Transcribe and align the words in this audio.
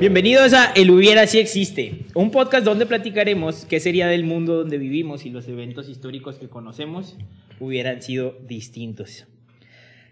Bienvenidos 0.00 0.54
a 0.54 0.72
El 0.74 0.90
Hubiera 0.90 1.26
Si 1.26 1.38
Existe, 1.38 2.06
un 2.14 2.30
podcast 2.30 2.64
donde 2.64 2.86
platicaremos 2.86 3.66
qué 3.68 3.80
sería 3.80 4.06
del 4.06 4.24
mundo 4.24 4.56
donde 4.56 4.78
vivimos 4.78 5.20
si 5.20 5.30
los 5.30 5.46
eventos 5.46 5.88
históricos 5.90 6.36
que 6.36 6.48
conocemos 6.48 7.16
hubieran 7.58 8.00
sido 8.00 8.38
distintos. 8.46 9.26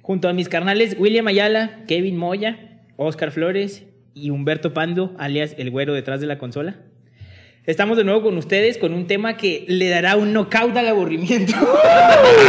Junto 0.03 0.29
a 0.29 0.35
mis 0.35 0.49
carnales 0.51 0.95
William 0.99 1.27
Ayala, 1.27 1.85
Kevin 1.89 2.19
Moya, 2.19 2.81
Oscar 2.97 3.31
Flores 3.31 3.85
y 4.15 4.29
Humberto 4.31 4.75
Pando, 4.75 5.15
alias 5.19 5.55
el 5.57 5.71
güero 5.71 5.95
detrás 5.95 6.21
de 6.21 6.27
la 6.27 6.39
consola. 6.39 6.77
Estamos 7.65 7.99
de 7.99 8.05
nuevo 8.05 8.23
con 8.23 8.39
ustedes 8.39 8.79
con 8.79 8.95
un 8.95 9.07
tema 9.07 9.37
que 9.37 9.67
le 9.69 9.91
dará 9.91 10.17
un 10.17 10.33
knockout 10.33 10.75
al 10.75 10.89
aburrimiento. 10.89 11.53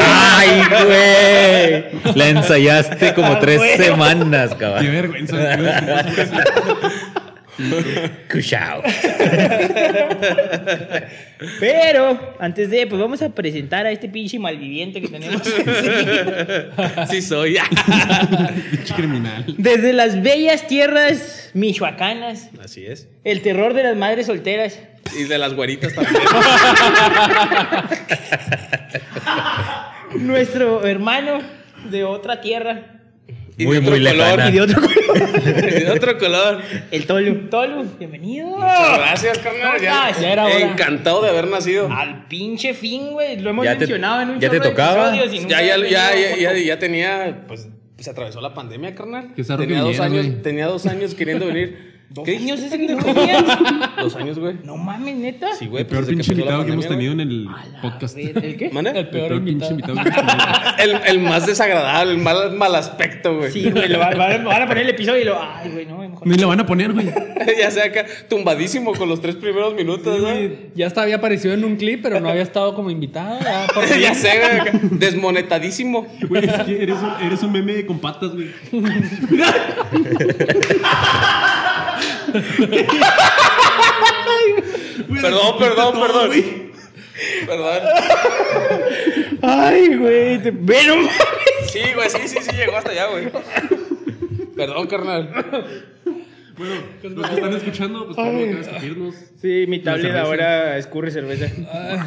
¡Ay, 0.08 0.62
güey! 0.70 2.16
La 2.16 2.30
ensayaste 2.30 3.14
como 3.14 3.34
Ah, 3.34 3.40
tres 3.42 3.58
bueno. 3.58 3.84
semanas, 3.84 4.56
cabrón. 4.56 4.86
qué 4.86 4.90
vergüenza. 4.92 5.36
Cuchao. 8.32 8.82
Pero 11.60 12.36
antes 12.40 12.70
de, 12.70 12.88
pues 12.88 13.02
vamos 13.02 13.22
a 13.22 13.30
presentar 13.30 13.86
a 13.86 13.92
este 13.92 14.10
pinche 14.10 14.40
malviviente 14.40 15.02
que 15.02 15.08
tenemos. 15.08 15.42
Sí 17.10 17.22
soy. 17.22 17.58
Pinche 18.72 18.94
criminal. 18.96 19.46
Desde 19.58 19.94
las 19.94 20.22
bellas 20.22 20.68
tierras 20.68 21.50
michoacanas, 21.54 22.50
Así 22.64 22.86
es. 22.86 23.08
el 23.24 23.42
terror 23.42 23.74
de 23.74 23.84
las 23.84 23.96
madres 23.98 24.26
solteras. 24.28 24.80
Y 25.18 25.24
de 25.24 25.38
las 25.38 25.54
güeritas 25.54 25.94
también. 25.96 26.22
Nuestro 30.28 30.86
hermano 30.86 31.42
de 31.90 32.04
otra 32.04 32.42
tierra 32.42 32.99
Y 33.60 33.66
Muy, 33.66 33.76
de 33.76 33.80
otro 33.82 33.92
muy 33.92 34.00
color. 34.00 34.16
lejana. 34.18 34.50
y 34.50 34.52
de 34.54 34.62
otro 34.62 34.82
color, 34.82 35.30
Y 35.68 35.84
de 35.84 35.92
otro 35.92 36.18
color. 36.18 36.62
el 36.92 37.06
Tolu. 37.06 37.50
Tolu, 37.50 37.86
bienvenido. 38.00 38.48
Muchas 38.48 38.98
gracias, 38.98 39.38
carnal. 39.40 39.62
¿Cómo 39.74 39.76
estás? 39.84 40.22
Ya 40.22 40.32
era 40.32 40.46
hora. 40.46 40.60
Encantado 40.60 41.22
de 41.24 41.30
haber 41.30 41.48
nacido. 41.48 41.92
Al 41.92 42.26
pinche 42.28 42.74
fin, 42.74 43.12
güey. 43.12 43.38
Lo 43.42 43.50
hemos 43.50 43.66
Ya 43.66 43.74
te- 43.74 43.80
mencionado 43.80 44.22
en 44.22 44.30
un 44.30 44.40
ya 44.40 44.50
te 44.50 44.62
tocaba. 44.62 45.14
Ya, 45.14 45.26
ya, 45.62 45.78
ya, 45.78 46.36
ya, 46.38 46.54
ya, 46.58 46.80
tenía, 46.80 47.44
pues, 47.50 47.68
se 47.98 48.10
atravesó 48.10 48.40
la 48.40 48.54
pandemia, 48.54 48.96
carnal. 48.96 49.34
Tenía 49.36 49.68
que 49.68 49.76
dos 49.76 50.00
años, 50.00 50.42
tenía 50.42 50.68
dos 50.68 50.86
años 50.86 51.14
queriendo 51.14 51.46
venir. 51.48 51.89
¿Dos 52.12 52.26
¿Qué 52.26 52.38
años 52.38 52.60
dijiste, 52.60 52.86
ese 52.86 52.88
que 52.88 52.96
no 52.96 53.14
venías? 53.14 53.44
Dos 54.02 54.16
años, 54.16 54.40
güey. 54.40 54.56
No 54.64 54.78
mames, 54.78 55.16
neta. 55.16 55.54
Sí, 55.54 55.68
güey. 55.68 55.84
El 55.84 55.88
peor 55.88 56.08
pinche 56.08 56.32
invitado 56.32 56.66
que 56.66 56.72
hemos 56.72 56.88
tenido 56.88 57.14
en 57.14 57.20
el 57.22 57.48
podcast. 57.84 58.18
¿El 58.18 58.58
qué? 58.58 58.72
El 58.74 59.10
peor 59.10 59.44
pinche 59.44 59.68
invitado 59.68 59.94
que 59.94 60.10
hemos 60.10 60.26
tenido. 60.26 61.06
El, 61.06 61.20
más 61.20 61.46
desagradable, 61.46 62.14
el 62.14 62.18
mal, 62.18 62.52
mal 62.54 62.74
aspecto, 62.74 63.38
güey. 63.38 63.52
Sí, 63.52 63.70
güey, 63.70 63.90
lo 63.90 64.00
van, 64.00 64.20
a 64.20 64.68
poner 64.68 64.86
el 64.86 64.90
episodio 64.90 65.22
y 65.22 65.26
lo. 65.26 65.40
Ay, 65.40 65.70
güey, 65.72 65.86
no, 65.86 66.00
mejor. 66.00 66.28
Ni 66.28 66.36
lo 66.36 66.48
van 66.48 66.60
a 66.60 66.66
poner, 66.66 66.94
güey. 66.94 67.12
ya 67.60 67.70
sea 67.70 67.86
acá, 67.86 68.06
tumbadísimo 68.28 68.94
con 68.96 69.08
los 69.08 69.22
tres 69.22 69.36
primeros 69.36 69.76
minutos, 69.76 70.20
güey. 70.20 70.72
Ya 70.74 70.88
hasta 70.88 71.04
había 71.04 71.18
aparecido 71.18 71.54
en 71.54 71.64
un 71.64 71.76
clip, 71.76 72.02
pero 72.02 72.20
no 72.20 72.30
había 72.30 72.42
estado 72.42 72.74
como 72.74 72.90
invitado. 72.90 73.38
ya 74.02 74.16
sé, 74.16 74.32
güey. 74.40 74.90
Desmonetadísimo. 74.98 76.08
Güey, 76.28 76.46
es 76.46 76.54
que 76.64 76.82
eres 76.82 76.98
un, 76.98 77.26
eres 77.26 77.44
un 77.44 77.52
meme 77.52 77.86
con 77.86 78.00
patas, 78.00 78.32
güey. 78.32 78.50
Perdón, 85.22 85.58
perdón, 85.60 86.00
perdón. 86.00 86.32
Perdón. 87.46 87.82
Ay, 89.42 89.96
güey. 89.96 90.42
te- 90.42 90.52
Ve, 90.52 90.78
no 90.88 90.96
mames. 90.98 91.12
Sí, 91.72 91.80
güey, 91.94 92.10
sí, 92.10 92.18
sí, 92.28 92.38
sí, 92.42 92.56
llegó 92.56 92.78
hasta 92.78 92.92
allá, 92.92 93.08
güey. 93.08 93.30
Perdón, 94.56 94.88
carnal. 94.88 95.30
Bueno, 96.58 96.74
los 97.04 97.30
que 97.30 97.36
están 97.36 97.54
escuchando, 97.56 98.08
pues 98.14 98.68
escupirnos. 98.68 99.16
Sí, 99.42 99.66
mi 99.68 99.80
tablet 99.80 100.16
ahora 100.16 100.78
escurre 100.78 101.12
cerveza. 101.12 101.48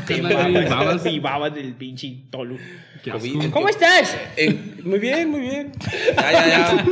Te 0.07 0.21
babas. 0.21 1.07
Y 1.07 1.19
babas 1.21 1.55
del 1.55 1.73
pinche 1.75 2.17
Tolu. 2.31 2.59
¿Cómo 3.51 3.69
estás? 3.69 4.17
Eh, 4.37 4.55
muy 4.85 4.99
bien, 4.99 5.31
muy 5.31 5.41
bien. 5.41 5.73
Ya, 6.17 6.33
ya, 6.33 6.47
ya. 6.49 6.85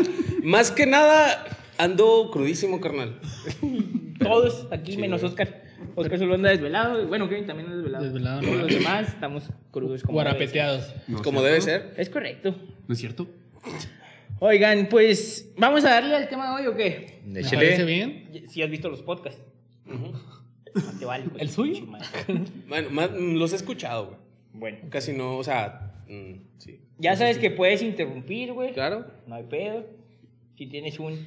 Más 0.42 0.70
que 0.72 0.86
nada, 0.86 1.44
ando 1.82 2.30
crudísimo, 2.32 2.80
carnal. 2.80 3.20
Todos 4.18 4.66
aquí, 4.70 4.92
Sí, 4.92 4.98
menos 4.98 5.20
güey. 5.20 5.30
Oscar. 5.30 5.62
Oscar 5.94 6.18
solo 6.18 6.34
anda 6.34 6.50
desvelado. 6.50 7.06
Bueno, 7.08 7.28
Kevin 7.28 7.46
también 7.46 7.66
anda 7.68 7.78
desvelado. 7.78 8.04
Desvelado, 8.04 8.40
Todos 8.42 8.54
¿no? 8.54 8.62
los 8.62 8.72
demás 8.74 9.08
estamos 9.08 9.44
crudos 9.70 10.02
como 10.02 10.18
debe 10.20 10.30
ser. 10.32 10.38
Guarapeteados. 10.38 10.94
No, 11.08 11.22
Como 11.22 11.40
¿cierto? 11.40 11.42
debe 11.42 11.60
ser. 11.60 11.94
Es 11.96 12.10
correcto. 12.10 12.54
¿No 12.86 12.92
es 12.92 12.98
cierto? 13.00 13.26
Oigan, 14.38 14.88
pues, 14.88 15.52
¿vamos 15.56 15.84
a 15.84 15.90
darle 15.90 16.14
al 16.14 16.28
tema 16.28 16.48
de 16.56 16.62
hoy 16.62 16.68
o 16.72 16.76
qué? 16.76 17.20
¿Me 17.26 17.42
parece 17.42 17.84
bien? 17.84 18.44
Si 18.48 18.62
has 18.62 18.70
visto 18.70 18.88
los 18.88 19.02
podcasts. 19.02 19.40
Te 20.98 21.04
vale, 21.04 21.24
pues, 21.28 21.42
¿El 21.42 21.50
suyo? 21.50 21.84
Bueno, 22.68 22.90
más, 22.90 23.10
mm, 23.10 23.34
los 23.36 23.52
he 23.52 23.56
escuchado, 23.56 24.06
güey. 24.06 24.18
Bueno, 24.52 24.78
Casi 24.88 25.12
no, 25.12 25.36
o 25.36 25.44
sea, 25.44 25.92
mm, 26.08 26.34
sí. 26.58 26.80
ya 26.98 27.16
sabes 27.16 27.38
que 27.38 27.50
puedes 27.50 27.82
interrumpir, 27.82 28.52
güey. 28.52 28.72
Claro. 28.72 29.06
No 29.26 29.34
hay 29.34 29.44
pedo. 29.44 29.84
Si 30.56 30.66
tienes 30.66 30.98
un 30.98 31.26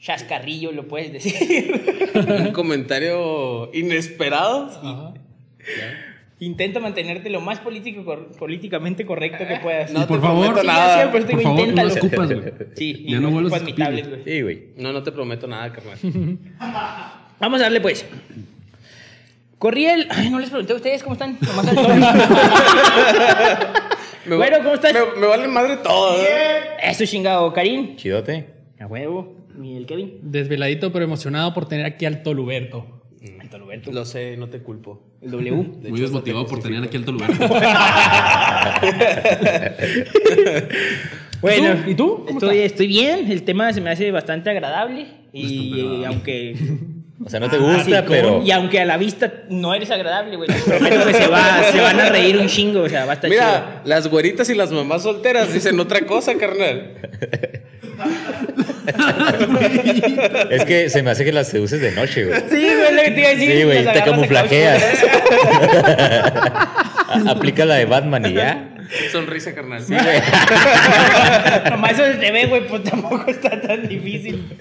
chascarrillo, 0.00 0.72
lo 0.72 0.86
puedes 0.88 1.12
decir. 1.12 2.10
Un 2.46 2.52
comentario 2.52 3.70
inesperado. 3.74 4.66
Ajá. 4.82 5.14
Intenta 6.40 6.78
mantenerte 6.78 7.30
lo 7.30 7.40
más 7.40 7.58
político, 7.58 8.04
cor- 8.04 8.28
políticamente 8.38 9.04
correcto 9.04 9.44
que 9.48 9.56
puedas. 9.56 9.90
No 9.92 10.06
por 10.06 10.20
te 10.20 10.26
favor, 10.26 10.44
prometo 10.46 10.64
nada. 10.66 11.10
Por 11.10 11.22
favor, 11.28 11.42
no 11.44 11.52
lo 11.52 11.60
inténtalo. 11.60 11.88
escupas, 11.88 12.28
güey. 12.32 12.42
Sí, 12.76 13.04
Ya 13.08 13.18
no, 13.18 13.30
vuelvas 13.30 13.62
mi 13.62 13.70
escupir. 13.70 13.84
tablet, 13.84 14.08
güey. 14.08 14.22
Sí, 14.24 14.42
güey. 14.42 14.62
No, 14.76 14.92
no 14.92 15.02
te 15.02 15.10
prometo 15.10 15.48
nada, 15.48 15.72
carnal. 15.72 15.98
Vamos 17.40 17.58
a 17.60 17.64
darle 17.64 17.80
pues. 17.80 18.06
Corría 19.58 19.94
el. 19.94 20.06
Ay, 20.10 20.30
no 20.30 20.38
les 20.38 20.50
pregunté 20.50 20.72
a 20.74 20.76
ustedes 20.76 21.02
cómo 21.02 21.14
están. 21.14 21.36
Nomás 21.40 21.66
al. 21.66 21.76
Me 24.26 24.36
Bueno, 24.36 24.58
¿cómo 24.58 24.74
estás? 24.74 24.92
Me, 24.92 25.00
me 25.20 25.26
vale 25.26 25.48
madre 25.48 25.78
todo, 25.78 26.22
¿eh? 26.22 26.60
Eso 26.82 27.04
chingado, 27.04 27.52
Karim. 27.52 27.96
Chidote. 27.96 28.46
A 28.80 28.86
huevo. 28.86 29.36
Y 29.62 29.76
el 29.76 29.86
Kevin. 29.86 30.18
Desveladito, 30.22 30.92
pero 30.92 31.04
emocionado 31.04 31.52
por 31.52 31.68
tener 31.68 31.86
aquí 31.86 32.06
al 32.06 32.22
Toluberto. 32.22 33.02
El 33.20 33.48
Toluberto. 33.50 33.90
Lo 33.90 34.04
sé, 34.04 34.36
no 34.36 34.48
te 34.48 34.60
culpo. 34.60 35.02
El 35.20 35.32
W. 35.32 35.50
De 35.82 35.90
Muy 35.90 35.98
hecho, 35.98 36.02
desmotivado 36.02 36.46
por 36.46 36.58
te 36.60 36.68
tener 36.68 36.84
aquí 36.84 36.96
al 36.96 37.04
Toluberto. 37.06 37.48
Bueno, 41.40 41.84
¿Y 41.86 41.94
tú? 41.94 42.24
¿Cómo 42.26 42.30
Estoy, 42.30 42.58
estoy 42.58 42.86
bien. 42.86 43.30
El 43.30 43.42
tema 43.42 43.72
se 43.72 43.80
me 43.80 43.90
hace 43.90 44.10
bastante 44.10 44.50
agradable. 44.50 45.06
Y, 45.32 46.04
aunque. 46.04 46.56
O 47.20 47.28
sea, 47.28 47.40
no 47.40 47.50
te 47.50 47.58
gusta, 47.58 48.04
pero. 48.06 48.44
Y 48.44 48.52
aunque 48.52 48.78
a 48.78 48.84
la 48.84 48.96
vista 48.96 49.42
no 49.50 49.74
eres 49.74 49.90
agradable, 49.90 50.36
güey. 50.36 50.48
prometo 50.64 51.04
que 51.04 51.14
se, 51.14 51.26
va, 51.26 51.64
se 51.64 51.80
van 51.80 51.98
a 51.98 52.10
reír 52.10 52.38
un 52.38 52.46
chingo. 52.46 52.82
O 52.82 52.88
sea, 52.88 53.06
va 53.06 53.10
a 53.10 53.14
estar 53.16 53.28
chido. 53.28 53.42
Mira, 53.42 53.82
las 53.84 54.06
güeritas 54.06 54.48
y 54.50 54.54
las 54.54 54.70
mamás 54.70 55.02
solteras 55.02 55.52
dicen 55.52 55.80
otra 55.80 56.06
cosa, 56.06 56.38
carnal. 56.38 56.92
Es 60.50 60.64
que 60.64 60.88
se 60.88 61.02
me 61.02 61.10
hace 61.10 61.24
que 61.24 61.32
las 61.32 61.48
seduces 61.48 61.80
de 61.80 61.92
noche, 61.92 62.24
güey. 62.24 62.40
Sí, 62.48 62.68
güey, 62.74 62.94
lo 62.94 63.02
que 63.02 63.10
te 63.10 63.20
iba 63.20 63.28
a 63.28 63.32
decir. 63.32 63.52
Sí, 63.52 63.62
güey, 63.64 63.92
te 63.92 64.02
camuflajeas. 64.02 64.82
Aplica 67.26 67.64
la 67.64 67.76
de 67.76 67.84
Batman 67.84 68.26
y 68.26 68.34
ya. 68.34 68.68
Sonrisa, 69.12 69.54
carnal. 69.54 69.82
Sí, 69.82 69.94
güey. 69.94 70.04
Nomás 71.70 71.92
eso 71.92 72.04
se 72.04 72.14
te 72.14 72.30
ve, 72.30 72.46
güey, 72.46 72.66
pues 72.66 72.82
tampoco 72.84 73.30
está 73.30 73.60
tan 73.60 73.86
difícil. 73.86 74.56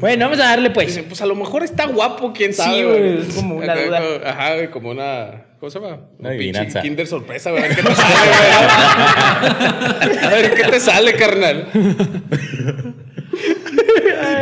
Bueno, 0.00 0.26
vamos 0.26 0.40
a 0.40 0.50
darle 0.50 0.70
pues. 0.70 0.88
Dicen, 0.88 1.06
pues 1.08 1.20
a 1.22 1.26
lo 1.26 1.34
mejor 1.34 1.62
está 1.62 1.86
guapo, 1.86 2.32
quién 2.32 2.52
sabe. 2.52 2.76
Sí, 2.76 2.82
güey, 2.82 3.18
es 3.20 3.34
como 3.34 3.56
una 3.56 3.74
duda. 3.74 4.00
Ajá, 4.24 4.54
güey, 4.54 4.70
como 4.70 4.90
una. 4.90 5.47
¿Cómo 5.58 5.70
se 5.70 5.80
llama? 5.80 5.94
Una 5.96 6.00
Un 6.00 6.10
pinche 6.18 6.28
adivinanza. 6.36 6.82
Kinder 6.82 7.06
sorpresa, 7.06 7.50
güey. 7.50 7.64
A 7.64 7.66
ver 7.68 7.76
qué 7.76 7.82
te 7.82 7.94
sale, 7.94 8.14
güey. 10.08 10.18
A 10.24 10.28
ver 10.30 10.54
qué 10.54 10.62
te 10.64 10.80
sale, 10.80 11.14
carnal. 11.14 11.68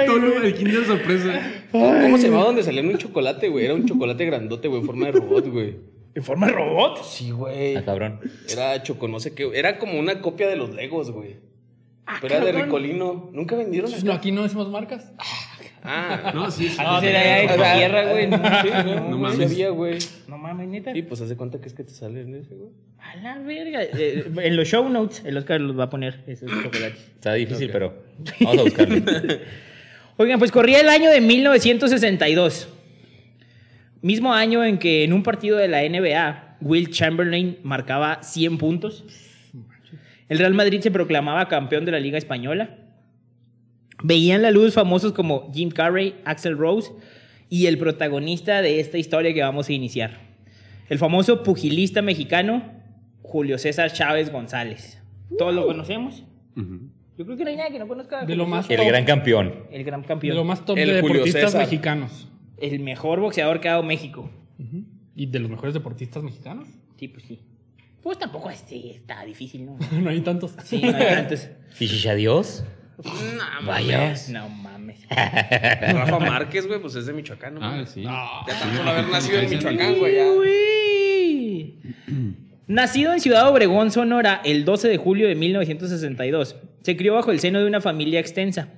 Tolu, 0.06 0.42
el 0.42 0.54
kinder 0.54 0.84
sorpresa. 0.84 1.40
¿Cómo 1.72 2.18
se 2.18 2.24
llamaba 2.28 2.44
donde 2.46 2.62
salía 2.62 2.80
en 2.80 2.88
un 2.88 2.98
chocolate, 2.98 3.48
güey? 3.48 3.64
Era 3.64 3.74
un 3.74 3.86
chocolate 3.86 4.24
grandote, 4.24 4.68
güey, 4.68 4.80
en 4.80 4.86
forma 4.86 5.06
de 5.06 5.12
robot, 5.12 5.48
güey. 5.48 5.76
¿En 6.14 6.22
forma 6.22 6.46
de 6.46 6.52
robot? 6.52 7.04
Sí, 7.04 7.30
güey. 7.30 7.76
Ah, 7.76 7.84
cabrón. 7.84 8.20
Era 8.50 8.82
choco, 8.82 9.06
no 9.08 9.20
sé 9.20 9.34
qué. 9.34 9.50
Era 9.54 9.78
como 9.78 9.98
una 9.98 10.20
copia 10.22 10.48
de 10.48 10.56
los 10.56 10.70
Legos, 10.74 11.10
güey. 11.10 11.36
Ah, 12.06 12.18
Pero 12.22 12.36
era 12.36 12.44
de. 12.46 12.52
Ricolino. 12.52 13.30
¿Nunca 13.32 13.56
vendieron 13.56 13.90
Pues 13.90 14.04
no, 14.04 14.12
aquí 14.12 14.32
no 14.32 14.42
decimos 14.44 14.70
marcas. 14.70 15.12
Ah, 15.82 16.32
No, 16.34 16.50
sí, 16.50 16.68
sí. 16.68 16.76
Antes 16.78 17.10
era 17.10 17.22
ya 17.24 17.36
de 17.36 17.46
o 17.46 17.62
sea, 17.62 17.76
tierra, 17.76 18.10
güey. 18.12 18.26
No, 18.28 18.36
Sí, 18.38 18.68
no, 18.72 18.82
No 18.94 19.08
no 19.10 19.18
mames. 19.18 19.50
sabía, 19.50 19.68
güey. 19.70 19.98
Mames, 20.46 20.68
neta. 20.68 20.92
Sí, 20.92 21.02
pues 21.02 21.20
hace 21.20 21.36
cuenta 21.36 21.60
que 21.60 21.68
es 21.68 21.74
que 21.74 21.84
te 21.84 21.92
sale 21.92 22.22
en 22.22 22.34
ese, 22.34 22.54
güey. 22.54 22.70
A 22.98 23.16
la 23.16 23.38
verga. 23.38 23.82
Eh, 23.82 24.30
en 24.42 24.56
los 24.56 24.68
show 24.68 24.88
notes, 24.88 25.22
el 25.24 25.36
Oscar 25.36 25.60
los 25.60 25.78
va 25.78 25.84
a 25.84 25.90
poner 25.90 26.22
esos 26.26 26.50
chocolates. 26.50 27.00
Está 27.14 27.34
difícil, 27.34 27.70
pero 27.70 27.94
vamos 28.40 28.58
a 28.58 28.62
buscarlo. 28.62 28.96
Oigan, 30.18 30.38
pues 30.38 30.50
corría 30.50 30.80
el 30.80 30.88
año 30.88 31.10
de 31.10 31.20
1962. 31.20 32.68
Mismo 34.00 34.32
año 34.32 34.64
en 34.64 34.78
que 34.78 35.04
en 35.04 35.12
un 35.12 35.22
partido 35.22 35.58
de 35.58 35.68
la 35.68 35.82
NBA, 35.82 36.58
Will 36.60 36.90
Chamberlain 36.90 37.58
marcaba 37.62 38.22
100 38.22 38.58
puntos. 38.58 39.04
El 40.28 40.38
Real 40.38 40.54
Madrid 40.54 40.80
se 40.80 40.90
proclamaba 40.90 41.48
campeón 41.48 41.84
de 41.84 41.92
la 41.92 42.00
Liga 42.00 42.18
Española. 42.18 42.78
Veían 44.02 44.42
la 44.42 44.50
luz 44.50 44.74
famosos 44.74 45.12
como 45.12 45.52
Jim 45.52 45.70
Carrey, 45.70 46.14
Axel 46.24 46.56
Rose 46.56 46.92
y 47.48 47.66
el 47.66 47.78
protagonista 47.78 48.60
de 48.62 48.80
esta 48.80 48.98
historia 48.98 49.32
que 49.32 49.42
vamos 49.42 49.68
a 49.68 49.72
iniciar. 49.72 50.25
El 50.88 50.98
famoso 50.98 51.42
pugilista 51.42 52.02
mexicano 52.02 52.62
Julio 53.22 53.58
César 53.58 53.92
Chávez 53.92 54.30
González. 54.30 55.02
¿Todos 55.38 55.54
lo 55.54 55.66
conocemos? 55.66 56.24
Yo 56.54 57.24
creo 57.24 57.36
que 57.36 57.44
no 57.44 57.50
hay 57.50 57.56
nadie 57.56 57.72
que 57.72 57.78
no 57.78 57.88
conozca 57.88 58.20
a 58.20 58.24
De 58.26 58.36
lo 58.36 58.46
más 58.46 58.68
El 58.70 58.76
top. 58.76 58.86
gran 58.86 59.04
campeón. 59.04 59.54
El 59.70 59.84
gran 59.84 60.02
De 60.02 60.08
campeón. 60.08 60.36
lo 60.36 60.44
más 60.44 60.64
top 60.64 60.78
El 60.78 60.88
de 60.88 61.00
Julio 61.00 61.14
deportistas 61.16 61.50
César. 61.52 61.60
mexicanos. 61.62 62.28
El 62.58 62.80
mejor 62.80 63.20
boxeador 63.20 63.60
que 63.60 63.68
ha 63.68 63.72
dado 63.72 63.82
México. 63.82 64.30
Y 65.14 65.26
de 65.26 65.38
los 65.38 65.50
mejores 65.50 65.74
deportistas 65.74 66.22
mexicanos. 66.22 66.68
Sí, 66.98 67.08
pues 67.08 67.24
sí. 67.24 67.40
Pues 68.02 68.18
tampoco 68.18 68.50
este, 68.50 68.90
está 68.90 69.24
difícil, 69.24 69.66
¿no? 69.66 69.78
no 70.00 70.10
hay 70.10 70.20
tantos. 70.20 70.54
Sí, 70.64 70.80
no 70.80 70.96
hay 70.96 71.06
tantos. 71.06 71.48
¿Y 71.80 71.88
chicha 71.88 72.14
Dios? 72.14 72.64
No 73.02 73.66
Vaya. 73.66 74.14
No 74.30 74.48
mames. 74.86 75.06
Rafa 75.08 76.18
Márquez, 76.18 76.66
güey, 76.66 76.80
pues 76.80 76.94
es 76.94 77.06
de 77.06 77.12
Michoacán, 77.12 77.54
¿no? 77.54 77.60
Ah, 77.62 77.84
sí. 77.86 78.02
Ya 78.02 78.58
tan 78.58 78.76
solo 78.76 78.90
haber 78.90 79.08
nacido 79.08 79.38
en 79.40 79.50
Michoacán, 79.50 79.98
güey, 79.98 80.16
ya. 80.16 80.26
Uy. 80.32 81.74
Nacido 82.68 83.12
en 83.12 83.20
Ciudad 83.20 83.48
Obregón, 83.48 83.92
Sonora, 83.92 84.40
el 84.44 84.64
12 84.64 84.88
de 84.88 84.96
julio 84.96 85.28
de 85.28 85.36
1962, 85.36 86.56
se 86.82 86.96
crió 86.96 87.14
bajo 87.14 87.30
el 87.30 87.38
seno 87.38 87.60
de 87.60 87.66
una 87.66 87.80
familia 87.80 88.18
extensa. 88.18 88.70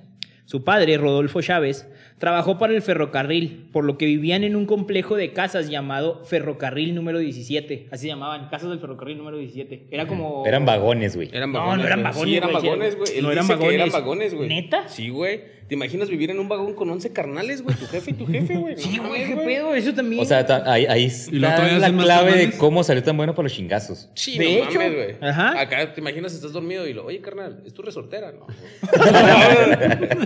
Su 0.45 0.63
padre, 0.63 0.97
Rodolfo 0.97 1.41
Chávez, 1.41 1.87
trabajó 2.19 2.57
para 2.59 2.73
el 2.73 2.81
ferrocarril, 2.81 3.67
por 3.71 3.83
lo 3.85 3.97
que 3.97 4.05
vivían 4.05 4.43
en 4.43 4.55
un 4.55 4.65
complejo 4.65 5.15
de 5.15 5.33
casas 5.33 5.69
llamado 5.69 6.23
Ferrocarril 6.25 6.93
número 6.93 7.17
17. 7.19 7.87
Así 7.91 8.03
se 8.03 8.07
llamaban, 8.09 8.49
casas 8.49 8.69
del 8.69 8.79
ferrocarril 8.79 9.17
número 9.17 9.37
17. 9.37 9.87
Era 9.89 10.05
como... 10.07 10.45
Eran 10.45 10.65
vagones, 10.65 11.15
güey. 11.15 11.29
Eran 11.33 11.51
No, 11.51 11.59
vagones. 11.59 11.79
no 11.79 11.87
eran 11.87 11.99
güey. 12.01 12.11
vagones, 12.13 12.29
Sí, 12.31 12.37
eran 12.37 12.51
güey, 12.51 12.63
vagones, 12.63 12.95
güey. 12.97 13.17
Él 13.17 13.23
no 13.23 13.31
eran 13.31 13.43
dice 13.45 13.53
que 13.53 13.59
vagones. 13.59 13.75
eran 13.79 13.91
vagones, 13.91 14.33
güey. 14.35 14.49
¿Neta? 14.49 14.87
Sí, 14.87 15.09
güey. 15.09 15.59
¿Te 15.69 15.75
imaginas 15.75 16.09
vivir 16.09 16.31
en 16.31 16.39
un 16.39 16.49
vagón 16.49 16.73
con 16.73 16.89
11 16.89 17.13
carnales, 17.13 17.61
güey? 17.61 17.75
Tu 17.77 17.85
jefe 17.85 18.09
y 18.09 18.13
tu 18.15 18.25
jefe, 18.25 18.55
güey. 18.57 18.73
No 18.73 18.81
Sí, 18.81 18.97
güey, 18.97 19.27
qué 19.27 19.35
pedo, 19.35 19.75
eso 19.75 19.93
también. 19.93 20.19
O 20.19 20.25
sea, 20.25 20.43
ahí, 20.65 20.87
ahí 20.87 21.11
Y 21.31 21.35
luego 21.35 21.55
está 21.63 21.77
la 21.77 21.91
clave 21.95 22.31
de 22.35 22.51
cómo 22.57 22.83
salió 22.83 23.03
tan 23.03 23.15
bueno 23.15 23.35
para 23.35 23.43
los 23.43 23.53
chingazos. 23.53 24.09
Sí, 24.15 24.39
De 24.39 24.45
no 24.45 24.65
hecho, 24.65 24.79
mames, 24.79 24.95
güey. 24.95 25.29
ajá. 25.29 25.59
Acá 25.61 25.93
te 25.93 26.01
imaginas, 26.01 26.33
estás 26.33 26.53
dormido 26.53 26.87
y 26.87 26.93
lo, 26.93 27.05
oye, 27.05 27.21
carnal, 27.21 27.61
¿es 27.67 27.73
tu 27.75 27.83
resortera? 27.83 28.31
No. 28.31 28.47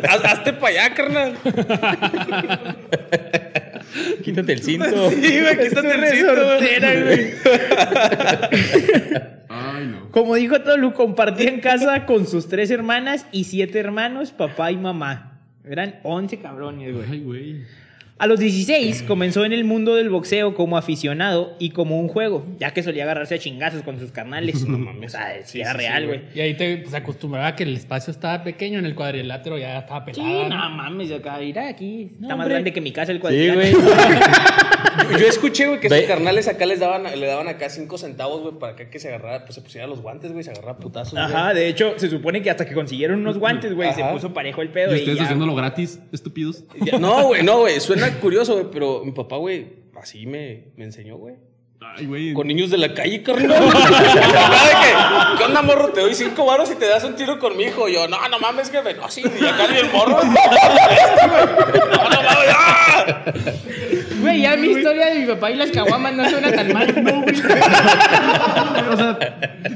Haz- 0.08 0.24
Hazte 0.24 0.54
para 0.54 0.68
allá, 0.86 0.94
carnal. 0.96 1.38
Quítate 4.24 4.54
el 4.54 4.64
cinto. 4.64 5.12
Sí, 5.12 5.42
güey, 5.42 5.70
quítate 5.70 5.92
el 5.92 6.06
cinto, 6.08 6.36
Resortera, 6.36 7.02
güey. 7.02 7.34
Ay, 9.50 9.88
no. 9.88 10.10
Como 10.12 10.36
dijo 10.36 10.62
Tolu, 10.62 10.94
compartía 10.94 11.50
en 11.50 11.60
casa 11.60 12.06
con 12.06 12.28
sus 12.28 12.48
tres 12.48 12.72
hermanas 12.72 13.26
y 13.32 13.44
siete 13.46 13.80
hermanos, 13.80 14.32
papá 14.32 14.72
y 14.72 14.78
mamá. 14.78 15.40
Eran 15.66 15.96
11 16.04 16.40
cabrones, 16.40 16.94
güey. 16.94 17.06
Ay, 17.10 17.20
güey. 17.20 17.64
A 18.24 18.26
los 18.28 18.40
16 18.40 19.04
comenzó 19.04 19.44
en 19.44 19.52
el 19.52 19.66
mundo 19.66 19.96
del 19.96 20.10
boxeo 20.10 20.56
como 20.56 20.78
aficionado 20.78 21.58
y 21.60 21.72
como 21.72 22.00
un 22.00 22.08
juego, 22.08 22.46
ya 22.58 22.72
que 22.72 22.82
solía 22.82 23.04
agarrarse 23.04 23.36
a 23.36 23.38
chingazos 23.38 23.82
con 23.82 24.00
sus 24.00 24.14
carnales. 24.14 24.66
No 24.66 24.78
mames, 24.80 25.14
o 25.14 25.18
sea, 25.18 25.42
sí, 25.44 25.60
era 25.60 25.74
real, 25.74 26.08
güey. 26.08 26.22
Y 26.34 26.40
ahí 26.40 26.54
te 26.54 26.78
pues, 26.78 26.94
acostumbraba 26.94 27.48
a 27.48 27.56
que 27.58 27.64
el 27.64 27.76
espacio 27.76 28.12
estaba 28.12 28.42
pequeño, 28.46 28.80
en 28.80 28.86
el 28.86 28.96
cuadrilátero 28.96 29.58
ya 29.58 29.80
estaba 29.80 30.06
Sí, 30.06 30.22
pelada. 30.22 30.48
no 30.48 30.70
¿no? 30.70 30.76
mames, 30.78 31.12
acá, 31.12 31.38
mira 31.38 31.68
aquí. 31.68 32.14
No, 32.18 32.28
está 32.28 32.38
más 32.38 32.48
grande 32.48 32.72
que 32.72 32.80
mi 32.80 32.94
casa 32.94 33.12
el 33.12 33.18
Sí, 33.18 33.22
cuadrilátero. 33.24 33.80
güey. 33.82 33.94
Yo 35.20 35.28
escuché, 35.28 35.68
güey, 35.68 35.80
que 35.80 35.90
sus 35.90 36.02
carnales 36.08 36.48
acá 36.48 36.66
les 36.66 36.80
daban, 36.80 37.04
le 37.04 37.26
daban 37.28 37.48
acá 37.48 37.70
5 37.70 37.98
centavos, 37.98 38.42
güey, 38.42 38.54
para 38.60 38.74
acá 38.74 38.90
que 38.90 39.00
se 39.00 39.10
agarrara, 39.10 39.44
pues 39.46 39.56
se 39.56 39.62
pusiera 39.62 39.88
los 39.88 40.02
guantes, 40.02 40.32
güey, 40.32 40.44
se 40.44 40.52
agarrara 40.52 40.78
putazos. 40.78 41.18
Ajá, 41.18 41.54
de 41.54 41.68
hecho, 41.68 41.94
se 41.98 42.10
supone 42.10 42.42
que 42.42 42.50
hasta 42.50 42.66
que 42.66 42.74
consiguieron 42.74 43.20
unos 43.20 43.38
guantes, 43.38 43.74
güey, 43.74 43.94
se 43.94 44.04
puso 44.06 44.34
parejo 44.34 44.62
el 44.62 44.70
Y 44.70 44.72
pedo. 44.72 44.96
Y 44.96 45.00
ustedes 45.00 45.18
ya, 45.18 45.24
haciéndolo 45.24 45.56
gratis, 45.56 46.00
estúpidos. 46.12 46.64
Ya- 46.82 46.98
No, 47.00 47.24
güey, 47.28 47.44
no, 47.44 47.60
güey, 47.60 47.80
suena 47.80 48.10
curioso, 48.20 48.54
güey, 48.54 48.68
pero 48.72 49.02
mi 49.04 49.12
papá, 49.12 49.38
güey, 49.38 49.68
así 49.96 50.26
me, 50.26 50.66
me 50.76 50.86
enseñó, 50.86 51.18
güey. 51.18 51.36
Ay, 51.96 52.06
güey. 52.06 52.34
Con 52.34 52.48
niños 52.48 52.70
de 52.70 52.78
la 52.78 52.94
calle, 52.94 53.22
carnal. 53.24 53.62
Que, 53.74 55.38
¿Qué 55.38 55.44
onda, 55.44 55.62
morro? 55.62 55.90
Te 55.90 56.00
doy 56.00 56.14
cinco 56.16 56.46
varos 56.46 56.72
y 56.72 56.76
te 56.76 56.88
das 56.88 57.04
un 57.04 57.16
tiro 57.16 57.38
con 57.40 57.58
mi 57.58 57.64
hijo. 57.66 57.90
Y 57.90 57.94
yo, 57.94 58.08
no, 58.08 58.18
no 58.30 58.40
mames, 58.40 58.72
jefe. 58.72 58.94
No, 58.94 59.10
sí, 59.12 59.22
y 59.22 59.46
acá 59.46 59.68
ni 59.70 59.78
el 59.78 59.92
morro. 59.92 60.18
Este. 60.24 61.28
No, 61.28 61.98
no 62.10 62.24
mames, 62.24 62.56
¡ah! 62.56 63.24
Güey, 64.24 64.42
ya 64.42 64.56
mi 64.58 64.68
historia 64.70 65.08
de 65.08 65.20
mi 65.20 65.26
papá 65.26 65.52
y 65.52 65.56
las 65.56 65.72
caguamas 65.72 66.14
no 66.14 66.30
suena 66.30 66.52
tan 66.52 66.72
mal. 66.74 67.04
No, 67.04 67.22
güey. 67.22 67.36
O 68.92 68.98
sea, 68.98 69.18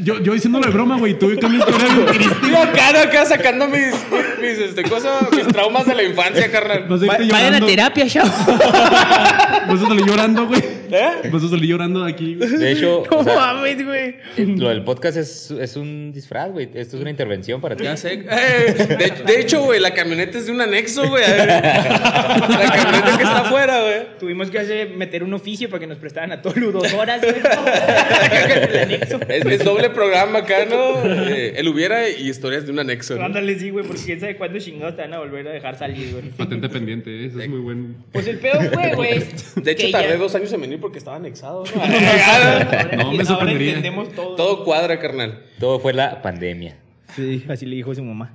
yo, 0.01 0.21
yo 0.21 0.33
diciéndolo 0.33 0.65
de 0.65 0.71
broma, 0.71 0.97
güey. 0.97 1.17
Tuve 1.17 1.38
que 1.38 1.45
una 1.45 1.57
historia 1.57 1.88
bien 1.94 2.05
triste. 2.07 2.47
Y 2.49 2.55
acá, 2.55 2.91
no, 2.94 2.99
acá 2.99 3.25
sacando 3.25 3.67
mis, 3.67 3.94
mis, 4.41 4.57
este, 4.59 4.83
cosas, 4.83 5.31
mis 5.35 5.47
traumas 5.47 5.85
de 5.85 5.95
la 5.95 6.03
infancia, 6.03 6.51
carnal. 6.51 6.85
Irte 6.89 7.05
Va- 7.07 7.17
Vayan 7.31 7.55
a 7.55 7.65
terapia. 7.65 8.05
Vas 8.05 9.81
a 9.81 9.88
salir 9.88 10.05
llorando, 10.05 10.47
güey. 10.47 10.61
¿Eh? 10.92 11.30
A 11.34 11.39
salir 11.39 11.69
llorando 11.69 12.04
de 12.04 12.12
aquí. 12.12 12.36
güey. 12.36 12.50
De 12.50 12.72
hecho, 12.72 13.04
No 13.12 13.18
o 13.19 13.24
sea, 13.24 13.36
mames, 13.36 13.86
güey. 13.86 14.16
lo 14.57 14.69
del 14.69 14.84
podcast 14.84 15.18
es, 15.18 15.51
es 15.51 15.75
un 15.75 16.12
disfraz, 16.13 16.51
güey. 16.51 16.69
Esto 16.74 16.95
es 16.98 17.01
una 17.01 17.10
intervención 17.10 17.60
para 17.62 17.75
ti. 17.75 17.84
Ya 17.84 17.98
sé. 17.98 18.25
Eh, 18.38 18.74
de, 18.74 19.24
de 19.34 19.39
hecho, 19.42 19.63
güey, 19.63 19.80
la 19.80 19.94
camioneta 19.94 20.38
es 20.38 20.45
de 20.45 20.51
un 20.51 20.62
anexo, 20.62 21.07
güey. 21.10 21.24
La 21.28 22.72
camioneta 22.74 23.18
que 23.18 23.24
está 23.24 23.39
afuera, 23.39 23.81
güey. 23.81 23.98
Tuvimos 24.19 24.50
que 24.50 24.60
hacer, 24.60 24.89
meter 24.92 25.24
un 25.24 25.34
oficio 25.34 25.69
para 25.69 25.80
que 25.80 25.88
nos 25.88 25.98
prestaran 25.98 26.31
a 26.31 26.42
Tolu 26.42 26.72
dos 26.72 26.92
horas, 26.94 27.22
güey. 27.22 27.36
El 27.36 28.80
anexo. 28.80 29.19
Es, 29.28 29.45
es 29.45 29.63
doble 29.63 29.90
programa 29.90 30.40
acá, 30.40 30.66
¿no? 30.69 31.04
Eh, 31.06 31.54
el 31.57 31.68
hubiera 31.68 32.10
y 32.10 32.30
historias 32.30 32.66
de 32.66 32.72
un 32.72 32.80
anexo. 32.80 33.16
¿no? 33.16 33.25
Ándale, 33.25 33.57
sí, 33.60 33.69
güey, 33.69 33.86
porque 33.86 34.01
quién 34.04 34.19
sabe 34.19 34.36
cuándo 34.38 34.60
chingados 34.60 34.95
te 34.95 35.01
van 35.01 35.13
a 35.13 35.19
volver 35.19 35.48
a 35.48 35.51
dejar 35.51 35.78
salir, 35.78 36.12
güey. 36.12 36.24
Patente 36.31 36.69
pendiente, 36.69 37.10
¿eh? 37.10 37.25
eso 37.28 37.40
es 37.42 37.50
muy 37.50 37.60
bueno. 37.60 37.95
Pues 38.12 38.28
el 38.28 38.38
pedo 38.40 38.60
fue, 38.72 38.94
güey. 38.95 39.24
De 39.56 39.72
hecho, 39.72 39.90
tardé 39.92 40.10
ya- 40.10 40.18
dos 40.18 40.33
años 40.36 40.51
en 40.54 40.62
venir 40.62 40.76
porque 40.77 40.97
estaba 41.00 41.18
anexado, 41.18 41.63
¿no? 41.63 41.81
Ahora- 41.83 42.89
No, 42.95 43.12
me 43.12 43.18
ahora 43.18 43.25
sorprendería. 43.25 43.68
entendemos 43.75 44.13
todo. 44.13 44.35
Todo 44.35 44.63
cuadra, 44.63 45.00
carnal. 45.00 45.44
Todo 45.59 45.79
fue 45.79 45.94
la 45.94 46.21
pandemia. 46.21 46.77
Sí, 47.15 47.44
así 47.50 47.65
le 47.65 47.75
dijo 47.75 47.94
su 47.95 48.03
mamá. 48.03 48.33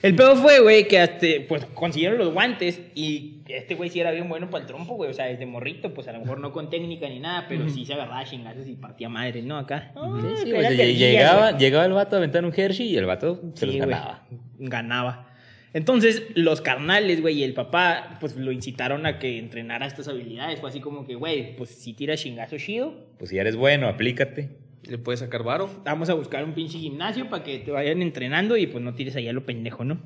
El 0.00 0.14
pedo 0.14 0.36
fue, 0.36 0.60
güey, 0.60 0.86
que 0.86 1.00
hasta, 1.00 1.26
pues 1.48 1.64
consiguieron 1.74 2.18
los 2.18 2.32
guantes 2.32 2.80
y 2.94 3.40
este 3.48 3.74
güey 3.74 3.90
sí 3.90 3.98
era 3.98 4.12
bien 4.12 4.28
bueno 4.28 4.48
para 4.48 4.62
el 4.62 4.68
trompo, 4.68 4.94
güey. 4.94 5.10
O 5.10 5.12
sea, 5.12 5.24
desde 5.26 5.44
morrito, 5.44 5.92
pues 5.92 6.06
a 6.06 6.12
lo 6.12 6.20
mejor 6.20 6.38
no 6.38 6.52
con 6.52 6.70
técnica 6.70 7.08
ni 7.08 7.18
nada, 7.18 7.46
pero 7.48 7.68
sí 7.68 7.84
se 7.84 7.94
agarraba 7.94 8.22
chingazos 8.24 8.68
y 8.68 8.74
partía 8.76 9.08
madre, 9.08 9.42
¿no? 9.42 9.58
Acá. 9.58 9.90
Sí, 9.94 10.00
Ah, 10.00 10.34
sí, 10.36 10.50
lle- 10.50 10.52
verguillas, 10.58 10.98
llegaba, 11.10 11.58
llegaba 11.58 11.84
el 11.84 11.92
vato 11.94 12.14
a 12.14 12.18
aventar 12.18 12.44
un 12.44 12.52
Hershey 12.56 12.86
y 12.90 12.96
el 12.96 13.06
vato 13.06 13.40
se 13.54 13.66
los 13.66 13.74
Sí, 13.74 13.80
güey, 13.80 13.90
ganaba. 13.90 14.22
Ganaba. 14.60 15.27
Entonces, 15.74 16.22
los 16.34 16.60
carnales, 16.60 17.20
güey, 17.20 17.40
y 17.40 17.44
el 17.44 17.52
papá, 17.54 18.16
pues 18.20 18.36
lo 18.36 18.52
incitaron 18.52 19.04
a 19.06 19.18
que 19.18 19.38
entrenara 19.38 19.86
estas 19.86 20.08
habilidades. 20.08 20.60
Fue 20.60 20.70
así 20.70 20.80
como 20.80 21.06
que, 21.06 21.14
güey, 21.14 21.56
pues 21.56 21.70
si 21.70 21.92
tiras 21.92 22.20
chingazo 22.20 22.56
chido, 22.58 22.94
Pues 23.18 23.30
si 23.30 23.38
eres 23.38 23.54
bueno, 23.56 23.86
aplícate. 23.88 24.50
Le 24.84 24.96
puedes 24.96 25.20
sacar 25.20 25.42
varo. 25.42 25.68
vamos 25.84 26.08
a 26.08 26.14
buscar 26.14 26.42
un 26.44 26.54
pinche 26.54 26.78
gimnasio 26.78 27.28
para 27.28 27.42
que 27.44 27.58
te 27.58 27.70
vayan 27.70 28.00
entrenando 28.00 28.56
y 28.56 28.66
pues 28.66 28.82
no 28.82 28.94
tires 28.94 29.14
allá 29.16 29.32
lo 29.34 29.44
pendejo, 29.44 29.84
¿no? 29.84 30.00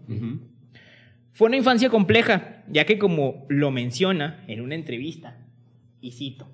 Fue 1.32 1.46
una 1.46 1.56
infancia 1.56 1.88
compleja, 1.88 2.64
ya 2.68 2.84
que 2.84 2.98
como 2.98 3.46
lo 3.48 3.70
menciona 3.70 4.42
en 4.48 4.60
una 4.60 4.74
entrevista, 4.74 5.38
y 6.00 6.10
cito. 6.10 6.48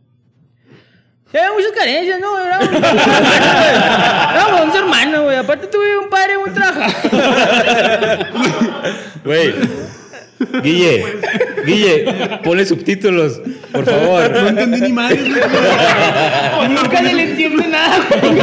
Había 1.30 1.52
muchas 1.52 1.72
carencias, 1.72 2.20
¿no? 2.20 2.38
Éramos, 2.38 2.68
éramos 2.70 4.60
11 4.62 4.78
hermanos, 4.78 5.24
güey. 5.24 5.36
Aparte 5.36 5.66
tuve 5.66 5.98
un 5.98 6.08
padre 6.08 6.38
muy 6.38 6.50
trabajador. 6.50 8.26
Güey. 9.28 9.52
Guille, 10.62 11.04
Guille, 11.66 12.38
ponle 12.44 12.64
subtítulos, 12.64 13.42
por 13.72 13.84
No 13.84 13.90
favor. 13.92 14.36
entendí 14.48 14.80
ni 14.80 14.92
madre, 14.92 15.16
güey. 15.20 16.68
Nunca 16.70 17.02
le 17.02 17.22
entiende 17.24 17.66
nada, 17.68 18.06
güey. 18.08 18.38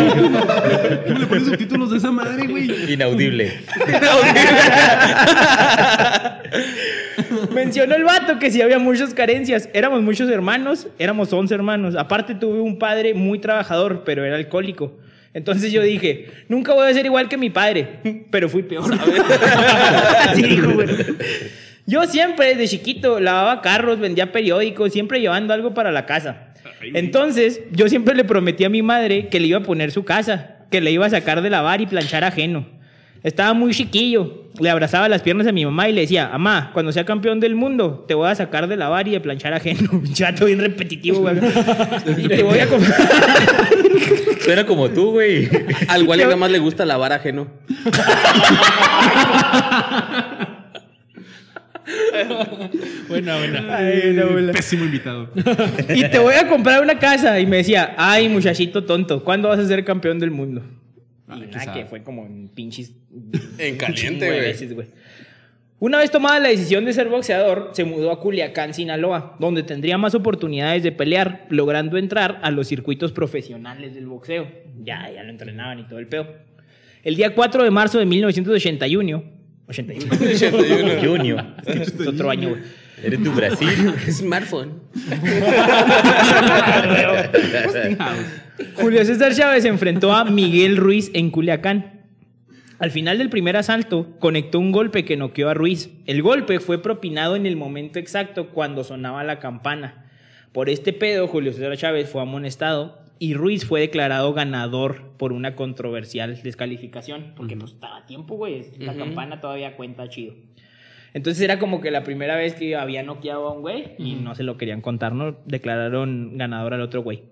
¿Cómo 1.07 1.19
le 1.19 1.25
pones 1.25 1.45
subtítulos 1.45 1.89
de 1.91 1.97
esa 1.97 2.11
madre, 2.11 2.45
güey? 2.47 2.91
Inaudible. 2.93 3.61
Mencionó 7.53 7.95
el 7.95 8.03
vato 8.03 8.39
que 8.39 8.51
sí 8.51 8.61
había 8.61 8.77
muchas 8.79 9.13
carencias. 9.13 9.69
Éramos 9.73 10.01
muchos 10.01 10.29
hermanos, 10.29 10.87
éramos 10.99 11.31
11 11.31 11.53
hermanos. 11.55 11.95
Aparte 11.95 12.35
tuve 12.35 12.59
un 12.59 12.77
padre 12.77 13.13
muy 13.13 13.39
trabajador, 13.39 14.03
pero 14.05 14.23
era 14.25 14.35
alcohólico. 14.35 14.91
Entonces 15.35 15.73
yo 15.73 15.83
dije, 15.83 16.27
nunca 16.47 16.73
voy 16.73 16.89
a 16.89 16.93
ser 16.93 17.05
igual 17.05 17.27
que 17.27 17.35
mi 17.35 17.49
padre, 17.49 17.99
pero 18.31 18.47
fui 18.47 18.63
peor. 18.63 18.89
Así 20.29 20.41
dijo, 20.47 20.71
güey. 20.71 20.87
Yo 21.85 22.05
siempre, 22.05 22.55
desde 22.55 22.69
chiquito, 22.69 23.19
lavaba 23.19 23.61
carros, 23.61 23.99
vendía 23.99 24.31
periódicos, 24.31 24.93
siempre 24.93 25.19
llevando 25.19 25.53
algo 25.53 25.73
para 25.73 25.91
la 25.91 26.05
casa. 26.05 26.53
Entonces, 26.81 27.61
yo 27.71 27.89
siempre 27.89 28.15
le 28.15 28.23
prometí 28.23 28.63
a 28.63 28.69
mi 28.69 28.81
madre 28.81 29.27
que 29.27 29.41
le 29.41 29.47
iba 29.47 29.59
a 29.59 29.63
poner 29.63 29.91
su 29.91 30.05
casa, 30.05 30.65
que 30.71 30.79
le 30.79 30.91
iba 30.91 31.05
a 31.05 31.09
sacar 31.09 31.41
de 31.41 31.49
lavar 31.49 31.81
y 31.81 31.85
planchar 31.85 32.23
ajeno. 32.23 32.65
Estaba 33.25 33.53
muy 33.55 33.73
chiquillo, 33.73 34.43
le 34.59 34.69
abrazaba 34.69 35.09
las 35.09 35.23
piernas 35.23 35.47
a 35.47 35.51
mi 35.51 35.65
mamá 35.65 35.89
y 35.89 35.93
le 35.93 36.01
decía, 36.01 36.29
mamá, 36.29 36.69
cuando 36.73 36.91
sea 36.91 37.05
campeón 37.05 37.39
del 37.39 37.55
mundo, 37.55 38.05
te 38.07 38.13
voy 38.13 38.29
a 38.29 38.35
sacar 38.35 38.67
de 38.67 38.77
lavar 38.77 39.07
y 39.07 39.11
de 39.13 39.19
planchar 39.19 39.51
ajeno. 39.51 39.89
Chato 40.13 40.45
bien 40.45 40.59
repetitivo, 40.59 41.21
güey. 41.21 41.35
Y 42.17 42.27
te 42.27 42.43
voy 42.43 42.59
a 42.59 42.67
comprar... 42.67 42.95
Suena 44.41 44.63
como 44.67 44.89
tú, 44.89 45.13
güey. 45.13 45.49
Al 45.87 46.03
igual 46.03 46.19
nada 46.19 46.35
más 46.35 46.51
le 46.51 46.59
gusta 46.59 46.85
lavar 46.85 47.13
ajeno. 47.13 47.47
Buena, 53.09 53.37
buena. 53.37 53.75
Ay, 53.75 54.13
no. 54.13 54.51
Pésimo 54.51 54.85
invitado. 54.85 55.29
y 55.89 56.03
te 56.09 56.19
voy 56.19 56.35
a 56.35 56.47
comprar 56.47 56.83
una 56.83 56.99
casa. 56.99 57.39
Y 57.39 57.47
me 57.47 57.57
decía, 57.57 57.95
ay, 57.97 58.29
muchachito 58.29 58.83
tonto, 58.83 59.23
¿cuándo 59.23 59.49
vas 59.49 59.57
a 59.57 59.65
ser 59.65 59.83
campeón 59.83 60.19
del 60.19 60.29
mundo? 60.29 60.61
Y 61.27 61.39
nada, 61.39 61.63
sad. 61.63 61.73
que 61.73 61.85
fue 61.85 62.03
como 62.03 62.25
en 62.25 62.49
pinches. 62.49 62.93
En 63.57 63.77
caliente, 63.77 64.53
güey. 64.73 64.87
Una 65.79 65.97
vez 65.97 66.09
tomada 66.09 66.39
la 66.39 66.49
decisión 66.49 66.85
de 66.85 66.93
ser 66.93 67.09
boxeador, 67.09 67.71
se 67.73 67.83
mudó 67.83 68.11
a 68.11 68.19
Culiacán, 68.21 68.73
Sinaloa, 68.73 69.35
donde 69.39 69.61
tendría 69.61 69.97
más 69.97 70.15
oportunidades 70.15 70.83
de 70.83 70.91
pelear, 70.93 71.45
logrando 71.49 71.97
entrar 71.97 72.39
a 72.43 72.51
los 72.51 72.67
circuitos 72.67 73.11
profesionales 73.11 73.93
del 73.93 74.07
boxeo. 74.07 74.47
Ya, 74.83 75.11
ya 75.11 75.23
lo 75.23 75.29
entrenaban 75.29 75.79
y 75.79 75.83
todo 75.83 75.99
el 75.99 76.07
pedo. 76.07 76.27
El 77.03 77.15
día 77.17 77.35
4 77.35 77.63
de 77.63 77.71
marzo 77.71 77.99
de 77.99 78.05
1981, 78.05 79.23
81, 79.67 80.13
81. 80.15 81.01
Junior. 81.07 81.45
es 81.67 82.07
otro 82.07 82.29
año, 82.29 82.49
güey. 82.49 82.61
Eres 83.03 83.21
tu 83.21 83.31
Brasil. 83.33 83.93
Smartphone. 84.09 84.81
Julio 88.75 89.03
César 89.03 89.33
Chávez 89.33 89.63
se 89.63 89.69
enfrentó 89.69 90.13
a 90.13 90.25
Miguel 90.25 90.77
Ruiz 90.77 91.11
en 91.13 91.31
Culiacán. 91.31 92.05
Al 92.79 92.91
final 92.91 93.17
del 93.17 93.29
primer 93.29 93.55
asalto, 93.57 94.17
conectó 94.19 94.59
un 94.59 94.71
golpe 94.71 95.05
que 95.05 95.17
noqueó 95.17 95.49
a 95.49 95.53
Ruiz. 95.53 95.89
El 96.05 96.21
golpe 96.21 96.59
fue 96.59 96.81
propinado 96.81 97.35
en 97.35 97.45
el 97.45 97.55
momento 97.55 97.99
exacto 97.99 98.49
cuando 98.49 98.83
sonaba 98.83 99.23
la 99.23 99.39
campana. 99.39 100.05
Por 100.51 100.69
este 100.69 100.93
pedo, 100.93 101.27
Julio 101.27 101.53
César 101.53 101.75
Chávez 101.77 102.09
fue 102.09 102.21
amonestado 102.21 102.99
y 103.19 103.33
Ruiz 103.33 103.65
fue 103.65 103.79
declarado 103.79 104.33
ganador 104.33 105.11
por 105.17 105.31
una 105.31 105.55
controversial 105.55 106.41
descalificación. 106.41 107.33
Porque 107.35 107.55
pues 107.55 107.71
estaba 107.71 107.97
a 107.97 108.05
tiempo, 108.05 108.35
güey. 108.35 108.65
La 108.79 108.95
campana 108.95 109.39
todavía 109.39 109.75
cuenta 109.75 110.09
chido. 110.09 110.33
Entonces 111.13 111.41
era 111.41 111.59
como 111.59 111.79
que 111.79 111.91
la 111.91 112.03
primera 112.03 112.35
vez 112.35 112.55
que 112.55 112.75
había 112.75 113.03
noqueado 113.03 113.47
a 113.47 113.53
un 113.53 113.61
güey 113.61 113.95
y 113.97 114.15
no 114.15 114.35
se 114.35 114.43
lo 114.43 114.57
querían 114.57 114.81
contar, 114.81 115.13
¿no? 115.13 115.37
Declararon 115.45 116.37
ganador 116.37 116.73
al 116.73 116.81
otro 116.81 117.03
güey. 117.03 117.23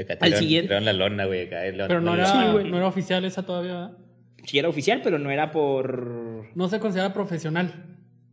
Acá 0.00 0.16
Al 0.20 0.34
siguiente. 0.34 0.68
tiraron 0.68 0.84
la 0.86 0.92
lona, 0.92 1.26
güey. 1.26 1.46
Acá, 1.46 1.66
el- 1.66 1.76
Pero 1.76 2.00
no 2.00 2.16
la- 2.16 2.22
era, 2.22 2.32
Sí, 2.46 2.52
güey. 2.52 2.70
no 2.70 2.76
era 2.78 2.86
oficial 2.86 3.24
esa 3.24 3.44
todavía, 3.44 3.72
¿verdad? 3.74 3.92
Sí 4.44 4.58
era 4.58 4.68
oficial, 4.68 5.00
pero 5.04 5.18
no 5.18 5.30
era 5.30 5.50
por... 5.52 6.46
No 6.54 6.68
se 6.68 6.80
considera 6.80 7.12
profesional. 7.12 7.86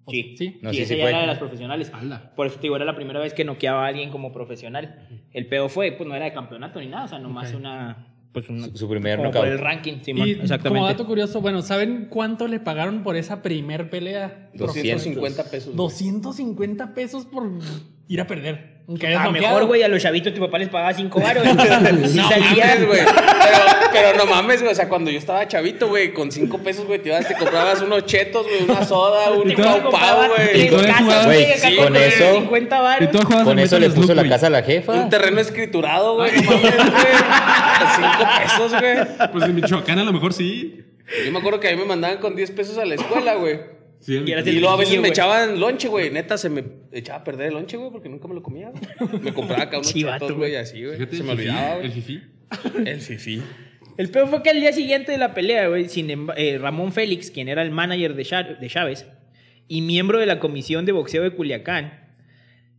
¿O 0.06 0.12
Sí, 0.12 0.36
sí. 0.38 0.58
No, 0.62 0.72
sí, 0.72 0.78
sí, 0.78 0.82
esa 0.84 0.94
sí 0.94 0.98
ya 0.98 1.04
fue. 1.04 1.10
era 1.12 1.22
de 1.22 1.28
las 1.28 1.38
profesionales. 1.38 1.92
Ala. 1.94 2.34
Por 2.36 2.48
eso 2.48 2.56
te 2.56 2.64
digo, 2.64 2.76
era 2.78 2.86
la 2.86 2.96
primera 2.96 3.20
vez 3.20 3.34
que 3.34 3.44
noqueaba 3.46 3.86
a 3.86 3.88
alguien 3.90 4.10
como 4.10 4.32
profesional. 4.32 5.08
El 5.34 5.46
pedo 5.48 5.70
fue, 5.70 5.92
pues 5.92 6.08
no 6.10 6.16
era 6.16 6.26
de 6.26 6.34
campeonato 6.34 6.80
ni 6.80 6.88
nada, 6.88 7.06
o 7.06 7.08
sea, 7.08 7.20
nomás 7.20 7.52
Ok. 7.52 7.60
una... 7.60 8.06
Pues 8.32 8.48
una 8.48 8.68
Su- 8.68 8.78
su 8.78 8.90
primer 8.90 9.18
como 9.18 9.30
knockout. 9.30 9.44
por 9.46 9.52
el 9.54 9.60
ranking, 9.60 10.02
Simón, 10.04 10.28
y 10.28 10.32
exactamente. 10.32 10.70
como 10.70 10.86
dato 10.86 11.06
curioso, 11.08 11.42
bueno, 11.42 11.62
¿saben 11.64 12.08
cuánto 12.12 12.48
le 12.48 12.60
pagaron 12.60 13.02
por 13.04 13.16
esa 13.16 13.42
primer 13.42 13.90
pelea? 13.90 14.50
250 14.54 15.44
pesos. 15.50 15.66
güey. 15.76 15.78
250 15.78 16.94
pesos 16.94 17.26
por 17.26 17.44
ir 18.10 18.20
a 18.20 18.28
perder. 18.28 18.80
A 18.90 18.92
noqueado. 18.92 19.20
Ah, 19.20 19.32
mejor, 19.32 19.66
güey, 19.66 19.84
a 19.84 19.88
los 19.88 20.02
chavitos 20.02 20.34
tu 20.34 20.40
papá 20.42 20.58
les 20.58 20.68
pagaba 20.68 20.92
5 20.96 21.22
baros. 21.22 21.44
si 21.48 22.18
No 22.18 22.28
salía, 22.28 22.66
mames, 22.66 22.88
güey. 22.88 23.00
Pero, 23.06 23.58
pero 23.94 24.18
no 24.18 24.26
mames, 24.26 24.62
güey. 24.62 24.72
O 24.72 24.76
sea, 24.76 24.90
cuando 24.90 25.12
yo 25.12 25.20
estaba 25.20 25.48
chavito, 25.48 25.88
güey, 25.90 26.12
con 26.12 26.32
5 26.32 26.58
pesos, 26.58 26.86
güey, 26.88 26.98
te, 26.98 27.10
ibas, 27.10 27.28
te 27.28 27.36
comprabas 27.36 27.84
unos 27.84 28.06
chetos, 28.08 28.48
güey, 28.48 28.64
una 28.64 28.84
soda, 28.84 29.30
un 29.32 29.54
pau 29.54 29.92
pau, 29.92 30.30
güey. 30.36 30.64
Y 30.66 30.70
con 30.70 30.80
con 31.78 31.96
eso- 31.96 32.34
50 32.34 32.78
Y 32.78 32.82
baros. 32.82 33.12
tú 33.12 33.20
jugabas 33.20 33.46
Con 33.46 33.60
eso 33.60 33.78
le 33.80 33.90
puso 33.92 34.16
la 34.16 34.28
casa 34.28 34.48
a 34.48 34.50
la 34.50 34.64
jefa. 34.64 34.92
Un 34.94 35.10
terreno 35.10 35.40
escriturado, 35.40 36.16
güey. 36.16 36.32
No 36.42 36.52
mames, 36.52 36.62
güey. 36.76 37.14
5 37.96 38.30
pesos, 38.42 38.72
güey. 38.82 38.98
Pues 39.32 39.44
en 39.46 39.56
Michoacán 39.56 40.00
a 40.00 40.04
lo 40.04 40.14
mejor 40.14 40.34
sí. 40.34 40.84
Yo 41.26 41.32
me 41.32 41.38
acuerdo 41.40 41.60
que 41.60 41.68
a 41.70 41.72
mí 41.72 41.78
me 41.78 41.86
mandaban 41.86 42.18
con 42.18 42.36
10 42.36 42.50
pesos 42.52 42.78
a 42.80 42.86
la 42.86 42.96
escuela, 42.96 43.36
güey. 43.36 43.60
Sí, 44.00 44.14
Y 44.16 44.52
luego 44.60 44.70
a 44.70 44.78
veces 44.78 45.00
me 45.00 45.10
echaban 45.10 45.60
lonche, 45.60 45.88
güey. 45.88 46.10
Neta, 46.10 46.38
se 46.38 46.50
me 46.50 46.64
echaba 46.92 47.20
a 47.20 47.24
perder 47.24 47.48
el 47.48 47.54
lonche, 47.54 47.78
güey, 47.78 47.92
porque 47.92 48.08
nunca 48.10 48.28
me 48.28 48.34
lo 48.36 48.42
comía. 48.42 48.72
Me 49.22 49.34
compraba 49.34 49.70
unos 49.70 49.94
Chivato, 49.94 50.26
chetos, 50.26 50.38
güey. 50.38 50.56
así, 50.56 50.84
güey. 50.86 50.98
Se 50.98 51.24
me 51.24 51.32
olvidaba, 51.32 51.78
El 51.78 51.92
fifí. 51.92 52.22
El 52.86 53.02
fifí. 53.02 53.42
El 53.98 54.10
peor 54.10 54.30
fue 54.30 54.42
que 54.42 54.50
al 54.50 54.62
día 54.62 54.72
siguiente 54.72 55.12
de 55.12 55.18
la 55.18 55.34
pelea, 55.34 55.68
güey, 55.68 55.88
eh, 56.38 56.58
Ramón 56.58 56.94
Félix, 56.94 57.32
quien 57.32 57.50
era 57.50 57.62
el 57.62 57.72
manager 57.72 58.16
de, 58.16 58.58
de 58.62 58.70
Chávez 58.70 59.06
y 59.68 59.82
miembro 59.82 60.20
de 60.20 60.26
la 60.26 60.40
comisión 60.40 60.86
de 60.86 60.94
boxeo 60.94 61.22
de 61.22 61.32
Culiacán, 61.32 62.08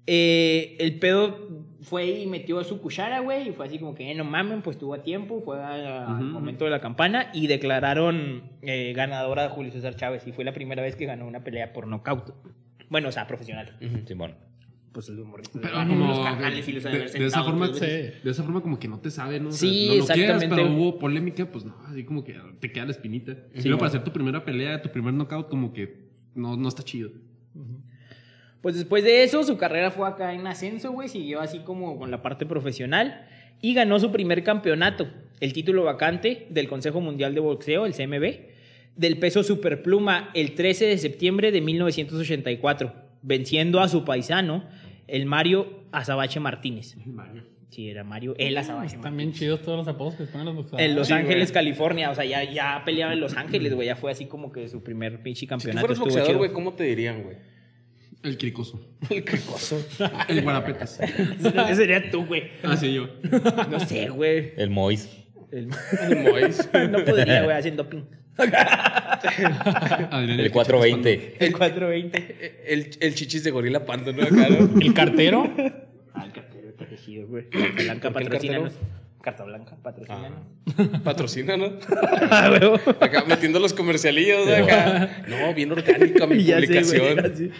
eh, 0.07 0.77
el 0.81 0.99
pedo 0.99 1.60
fue 1.83 2.07
y 2.07 2.27
metió 2.27 2.59
a 2.59 2.65
su 2.65 2.81
cuchara, 2.81 3.21
güey, 3.21 3.49
y 3.49 3.53
fue 3.53 3.67
así 3.67 3.79
como 3.79 3.95
que, 3.95 4.11
eh, 4.11 4.15
no 4.15 4.25
mamen, 4.25 4.63
pues 4.63 4.79
tuvo 4.79 4.95
a 4.95 5.03
tiempo, 5.03 5.41
fue 5.45 5.63
al 5.63 6.21
momento 6.25 6.65
de 6.65 6.71
la 6.71 6.81
campana 6.81 7.31
y 7.33 7.47
declararon 7.47 8.43
eh, 8.63 8.93
ganadora 8.95 9.47
a 9.47 9.49
Julio 9.51 9.73
César 9.73 9.97
Chávez 9.97 10.27
y 10.27 10.33
fue 10.33 10.45
la 10.45 10.53
primera 10.53 10.83
vez 10.83 10.97
que 10.97 11.07
ganó 11.07 11.27
una 11.27 11.43
pelea 11.45 11.73
por 11.73 11.87
nocaut. 11.87 12.35
Bueno, 12.89 13.09
o 13.09 13.13
sea, 13.13 13.27
profesional. 13.27 13.77
Simón. 14.07 14.35
Pues 14.93 15.09
los 15.09 15.25
morritos. 15.25 15.53
Pero 15.63 15.85
los 15.85 15.87
como 15.87 16.25
carnales 16.25 16.67
y 16.69 16.73
los 16.73 16.83
de, 16.83 16.91
de 16.91 17.25
esa 17.27 17.45
forma, 17.45 17.69
de 17.69 18.21
esa 18.25 18.43
forma 18.43 18.61
como 18.61 18.79
que 18.81 18.89
no 18.89 18.99
te 18.99 19.09
sabe, 19.13 19.39
¿no? 19.39 19.51
O 19.51 19.53
Sí, 19.53 19.85
sea, 19.85 19.95
no 19.95 20.01
lo 20.01 20.07
quieras, 20.07 20.43
exactamente. 20.43 20.57
pero 20.71 20.77
hubo 20.83 20.99
polémica, 20.99 21.47
pues 21.47 21.65
no, 21.65 21.77
así 21.87 22.03
como 22.05 22.25
que 22.25 22.37
te 22.59 22.73
queda 22.73 22.87
la 22.87 22.91
espinita. 22.91 23.37
y 23.55 23.63
luego 23.63 23.79
para 23.79 23.89
hacer 23.91 24.03
tu 24.03 24.11
primera 24.13 24.45
pelea, 24.45 24.83
tu 24.83 24.91
primer 24.91 25.15
knockout, 25.15 25.49
como 25.49 25.73
que 25.73 26.09
no, 26.35 26.57
no 26.57 26.69
está 26.69 26.83
chido. 26.83 27.11
Pues 28.63 28.75
después 28.75 29.03
de 29.05 29.23
eso, 29.25 29.43
su 29.43 29.57
carrera 29.57 29.91
fue 29.91 30.07
acá 30.07 30.35
en 30.35 30.47
ascenso, 30.47 30.93
güey. 30.93 31.09
Siguió 31.09 31.41
así 31.41 31.61
como 31.61 31.99
con 31.99 32.11
la 32.11 32.21
parte 32.23 32.45
profesional 32.47 33.27
y 33.63 33.75
ganó 33.75 33.99
su 33.99 34.11
primer 34.13 34.43
campeonato, 34.45 35.09
el 35.41 35.53
título 35.53 35.85
vacante 35.85 36.47
del 36.51 36.69
Consejo 36.69 37.01
Mundial 37.01 37.35
de 37.35 37.41
Boxeo, 37.41 37.87
el 37.87 37.95
CMB, 37.95 38.49
del 38.97 39.19
peso 39.19 39.43
superpluma 39.43 40.31
el 40.35 40.55
13 40.55 40.87
de 40.87 40.99
septiembre 40.99 41.53
de 41.53 41.61
1984, 41.63 42.93
venciendo 43.23 43.81
a 43.81 43.89
su 43.89 44.05
paisano, 44.05 44.65
el 45.09 45.27
Mario 45.27 45.85
Azabache 45.93 46.41
Martínez. 46.41 46.97
Sí, 47.71 47.89
era 47.89 48.03
Mario, 48.05 48.35
el 48.37 48.57
Azabache 48.59 48.97
Están 48.97 49.01
Martínez. 49.15 49.17
bien 49.27 49.33
chidos 49.39 49.63
todos 49.63 49.79
los 49.79 49.89
apodos 49.89 50.15
que 50.17 50.25
ponen 50.25 50.47
los 50.47 50.57
boxeadores. 50.57 50.87
En 50.91 50.97
Los 50.97 51.07
Sí, 51.07 51.13
Ángeles, 51.13 51.49
güey. 51.51 51.55
California. 51.55 52.11
O 52.11 52.15
sea, 52.15 52.25
ya, 52.25 52.43
ya 52.45 52.83
peleaba 52.85 53.13
en 53.13 53.21
Los 53.21 53.37
Ángeles, 53.37 53.73
güey. 53.75 53.87
Ya 53.87 53.95
fue 53.97 54.11
así 54.11 54.27
como 54.27 54.51
que 54.53 54.69
su 54.69 54.83
primer 54.83 55.23
pinche 55.23 55.41
Si 55.41 55.47
tú 55.47 55.51
campeonato. 55.51 55.81
fueras 55.87 55.99
boxeador, 56.01 56.37
güey, 56.37 56.53
¿cómo 56.53 56.73
te 56.75 56.85
dirían, 56.85 57.23
güey? 57.23 57.37
El 58.23 58.37
cricoso. 58.39 58.81
El 59.11 59.25
cricoso. 59.25 59.83
El 60.29 60.43
guarapetas. 60.43 61.01
Ese 61.01 61.75
sería 61.75 62.11
tú, 62.11 62.27
güey. 62.27 62.51
Ah, 62.63 62.77
sí, 62.77 62.93
yo. 62.93 63.09
No 63.71 63.81
sé, 63.81 64.09
güey. 64.09 64.53
El 64.57 64.71
Mois. 64.71 65.09
El- 65.51 65.69
El 66.03 66.17
Mois. 66.23 66.69
No 66.91 67.05
podría, 67.05 67.43
güey, 67.45 67.57
haciendo 67.57 67.89
ping. 67.89 68.03
Adrián, 70.11 70.41
El 70.41 70.51
420. 70.51 71.37
El 71.41 71.53
420. 71.53 72.63
El, 72.67 72.91
el 73.01 73.15
chichis 73.15 73.45
de 73.45 73.51
gorila 73.51 73.85
pando, 73.85 74.13
¿no? 74.13 74.23
El 74.23 74.95
cartero. 74.95 75.53
Ah, 76.15 76.25
el 76.27 76.33
cartero 76.33 76.69
está 76.71 76.87
tejido, 76.87 77.27
güey. 77.27 77.45
Blanca, 77.77 78.11
¿Por 78.11 78.23
qué 78.23 78.25
el 78.27 78.31
patrocínanos. 78.31 78.73
Carta 79.23 79.45
Blanca, 79.45 79.77
patrocínanos. 79.83 80.39
Patrocina, 81.05 81.57
¿no? 81.57 81.73
Ah. 82.31 82.51
Acá 83.01 83.25
metiendo 83.27 83.59
los 83.59 83.75
comercialillos 83.75 84.49
acá. 84.49 85.25
No, 85.29 85.53
bien 85.55 85.71
orgánica 85.73 86.27
mi 86.27 86.43
ya 86.45 86.57
publicación. 86.57 87.53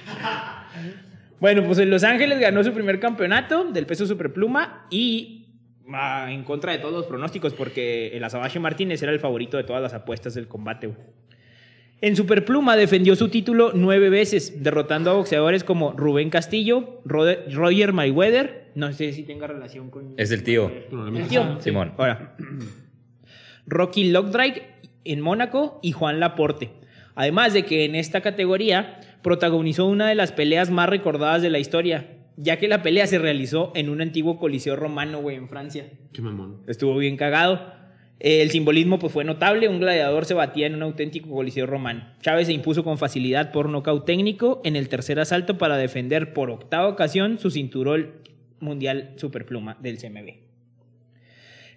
Bueno, 1.39 1.65
pues 1.65 1.79
en 1.79 1.91
Los 1.91 2.05
Ángeles 2.05 2.39
ganó 2.39 2.63
su 2.65 2.73
primer 2.73 2.99
campeonato 3.01 3.65
del 3.65 3.87
peso 3.87 4.07
superpluma 4.07 4.87
y 4.91 5.49
ah, 5.93 6.29
en 6.31 6.45
contra 6.45 6.73
de 6.73 6.79
todos 6.79 6.95
los 6.95 7.07
pronósticos 7.07 7.53
porque 7.55 8.09
el 8.17 8.25
Azabache 8.25 8.59
Martínez 8.59 9.03
era 9.03 9.13
el 9.13 9.21
favorito 9.21 9.57
de 9.57 9.65
todas 9.65 9.83
las 9.83 9.93
apuestas 9.95 10.35
del 10.35 10.49
combate. 10.49 10.87
güey. 10.87 10.99
En 12.03 12.17
superpluma 12.17 12.77
defendió 12.77 13.15
su 13.15 13.29
título 13.29 13.73
nueve 13.75 14.09
veces, 14.09 14.63
derrotando 14.63 15.11
a 15.11 15.15
boxeadores 15.15 15.65
como 15.65 15.93
Rubén 15.93 16.31
Castillo, 16.31 17.03
Roger 17.05 17.93
Mayweather, 17.93 18.71
no 18.75 18.93
sé 18.93 19.13
si 19.13 19.23
tenga 19.25 19.47
relación 19.47 19.91
con... 19.91 20.15
Es 20.17 20.31
el 20.31 20.43
tío. 20.43 20.71
El 20.71 21.29
tío. 21.29 21.61
Simón. 21.61 21.93
Ahora, 21.99 22.37
Rocky 23.67 24.11
Lockdrake 24.11 24.81
en 25.05 25.21
Mónaco 25.21 25.79
y 25.83 25.93
Juan 25.93 26.21
Laporte. 26.21 26.71
Además 27.15 27.53
de 27.53 27.65
que 27.65 27.85
en 27.85 27.95
esta 27.95 28.23
categoría 28.23 29.01
protagonizó 29.23 29.87
una 29.87 30.09
de 30.09 30.15
las 30.15 30.33
peleas 30.33 30.71
más 30.71 30.89
recordadas 30.89 31.43
de 31.43 31.51
la 31.51 31.59
historia, 31.59 32.17
ya 32.37 32.59
que 32.59 32.69
la 32.69 32.83
pelea 32.83 33.07
se 33.07 33.19
realizó 33.19 33.73
en 33.75 33.91
un 33.91 34.01
antiguo 34.01 34.39
coliseo 34.39 34.75
romano, 34.75 35.21
güey, 35.21 35.37
en 35.37 35.49
Francia. 35.49 35.91
Qué 36.15 36.23
mamón. 36.23 36.63
Estuvo 36.67 36.97
bien 36.97 37.19
cagado. 37.19 37.80
El 38.21 38.51
simbolismo 38.51 38.99
pues, 38.99 39.13
fue 39.15 39.25
notable. 39.25 39.69
Un 39.69 39.81
gladiador 39.81 40.27
se 40.27 40.35
batía 40.35 40.67
en 40.67 40.75
un 40.75 40.83
auténtico 40.83 41.31
coliseo 41.31 41.67
romano. 41.67 42.05
Chávez 42.21 42.47
se 42.47 42.53
impuso 42.53 42.85
con 42.85 42.99
facilidad 42.99 43.51
por 43.51 43.71
nocaut 43.71 44.05
técnico 44.05 44.61
en 44.63 44.77
el 44.77 44.91
tercer 44.91 45.19
asalto 45.19 45.57
para 45.57 45.79
defender 45.79 46.35
por 46.35 46.51
octava 46.51 46.87
ocasión 46.87 47.39
su 47.39 47.51
cinturón 47.51 48.13
mundial 48.61 49.15
superpluma 49.17 49.79
del 49.81 49.97
CMB. 49.97 50.35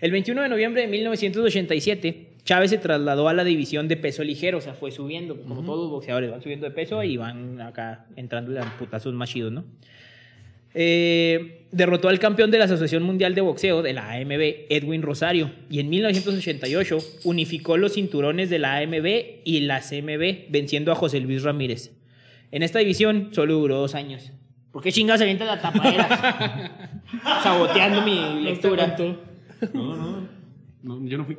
El 0.02 0.12
21 0.12 0.42
de 0.42 0.50
noviembre 0.50 0.82
de 0.82 0.90
1987, 0.90 2.34
Chávez 2.44 2.72
se 2.72 2.78
trasladó 2.78 3.30
a 3.30 3.34
la 3.34 3.46
división 3.46 3.88
de 3.88 3.96
peso 3.96 4.22
ligero, 4.22 4.58
o 4.58 4.62
sea, 4.62 4.74
fue 4.74 4.92
subiendo, 4.92 5.42
como 5.42 5.64
todos 5.64 5.84
los 5.84 5.92
boxeadores, 5.92 6.30
van 6.30 6.42
subiendo 6.42 6.68
de 6.68 6.76
peso 6.76 7.02
y 7.04 7.16
van 7.16 7.62
acá 7.62 8.06
entrando 8.18 8.60
a 8.62 8.66
putazos 8.78 9.14
más 9.14 9.30
chidos, 9.30 9.54
¿no? 9.54 9.64
Eh, 10.74 11.66
derrotó 11.72 12.10
al 12.10 12.20
campeón 12.20 12.52
de 12.52 12.60
la 12.60 12.66
Asociación 12.66 13.04
Mundial 13.04 13.36
de 13.36 13.42
Boxeo 13.42 13.82
de 13.82 13.94
la 13.94 14.12
AMB, 14.12 14.68
Edwin 14.70 15.02
Rosario, 15.02 15.52
y 15.70 15.80
en 15.80 15.90
1988 15.90 16.98
unificó 17.24 17.78
los 17.78 17.94
cinturones 17.94 18.50
de 18.50 18.60
la 18.60 18.78
AMB 18.78 19.06
y 19.44 19.62
la 19.62 19.82
CMB, 19.82 20.52
venciendo 20.52 20.92
a 20.92 20.96
José 20.96 21.20
Luis 21.20 21.44
Ramírez. 21.44 21.92
En 22.52 22.62
esta 22.62 22.80
división 22.80 23.30
solo 23.32 23.56
duró 23.56 23.78
dos 23.78 23.96
años. 23.96 24.32
¿Por 24.72 24.84
qué 24.84 24.92
chingados 24.92 25.20
se 25.20 25.24
avienta 25.24 25.46
la 25.46 25.60
tapadera? 25.60 26.92
Saboteando 27.44 28.02
mi 28.04 28.44
lectura. 28.44 28.96
No, 29.74 29.96
no. 29.96 30.28
no 30.84 31.08
yo 31.08 31.18
no 31.18 31.26
fui. 31.26 31.38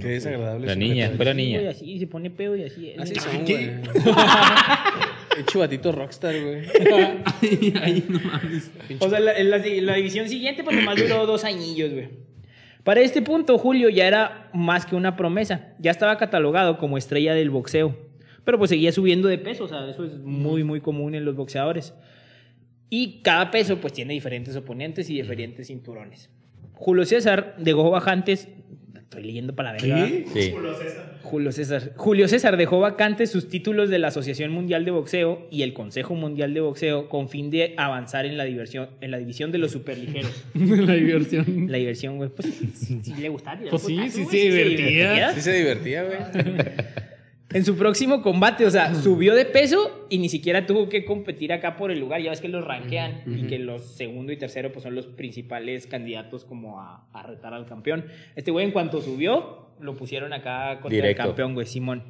Qué 0.00 0.08
desagradable. 0.08 0.66
La 0.66 0.74
niña, 0.74 1.12
fue 1.14 1.24
la 1.24 1.34
niña. 1.34 1.70
así 1.70 1.98
se 1.98 2.06
pone 2.06 2.30
pedo 2.30 2.56
y 2.56 2.64
así. 2.64 2.94
Así 2.98 3.14
son. 3.16 3.44
El 5.36 5.46
chubatito 5.46 5.92
rockstar, 5.92 6.34
güey. 6.40 6.62
Ay, 7.82 8.04
no 8.08 8.20
mames. 8.20 8.70
O 9.00 9.10
sea, 9.10 9.20
la, 9.20 9.32
en 9.32 9.50
la, 9.50 9.58
la 9.58 9.94
división 9.94 10.28
siguiente, 10.28 10.64
pues 10.64 10.76
nomás 10.76 10.96
duró 10.96 11.26
dos 11.26 11.44
añillos, 11.44 11.92
güey. 11.92 12.08
Para 12.84 13.00
este 13.00 13.20
punto, 13.20 13.58
Julio 13.58 13.88
ya 13.88 14.06
era 14.06 14.48
más 14.52 14.86
que 14.86 14.94
una 14.94 15.16
promesa. 15.16 15.74
Ya 15.78 15.90
estaba 15.90 16.16
catalogado 16.18 16.78
como 16.78 16.96
estrella 16.96 17.34
del 17.34 17.50
boxeo. 17.50 17.96
Pero 18.44 18.58
pues 18.58 18.70
seguía 18.70 18.92
subiendo 18.92 19.26
de 19.26 19.38
peso, 19.38 19.64
o 19.64 19.68
sea, 19.68 19.90
eso 19.90 20.04
es 20.04 20.18
muy, 20.18 20.62
muy 20.62 20.80
común 20.80 21.16
en 21.16 21.24
los 21.24 21.34
boxeadores. 21.34 21.94
Y 22.88 23.22
cada 23.22 23.50
peso, 23.50 23.78
pues 23.80 23.92
tiene 23.92 24.14
diferentes 24.14 24.54
oponentes 24.54 25.10
y 25.10 25.14
diferentes 25.14 25.66
cinturones. 25.66 26.30
Julio 26.74 27.04
César 27.04 27.56
dejó 27.58 27.90
vacantes. 27.90 28.48
Estoy 29.06 29.22
leyendo 29.22 29.54
para 29.54 29.72
la 29.72 29.78
verga. 29.80 30.08
Sí. 30.32 30.52
Julio 31.22 31.52
César. 31.52 31.92
Julio 31.94 32.26
César 32.26 32.56
dejó 32.56 32.80
vacantes 32.80 33.30
sus 33.30 33.48
títulos 33.48 33.88
de 33.88 34.00
la 34.00 34.08
Asociación 34.08 34.50
Mundial 34.50 34.84
de 34.84 34.90
Boxeo 34.90 35.46
y 35.48 35.62
el 35.62 35.74
Consejo 35.74 36.16
Mundial 36.16 36.52
de 36.54 36.60
Boxeo 36.60 37.08
con 37.08 37.28
fin 37.28 37.48
de 37.52 37.74
avanzar 37.76 38.26
en 38.26 38.36
la, 38.36 38.42
diversión, 38.42 38.90
en 39.00 39.12
la 39.12 39.18
división 39.18 39.52
de 39.52 39.58
los 39.58 39.70
superligeros. 39.70 40.44
La 40.54 40.94
diversión. 40.94 41.66
La 41.70 41.78
diversión, 41.78 42.16
güey. 42.16 42.30
Pues 42.30 42.52
sí, 42.52 43.00
sí 43.00 43.14
le 43.14 43.28
gustaba. 43.28 43.60
Pues 43.70 43.82
sí, 43.82 43.96
sí 44.10 44.24
güey, 44.24 44.40
se 44.40 44.50
divertía. 44.50 45.32
Sí 45.34 45.40
se 45.40 45.52
divertía, 45.52 46.02
güey. 46.02 46.16
En 47.52 47.64
su 47.64 47.76
próximo 47.76 48.22
combate, 48.22 48.66
o 48.66 48.70
sea, 48.70 48.92
subió 48.94 49.34
de 49.34 49.44
peso 49.44 50.06
y 50.10 50.18
ni 50.18 50.28
siquiera 50.28 50.66
tuvo 50.66 50.88
que 50.88 51.04
competir 51.04 51.52
acá 51.52 51.76
por 51.76 51.92
el 51.92 52.00
lugar. 52.00 52.20
Ya 52.20 52.30
ves 52.30 52.40
que 52.40 52.48
los 52.48 52.64
rankean 52.64 53.22
y 53.26 53.46
que 53.46 53.58
los 53.58 53.94
segundo 53.94 54.32
y 54.32 54.36
tercero 54.36 54.72
pues, 54.72 54.82
son 54.82 54.94
los 54.96 55.06
principales 55.06 55.86
candidatos 55.86 56.44
como 56.44 56.80
a, 56.80 57.06
a 57.12 57.22
retar 57.22 57.54
al 57.54 57.66
campeón. 57.66 58.06
Este 58.34 58.50
güey, 58.50 58.66
en 58.66 58.72
cuanto 58.72 59.00
subió, 59.00 59.68
lo 59.80 59.94
pusieron 59.94 60.32
acá 60.32 60.80
contra 60.80 60.96
Directo. 60.96 61.22
el 61.22 61.28
campeón, 61.28 61.54
güey, 61.54 61.66
Simón. 61.66 62.02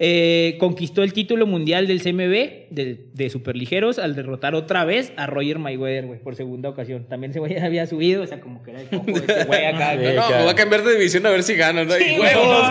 Eh, 0.00 0.56
conquistó 0.60 1.02
el 1.02 1.12
título 1.12 1.44
mundial 1.44 1.88
del 1.88 2.00
CMB 2.00 2.70
de, 2.70 3.06
de 3.12 3.30
superligeros 3.30 3.98
al 3.98 4.14
derrotar 4.14 4.54
otra 4.54 4.84
vez 4.84 5.12
a 5.16 5.26
Roger 5.26 5.58
Mayweather, 5.58 6.06
güey, 6.06 6.20
por 6.20 6.36
segunda 6.36 6.68
ocasión. 6.68 7.06
También 7.08 7.32
ese 7.32 7.40
güey 7.40 7.56
había 7.58 7.84
subido, 7.86 8.22
o 8.22 8.26
sea, 8.26 8.40
como 8.40 8.62
que 8.62 8.70
era 8.70 8.80
el 8.82 8.88
de 8.90 9.12
ese 9.12 9.44
güey 9.44 9.64
acá. 9.64 9.96
No, 9.96 10.02
claro. 10.02 10.36
me 10.36 10.42
voy 10.42 10.50
a 10.52 10.54
cambiar 10.54 10.84
de 10.84 10.92
división 10.92 11.26
a 11.26 11.30
ver 11.30 11.42
si 11.42 11.54
gano, 11.56 11.84
¿no? 11.84 11.94
Sí, 11.94 12.04
Y 12.12 12.16
güey, 12.16 12.32
huevos. 12.32 12.62
no, 12.62 12.70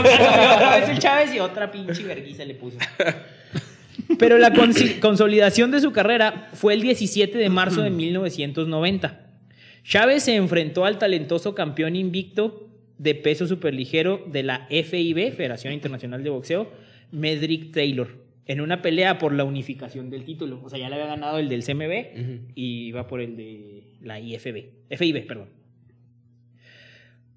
otra 0.55 0.77
vez 0.79 0.89
el 0.89 0.99
Chávez 0.99 1.35
y 1.35 1.39
otra 1.39 1.69
pinche 1.69 2.01
vergüenza 2.03 2.45
le 2.45 2.55
puso. 2.55 2.77
Pero 4.17 4.37
la 4.37 4.53
consolidación 5.01 5.71
de 5.71 5.81
su 5.81 5.91
carrera 5.91 6.49
fue 6.53 6.73
el 6.75 6.81
17 6.81 7.37
de 7.37 7.49
marzo 7.49 7.81
de 7.81 7.89
1990. 7.89 9.19
Chávez 9.83 10.23
se 10.23 10.35
enfrentó 10.35 10.85
al 10.85 10.97
talentoso 10.97 11.53
campeón 11.55 11.97
invicto 11.97 12.69
de 12.97 13.15
peso 13.15 13.47
superligero 13.47 14.23
de 14.27 14.43
la 14.43 14.67
FIB, 14.69 15.33
Federación 15.35 15.73
Internacional 15.73 16.23
de 16.23 16.29
Boxeo, 16.29 16.71
Medrick 17.11 17.71
Taylor, 17.71 18.25
en 18.45 18.61
una 18.61 18.81
pelea 18.81 19.17
por 19.17 19.33
la 19.33 19.43
unificación 19.43 20.09
del 20.09 20.23
título. 20.23 20.61
O 20.63 20.69
sea, 20.69 20.79
ya 20.79 20.89
le 20.89 20.95
había 20.95 21.07
ganado 21.07 21.39
el 21.39 21.49
del 21.49 21.63
CMB 21.63 22.51
y 22.55 22.87
iba 22.87 23.07
por 23.07 23.21
el 23.21 23.35
de 23.35 23.83
la 24.01 24.19
IFB, 24.19 24.95
FIB, 24.97 25.27
perdón. 25.27 25.49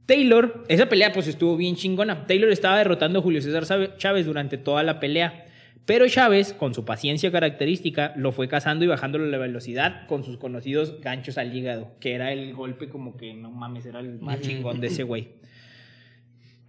Taylor, 0.06 0.64
esa 0.68 0.88
pelea 0.88 1.12
pues 1.12 1.28
estuvo 1.28 1.56
bien 1.56 1.76
chingona. 1.76 2.26
Taylor 2.26 2.50
estaba 2.50 2.78
derrotando 2.78 3.20
a 3.20 3.22
Julio 3.22 3.40
César 3.40 3.96
Chávez 3.96 4.26
durante 4.26 4.58
toda 4.58 4.82
la 4.82 4.98
pelea. 4.98 5.46
Pero 5.86 6.08
Chávez, 6.08 6.52
con 6.52 6.74
su 6.74 6.84
paciencia 6.84 7.30
característica, 7.32 8.12
lo 8.16 8.32
fue 8.32 8.48
cazando 8.48 8.84
y 8.84 8.88
bajándole 8.88 9.30
la 9.30 9.38
velocidad 9.38 10.06
con 10.06 10.24
sus 10.24 10.36
conocidos 10.36 11.00
ganchos 11.00 11.38
al 11.38 11.56
hígado, 11.56 11.92
que 12.00 12.14
era 12.14 12.32
el 12.32 12.54
golpe 12.54 12.88
como 12.88 13.16
que 13.16 13.34
no 13.34 13.50
mames, 13.50 13.86
era 13.86 14.00
el 14.00 14.20
más 14.20 14.40
chingón 14.40 14.80
de 14.80 14.88
ese 14.88 15.04
güey. 15.04 15.28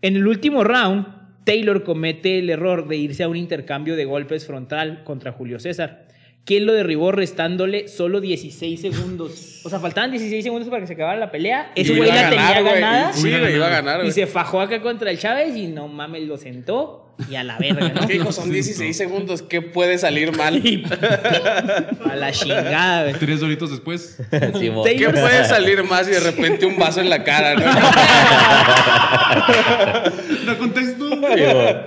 En 0.01 0.15
el 0.15 0.25
último 0.25 0.63
round, 0.63 1.05
Taylor 1.43 1.83
comete 1.83 2.39
el 2.39 2.49
error 2.49 2.87
de 2.87 2.97
irse 2.97 3.23
a 3.23 3.27
un 3.27 3.35
intercambio 3.35 3.95
de 3.95 4.05
golpes 4.05 4.45
frontal 4.45 5.03
contra 5.03 5.31
Julio 5.31 5.59
César, 5.59 6.07
quien 6.45 6.65
lo 6.65 6.73
derribó 6.73 7.11
restándole 7.11 7.87
solo 7.87 8.21
16 8.21 8.79
segundos. 8.81 9.61
O 9.63 9.69
sea, 9.69 9.79
faltaban 9.79 10.11
16 10.11 10.43
segundos 10.43 10.69
para 10.69 10.81
que 10.81 10.87
se 10.87 10.93
acabara 10.93 11.19
la 11.19 11.31
pelea. 11.31 11.71
Ese 11.75 11.93
Y 11.93 11.97
güey 11.97 12.09
la 12.09 12.29
tenía 12.29 12.61
güey. 12.61 12.73
ganada. 12.75 13.13
Sí, 13.13 13.29
güey, 13.29 13.55
iba 13.55 13.67
a 13.67 13.69
ganar, 13.69 14.05
Y 14.05 14.11
se 14.11 14.27
fajó 14.27 14.61
acá 14.61 14.81
contra 14.81 15.11
el 15.11 15.19
Chávez 15.19 15.55
y 15.55 15.67
no 15.67 15.87
mames, 15.87 16.23
lo 16.23 16.37
sentó 16.37 17.11
y 17.29 17.35
a 17.35 17.43
la 17.43 17.57
verga, 17.57 17.89
¿no? 17.89 18.01
¿Qué 18.07 18.13
dijo? 18.13 18.31
Son 18.31 18.49
16 18.51 18.95
segundos. 18.95 19.41
¿Qué 19.41 19.61
puede 19.61 19.97
salir 19.97 20.35
mal? 20.35 20.61
a 22.09 22.15
la 22.15 22.31
chingada, 22.31 23.03
güey. 23.03 23.13
Tres 23.15 23.43
horitos 23.43 23.69
después. 23.71 24.19
Simón. 24.59 24.87
¿Qué 24.87 25.09
puede 25.09 25.45
salir 25.45 25.83
más 25.83 26.07
y 26.07 26.11
de 26.11 26.19
repente 26.19 26.65
un 26.65 26.77
vaso 26.77 27.01
en 27.01 27.09
la 27.09 27.23
cara, 27.23 27.55
no? 27.55 27.61
Da 30.45 30.57
Simón. 31.35 31.77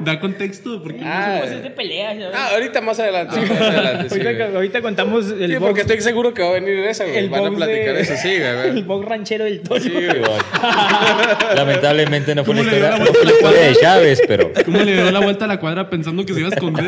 Da 0.00 0.20
contexto. 0.20 0.82
Porque 0.82 1.00
Ah, 1.02 1.38
Pues 1.40 1.52
es 1.52 1.62
de 1.62 1.70
peleas. 1.70 2.16
Ah, 2.34 2.50
ahorita 2.54 2.80
más 2.80 2.98
adelante. 3.00 3.40
más 3.40 3.60
adelante, 3.60 4.10
sí, 4.14 4.20
ahorita, 4.54 4.80
contamos 4.82 5.30
el 5.30 5.46
Sí, 5.48 5.54
box, 5.54 5.60
porque 5.66 5.80
estoy 5.82 6.00
seguro 6.00 6.32
que 6.34 6.42
va 6.42 6.48
a 6.48 6.52
venir 6.52 6.78
esa, 6.80 7.04
güey. 7.04 7.16
el 7.18 7.28
Van 7.30 7.40
a 7.40 7.48
box 7.48 7.56
platicar 7.56 7.94
de- 7.94 8.00
eso, 8.00 8.14
sí, 8.16 8.28
el 8.34 8.70
güey. 8.72 8.82
box 8.82 9.06
ranchero 9.08 9.44
del 9.44 9.60
Toño. 9.62 9.80
Sí, 9.82 9.90
güey. 9.90 10.22
Lamentablemente 11.56 12.34
no 12.34 12.44
fue 12.44 12.54
la 12.54 12.60
¿Cómo 12.62 12.70
le 12.70 12.76
dio 12.76 12.86
historia, 12.86 12.90
la 12.90 12.98
no 12.98 13.06
fue 13.14 13.24
la 13.24 13.30
historia 13.32 13.60
de 13.62 13.76
Chávez, 13.76 14.22
pero 14.26 14.52
¿Cómo 14.64 14.78
le 14.80 14.92
dio 14.94 15.10
la 15.10 15.20
vuelta 15.20 15.44
a 15.44 15.48
la 15.48 15.58
cuadra 15.60 15.90
pensando 15.90 16.24
que 16.24 16.34
se 16.34 16.40
iba 16.40 16.48
a 16.48 16.52
esconder? 16.52 16.86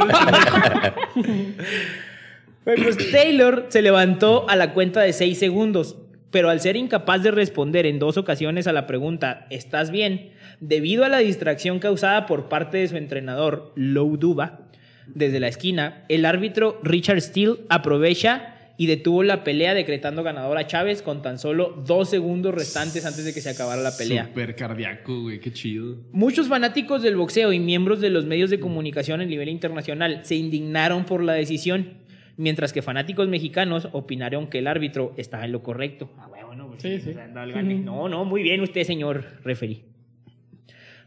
Bueno, 2.64 2.85
pues 2.85 3.11
Taylor 3.11 3.66
se 3.70 3.83
levantó 3.83 4.48
a 4.48 4.57
la 4.57 4.72
cuenta 4.72 5.00
de 5.00 5.12
6 5.12 5.38
segundos, 5.38 5.96
pero 6.31 6.51
al 6.51 6.61
ser 6.61 6.77
incapaz 6.77 7.23
de 7.23 7.31
responder 7.31 7.87
en 7.87 7.99
dos 7.99 8.16
ocasiones 8.16 8.66
a 8.66 8.73
la 8.73 8.87
pregunta 8.87 9.47
¿estás 9.51 9.90
bien? 9.90 10.31
Debido 10.61 11.05
a 11.05 11.09
la 11.09 11.19
distracción 11.19 11.79
causada 11.79 12.27
por 12.27 12.49
parte 12.49 12.79
de 12.79 12.88
su 12.88 12.97
entrenador, 12.97 13.73
Lou 13.77 14.16
Duba, 14.16 14.69
desde 15.07 15.40
la 15.40 15.49
esquina, 15.49 16.05
el 16.09 16.25
árbitro 16.25 16.81
Richard 16.83 17.21
Steele 17.21 17.61
aprovecha 17.69 18.55
y 18.81 18.87
detuvo 18.87 19.23
la 19.23 19.45
pelea 19.45 19.75
decretando 19.75 20.23
ganador 20.23 20.57
a 20.57 20.66
Chávez 20.66 21.03
con 21.03 21.21
tan 21.21 21.38
solo 21.38 21.83
dos 21.87 22.09
segundos 22.09 22.55
restantes 22.55 23.05
antes 23.05 23.27
de 23.27 23.35
que 23.35 23.43
se 23.43 23.51
acabara 23.51 23.83
la 23.83 23.95
pelea. 23.95 24.25
Súper 24.25 24.57
cardíaco, 24.57 25.21
güey. 25.21 25.38
Qué 25.38 25.53
chido. 25.53 25.99
Muchos 26.12 26.49
fanáticos 26.49 27.03
del 27.03 27.14
boxeo 27.16 27.53
y 27.53 27.59
miembros 27.59 28.01
de 28.01 28.09
los 28.09 28.25
medios 28.25 28.49
de 28.49 28.59
comunicación 28.59 29.21
a 29.21 29.27
nivel 29.27 29.51
internacional 29.51 30.21
se 30.25 30.37
indignaron 30.37 31.05
por 31.05 31.23
la 31.23 31.35
decisión, 31.35 31.99
mientras 32.40 32.72
que 32.72 32.81
fanáticos 32.81 33.29
mexicanos 33.29 33.88
opinaron 33.92 34.48
que 34.48 34.59
el 34.59 34.66
árbitro 34.66 35.12
estaba 35.18 35.44
en 35.44 35.53
lo 35.53 35.62
correcto. 35.62 36.11
Ah, 36.16 36.26
bueno, 36.29 36.68
pues, 36.68 36.81
Sí, 36.81 36.98
sí. 36.98 37.14
no, 37.35 37.46
no, 37.85 38.09
no, 38.09 38.24
muy 38.24 38.42
bien 38.42 38.62
usted, 38.62 38.83
señor 38.85 39.26
referí. 39.44 39.85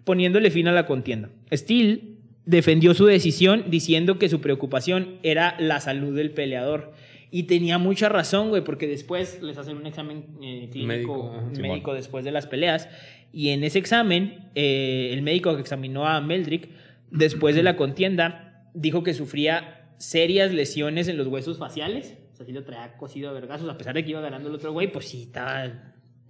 Poniéndole 0.03 0.51
fin 0.51 0.67
a 0.67 0.71
la 0.71 0.85
contienda. 0.85 1.29
Steele 1.51 2.01
defendió 2.45 2.93
su 2.93 3.07
decisión 3.07 3.65
diciendo 3.69 4.19
que 4.19 4.29
su 4.29 4.41
preocupación 4.41 5.17
era 5.23 5.55
la 5.59 5.79
salud 5.79 6.15
del 6.15 6.31
peleador. 6.31 6.93
Y 7.31 7.43
tenía 7.43 7.79
mucha 7.79 8.09
razón, 8.09 8.49
güey, 8.49 8.63
porque 8.63 8.85
después 8.85 9.41
les 9.41 9.57
hacen 9.57 9.77
un 9.77 9.87
examen 9.87 10.25
eh, 10.43 10.69
clínico 10.71 10.87
Médico, 10.87 11.33
médico, 11.59 11.93
después 11.95 12.23
de 12.23 12.31
las 12.31 12.45
peleas. 12.45 12.87
Y 13.31 13.49
en 13.49 13.63
ese 13.63 13.79
examen, 13.79 14.49
eh, 14.53 15.09
el 15.11 15.23
médico 15.23 15.55
que 15.55 15.61
examinó 15.61 16.05
a 16.05 16.21
Meldrick, 16.21 16.69
después 17.09 17.55
de 17.55 17.63
la 17.63 17.75
contienda, 17.75 18.67
dijo 18.75 19.01
que 19.01 19.15
sufría 19.15 19.82
serias 19.97 20.51
lesiones 20.51 21.07
en 21.07 21.17
los 21.17 21.27
huesos 21.27 21.57
faciales. 21.57 22.17
O 22.33 22.35
sea, 22.35 22.45
sí 22.45 22.51
lo 22.51 22.63
traía 22.63 22.97
cosido 22.97 23.29
a 23.29 23.33
vergazos, 23.33 23.69
a 23.69 23.77
pesar 23.77 23.93
de 23.93 24.03
que 24.03 24.11
iba 24.11 24.21
ganando 24.21 24.49
el 24.49 24.55
otro 24.55 24.71
güey, 24.73 24.91
pues 24.91 25.07
sí, 25.07 25.23
estaba, 25.23 25.65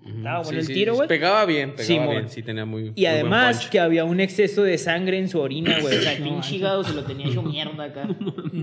estaba 0.05 0.41
bueno 0.41 0.49
Sí, 0.49 0.55
el 0.57 0.65
sí, 0.65 0.73
tiro, 0.73 0.95
güey. 0.95 1.07
Pegaba 1.07 1.45
bien, 1.45 1.71
pegaba 1.75 1.85
Simón. 1.87 2.09
bien. 2.09 2.29
Sí, 2.29 2.43
tenía 2.43 2.65
muy. 2.65 2.91
Y 2.95 3.05
además 3.05 3.69
que 3.69 3.79
había 3.79 4.03
un 4.03 4.19
exceso 4.19 4.63
de 4.63 4.77
sangre 4.77 5.17
en 5.17 5.29
su 5.29 5.39
orina, 5.39 5.79
güey. 5.79 5.97
O 5.97 6.01
sea, 6.01 6.13
el 6.13 6.23
pinche 6.23 6.55
hígado 6.55 6.83
se 6.83 6.93
lo 6.93 7.03
tenía 7.05 7.27
hecho 7.27 7.41
mierda 7.41 7.85
acá. 7.85 8.07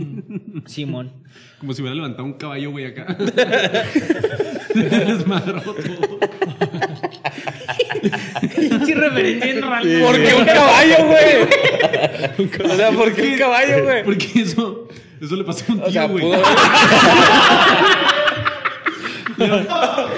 Simón. 0.67 1.13
Como 1.59 1.73
si 1.73 1.81
hubiera 1.81 1.95
levantado 1.95 2.25
un 2.25 2.35
caballo, 2.35 2.71
güey, 2.73 2.85
acá. 2.87 3.17
Desmadró 4.75 5.61
todo. 5.63 6.21
Pinche 8.41 8.95
referencia 8.95 9.51
en 9.51 9.63
rango. 9.63 10.07
¿Por 10.07 10.17
qué 10.23 10.35
un 10.35 10.45
caballo, 10.45 10.97
güey? 11.07 11.71
O 12.71 12.77
sea, 12.77 12.91
¿por 12.93 13.15
qué 13.15 13.23
un 13.23 13.39
caballo, 13.39 13.85
güey? 13.85 14.05
Porque 14.05 14.27
eso, 14.37 14.89
eso 15.20 15.37
le 15.37 15.44
pasó 15.44 15.64
a 15.68 15.72
un 15.74 15.85
tío, 15.85 16.09
güey. 16.09 16.24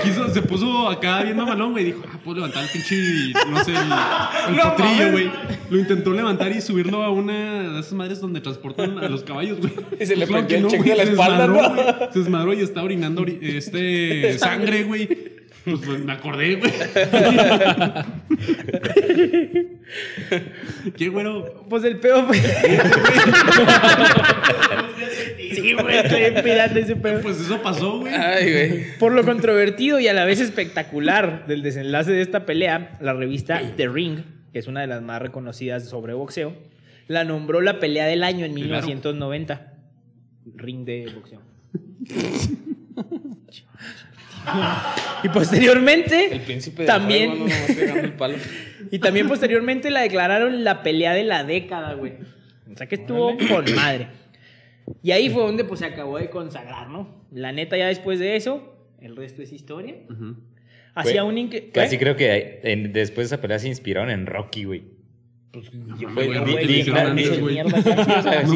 Quiso- 0.02 0.28
se 0.34 0.42
puso 0.42 0.88
acá 0.88 1.22
viendo 1.22 1.44
a 1.44 1.46
Malón, 1.46 1.70
güey. 1.72 1.84
Dijo, 1.84 2.02
ah, 2.12 2.18
puedo 2.24 2.38
levantar 2.38 2.64
el 2.64 2.70
pinche, 2.70 2.96
no 3.48 3.62
sé, 3.64 3.70
el, 3.72 4.54
el 4.54 4.60
potrillo, 4.60 5.12
güey. 5.12 5.30
Lo 5.70 5.78
intentó 5.78 6.12
levantar 6.12 6.50
y 6.50 6.60
subirlo 6.60 7.02
a 7.04 7.10
una 7.10 7.68
de 7.70 7.78
esas 7.80 7.92
madres 7.92 8.20
donde 8.20 8.40
transportan 8.40 8.98
a 8.98 9.08
los 9.08 9.22
caballos, 9.22 9.60
güey. 9.60 9.72
Y 10.00 10.06
se 10.06 10.16
le 10.16 10.26
Claro 10.26 10.44
prendió 10.46 10.68
que 10.68 10.74
el 10.76 10.82
güey, 10.82 10.90
de 10.90 10.96
la 10.96 11.04
se 11.04 11.10
espalda, 11.12 11.46
desmadró, 11.46 11.68
¿no? 11.68 11.74
güey. 11.74 11.86
Se 12.12 12.18
desmadró 12.18 12.52
y 12.52 12.60
está 12.62 12.82
orinando 12.82 13.22
ori- 13.22 13.38
este 13.42 14.36
sangre, 14.40 14.82
güey. 14.84 15.06
Pues, 15.64 15.78
pues, 15.86 16.04
me 16.04 16.12
acordé, 16.12 16.56
güey. 16.56 16.72
¿Qué, 20.96 21.08
güero? 21.10 21.64
Pues 21.70 21.84
el 21.84 22.00
peor 22.00 22.26
fue. 22.26 22.38
Sí, 25.62 25.72
güey, 25.74 25.96
estoy 25.96 26.22
ese 26.22 26.96
pedo. 26.96 27.20
Pues 27.20 27.40
eso 27.40 27.62
pasó, 27.62 28.00
güey. 28.00 28.12
Ay, 28.12 28.52
güey. 28.52 28.98
Por 28.98 29.12
lo 29.12 29.24
controvertido 29.24 30.00
y 30.00 30.08
a 30.08 30.12
la 30.12 30.24
vez 30.24 30.40
espectacular 30.40 31.46
del 31.46 31.62
desenlace 31.62 32.12
de 32.12 32.22
esta 32.22 32.44
pelea, 32.44 32.98
la 33.00 33.12
revista 33.12 33.62
The 33.76 33.88
Ring, 33.88 34.20
que 34.52 34.58
es 34.58 34.66
una 34.66 34.80
de 34.80 34.86
las 34.88 35.02
más 35.02 35.22
reconocidas 35.22 35.88
sobre 35.88 36.14
boxeo, 36.14 36.54
la 37.08 37.24
nombró 37.24 37.60
la 37.60 37.78
pelea 37.78 38.06
del 38.06 38.24
año 38.24 38.44
en 38.44 38.54
1990. 38.54 39.72
Ring 40.56 40.84
de 40.84 41.12
boxeo. 41.14 41.40
y 45.22 45.28
posteriormente 45.28 46.34
El 46.34 46.40
príncipe 46.40 46.82
de 46.82 46.86
también 46.88 47.38
no, 47.38 47.46
el 47.46 48.12
palo. 48.14 48.36
y 48.90 48.98
también 48.98 49.28
posteriormente 49.28 49.90
la 49.90 50.00
declararon 50.00 50.64
la 50.64 50.82
pelea 50.82 51.12
de 51.14 51.24
la 51.24 51.44
década, 51.44 51.94
güey. 51.94 52.14
O 52.72 52.76
sea 52.76 52.86
que 52.88 52.96
estuvo 52.96 53.36
con 53.48 53.72
madre. 53.74 54.08
Y 55.02 55.10
ahí 55.12 55.30
fue 55.30 55.42
donde 55.42 55.64
pues 55.64 55.80
se 55.80 55.86
acabó 55.86 56.18
de 56.18 56.28
consagrar, 56.30 56.88
¿no? 56.88 57.22
La 57.30 57.52
neta 57.52 57.76
ya 57.76 57.86
después 57.88 58.18
de 58.18 58.36
eso, 58.36 58.74
el 59.00 59.16
resto 59.16 59.42
es 59.42 59.52
historia. 59.52 59.94
Hacía 60.94 61.24
un 61.24 61.50
Casi 61.72 61.96
¿Eh? 61.96 61.98
creo 61.98 62.16
que 62.16 62.60
en- 62.64 62.92
después 62.92 63.28
de 63.30 63.34
esa 63.36 63.42
pelea 63.42 63.58
se 63.58 63.68
inspiraron 63.68 64.10
en 64.10 64.26
Rocky, 64.26 64.64
güey. 64.64 64.84
Yo 65.98 66.08
Güey, 66.14 66.30
no, 66.32 66.44
güey. 66.44 67.62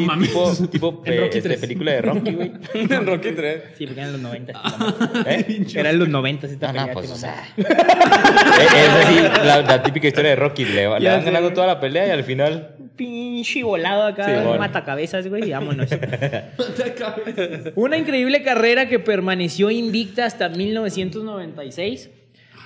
mames. 0.07 0.27
tipo, 0.29 0.51
tipo 0.71 1.03
En 1.05 1.13
eh, 1.13 1.17
Rocky 1.21 1.37
este, 1.37 1.49
3. 1.49 1.59
película 1.59 1.91
de 1.91 2.01
Rocky, 2.01 2.31
güey. 2.33 2.51
En 2.73 3.05
Rocky 3.05 3.31
3. 3.33 3.61
Sí, 3.77 3.85
porque 3.85 4.01
eran 4.01 4.13
los 4.13 4.21
90. 4.21 4.53
¿Eh? 5.27 5.65
Eran 5.75 5.99
los 5.99 6.09
90 6.09 6.47
esta 6.47 6.67
No, 6.67 6.73
pelea. 6.73 6.87
no, 6.87 6.93
pues, 6.93 7.11
o 7.11 7.15
sea. 7.15 7.43
es 7.57 8.89
así, 8.89 9.15
la, 9.45 9.61
la 9.61 9.83
típica 9.83 10.07
historia 10.07 10.31
de 10.31 10.35
Rocky. 10.37 10.65
Le, 10.65 10.73
le 10.73 10.87
van 10.87 11.03
ganando 11.25 11.53
toda 11.53 11.67
la 11.67 11.79
pelea 11.79 12.07
y 12.07 12.09
al 12.11 12.23
final. 12.23 12.76
Pinche 12.97 13.63
volado 13.63 14.03
acá, 14.03 14.25
Sí, 14.25 14.31
bueno. 14.43 14.57
matacabezas, 14.59 15.27
güey, 15.27 15.47
y 15.47 15.51
vámonos. 15.51 15.87
Una 17.75 17.97
increíble 17.97 18.41
carrera 18.43 18.89
que 18.89 18.99
permaneció 18.99 19.69
invicta 19.71 20.25
hasta 20.25 20.49
1996. 20.49 22.09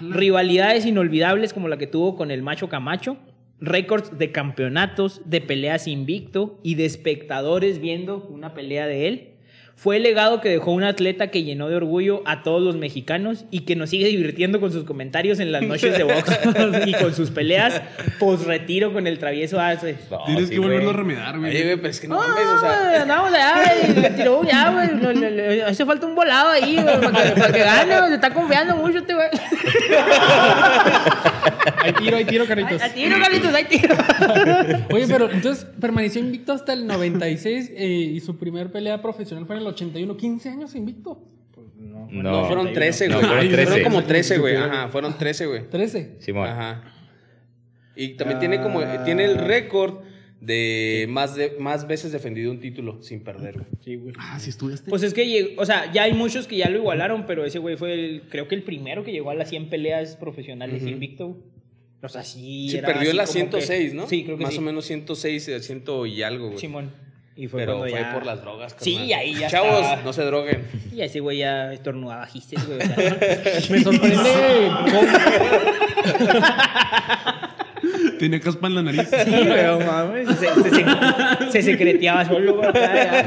Rivalidades 0.01 0.85
inolvidables 0.85 1.53
como 1.53 1.67
la 1.67 1.77
que 1.77 1.87
tuvo 1.87 2.15
con 2.15 2.31
el 2.31 2.41
Macho 2.41 2.69
Camacho. 2.69 3.17
Récords 3.59 4.17
de 4.17 4.31
campeonatos, 4.31 5.21
de 5.25 5.39
peleas 5.41 5.87
invicto 5.87 6.59
y 6.63 6.73
de 6.75 6.85
espectadores 6.85 7.79
viendo 7.79 8.17
una 8.29 8.55
pelea 8.55 8.87
de 8.87 9.07
él. 9.07 9.27
Fue 9.81 9.97
el 9.97 10.03
legado 10.03 10.41
que 10.41 10.49
dejó 10.49 10.69
un 10.73 10.83
atleta 10.83 11.29
que 11.31 11.41
llenó 11.43 11.67
de 11.67 11.75
orgullo 11.75 12.21
a 12.27 12.43
todos 12.43 12.61
los 12.61 12.75
mexicanos 12.75 13.45
y 13.49 13.61
que 13.61 13.75
nos 13.75 13.89
sigue 13.89 14.05
divirtiendo 14.05 14.59
con 14.59 14.71
sus 14.71 14.83
comentarios 14.83 15.39
en 15.39 15.51
las 15.51 15.63
noches 15.63 15.97
de 15.97 16.03
box 16.03 16.39
y 16.85 16.93
con 16.93 17.15
sus 17.15 17.31
peleas 17.31 17.81
post 18.19 18.45
retiro 18.45 18.93
con 18.93 19.07
el 19.07 19.17
travieso 19.17 19.59
Arce. 19.59 19.95
No, 20.11 20.23
Tienes 20.25 20.49
sí, 20.49 20.53
que 20.53 20.59
volverlo 20.59 20.91
a 20.91 20.93
remedar, 20.93 21.39
güey. 21.39 21.49
Oye, 21.49 21.77
pero 21.77 21.89
es 21.89 21.99
que 21.99 22.07
no 22.07 22.13
No, 22.13 22.21
mames, 22.27 22.45
o 22.45 22.59
sea. 22.59 23.01
andamos 23.01 23.33
allá, 23.33 23.53
güey, 23.55 23.95
le 24.03 24.09
tiró 24.11 24.43
ya, 24.43 24.69
güey. 24.69 24.89
no, 25.01 25.11
le- 25.13 25.31
le- 25.31 25.63
Hace 25.63 25.83
falta 25.83 26.05
un 26.05 26.13
volado 26.13 26.51
ahí, 26.51 26.75
güey, 26.75 27.01
para 27.01 27.23
que, 27.23 27.31
para 27.41 27.51
que 27.51 27.59
gane, 27.63 27.97
güey. 27.97 28.09
Se 28.09 28.15
está 28.15 28.29
confiando 28.35 28.75
mucho 28.75 28.99
este 28.99 29.15
güey. 29.15 29.29
Hay 31.83 31.93
tiro, 31.93 32.17
hay 32.17 32.25
tiro, 32.25 32.43
Hay 32.43 32.47
caritos. 32.47 32.81
hay 32.81 32.91
tiro, 32.91 33.15
Carlitos, 33.19 33.53
hay 33.53 33.65
tiro. 33.65 33.95
Oye, 34.93 35.05
pero 35.07 35.31
entonces 35.31 35.65
permaneció 35.79 36.21
invicto 36.21 36.53
hasta 36.53 36.73
el 36.73 36.85
96 36.87 37.71
eh, 37.75 37.87
y 37.87 38.19
su 38.19 38.37
primer 38.37 38.71
pelea 38.71 39.01
profesional 39.01 39.45
fue 39.45 39.55
en 39.55 39.61
el 39.61 39.67
81. 39.67 40.17
15 40.17 40.49
años 40.49 40.75
invicto. 40.75 41.23
No, 41.77 42.07
No, 42.11 42.45
fueron 42.45 42.73
13, 42.73 43.07
No, 43.07 43.15
güey. 43.15 43.25
fueron 43.27 43.47
fueron 43.49 43.65
13. 43.65 43.83
como 43.83 44.03
13, 44.03 44.37
güey. 44.37 44.55
Ajá, 44.55 44.87
fueron 44.89 45.17
13, 45.17 45.45
güey. 45.47 45.69
13. 45.69 46.15
Simón. 46.19 46.47
Ajá. 46.47 46.83
Y 47.95 48.09
también 48.15 48.39
tiene 48.39 48.61
como 48.61 48.81
tiene 49.03 49.25
el 49.25 49.37
récord 49.37 50.03
de 50.39 51.05
más 51.09 51.35
de 51.35 51.55
más 51.59 51.85
veces 51.87 52.11
defendido 52.11 52.51
un 52.51 52.59
título 52.59 53.01
sin 53.03 53.23
perder, 53.23 53.53
güey. 53.55 53.67
Sí, 53.83 53.95
güey. 53.95 54.13
Ah, 54.17 54.39
sí 54.39 54.49
estudiaste. 54.49 54.89
Pues 54.89 55.03
es 55.03 55.13
que, 55.13 55.27
llegó- 55.27 55.61
o 55.61 55.65
sea, 55.65 55.91
ya 55.91 56.03
hay 56.03 56.13
muchos 56.13 56.47
que 56.47 56.57
ya 56.57 56.69
lo 56.69 56.79
igualaron, 56.79 57.25
pero 57.27 57.45
ese 57.45 57.59
güey 57.59 57.77
fue 57.77 57.93
el, 57.93 58.23
creo 58.29 58.47
que 58.47 58.55
el 58.55 58.63
primero 58.63 59.03
que 59.03 59.11
llegó 59.11 59.29
a 59.29 59.35
las 59.35 59.49
100 59.49 59.69
peleas 59.69 60.15
profesionales 60.15 60.83
invicto. 60.83 61.37
O 62.03 62.09
sea, 62.09 62.23
sí. 62.23 62.67
Sí, 62.71 62.77
era 62.77 62.87
perdió 62.87 63.09
así 63.09 63.17
la 63.17 63.23
como 63.25 63.33
106, 63.33 63.89
que- 63.91 63.95
¿no? 63.95 64.07
Sí, 64.07 64.23
creo 64.23 64.37
que 64.37 64.43
Más 64.43 64.53
sí. 64.53 64.59
o 64.59 64.61
menos 64.61 64.85
106, 64.85 65.47
eh, 65.49 65.59
100 65.61 65.83
y 66.07 66.21
algo, 66.23 66.47
güey. 66.47 66.57
Simón. 66.59 66.91
Y 67.35 67.47
fue 67.47 67.61
Pero 67.61 67.79
fue 67.79 67.91
ya- 67.91 68.13
por 68.13 68.25
las 68.25 68.41
drogas, 68.41 68.75
Sí, 68.79 68.95
carnal. 68.95 69.13
ahí 69.19 69.35
ya 69.35 69.47
Chavos, 69.49 69.81
estaba. 69.81 70.01
no 70.03 70.11
se 70.13 70.23
droguen. 70.23 70.67
Y 70.93 71.01
ese 71.01 71.19
güey 71.21 71.37
ya 71.39 71.71
estornudaba 71.73 72.25
gistes, 72.27 72.67
güey. 72.67 72.79
O 72.79 72.81
sea, 72.81 72.95
Me 73.69 73.81
sorprende 73.81 74.71
cómo, 74.83 75.01
Tenía 78.19 78.39
caspa 78.39 78.67
en 78.67 78.75
la 78.75 78.83
nariz. 78.83 79.07
Sí, 79.09 79.31
pero 79.31 79.79
mames, 79.79 80.27
se, 80.37 80.47
se, 80.53 80.69
se- 80.69 81.51
se 81.51 81.61
secreteaba 81.63 82.25
solo, 82.25 82.55
güey. 82.57 82.69
acá, 82.69 82.95
ya. 82.95 83.23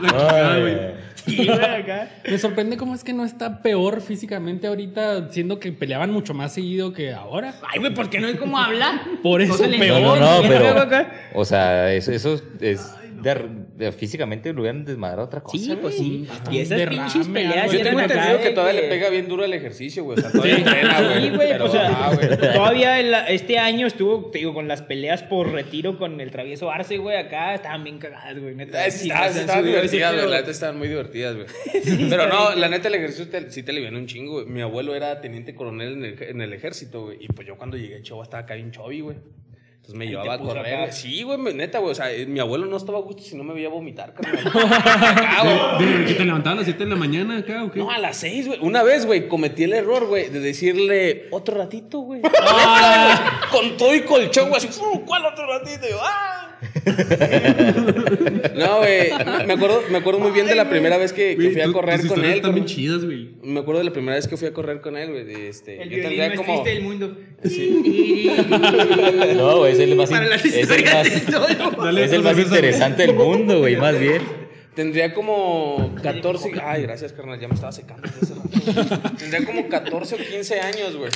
La 0.00 0.08
chingada, 0.08 0.54
Ay, 0.54 0.60
güey. 0.60 0.99
Sí, 1.24 1.36
güey, 1.46 1.50
acá. 1.60 2.08
me 2.28 2.38
sorprende 2.38 2.76
cómo 2.76 2.94
es 2.94 3.04
que 3.04 3.12
no 3.12 3.24
está 3.24 3.62
peor 3.62 4.00
físicamente 4.00 4.66
ahorita, 4.66 5.30
siendo 5.30 5.58
que 5.58 5.72
peleaban 5.72 6.10
mucho 6.10 6.34
más 6.34 6.52
seguido 6.52 6.92
que 6.92 7.12
ahora. 7.12 7.54
Ay, 7.72 7.78
güey, 7.80 7.94
¿por 7.94 8.08
qué 8.10 8.20
no 8.20 8.28
es 8.28 8.36
como 8.36 8.58
habla? 8.58 9.02
Por 9.22 9.42
eso 9.42 9.58
peor. 9.58 10.00
No, 10.00 10.16
no, 10.16 10.20
no, 10.20 10.38
Bien, 10.40 10.52
luego 10.60 10.68
pero. 10.68 10.80
acá. 10.82 11.12
O 11.34 11.44
sea, 11.44 11.92
eso, 11.92 12.12
eso 12.12 12.40
es. 12.60 12.84
de- 13.22 13.69
físicamente 13.92 14.52
lo 14.52 14.60
hubieran 14.62 14.84
desmadrado 14.84 15.24
otra 15.24 15.40
cosa. 15.40 15.64
Sí, 15.64 15.78
pues 15.80 15.96
sí. 15.96 16.26
Y 16.50 16.58
esas 16.58 16.78
derrame, 16.78 16.98
pinches 17.02 17.28
peleas. 17.28 17.72
Yo 17.72 17.82
tengo 17.82 18.00
entendido 18.00 18.40
que 18.40 18.50
todavía 18.50 18.80
le 18.80 18.88
pega 18.88 19.08
bien 19.08 19.28
duro 19.28 19.44
el 19.44 19.52
ejercicio, 19.52 20.04
güey. 20.04 20.18
O 20.18 20.20
sea, 20.20 20.30
todavía 20.30 20.56
Sí, 20.56 20.62
entrena, 20.62 21.00
güey. 21.02 21.22
Sí, 21.22 21.30
güey, 21.36 21.48
Pero, 21.50 21.64
o 21.64 21.68
sea, 21.68 21.88
ah, 21.88 22.14
güey. 22.14 22.28
todavía 22.54 23.28
este 23.28 23.58
año 23.58 23.86
estuvo, 23.86 24.30
te 24.30 24.38
digo, 24.38 24.54
con 24.54 24.68
las 24.68 24.82
peleas 24.82 25.22
por 25.22 25.50
retiro 25.52 25.98
con 25.98 26.20
el 26.20 26.30
travieso 26.30 26.70
Arce, 26.70 26.98
güey, 26.98 27.16
acá 27.16 27.54
estaban 27.54 27.84
bien 27.84 27.98
cagadas, 27.98 28.38
güey, 28.38 28.54
neta. 28.54 28.90
Sí, 28.90 29.08
sí, 29.08 29.10
estaban, 29.10 29.64
divertidas, 29.64 30.14
güey. 30.14 30.30
La 30.30 30.36
neta 30.38 30.50
estaban 30.50 30.78
muy 30.78 30.88
divertidas, 30.88 31.36
güey. 31.36 31.46
Pero 32.10 32.28
no, 32.28 32.54
la 32.54 32.68
neta 32.68 32.88
el 32.88 32.94
ejercicio 32.94 33.28
te- 33.28 33.50
sí 33.50 33.62
te 33.62 33.70
aliviana 33.70 33.98
un 33.98 34.06
chingo, 34.06 34.42
güey. 34.42 34.46
Mi 34.46 34.60
abuelo 34.60 34.94
era 34.94 35.20
teniente 35.20 35.54
coronel 35.54 35.92
en 35.94 36.04
el, 36.04 36.22
en 36.22 36.40
el 36.40 36.52
ejército, 36.52 37.04
güey. 37.04 37.18
Y 37.20 37.28
pues 37.28 37.46
yo 37.46 37.56
cuando 37.56 37.76
llegué 37.76 37.96
a 37.96 38.02
Chihuahua 38.02 38.24
estaba 38.24 38.42
acá 38.42 38.54
bien 38.54 38.70
chovi, 38.70 39.00
güey. 39.00 39.16
Entonces 39.80 39.94
me 39.98 40.06
llevaba 40.06 40.34
a 40.34 40.38
correr. 40.38 40.92
Sí, 40.92 41.22
güey, 41.22 41.38
neta, 41.54 41.78
güey. 41.78 41.92
O 41.92 41.94
sea, 41.94 42.12
eh, 42.12 42.26
mi 42.26 42.38
abuelo 42.38 42.66
no 42.66 42.76
estaba 42.76 42.98
a 42.98 43.00
gusto 43.00 43.22
si 43.22 43.34
no 43.34 43.42
me 43.44 43.54
veía 43.54 43.70
vomitar, 43.70 44.12
carnal. 44.12 44.44
¿que 46.06 46.12
te 46.14 46.24
levantabas 46.24 46.52
a 46.52 46.60
las 46.60 46.64
7 46.66 46.84
de 46.84 46.90
la 46.90 46.96
mañana 46.96 47.38
acá 47.38 47.64
o 47.64 47.70
qué? 47.72 47.78
No, 47.80 47.90
a 47.90 47.98
las 47.98 48.18
seis, 48.18 48.46
güey. 48.46 48.58
Una 48.60 48.82
vez, 48.82 49.06
güey, 49.06 49.26
cometí 49.26 49.64
el 49.64 49.72
error, 49.72 50.06
güey, 50.06 50.28
de 50.28 50.40
decirle 50.40 51.28
otro 51.30 51.56
ratito, 51.56 52.00
güey. 52.00 52.20
Güey, 52.20 52.32
Con 53.50 53.76
todo 53.78 53.94
y 53.94 54.02
colchón, 54.02 54.50
güey, 54.50 54.58
así, 54.64 54.68
"Uh, 54.80 55.00
¿cuál 55.06 55.24
otro 55.24 55.46
ratito? 55.46 55.86
Y 55.86 55.90
yo, 55.92 55.98
¡ah! 56.02 56.29
No, 58.54 58.78
güey, 58.78 59.10
me 59.46 59.52
acuerdo, 59.54 59.82
me 59.90 59.98
acuerdo 59.98 60.20
muy 60.20 60.30
bien 60.32 60.46
de 60.46 60.54
la 60.54 60.68
primera 60.68 60.96
vez 60.98 61.12
que, 61.12 61.34
fui 61.36 61.60
a 61.60 61.72
correr 61.72 62.06
con 62.06 62.24
él. 62.24 62.32
Están 62.36 62.54
bien 62.54 62.66
chidas, 62.66 63.04
güey. 63.04 63.30
Me 63.42 63.60
acuerdo 63.60 63.78
de 63.80 63.84
la 63.84 63.92
primera 63.92 64.16
vez 64.16 64.28
que 64.28 64.36
fui 64.36 64.48
a 64.48 64.52
correr 64.52 64.80
con 64.80 64.96
él, 64.96 65.10
güey. 65.10 65.46
Este, 65.46 65.82
El 65.82 65.90
yo 65.90 66.02
tendría 66.02 66.28
más 66.28 66.36
como. 66.36 66.62
triste 66.62 66.70
del 66.70 66.82
mundo. 66.82 67.16
No, 69.36 69.58
güey, 69.58 69.72
es 69.72 69.78
el 69.78 69.94
más, 69.96 70.10
Para 70.10 70.24
in- 70.24 70.30
las 70.30 70.44
es 70.44 70.54
el 70.70 70.84
más, 70.84 71.06
es 71.06 72.12
el 72.12 72.22
más 72.22 72.38
interesante 72.38 73.06
del 73.06 73.14
mundo, 73.14 73.58
güey, 73.60 73.76
más 73.76 73.98
bien. 73.98 74.22
Tendría 74.74 75.12
como 75.12 75.94
14. 76.02 76.52
Ay, 76.62 76.82
gracias, 76.82 77.12
carnal. 77.12 77.40
Ya 77.40 77.48
me 77.48 77.54
estaba 77.54 77.72
secando. 77.72 78.08
Tendría 79.18 79.44
como 79.44 79.68
14 79.68 80.14
o 80.14 80.18
15 80.18 80.60
años, 80.60 80.96
güey. 80.96 81.10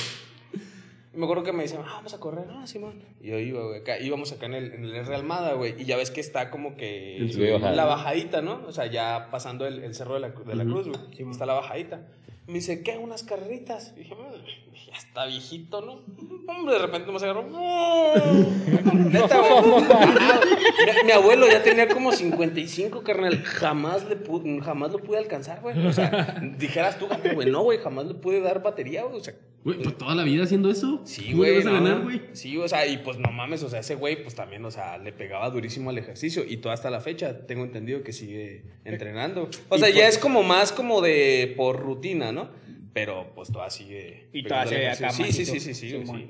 Me 1.15 1.23
acuerdo 1.25 1.43
que 1.43 1.53
me 1.53 1.63
decían, 1.63 1.81
ah, 1.85 1.93
vamos 1.95 2.13
a 2.13 2.19
correr. 2.19 2.45
Ah, 2.51 2.67
Simón. 2.67 3.01
Y 3.21 3.29
yo 3.29 3.39
iba, 3.39 3.63
güey. 3.65 3.79
acá- 3.79 3.99
íbamos 3.99 4.31
acá 4.31 4.45
en 4.47 4.53
el, 4.53 4.73
en 4.73 4.83
el 4.85 4.91
Real 5.05 5.21
Almada, 5.21 5.53
güey. 5.53 5.73
Y 5.81 5.85
ya 5.85 5.97
ves 5.97 6.11
que 6.11 6.19
está 6.21 6.49
como 6.51 6.75
que 6.77 7.17
El 7.17 7.53
bajada. 7.53 7.75
la 7.75 7.85
bajadita, 7.85 8.41
¿no? 8.41 8.61
O 8.67 8.71
sea, 8.71 8.85
ya 8.87 9.29
pasando 9.31 9.65
el, 9.65 9.83
el 9.83 9.93
cerro 9.95 10.15
de 10.15 10.19
la, 10.19 10.29
de 10.29 10.55
la 10.55 10.63
cruz, 10.65 10.87
güey. 10.87 11.29
Está 11.31 11.45
la 11.45 11.53
bajadita. 11.53 12.01
Me 12.47 12.53
dice, 12.55 12.83
¿qué? 12.83 12.97
Unas 12.99 13.23
carreritas. 13.23 13.93
Y 13.95 14.01
dije, 14.01 14.13
"Mm, 14.13 14.75
ya 14.91 14.93
está 14.95 15.25
viejito, 15.25 15.81
¿no? 15.81 16.01
Hombre, 16.47 16.75
de 16.75 16.79
repente 16.79 17.11
me 17.11 17.17
agarró. 17.17 17.43
Neta, 18.93 19.39
güey. 19.41 19.81
Mi, 19.81 21.05
mi 21.05 21.11
abuelo 21.11 21.47
ya 21.47 21.63
tenía 21.63 21.87
como 21.87 22.11
55, 22.11 23.01
carnal. 23.03 23.41
Jamás, 23.43 24.05
le 24.07 24.17
pu- 24.23 24.61
jamás 24.61 24.91
lo 24.91 24.99
pude 24.99 25.17
alcanzar, 25.17 25.61
güey. 25.61 25.87
O 25.87 25.91
sea, 25.93 26.39
dijeras 26.57 26.99
tú, 26.99 27.07
güey, 27.33 27.49
no, 27.49 27.63
güey, 27.63 27.79
jamás 27.79 28.05
le 28.05 28.13
pude 28.13 28.41
dar 28.41 28.61
batería, 28.61 29.03
güey. 29.05 29.19
O 29.19 29.23
sea, 29.23 29.33
Güey, 29.65 29.79
pues 29.81 29.97
toda 29.97 30.13
la 30.13 30.23
vida 30.23 30.43
haciendo 30.43 30.69
eso. 30.69 31.01
Sí, 31.05 31.31
¿Cómo 31.31 31.43
le 31.43 31.51
güey. 31.53 31.55
vas 31.57 31.65
a 31.65 31.69
no. 31.79 31.83
ganar, 31.83 32.03
güey? 32.03 32.21
Sí, 32.33 32.55
o 32.55 32.67
sea, 32.67 32.85
y 32.85 32.97
pues 32.99 33.17
no 33.17 33.31
mames, 33.31 33.63
o 33.63 33.69
sea, 33.69 33.79
ese 33.79 33.95
güey, 33.95 34.21
pues 34.21 34.35
también, 34.35 34.63
o 34.63 34.69
sea, 34.69 34.99
le 34.99 35.11
pegaba 35.11 35.49
durísimo 35.49 35.89
al 35.89 35.97
ejercicio 35.97 36.43
y 36.47 36.57
todo 36.57 36.71
hasta 36.71 36.91
la 36.91 37.01
fecha 37.01 37.47
tengo 37.47 37.63
entendido 37.63 38.03
que 38.03 38.13
sigue 38.13 38.63
entrenando. 38.85 39.49
O 39.69 39.77
sea, 39.79 39.89
ya 39.89 40.07
es 40.07 40.19
como 40.19 40.43
más 40.43 40.71
como 40.71 41.01
de 41.01 41.53
por 41.57 41.79
rutina, 41.79 42.31
¿no? 42.31 42.49
Pero 42.93 43.31
pues 43.33 43.49
todavía 43.51 43.71
sigue. 43.71 44.27
Y 44.31 44.43
ve 44.43 44.49
pegándole 44.49 44.87
acá. 44.87 45.09
Sí, 45.09 45.23
sí, 45.31 45.45
sí, 45.45 45.59
sí, 45.59 45.73
sí, 45.73 45.91
güey, 45.93 46.27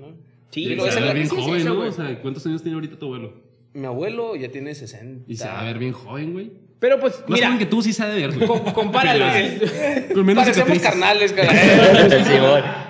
sí, 0.52 0.66
lo 0.74 0.88
es 0.88 1.14
bien 1.14 1.28
joven, 1.28 1.66
¿no? 1.66 1.80
O 1.82 1.92
sea, 1.92 2.18
¿cuántos 2.22 2.46
años 2.46 2.64
tiene 2.64 2.76
ahorita 2.76 2.98
tu 2.98 3.06
abuelo? 3.08 3.34
Mi 3.74 3.86
abuelo 3.86 4.38
ya 4.38 4.50
tiene 4.50 4.74
60. 4.74 5.26
Y 5.28 5.36
se 5.36 5.46
va 5.46 5.60
a 5.60 5.64
ver 5.66 5.78
bien 5.78 5.92
joven, 5.92 6.32
güey. 6.32 6.52
Pero 6.80 7.02
pues, 7.02 7.20
Más 7.22 7.30
mira, 7.32 7.48
joven 7.48 7.60
que 7.60 7.66
tú 7.66 7.82
sí 7.82 7.92
sabe 7.92 8.16
ver, 8.16 8.34
güey. 8.34 8.48
com- 8.48 8.64
compáralo. 8.72 9.26
Con 10.14 10.26
menos 10.26 10.44
Parecemos 10.46 10.80
carnales, 10.80 11.34
cara. 11.34 12.85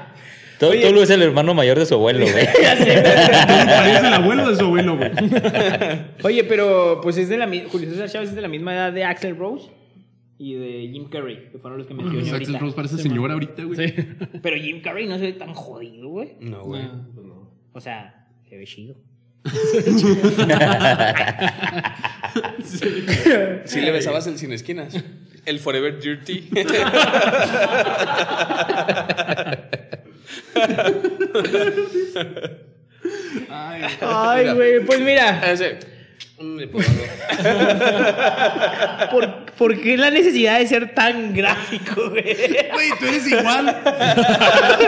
Todo, 0.59 0.71
Oye. 0.71 0.81
Tolu 0.81 1.01
es 1.01 1.09
el 1.09 1.21
hermano 1.21 1.53
mayor 1.53 1.77
de 1.77 1.85
su 1.85 1.95
abuelo, 1.95 2.25
güey. 2.31 2.45
Parece 2.45 3.99
el 4.07 4.13
abuelo 4.13 4.49
de 4.49 4.55
su 4.55 4.65
abuelo, 4.65 4.97
güey. 4.97 5.11
Oye, 6.23 6.43
pero 6.45 6.99
pues 7.01 7.17
es 7.17 7.27
de 7.29 7.37
la 7.37 7.45
misma. 7.47 7.69
Julio 7.69 7.89
César 7.89 8.09
Chávez 8.09 8.29
es 8.29 8.35
de 8.35 8.41
la 8.41 8.47
misma 8.47 8.73
edad 8.73 8.93
de 8.93 9.03
Axel 9.03 9.35
Rose 9.37 9.69
y 10.37 10.53
de 10.55 10.89
Jim 10.91 11.09
Carrey, 11.09 11.49
que 11.51 11.57
fueron 11.59 11.77
los 11.79 11.87
que 11.87 11.93
mencioné 11.93 12.19
Pues 12.21 12.33
Axel 12.33 12.45
ahorita. 12.55 12.59
Rose 12.59 12.75
parece 12.75 12.97
señor 12.97 13.31
ahorita, 13.31 13.63
güey. 13.63 13.87
Sí. 13.87 13.93
Pero 14.41 14.57
Jim 14.57 14.81
Carrey 14.81 15.07
no 15.07 15.15
se 15.17 15.23
ve 15.25 15.33
tan 15.33 15.53
jodido, 15.53 16.09
güey. 16.09 16.33
No, 16.39 16.63
güey. 16.63 16.83
No. 16.83 17.51
O 17.73 17.79
sea, 17.81 18.27
se 18.49 18.57
ve 18.57 18.65
chido. 18.65 18.95
Sí 23.65 23.81
le 23.81 23.91
besabas 23.91 24.27
el 24.27 24.37
sin 24.37 24.51
esquinas. 24.53 24.95
El 25.45 25.59
Forever 25.59 25.99
Dirty. 25.99 26.49
Ay, 33.49 33.83
Ay, 34.01 34.53
güey, 34.53 34.85
pues 34.85 34.99
mira, 35.01 35.41
Ese. 35.51 35.77
Mm, 36.37 36.59
¿por, 39.11 39.45
por 39.57 39.81
qué 39.81 39.95
la 39.97 40.11
necesidad 40.11 40.59
de 40.59 40.67
ser 40.67 40.93
tan 40.93 41.33
gráfico, 41.33 42.09
güey? 42.09 42.23
Güey, 42.73 42.89
tú 42.99 43.05
eres 43.05 43.31
igual. 43.31 43.73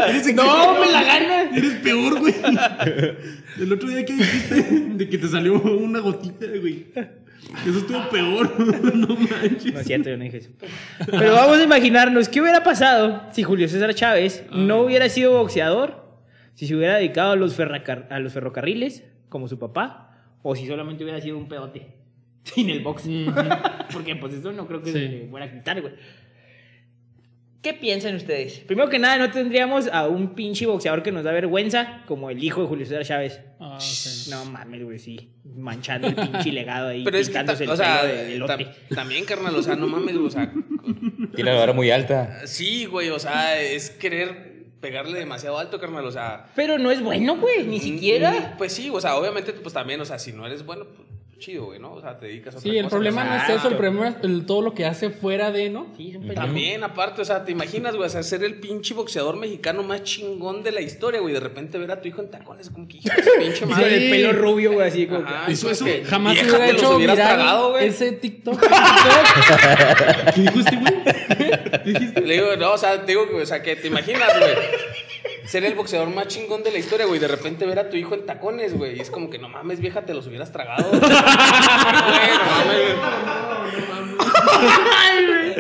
Eres 0.10 0.36
No, 0.36 0.78
me 0.80 0.92
la 0.92 1.04
gana. 1.04 1.44
Eres 1.56 1.74
peor, 1.76 2.20
güey. 2.20 2.36
El 3.60 3.72
otro 3.72 3.88
día 3.90 4.04
que 4.04 4.14
dijiste 4.14 4.56
de 4.62 5.10
que 5.10 5.18
te 5.18 5.28
salió 5.30 5.54
una 5.62 6.00
gotita, 6.00 6.46
güey. 6.48 6.88
Eso 7.66 7.80
estuvo 7.80 8.10
peor. 8.10 8.54
No 8.96 9.08
manches. 9.16 9.74
No 9.74 9.80
es 9.80 9.88
cierto, 9.88 10.10
yo 10.10 10.18
no 10.18 10.24
dije 10.24 10.38
eso. 10.38 10.50
Pero 11.10 11.34
vamos 11.34 11.58
a 11.60 11.64
imaginarnos 11.64 12.30
qué 12.30 12.42
hubiera 12.42 12.64
pasado 12.64 13.24
si 13.32 13.44
Julio 13.44 13.68
César 13.70 13.94
Chávez 13.94 14.44
no 14.52 14.82
hubiera 14.82 15.08
sido 15.10 15.34
boxeador, 15.34 16.06
si 16.56 16.68
se 16.68 16.76
hubiera 16.76 16.98
dedicado 16.98 17.32
a 17.32 17.36
los, 17.36 17.58
ferracar- 17.58 18.08
a 18.10 18.20
los 18.20 18.34
ferrocarriles, 18.34 19.04
como 19.30 19.48
su 19.48 19.60
papá, 19.60 20.04
o 20.42 20.56
si 20.56 20.66
solamente 20.68 21.04
hubiera 21.04 21.22
sido 21.22 21.38
un 21.38 21.48
pedote 21.48 21.88
sin 22.44 22.70
el 22.70 22.82
box. 22.82 23.04
Porque 23.94 24.16
pues 24.16 24.34
eso 24.34 24.52
no 24.52 24.68
creo 24.68 24.82
que 24.82 24.92
Sí. 24.92 24.94
se 24.94 25.00
le 25.10 25.28
fuera 25.28 25.46
a 25.46 25.52
quitar, 25.52 25.82
güey. 25.82 25.94
¿Qué 27.62 27.74
piensan 27.74 28.16
ustedes? 28.16 28.60
Primero 28.60 28.88
que 28.90 29.00
nada, 29.00 29.18
no 29.18 29.32
tendríamos 29.32 29.88
a 29.88 30.08
un 30.08 30.36
pinche 30.36 30.66
boxeador 30.68 31.04
que 31.04 31.12
nos 31.12 31.24
da 31.24 31.32
vergüenza 31.32 32.04
como 32.08 32.30
el 32.30 32.42
hijo 32.44 32.62
de 32.62 32.68
Julio 32.68 32.86
César 32.86 33.04
Chávez. 33.04 33.42
Ah, 33.60 33.78
sí. 33.80 34.30
No 34.30 34.46
mames, 34.46 34.84
güey, 34.84 35.00
sí. 35.00 35.32
Manchando 35.44 36.08
el 36.08 36.16
pinche 36.16 36.52
legado 36.52 36.90
ahí, 36.90 37.04
Pero 37.06 37.18
es 37.18 37.28
que, 37.28 37.34
pintándose 37.34 37.64
el 37.66 37.70
o 37.72 37.76
sea, 37.76 38.02
pelo 38.02 38.14
de 38.14 38.36
elote. 38.36 38.68
también, 38.94 39.26
carnal, 39.26 39.56
o 39.56 39.64
sea, 39.64 39.76
no 39.76 39.88
mames, 39.88 40.16
o 40.16 40.30
sea, 40.30 40.52
Tiene 41.36 41.52
la 41.52 41.58
vara 41.60 41.74
muy 41.74 41.90
alta. 41.92 42.46
sí, 42.46 42.86
güey, 42.86 43.10
o 43.10 43.20
sea, 43.20 43.60
es 43.60 43.90
querer 43.90 44.56
pegarle 44.80 45.18
demasiado 45.18 45.58
alto, 45.58 45.80
carnal, 45.80 46.06
o 46.06 46.12
sea, 46.12 46.52
Pero 46.56 46.78
no 46.78 46.92
es 46.92 47.02
bueno, 47.02 47.38
güey, 47.38 47.64
ni 47.66 47.80
siquiera. 47.80 48.32
Mm, 48.54 48.58
Pues 48.58 48.72
sí, 48.74 48.90
o 48.94 49.02
sea, 49.02 49.16
obviamente, 49.18 49.52
pues 49.54 49.74
también, 49.74 50.00
o 50.00 50.06
sea, 50.06 50.20
si 50.20 50.32
no 50.32 50.46
eres 50.46 50.64
bueno, 50.64 50.86
pues 50.96 51.08
chido, 51.40 51.66
güey, 51.66 51.80
¿no? 51.80 51.94
O 51.94 52.02
sea, 52.02 52.18
te 52.20 52.26
dedicas 52.28 52.56
a 52.56 52.58
otra 52.58 52.72
Sí, 52.72 52.78
el 52.78 52.84
cosa, 52.86 52.96
problema 52.96 53.24
no 53.24 53.36
es 53.36 53.50
eso, 53.50 53.68
el 53.68 53.76
problema 53.76 54.08
es 54.10 54.16
el- 54.24 54.46
todo 54.46 54.62
lo 54.62 54.74
que 54.74 54.86
hace 54.86 55.10
fuera 55.12 55.52
de, 55.52 55.70
¿no? 55.70 55.88
Sí, 55.96 56.10
es 56.10 56.16
un 56.16 56.22
pendejo. 56.24 56.42
También, 56.42 56.84
aparte, 56.84 57.22
o 57.22 57.26
sea, 57.26 57.46
te 57.46 57.52
imaginas, 57.52 57.96
güey, 57.96 58.08
o 58.08 58.10
sea, 58.10 58.24
ser 58.24 58.44
el 58.44 58.56
pinche 58.60 58.94
boxeador 58.94 59.36
mexicano 59.38 59.84
más 59.84 60.04
chingón 60.04 60.64
de 60.64 60.72
la 60.72 60.82
historia, 60.82 61.20
güey, 61.20 61.34
de 61.34 61.40
repente 61.40 61.78
ver 61.78 61.92
a 61.92 62.02
tu 62.02 62.08
hijo 62.08 62.22
en 62.22 62.32
tacones, 62.32 62.70
como 62.70 62.88
que 62.88 62.98
hijo 62.98 63.10
de 63.16 63.24
su 63.24 63.30
pinche 63.40 63.54
Sí, 63.56 63.60
con 63.62 63.70
madre. 63.70 64.06
el 64.06 64.12
pelo 64.12 64.34
rubio, 64.34 64.72
güey, 64.74 64.88
así 64.88 65.06
como. 65.08 65.20
Ajá, 65.28 65.52
Eso, 65.52 65.70
eso. 65.70 65.86
que 65.86 66.04
Jamás 66.06 66.34
vieja 66.34 66.50
hubiera 66.50 66.66
te 66.68 66.74
los 66.74 66.82
hecho 66.82 66.96
hubieras 66.96 67.16
viral 67.18 67.36
tragado, 67.36 67.70
güey. 67.72 67.88
ese 67.88 68.12
TikTok. 68.14 68.60
¿Qué 70.36 70.42
dijo 70.42 70.60
este 70.60 70.76
güey? 70.76 70.94
¿Qué 71.84 71.90
dijiste? 71.94 72.22
Le 72.22 72.34
digo, 72.34 72.56
no, 72.58 72.74
o 72.74 72.78
sea, 72.78 73.00
te 73.06 73.12
digo, 73.12 73.28
o 73.42 73.46
sea, 73.46 73.62
que 73.62 73.76
te 73.76 73.88
imaginas, 73.88 74.38
güey. 74.40 74.52
Ser 75.48 75.64
el 75.64 75.76
boxeador 75.76 76.10
más 76.10 76.28
chingón 76.28 76.62
de 76.62 76.72
la 76.72 76.78
historia, 76.78 77.06
güey. 77.06 77.20
De 77.22 77.28
repente 77.28 77.66
ver 77.66 77.80
a 77.80 77.90
tu 77.90 77.96
hijo 77.96 78.14
en 78.16 78.26
tacones, 78.26 78.78
güey. 78.78 78.98
Y 78.98 79.00
es 79.00 79.10
como 79.10 79.30
que 79.30 79.40
no 79.40 79.48
mames, 79.48 79.80
vieja, 79.80 80.02
te 80.06 80.14
los 80.14 80.28
hubieras 80.28 80.52
tragado. 80.52 80.90
Güey, 81.00 81.00
no 81.00 82.46
mames, 82.52 82.76
güey. 82.78 82.96
Ay, 84.20 85.26
chi 85.26 85.42
madre. 85.42 85.56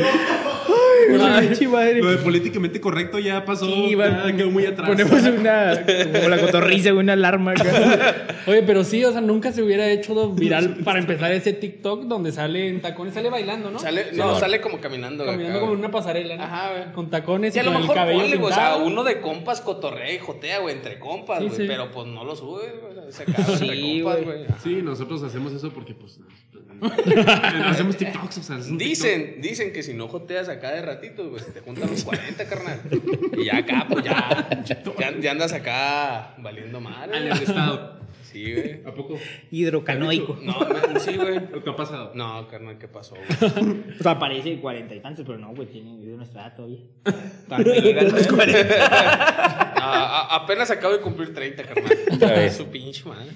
Lo 1.10 2.12
de 2.12 2.17
políticamente 2.17 2.80
correcto 2.82 3.20
ya 3.20 3.46
pasó. 3.46 3.65
Sí, 3.65 3.96
ya 3.98 4.36
quedó 4.36 4.52
muy 4.52 4.65
atrás. 4.65 4.88
Ponemos 4.89 5.22
una. 5.24 5.84
Como 6.13 6.30
la 6.30 6.38
cotorriza, 6.39 6.91
güey, 6.91 7.04
una 7.04 7.13
alarma 7.13 7.52
acá. 7.52 8.28
Oye, 8.48 8.63
pero 8.63 8.84
sí, 8.84 9.04
o 9.04 9.12
sea, 9.12 9.22
nunca 9.22 9.52
se 9.52 9.62
hubiera 9.62 9.89
hecho 9.89 10.32
viral 10.32 10.78
para 10.84 11.00
empezar 11.00 11.32
ese 11.32 11.54
TikTok 11.54 12.04
donde 12.06 12.32
sale 12.32 12.67
en 12.70 12.82
tacones, 12.82 13.13
sale 13.13 13.30
bailando, 13.30 13.72
¿no? 13.72 13.80
Sale, 13.80 14.06
Sí, 14.12 14.17
no, 14.17 14.39
sale 14.39 14.62
como 14.62 14.80
caminando, 14.80 15.26
caminando 15.26 15.52
acá, 15.52 15.60
como 15.60 15.74
en 15.74 15.80
una 15.80 15.91
pasarela, 15.91 16.36
¿no? 16.38 16.43
Ajá, 16.43 16.72
güey. 16.72 16.93
Con 16.93 17.10
tacones 17.10 17.54
Sí, 17.54 17.60
y 17.60 17.62
a 17.62 17.63
lo 17.63 17.72
con 17.72 17.76
el 17.78 17.82
mejor 17.84 17.96
cabello 17.96 18.20
ponle, 18.22 18.38
güey, 18.38 18.52
o 18.52 18.56
sea, 18.56 18.76
uno 18.78 19.04
de 19.04 19.20
compas 19.22 19.62
cotorrea 19.62 20.13
y 20.13 20.20
jotea, 20.20 20.60
güey, 20.60 20.76
entre 20.76 21.00
compas, 21.00 21.39
Sí, 21.39 21.46
güey. 21.48 21.58
sí. 21.62 21.65
Pero 21.67 21.91
pues 21.91 22.08
no 22.08 22.24
lo 22.24 22.36
sube, 22.36 22.74
güey. 22.82 23.12
Se 23.12 23.24
acaba 23.24 23.54
entre 23.54 23.76
Sí, 23.76 24.02
compas, 24.02 24.24
güey. 24.24 24.38
güey. 24.38 24.48
Sí, 24.63 24.82
nosotros 24.82 25.24
hacemos 25.24 25.54
eso 25.54 25.70
porque, 25.72 25.93
pues. 25.93 26.20
hacemos 27.65 27.98
TikToks, 27.98 28.38
o 28.38 28.43
sea. 28.43 28.58
Dicen, 28.58 29.38
dicen 29.41 29.74
que 29.74 29.84
si 29.84 29.93
no 29.93 30.08
joteas 30.08 30.48
acá 30.50 30.72
de 30.72 30.82
ratito, 31.01 31.29
pues 31.29 31.53
te 31.53 31.60
juntan 31.62 31.89
los 31.89 32.03
40, 32.03 32.45
carnal. 32.45 32.79
Y 33.38 33.45
ya 33.45 33.57
acá, 33.57 33.86
pues 33.89 34.03
ya, 34.05 34.47
ya, 34.65 35.19
ya 35.19 35.31
andas 35.31 35.53
acá 35.53 36.33
valiendo. 36.38 36.79
TikTok. 36.79 37.13
Al 37.13 37.27
estado. 37.31 37.97
Sí, 38.23 38.53
güey. 38.53 38.81
¿A 38.86 38.91
poco? 38.93 39.17
Hidrocanoico. 39.51 40.38
No, 40.43 40.60
me- 40.93 40.99
sí, 40.99 41.15
güey. 41.15 41.39
¿Qué 41.63 41.69
ha 41.69 41.75
pasado? 41.75 42.12
No, 42.13 42.45
carnal, 42.47 42.77
¿qué 42.77 42.88
pasó, 42.88 43.15
güey? 43.15 43.73
O 43.99 44.03
sea, 44.03 44.19
parece 44.19 44.60
cuarenta 44.60 44.93
y 44.93 44.99
tantos, 44.99 45.25
pero 45.25 45.38
no, 45.39 45.55
güey, 45.55 45.67
tiene 45.69 45.97
de 45.97 46.17
nuestra 46.17 46.41
edad 46.43 46.55
todavía. 46.55 46.79
No 47.47 47.57
los 47.57 48.27
40. 48.27 48.86
A- 48.86 49.79
a- 49.79 50.36
apenas 50.36 50.69
acabo 50.71 50.93
de 50.93 50.99
cumplir 50.99 51.33
30, 51.33 51.63
Otra 51.63 52.29
carnal. 52.29 52.51
Su 52.51 52.67
pinche 52.67 53.03
madre. 53.07 53.29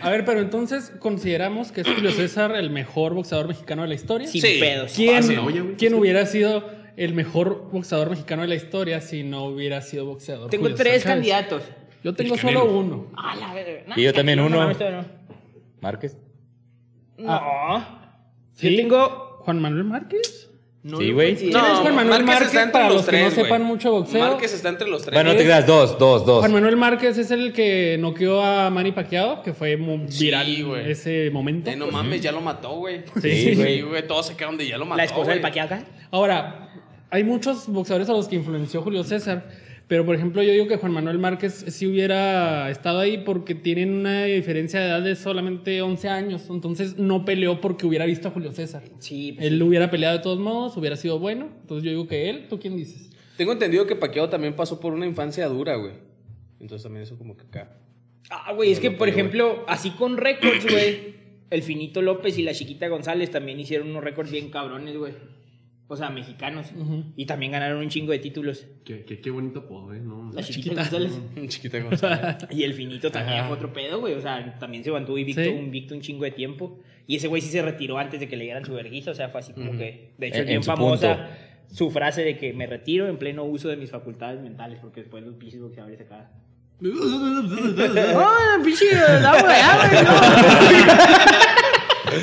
A 0.00 0.10
ver, 0.10 0.24
pero 0.24 0.40
entonces 0.40 0.92
consideramos 0.98 1.70
que 1.70 1.82
es 1.82 1.86
Julio 1.88 2.10
César 2.10 2.56
el 2.56 2.70
mejor 2.70 3.12
boxeador 3.14 3.48
mexicano 3.48 3.82
de 3.82 3.88
la 3.88 3.94
historia. 3.94 4.26
Sin 4.28 4.40
Sí. 4.40 4.56
pedos. 4.60 4.92
¿Quién, 4.94 5.38
oye, 5.40 5.60
güey. 5.60 5.76
quién 5.76 5.94
hubiera 5.94 6.24
sido 6.26 6.77
el 7.04 7.14
mejor 7.14 7.68
boxeador 7.72 8.10
mexicano 8.10 8.42
de 8.42 8.48
la 8.48 8.54
historia 8.54 9.00
si 9.00 9.22
no 9.22 9.44
hubiera 9.44 9.80
sido 9.82 10.04
boxeador? 10.06 10.50
Tengo 10.50 10.64
Julio 10.64 10.76
tres 10.76 10.94
César 11.02 11.02
Chávez? 11.02 11.14
candidatos. 11.32 11.62
Yo 12.04 12.14
tengo 12.14 12.34
El 12.34 12.40
solo 12.40 12.60
Canelo. 12.60 12.78
uno. 12.78 13.06
Ah, 13.16 13.34
la 13.38 13.54
verga. 13.54 13.82
No, 13.88 13.94
Y 13.96 14.02
yo 14.04 14.12
también 14.12 14.38
no, 14.38 14.46
uno. 14.46 14.56
No, 14.56 14.62
mames, 14.62 14.78
todavía 14.78 15.02
no. 15.02 15.08
Márquez. 15.80 16.16
No. 17.16 17.84
¿Sí? 18.54 18.70
Yo 18.70 18.76
tengo. 18.82 19.28
¿Juan 19.40 19.60
Manuel 19.60 19.84
Márquez? 19.84 20.50
No 20.82 20.98
Sí, 20.98 21.10
güey. 21.10 21.30
considero. 21.30 21.60
¿Quién 21.60 21.72
es 21.72 21.78
Juan 21.80 21.94
Manuel 21.96 22.24
Márquez? 22.24 22.46
está 22.48 22.62
entre 22.62 22.72
Para 22.72 22.86
los 22.86 22.94
los 22.96 23.04
que 23.04 23.10
tres, 23.10 23.22
no 23.22 23.30
güey. 23.34 23.44
sepan 23.44 23.62
mucho 23.64 23.90
boxeo. 23.92 24.20
Márquez 24.20 24.54
está 24.54 24.68
entre 24.68 24.88
los 24.88 25.02
tres. 25.02 25.14
Bueno, 25.14 25.30
no 25.32 25.36
te 25.36 25.44
creas, 25.44 25.66
dos, 25.66 25.98
dos, 25.98 26.24
dos. 26.24 26.38
Juan 26.40 26.52
Manuel 26.52 26.76
Márquez 26.76 27.18
es 27.18 27.30
el 27.30 27.52
que 27.52 27.96
noqueó 27.98 28.42
a 28.42 28.70
Manny 28.70 28.92
Pacquiao, 28.92 29.42
que 29.42 29.52
fue 29.54 29.76
Sí, 30.08 30.24
viral 30.26 30.64
güey. 30.64 30.90
ese 30.90 31.30
momento. 31.30 31.70
Eh, 31.70 31.76
no 31.76 31.88
mames, 31.90 32.20
ya 32.22 32.30
lo 32.32 32.40
mató, 32.40 32.76
güey. 32.76 33.02
Sí, 33.20 33.54
güey. 33.56 33.76
Sí, 33.76 33.82
güey. 33.82 34.06
Todos 34.06 34.26
se 34.26 34.36
quedaron 34.36 34.56
de 34.56 34.66
ya 34.68 34.78
lo 34.78 34.84
mató. 34.84 34.98
La 34.98 35.04
esposa 35.04 35.30
del 35.30 35.40
güey. 35.40 35.42
Paquiao 35.50 35.66
acá. 35.66 35.84
Ahora, 36.10 36.68
hay 37.10 37.24
muchos 37.24 37.68
boxeadores 37.68 38.08
a 38.08 38.12
los 38.12 38.28
que 38.28 38.36
influenció 38.36 38.82
Julio 38.82 39.04
César, 39.04 39.48
pero 39.86 40.04
por 40.04 40.14
ejemplo 40.14 40.42
yo 40.42 40.52
digo 40.52 40.68
que 40.68 40.76
Juan 40.76 40.92
Manuel 40.92 41.18
Márquez 41.18 41.64
sí 41.68 41.86
hubiera 41.86 42.70
estado 42.70 43.00
ahí 43.00 43.18
porque 43.18 43.54
tienen 43.54 43.94
una 43.94 44.24
diferencia 44.24 44.80
de 44.80 44.86
edad 44.86 45.02
de 45.02 45.16
solamente 45.16 45.80
11 45.80 46.08
años, 46.08 46.46
entonces 46.50 46.98
no 46.98 47.24
peleó 47.24 47.60
porque 47.60 47.86
hubiera 47.86 48.04
visto 48.04 48.28
a 48.28 48.30
Julio 48.30 48.52
César. 48.52 48.82
Sí, 48.98 49.32
pues, 49.32 49.46
Él 49.46 49.62
hubiera 49.62 49.90
peleado 49.90 50.16
de 50.16 50.22
todos 50.22 50.38
modos, 50.38 50.76
hubiera 50.76 50.96
sido 50.96 51.18
bueno, 51.18 51.48
entonces 51.62 51.84
yo 51.84 51.90
digo 51.90 52.06
que 52.06 52.28
él, 52.28 52.46
¿tú 52.48 52.58
quién 52.58 52.76
dices? 52.76 53.10
Tengo 53.38 53.52
entendido 53.52 53.86
que 53.86 53.94
Paquiao 53.94 54.28
también 54.28 54.54
pasó 54.56 54.80
por 54.80 54.92
una 54.92 55.06
infancia 55.06 55.46
dura, 55.46 55.76
güey. 55.76 55.92
Entonces 56.60 56.82
también 56.82 57.04
eso 57.04 57.16
como 57.16 57.36
que 57.36 57.44
acá. 57.44 57.78
Ah, 58.30 58.52
güey, 58.52 58.72
es 58.72 58.80
que, 58.80 58.90
por 58.90 59.08
ejemplo, 59.08 59.64
así 59.68 59.90
con 59.90 60.16
récords, 60.16 60.66
güey. 60.70 61.16
El 61.50 61.62
Finito 61.62 62.02
López 62.02 62.36
y 62.36 62.42
la 62.42 62.52
Chiquita 62.52 62.88
González 62.88 63.30
también 63.30 63.58
hicieron 63.58 63.88
unos 63.88 64.04
récords 64.04 64.30
bien 64.30 64.50
cabrones, 64.50 64.96
güey. 64.96 65.14
O 65.90 65.96
sea, 65.96 66.10
mexicanos. 66.10 66.66
Y 67.16 67.24
también 67.24 67.52
ganaron 67.52 67.78
un 67.78 67.88
chingo 67.88 68.12
de 68.12 68.18
títulos. 68.18 68.66
Qué, 68.84 69.04
qué, 69.04 69.20
qué 69.20 69.30
bonito 69.30 69.60
apodo, 69.60 69.94
¿eh? 69.94 70.00
No, 70.00 70.30
La 70.34 70.42
Chiquita, 70.42 70.82
González. 70.82 71.18
Chiquita 71.48 71.78
González. 71.80 72.36
Y 72.50 72.64
el 72.64 72.74
Finito 72.74 73.10
también 73.10 73.46
fue 73.46 73.56
otro 73.56 73.72
pedo, 73.72 73.98
güey. 74.00 74.12
O 74.14 74.20
sea, 74.20 74.58
también 74.58 74.84
se 74.84 74.90
mantuvo 74.90 75.16
invicto, 75.16 75.42
Sí. 75.42 75.48
invicto 75.48 75.94
un 75.94 76.02
chingo 76.02 76.24
de 76.24 76.32
tiempo. 76.32 76.78
Y 77.06 77.16
ese 77.16 77.26
güey 77.28 77.40
sí 77.40 77.48
se 77.48 77.62
retiró 77.62 77.96
antes 77.96 78.20
de 78.20 78.28
que 78.28 78.36
le 78.36 78.44
dieran 78.44 78.66
su 78.66 78.74
vergüenza. 78.74 79.12
O 79.12 79.14
sea, 79.14 79.30
fue 79.30 79.40
así 79.40 79.54
como 79.54 79.72
que. 79.78 80.10
De 80.18 80.26
hecho, 80.26 80.36
En- 80.36 80.40
es 80.42 80.46
bien 80.46 80.56
en 80.58 80.62
su 80.62 80.66
famosa 80.70 81.16
punto. 81.16 81.74
su 81.74 81.90
frase 81.90 82.22
de 82.22 82.36
que 82.36 82.52
me 82.52 82.66
retiro 82.66 83.08
en 83.08 83.16
pleno 83.16 83.44
uso 83.44 83.68
de 83.68 83.78
mis 83.78 83.90
facultades 83.90 84.42
mentales. 84.42 84.80
Porque 84.82 85.00
después 85.00 85.24
los 85.24 85.36
pinches 85.36 85.62
boxeadores 85.62 85.98
acá. 86.02 86.30
¡Ah, 86.84 88.58
pinche! 88.62 88.84
¡La! 89.22 89.32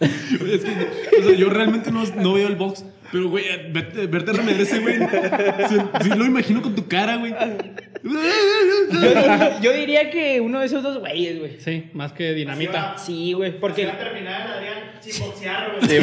Es 0.00 0.64
que 0.64 1.18
o 1.20 1.24
sea, 1.28 1.36
yo 1.36 1.50
realmente 1.50 1.92
no, 1.92 2.04
no 2.16 2.32
veo 2.32 2.48
el 2.48 2.56
box, 2.56 2.84
Pero, 3.12 3.28
güey, 3.28 3.44
verte, 3.70 4.06
verte 4.06 4.32
remediar 4.32 4.62
ese, 4.62 4.78
güey. 4.80 4.96
Sí, 5.68 5.76
sí 6.02 6.08
lo 6.16 6.24
imagino 6.24 6.62
con 6.62 6.74
tu 6.74 6.88
cara, 6.88 7.16
güey. 7.16 7.34
Yo, 8.02 9.60
yo 9.60 9.72
diría 9.72 10.10
que 10.10 10.40
uno 10.40 10.60
de 10.60 10.66
esos 10.66 10.82
dos 10.82 10.98
güeyes, 10.98 11.38
güey. 11.38 11.60
Sí, 11.60 11.90
más 11.92 12.12
que 12.12 12.32
dinamita. 12.32 12.96
Sí, 12.98 13.32
güey, 13.34 13.52
porque 13.60 13.86
Va 13.86 13.92
a 13.92 13.98
terminar 13.98 14.40
el 14.46 14.52
Adrián 14.52 14.78
güey. 15.02 15.88
Sí, 15.88 15.96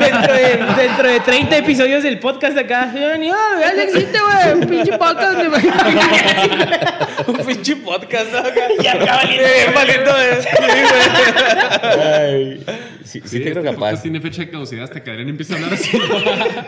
dentro 0.00 0.34
de, 0.34 0.82
dentro 0.82 1.08
de 1.08 1.20
30 1.20 1.56
episodios 1.58 2.02
del 2.02 2.18
podcast 2.20 2.56
acá, 2.58 2.92
yo 2.94 3.08
venía, 3.08 3.34
ya 3.60 3.74
no 3.74 3.80
existe, 3.82 4.18
güey, 4.18 4.52
un 4.60 4.68
pinche 4.68 4.96
podcast. 4.98 5.36
me 5.38 5.44
imagino 5.44 5.74
que- 5.74 7.30
Un 7.30 7.36
pinche 7.46 7.76
podcast, 7.76 8.26
¿no? 8.32 8.38
Y 8.82 8.86
acá 8.86 9.16
valiendo. 9.16 9.48
Sí, 9.48 10.32
güey. 10.58 10.86
Ay, 11.82 12.64
sí, 13.04 13.20
sí, 13.24 13.38
te 13.40 13.50
creo 13.52 13.64
este 13.64 13.74
capaz. 13.74 14.02
tiene 14.02 14.20
fecha 14.20 14.42
de 14.42 14.50
caducidad 14.50 14.84
hasta 14.84 15.02
que 15.02 15.10
Adrián 15.10 15.28
empiece 15.28 15.52
a 15.52 15.56
hablar 15.56 15.65
así. 15.72 15.98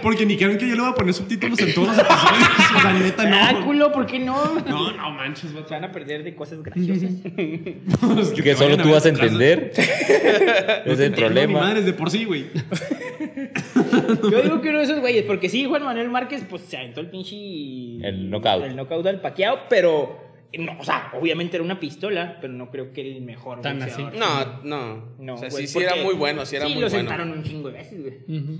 Porque 0.03 0.27
ni 0.27 0.37
creen 0.37 0.59
que 0.59 0.69
yo 0.69 0.75
le 0.75 0.81
voy 0.83 0.91
a 0.91 0.95
poner 0.95 1.15
subtítulos 1.15 1.59
en 1.61 1.75
todos 1.75 1.89
los 1.89 1.99
episodios. 1.99 2.49
O 2.77 2.81
sea, 2.81 2.93
neta, 2.93 3.23
Ah, 3.49 3.53
no. 3.53 3.65
culo, 3.65 3.93
¿por 3.93 4.07
qué 4.07 4.19
no? 4.19 4.55
No, 4.67 4.93
no 4.93 5.11
manches. 5.13 5.51
Se 5.51 5.75
van 5.75 5.85
a 5.85 5.93
perder 5.93 6.23
de 6.25 6.35
cosas 6.35 6.63
graciosas. 6.63 7.11
Que 8.43 8.55
solo 8.55 8.77
tú 8.79 8.91
vas 8.91 9.05
a 9.07 9.09
entender. 9.11 9.73
Es 9.77 10.99
el 11.01 11.11
No, 11.11 11.17
mi 11.17 11.23
problema. 11.23 11.61
madre 11.61 11.81
es 11.81 11.87
de 11.87 11.93
por 11.93 12.11
sí, 12.11 12.25
güey. 12.25 12.47
Yo 14.31 14.43
digo 14.43 14.61
que 14.61 14.69
uno 14.71 14.79
de 14.79 14.85
esos 14.85 15.01
güeyes, 15.01 15.25
porque 15.25 15.49
sí, 15.49 15.65
Juan 15.65 15.83
Manuel 15.85 16.09
Márquez, 16.11 16.45
pues 16.49 16.63
se 16.63 16.77
aventó 16.77 17.01
el 17.01 17.09
pinche. 17.11 17.37
El 18.07 18.31
knockout. 18.31 18.65
El 18.65 18.77
knockout 18.77 19.07
al 19.07 19.21
paqueado, 19.21 19.61
pero. 19.69 20.27
No, 20.59 20.79
o 20.79 20.85
sea, 20.85 21.11
obviamente 21.21 21.57
era 21.57 21.65
una 21.65 21.79
pistola, 21.79 22.39
pero 22.41 22.55
no 22.55 22.71
creo 22.71 22.93
que 22.93 23.03
era 23.07 23.17
el 23.17 23.23
mejor. 23.23 23.61
Tan 23.61 23.79
boxeador. 23.81 24.15
No, 24.17 24.63
no. 24.65 25.05
No, 25.19 25.35
o 25.35 25.39
sea, 25.39 25.51
güey, 25.51 25.67
sí, 25.67 25.75
sí 25.79 25.85
era 25.85 25.97
muy 25.97 26.15
bueno, 26.15 26.47
sí 26.47 26.57
era 26.57 26.67
sí, 26.67 26.73
muy 26.73 26.81
lo 26.83 26.89
bueno. 26.89 27.09
sentaron 27.11 27.31
un 27.33 27.43
chingo 27.45 27.69
de 27.69 27.75
veces, 27.79 28.01
güey. 28.01 28.39
Ujú. 28.41 28.59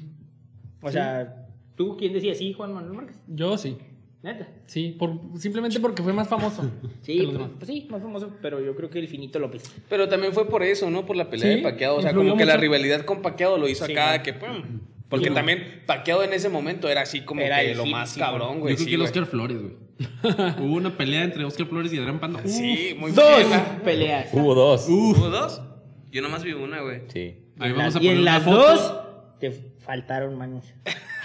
O 0.81 0.91
sea, 0.91 1.47
¿tú 1.77 1.97
quién 1.97 2.13
decía 2.13 2.35
sí, 2.35 2.53
Juan 2.53 2.73
Manuel 2.73 2.93
Márquez? 2.95 3.17
Yo 3.27 3.57
sí. 3.59 3.77
Neta. 4.23 4.49
Sí, 4.67 4.97
por, 4.99 5.13
simplemente 5.37 5.79
porque 5.79 6.03
fue 6.03 6.13
más 6.13 6.29
famoso. 6.29 6.69
Sí, 7.03 7.23
pues, 7.33 7.49
pues 7.59 7.67
sí, 7.69 7.87
más 7.91 8.03
famoso, 8.03 8.31
pero 8.43 8.61
yo 8.61 8.75
creo 8.75 8.91
que 8.91 8.99
el 8.99 9.07
finito 9.09 9.39
López. 9.39 9.73
Pero 9.89 10.09
también 10.09 10.33
fue 10.33 10.49
por 10.49 10.63
eso, 10.63 10.91
¿no? 10.91 11.07
Por 11.07 11.17
la 11.17 11.31
pelea 11.31 11.49
Sí, 11.51 11.57
de 11.57 11.63
Paqueado. 11.63 11.97
O 11.97 12.03
sea, 12.03 12.13
como 12.13 12.37
que 12.37 12.45
la 12.45 12.57
rivalidad 12.57 13.03
con 13.05 13.23
Paqueado 13.23 13.57
lo 13.59 13.69
hizo 13.69 13.87
Sí, 13.87 13.93
acá, 13.93 14.19
¿no? 14.19 14.23
que 14.25 14.33
pum. 14.35 14.81
Porque 15.09 15.31
también 15.31 15.83
Paqueado 15.87 16.23
en 16.25 16.33
ese 16.35 16.49
momento 16.51 16.89
era 16.89 17.01
así 17.03 17.23
como 17.23 17.41
Era 17.41 17.61
que 17.61 17.75
lo 17.75 17.85
hit, 17.85 17.93
más 17.93 18.11
sí, 18.11 18.21
cabrón, 18.21 18.55
Yo 18.57 18.61
güey. 18.61 18.75
creo 18.75 18.85
sí, 18.85 18.91
que 18.91 18.95
el. 18.97 19.03
Oscar 19.03 19.27
Flores, 19.27 19.59
güey. 19.63 19.75
Hubo 20.61 20.75
una 20.75 20.97
pelea 20.97 21.25
entre 21.25 21.45
Oscar 21.45 21.67
Flores 21.67 21.93
y 21.95 21.99
Adrián 21.99 22.21
Panda. 22.21 22.41
Uf. 22.45 22.51
Sí, 22.51 22.95
muy 22.99 23.13
Dos 23.13 23.25
buena. 23.33 23.81
peleas. 23.83 24.29
Hubo 24.33 24.55
dos. 24.55 24.87
Uf. 24.89 25.17
¿Hubo 25.19 25.31
dos? 25.31 25.63
Yo 26.11 26.21
nomás 26.23 26.43
vi 26.45 26.53
una, 26.53 26.83
güey. 26.83 27.03
Sí. 27.09 27.37
Ahí 27.59 27.71
y 27.71 27.73
vamos 27.73 27.95
a 27.95 27.99
y 27.99 28.03
poner 28.03 28.17
en 28.19 28.25
las 28.25 28.43
foto. 28.43 28.57
dos 28.57 29.01
te 29.41 29.53
faltaron 29.89 30.37
manos. 30.37 30.65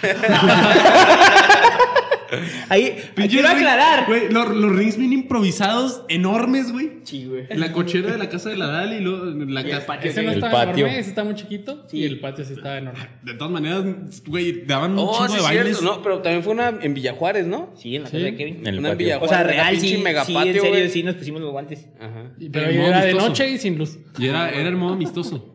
Ahí, 2.70 2.96
quiero 3.14 3.46
ring- 3.48 3.56
aclarar. 3.58 4.06
Güey, 4.06 4.28
los, 4.32 4.48
los 4.56 4.74
rings 4.74 4.96
bien 4.96 5.12
improvisados, 5.12 6.02
enormes, 6.08 6.72
güey. 6.72 6.92
Sí, 7.04 7.26
güey. 7.26 7.44
En 7.50 7.60
la 7.60 7.70
cochera 7.72 8.10
de 8.10 8.18
la 8.18 8.28
casa 8.30 8.48
de 8.48 8.56
la 8.56 8.66
Dali 8.68 8.96
y 8.96 9.00
luego 9.00 9.26
la 9.26 9.60
Y 9.60 9.64
el 9.66 9.70
casa. 9.70 9.86
patio 9.86 10.10
Ese 10.10 10.22
no 10.22 10.32
patio. 10.40 10.86
enorme, 10.86 10.98
ese 10.98 11.10
está 11.10 11.22
muy 11.22 11.34
chiquito. 11.34 11.84
Sí. 11.88 11.98
Y 11.98 12.04
el 12.06 12.18
patio 12.20 12.44
sí 12.44 12.54
está 12.54 12.78
enorme. 12.78 12.98
De 13.22 13.34
todas 13.34 13.52
maneras, 13.52 13.84
güey, 14.26 14.64
daban 14.64 14.92
un 14.92 15.00
Oh, 15.00 15.12
chingo 15.12 15.26
sí, 15.28 15.32
de 15.34 15.38
es 15.38 15.44
bailes. 15.44 15.78
cierto. 15.78 15.96
No, 15.96 16.02
pero 16.02 16.22
también 16.22 16.42
fue 16.42 16.54
una 16.54 16.70
en 16.80 16.94
Villajuárez, 16.94 17.46
¿no? 17.46 17.72
Sí, 17.76 17.94
en 17.96 18.02
la 18.04 18.08
Sí. 18.08 18.16
casa 18.16 18.24
de 18.24 18.34
Kevin. 18.36 18.56
En 18.60 18.66
el 18.68 18.78
Una 18.78 18.88
en 18.88 18.94
patio. 18.94 19.04
Villajuárez. 19.06 19.30
O 19.30 19.34
sea, 19.36 19.42
real, 19.44 19.78
sí, 19.78 19.88
sí, 19.90 19.96
megapatio, 19.98 20.40
en 20.40 20.44
serio, 20.54 20.68
güey. 20.70 20.88
sí 20.88 21.02
nos 21.02 21.14
pusimos 21.16 21.40
los 21.42 21.52
guantes. 21.52 21.86
Ajá. 22.00 22.32
Pero 22.52 22.66
el 22.68 22.76
modo 22.78 22.88
era 22.88 23.04
de 23.04 23.14
noche 23.14 23.50
y 23.50 23.58
sin 23.58 23.76
luz. 23.78 23.98
Y 24.18 24.26
era, 24.26 24.50
era 24.50 24.68
el 24.70 24.76
modo 24.76 24.94
amistoso. 24.94 25.50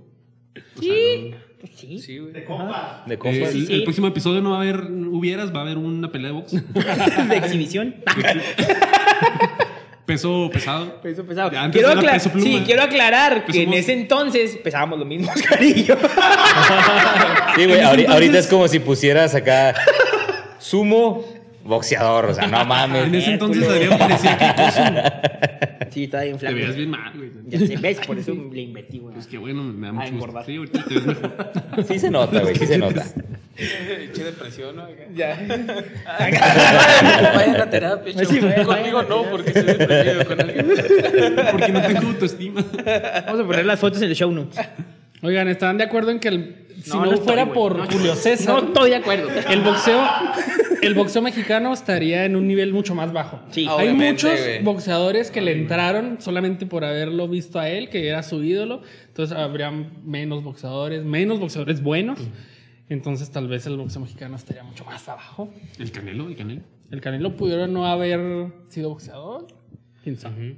Sí, 0.80 1.34
pues 1.60 1.72
sí. 1.76 2.00
Sí, 2.00 2.18
güey. 2.20 2.32
De 2.34 2.46
compas. 2.46 3.06
De 3.06 3.18
compas. 3.18 3.54
el, 3.54 3.68
sí. 3.68 3.74
el 3.74 3.84
próximo 3.84 4.08
episodio 4.08 4.42
no 4.42 4.52
va 4.52 4.58
a 4.58 4.62
haber 4.62 4.80
hubieras, 4.82 5.54
va 5.54 5.60
a 5.60 5.62
haber 5.64 5.78
una 5.78 6.12
pelea 6.12 6.28
de 6.32 6.34
box. 6.34 6.52
de 7.30 7.38
exhibición. 7.38 7.96
Peso 10.06 10.50
pesado. 10.52 11.00
Peso 11.02 11.24
pesado. 11.24 11.52
Antes 11.56 11.72
Quiero, 11.80 11.92
era 11.92 12.00
acla- 12.02 12.14
peso 12.14 12.32
pluma. 12.32 12.48
sí, 12.48 12.64
quiero 12.66 12.82
aclarar 12.82 13.46
Peso 13.46 13.58
que 13.58 13.64
en 13.64 13.74
ese 13.74 13.94
entonces 13.94 14.58
pesábamos 14.64 14.98
lo 14.98 15.06
mismo, 15.06 15.32
Oscarillo. 15.36 15.96
Sí, 17.56 17.66
güey. 17.66 17.82
Ahorita 17.82 18.16
entonces- 18.16 18.36
es 18.46 18.48
como 18.48 18.68
si 18.68 18.80
pusieras 18.80 19.36
acá 19.36 19.76
sumo 20.58 21.24
boxeador. 21.70 22.26
O 22.26 22.34
sea, 22.34 22.48
no 22.48 22.62
En 22.62 22.68
mames. 22.68 23.14
ese 23.14 23.32
entonces 23.34 23.68
Adrián 23.68 23.98
parecía 23.98 24.38
que 24.38 25.90
Sí, 25.92 26.04
estaba 26.04 26.24
bien 26.24 26.38
te 26.38 26.54
veías 26.54 26.76
bien 26.76 26.90
mal, 26.92 27.12
güey. 27.16 27.32
Ya 27.48 27.58
se 27.60 27.78
ves, 27.78 28.00
por 28.06 28.18
eso 28.20 28.32
le 28.52 28.62
invertí, 28.62 29.00
güey. 29.00 29.14
Pues 29.16 29.26
que 29.26 29.38
bueno, 29.40 29.64
me 29.64 29.88
da 29.88 29.94
mucho 29.94 30.12
gusto. 30.14 30.44
Sí, 30.46 30.58
ahorita 30.58 30.84
te 30.84 30.94
ves 30.94 31.06
mejor. 31.06 31.52
Sí 31.88 31.98
se 32.00 32.12
nota, 32.12 32.42
güey. 32.42 32.56
Sí 32.56 32.68
se 32.68 32.78
nota. 32.78 33.06
Che 34.14 34.24
depresión, 34.24 34.76
¿no? 34.76 34.88
Ya. 35.16 35.38
Vayan 37.36 37.62
a 37.62 37.70
terapia, 37.70 38.14
Sí, 38.14 38.40
chavos. 38.40 38.44
vayan 38.44 38.66
Conmigo 38.66 39.04
no, 39.04 39.24
porque 39.32 39.50
estoy 39.50 39.64
deprimido 39.78 40.26
con 40.26 40.40
alguien. 40.42 40.68
Porque 41.52 41.70
no 41.72 41.82
tengo 41.82 42.08
autoestima. 42.08 42.64
Vamos 43.26 43.42
a 43.42 43.48
poner 43.48 43.66
las 43.66 43.80
fotos 43.80 44.02
en 44.02 44.10
el 44.10 44.16
show 44.16 44.32
notes. 44.32 44.60
Oigan, 45.22 45.48
¿están 45.50 45.78
de 45.78 45.84
acuerdo 45.84 46.12
en 46.12 46.20
que 46.20 46.28
el- 46.30 46.56
si 46.82 46.92
no, 46.92 46.98
No, 47.00 47.06
no 47.08 47.12
estoy, 47.12 47.26
fuera 47.28 47.44
güey. 47.44 47.54
por 47.54 47.76
No, 47.78 47.86
Julio 47.88 48.16
César, 48.16 48.54
No 48.56 48.68
estoy 48.68 48.90
de 48.92 48.96
acuerdo. 48.96 49.28
el 49.50 49.62
boxeo, 49.62 50.02
el 50.82 50.94
boxeo 50.94 51.22
mexicano 51.22 51.74
estaría 51.74 52.26
en 52.26 52.36
un 52.36 52.48
nivel 52.48 52.74
mucho 52.74 52.96
más 52.96 53.14
bajo. 53.14 53.40
Sí. 53.52 53.68
Hay 53.70 53.94
muchos 53.94 54.40
boxeadores 54.64 55.32
que 55.32 55.42
le 55.42 55.54
entraron 55.54 56.18
solamente 56.20 56.66
por 56.66 56.84
haberlo 56.84 57.28
visto 57.28 57.60
a 57.60 57.70
él, 57.70 57.90
que 57.90 58.08
era 58.08 58.24
su 58.24 58.44
ídolo. 58.44 58.82
Entonces 59.08 59.38
habría 59.38 59.72
menos 59.72 60.44
boxeadores, 60.44 61.04
menos 61.04 61.40
boxeadores 61.40 61.82
buenos. 61.82 62.20
Entonces 62.90 63.30
tal 63.30 63.48
vez 63.48 63.66
el 63.68 63.78
boxeo 63.78 64.02
mexicano 64.02 64.36
estaría 64.36 64.64
mucho 64.64 64.86
más 64.86 65.08
abajo. 65.08 65.54
El 65.78 65.92
canelo, 65.92 66.28
el 66.28 66.36
canelo. 66.36 66.62
El 66.92 67.02
Canelo 67.02 67.36
pudiera 67.36 67.68
no 67.68 67.86
haber 67.86 68.52
sido 68.68 68.90
boxeador. 68.90 69.46
¿Quién 70.04 70.18
sabe? 70.18 70.58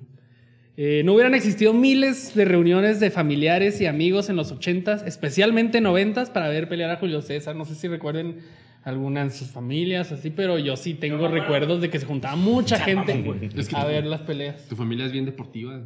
Eh, 0.77 1.01
no 1.03 1.13
hubieran 1.13 1.35
existido 1.35 1.73
miles 1.73 2.33
de 2.35 2.45
reuniones 2.45 3.01
de 3.01 3.11
familiares 3.11 3.81
y 3.81 3.85
amigos 3.85 4.29
en 4.29 4.37
los 4.37 4.53
80s, 4.53 5.05
especialmente 5.05 5.81
90s, 5.81 6.31
para 6.31 6.47
ver 6.47 6.69
pelear 6.69 6.89
a 6.89 6.95
Julio 6.95 7.21
César. 7.21 7.55
No 7.55 7.65
sé 7.65 7.75
si 7.75 7.89
recuerden 7.89 8.39
alguna 8.83 9.21
en 9.21 9.31
sus 9.31 9.49
familias, 9.49 10.11
así, 10.11 10.29
pero 10.31 10.57
yo 10.57 10.75
sí 10.75 10.93
tengo 10.95 11.27
recuerdos 11.27 11.81
de 11.81 11.89
que 11.89 11.99
se 11.99 12.05
juntaba 12.05 12.35
mucha 12.35 12.79
gente 12.79 13.49
Es 13.55 13.67
que- 13.69 13.75
a 13.75 13.85
ver 13.85 14.05
las 14.05 14.21
peleas. 14.21 14.67
Tu 14.67 14.75
familia 14.75 15.05
es 15.05 15.11
bien 15.11 15.25
deportiva. 15.25 15.81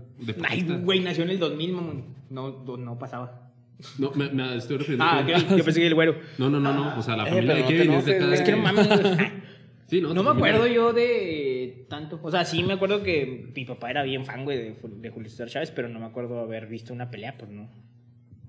Ay, 0.48 0.62
güey, 0.84 1.00
nació 1.02 1.24
en 1.24 1.32
el 1.32 1.40
2000, 1.40 1.72
mamón. 1.74 2.06
No, 2.30 2.64
no, 2.66 2.78
no 2.78 2.98
pasaba. 2.98 3.52
No, 4.00 4.12
me, 4.12 4.30
me 4.30 4.56
estoy 4.56 4.78
refiriendo. 4.78 5.04
Ah. 5.06 5.26
Yo 5.28 5.64
pensé 5.66 5.82
que 5.82 5.88
el 5.88 5.96
güero. 5.96 6.16
No, 6.38 6.50
no, 6.50 6.60
no, 6.62 6.74
no. 6.74 6.98
O 6.98 7.02
sea, 7.02 7.18
la 7.18 7.28
Eh, 7.28 7.30
familia 7.32 7.56
de 7.56 7.62
no 7.62 7.68
Kevin 7.68 7.92
es 7.92 8.06
de 8.06 8.20
güey. 8.20 8.34
Es 8.34 8.42
que 8.42 8.52
no 8.52 8.58
mames. 8.60 8.88
güey. 8.88 9.02
Sí, 9.88 10.02
no, 10.02 10.16
No 10.16 10.24
me 10.24 10.30
familia- 10.30 10.54
acuerdo 10.56 10.74
yo 10.74 10.94
de 10.94 11.86
tanto. 11.90 12.20
O 12.24 12.32
sea, 12.32 12.44
sí 12.44 12.64
me 12.64 12.74
acuerdo 12.74 13.04
que 13.04 13.52
mi 13.56 13.66
papá 13.66 13.92
era 13.92 14.02
bien 14.02 14.26
fan, 14.26 14.44
güey, 14.44 14.58
de, 14.58 14.76
de 15.02 15.10
Julio 15.12 15.30
César 15.30 15.48
Chávez, 15.48 15.70
pero 15.70 15.90
no 15.90 16.00
me 16.00 16.08
acuerdo 16.08 16.40
haber 16.40 16.66
visto 16.66 16.92
una 16.92 17.12
pelea, 17.12 17.38
pues 17.38 17.52
no. 17.52 17.70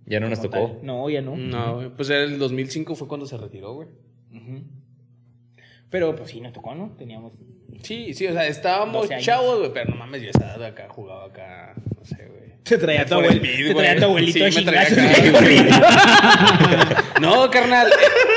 Ya 0.06 0.18
no 0.18 0.30
nos 0.30 0.40
tocó. 0.40 0.76
tal. 0.78 0.86
No, 0.86 1.10
ya 1.10 1.20
no. 1.20 1.36
No. 1.36 1.92
Pues 1.94 2.08
era 2.08 2.22
el 2.22 2.38
2005 2.38 2.94
fue 2.94 3.06
cuando 3.06 3.26
se 3.26 3.36
retiró, 3.36 3.74
güey. 3.74 3.88
Pero 5.90 6.14
pues 6.16 6.30
sí, 6.30 6.40
nos 6.40 6.52
tocó, 6.52 6.74
¿no? 6.74 6.94
Teníamos. 6.98 7.32
Sí, 7.82 8.14
sí, 8.14 8.26
o 8.26 8.32
sea, 8.32 8.46
estábamos 8.46 9.02
12 9.02 9.14
años. 9.14 9.26
chavos, 9.26 9.58
güey, 9.60 9.72
pero 9.72 9.90
no 9.90 9.96
mames, 9.96 10.22
yo 10.22 10.30
estaba 10.30 10.58
de 10.58 10.66
acá, 10.66 10.88
jugaba 10.88 11.26
acá, 11.26 11.74
no 11.96 12.04
sé, 12.04 12.16
güey. 12.26 12.46
Te 12.64 12.78
traía 12.78 13.04
tu, 13.04 13.14
For 13.14 13.24
abuel- 13.24 13.36
Speed, 13.36 13.66
te 13.68 13.74
traía 13.74 13.96
tu 13.96 14.04
abuelito 14.04 14.38
Sí, 14.38 14.44
a 14.44 14.60
me 14.60 14.66
traía 14.66 14.82
acá. 14.82 14.96
No, 17.20 17.50
carnal. 17.50 17.88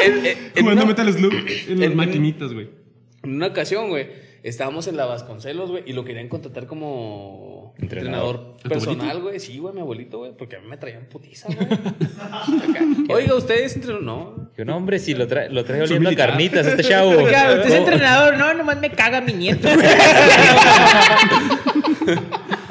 en- 0.05 0.25
en- 0.25 0.27
en 0.27 0.37
Jugando 0.61 0.83
una- 0.83 0.85
Metal 0.85 1.13
Slug 1.13 1.33
en 1.69 1.79
las 1.79 1.95
maquinitas, 1.95 2.53
güey. 2.53 2.69
En 3.23 3.35
una 3.35 3.47
ocasión, 3.47 3.89
güey, 3.89 4.07
estábamos 4.43 4.87
en 4.87 4.97
la 4.97 5.05
Vasconcelos, 5.05 5.71
güey, 5.71 5.83
y 5.85 5.93
lo 5.93 6.03
querían 6.05 6.27
contratar 6.29 6.65
como 6.67 7.73
Entrenador. 7.77 8.35
entrenador, 8.35 8.55
¿A 8.57 8.63
tu 8.63 8.69
personal, 8.69 9.21
güey. 9.21 9.39
Sí, 9.39 9.57
güey, 9.59 9.73
mi 9.73 9.81
abuelito, 9.81 10.19
güey, 10.19 10.31
porque 10.35 10.57
a 10.57 10.59
mí 10.59 10.67
me 10.67 10.77
traían 10.77 11.05
putiza, 11.05 11.47
güey. 11.47 11.67
Oiga, 13.09 13.35
ustedes 13.35 13.75
entrenador. 13.75 14.03
No. 14.03 14.49
Yo, 14.57 14.65
no, 14.65 14.75
hombre, 14.75 14.99
si 14.99 15.13
lo, 15.13 15.27
trae 15.27 15.49
lo 15.49 15.63
trae 15.63 15.81
oliendo 15.81 16.09
a 16.09 16.11
militar. 16.11 16.29
carnitas 16.29 16.67
este 16.67 16.83
chavo. 16.83 17.23
Claro, 17.25 17.61
usted 17.61 17.69
es 17.69 17.75
entrenador, 17.75 18.37
no, 18.37 18.53
nomás 18.53 18.79
me 18.79 18.91
caga 18.91 19.21
mi 19.21 19.33
nieto. 19.33 19.67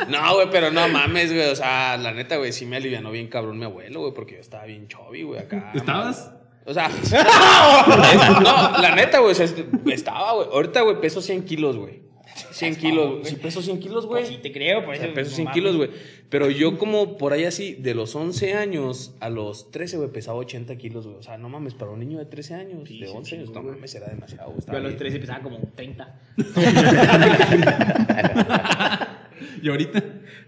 No, 0.09 0.35
güey, 0.37 0.49
pero 0.51 0.71
no 0.71 0.89
mames, 0.89 1.33
güey. 1.33 1.51
O 1.51 1.57
sea, 1.57 1.99
la 1.99 2.13
neta, 2.13 2.37
güey, 2.37 2.53
sí 2.53 2.65
me 2.65 2.77
alivianó 2.77 3.11
bien 3.11 3.29
cabrón 3.29 3.59
mi 3.59 3.67
abuelo, 3.67 4.01
güey, 4.01 4.15
porque 4.15 4.37
yo 4.37 4.41
estaba 4.41 4.65
bien 4.65 4.89
chovi, 4.89 5.23
güey, 5.23 5.39
acá. 5.39 5.71
¿Estabas? 5.75 6.33
O 6.69 6.75
sea, 6.75 6.89
no, 8.43 8.83
la 8.83 8.95
neta, 8.95 9.21
güey, 9.21 9.33
o 9.33 9.91
estaba, 9.91 10.35
güey. 10.35 10.49
Ahorita, 10.53 10.83
güey, 10.83 11.01
peso 11.01 11.23
100 11.23 11.47
kilos, 11.47 11.79
güey. 11.79 12.03
100 12.51 12.77
kilos, 12.77 13.29
sí, 13.29 13.37
peso 13.37 13.63
100 13.63 13.81
kilos, 13.81 14.07
güey. 14.07 14.23
Pues 14.23 14.35
sí 14.35 14.41
te 14.43 14.53
creo, 14.53 14.85
por 14.85 14.95
O 14.95 14.97
sea, 14.97 15.07
eso. 15.07 15.15
peso 15.15 15.31
no 15.31 15.37
100 15.37 15.45
mames. 15.47 15.55
kilos, 15.61 15.77
güey. 15.77 15.91
Pero 16.29 16.51
yo 16.51 16.79
como 16.79 17.17
por 17.19 17.33
ahí 17.33 17.45
así, 17.45 17.75
de 17.75 17.95
los 17.95 18.15
11 18.15 18.55
años 18.55 19.15
a 19.21 19.31
los 19.31 19.71
13, 19.71 19.97
güey, 19.99 20.11
pesaba 20.11 20.39
80 20.39 20.77
kilos, 20.77 21.07
güey. 21.07 21.19
O 21.19 21.23
sea, 21.23 21.39
no 21.39 21.49
mames, 21.49 21.75
para 21.75 21.91
un 21.91 22.01
niño 22.01 22.19
de 22.19 22.27
13 22.27 22.55
años, 22.55 22.89
Sí, 22.89 23.01
de 23.01 23.07
sí, 23.07 23.13
11 23.17 23.35
años, 23.37 23.49
chingo, 23.49 23.63
no 23.63 23.71
mames, 23.73 23.95
era 23.95 24.09
demasiado, 24.09 24.51
güey. 24.51 24.61
Yo 24.67 24.73
a 24.73 24.81
los 24.81 24.89
bien. 24.91 24.99
13 24.99 25.19
pesaba 25.21 25.41
como 25.43 25.59
30. 25.75 26.21
Y 29.63 29.69
ahorita. 29.69 30.03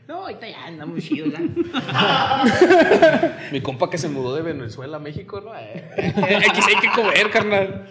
No, 0.09 0.23
ahorita 0.27 0.49
ya 0.49 0.67
andamos 0.67 1.03
chidos, 1.05 1.33
ya. 1.33 1.41
Mi 3.53 3.61
compa 3.61 3.89
que 3.91 3.99
se 3.99 4.09
mudó 4.09 4.35
de 4.35 4.43
Venezuela 4.43 4.97
a 4.97 5.01
México, 5.01 5.41
¿no? 5.41 5.53
Eh, 5.59 5.85
sí 5.97 6.75
hay 6.75 6.81
que 6.81 6.89
comer, 6.95 7.31
carnal. 7.31 7.87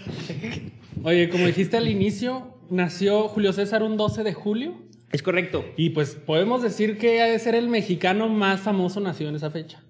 Oye, 1.03 1.29
como 1.29 1.45
dijiste 1.45 1.77
al 1.77 1.87
inicio, 1.87 2.53
nació 2.69 3.27
Julio 3.27 3.53
César 3.53 3.83
un 3.83 3.97
12 3.97 4.23
de 4.23 4.33
julio. 4.33 4.75
Es 5.11 5.23
correcto. 5.23 5.65
Y 5.75 5.89
pues 5.89 6.15
podemos 6.15 6.61
decir 6.61 6.97
que 6.97 7.21
ha 7.21 7.25
de 7.25 7.39
ser 7.39 7.55
el 7.55 7.67
mexicano 7.67 8.29
más 8.29 8.61
famoso 8.61 8.99
nacido 8.99 9.29
en 9.29 9.35
esa 9.35 9.49
fecha. 9.49 9.81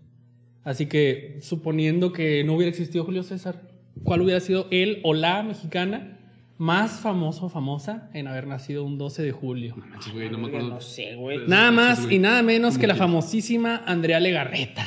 Así 0.64 0.86
que, 0.86 1.40
suponiendo 1.42 2.12
que 2.12 2.44
no 2.44 2.54
hubiera 2.54 2.70
existido 2.70 3.04
Julio 3.04 3.24
César, 3.24 3.62
¿cuál 4.04 4.22
hubiera 4.22 4.40
sido 4.40 4.68
él 4.72 5.00
o 5.04 5.14
la 5.14 5.42
mexicana 5.44 6.20
más 6.58 7.00
famoso 7.00 7.46
o 7.46 7.50
famosa 7.50 8.10
en 8.14 8.28
haber 8.28 8.46
nacido 8.48 8.84
un 8.84 8.98
12 8.98 9.24
de 9.24 9.32
julio? 9.32 9.76
Manches, 9.78 10.14
güey, 10.14 10.30
no 10.30 10.38
me 10.38 10.48
acuerdo. 10.48 10.70
No 10.70 10.82
sé, 10.82 11.16
güey. 11.16 11.40
Nada 11.48 11.72
más 11.72 12.00
Manches, 12.00 12.14
y 12.14 12.20
nada 12.20 12.44
menos 12.44 12.78
que 12.78 12.88
la 12.88 12.96
famosísima 12.96 13.84
Andrea 13.86 14.20
Legarreta. 14.20 14.86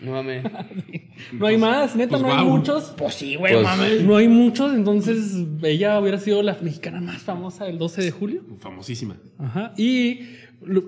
No 0.00 0.12
mames. 0.12 0.44
No 1.32 1.46
hay 1.46 1.56
más, 1.56 1.96
neta, 1.96 2.10
pues, 2.18 2.22
no 2.22 2.32
hay 2.34 2.44
muchos. 2.44 2.94
Pues 2.98 3.14
sí, 3.14 3.36
güey, 3.36 3.54
Pues- 3.54 3.64
mames. 3.64 4.02
No 4.04 4.16
hay 4.16 4.28
muchos, 4.28 4.74
entonces 4.74 5.34
ella 5.62 5.98
hubiera 6.00 6.18
sido 6.18 6.42
la 6.42 6.56
mexicana 6.60 7.00
más 7.00 7.22
famosa 7.22 7.64
del 7.64 7.78
12 7.78 8.02
de 8.02 8.10
julio. 8.10 8.42
Famosísima. 8.58 9.16
Ajá. 9.38 9.72
Y 9.78 10.20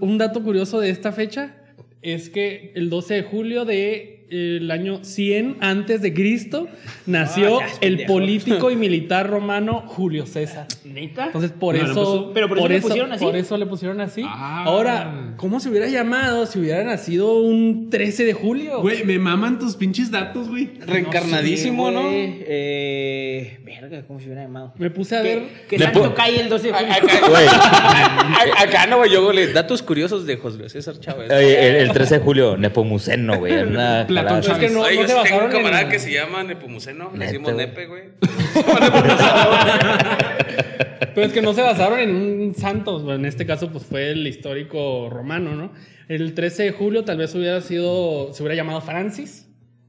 un 0.00 0.18
dato 0.18 0.42
curioso 0.42 0.80
de 0.80 0.90
esta 0.90 1.12
fecha 1.12 1.56
es 2.02 2.28
que 2.28 2.72
el 2.74 2.90
12 2.90 3.14
de 3.14 3.22
julio 3.22 3.64
de 3.64 4.17
el 4.30 4.70
año 4.70 5.00
100 5.04 5.56
antes 5.60 6.02
de 6.02 6.12
Cristo 6.12 6.68
nació 7.06 7.60
Ah, 7.60 7.66
el 7.80 8.04
político 8.06 8.70
y 8.70 8.76
militar 8.88 9.28
romano 9.28 9.82
Julio 9.86 10.26
César. 10.26 10.66
¿Neta? 10.84 11.26
Entonces 11.26 11.50
por 11.52 11.74
No, 11.76 11.82
le 11.84 11.90
eso, 11.90 12.00
puso- 12.02 12.30
pero 12.34 12.48
por 12.48 12.58
eso 12.58 12.68
le 12.68 12.80
pusieron 12.80 13.12
así. 13.12 13.24
por 13.24 13.36
eso 13.36 13.56
le 13.56 13.66
pusieron 13.66 14.00
así. 14.00 14.22
Ah. 14.26 14.64
Ahora, 14.66 15.32
¿cómo 15.36 15.60
se 15.60 15.68
hubiera 15.70 15.86
llamado 15.88 16.44
si 16.46 16.58
hubiera 16.58 16.84
nacido 16.84 17.38
un 17.40 17.88
13 17.90 18.24
de 18.24 18.32
julio? 18.34 18.80
Güey, 18.82 19.04
me 19.04 19.18
maman 19.18 19.58
tus 19.58 19.76
pinches 19.76 20.10
datos, 20.10 20.48
güey. 20.48 20.70
Reencarnadísimo, 20.86 21.90
¿no? 21.90 22.02
Eh, 22.10 23.58
verga, 23.64 24.02
¿cómo 24.06 24.18
se 24.20 24.26
hubiera 24.26 24.42
llamado? 24.42 24.72
Me 24.78 24.90
puse 24.90 25.16
a 25.16 25.22
ver. 25.22 25.42
que 25.68 25.78
Le 25.78 25.84
Santo 25.86 26.04
pu- 26.04 26.14
cae 26.14 26.40
el 26.40 26.48
12 26.48 26.68
de 26.68 26.72
julio. 26.74 26.92
Acá, 26.92 27.28
Güey, 27.28 27.46
a- 27.48 28.62
acá 28.62 28.86
no, 28.86 28.98
güey, 28.98 29.10
yo 29.10 29.24
güey, 29.24 29.52
datos 29.52 29.82
curiosos 29.82 30.26
de 30.26 30.36
José 30.36 30.68
César 30.68 30.98
Chávez. 31.00 31.30
el, 31.30 31.76
el 31.76 31.92
13 31.92 32.18
de 32.18 32.20
julio, 32.24 32.56
Nepomuceno, 32.56 33.38
güey. 33.38 33.54
Una 33.62 34.06
Platón. 34.22 34.38
Es 34.38 34.58
que 34.58 34.70
no, 34.70 34.82
Oye, 34.82 34.96
no 34.96 35.02
yo 35.02 35.08
se 35.08 35.08
tengo 35.08 35.20
un 35.20 35.24
basaron 35.24 35.50
camarada 35.50 35.82
en... 35.82 35.88
que 35.88 35.98
se 35.98 36.12
llama 36.12 36.44
Nepomuceno. 36.44 37.10
Le 37.14 37.26
decimos. 37.26 37.54
Nepe, 37.54 37.86
güey. 37.86 38.04
Pero 41.14 41.26
es 41.26 41.32
que 41.32 41.42
no 41.42 41.52
se 41.52 41.62
basaron 41.62 41.98
en 41.98 42.14
un 42.14 42.54
santo, 42.54 43.12
en 43.12 43.24
este 43.24 43.44
caso 43.44 43.70
pues 43.70 43.84
fue 43.84 44.10
el 44.10 44.24
histórico 44.26 45.10
romano, 45.10 45.56
¿no? 45.56 45.72
El 46.08 46.34
13 46.34 46.64
de 46.64 46.72
julio 46.72 47.04
tal 47.04 47.18
vez 47.18 47.34
hubiera 47.34 47.60
sido, 47.60 48.32
se 48.32 48.42
hubiera 48.42 48.54
llamado 48.54 48.80
Francis, 48.80 49.47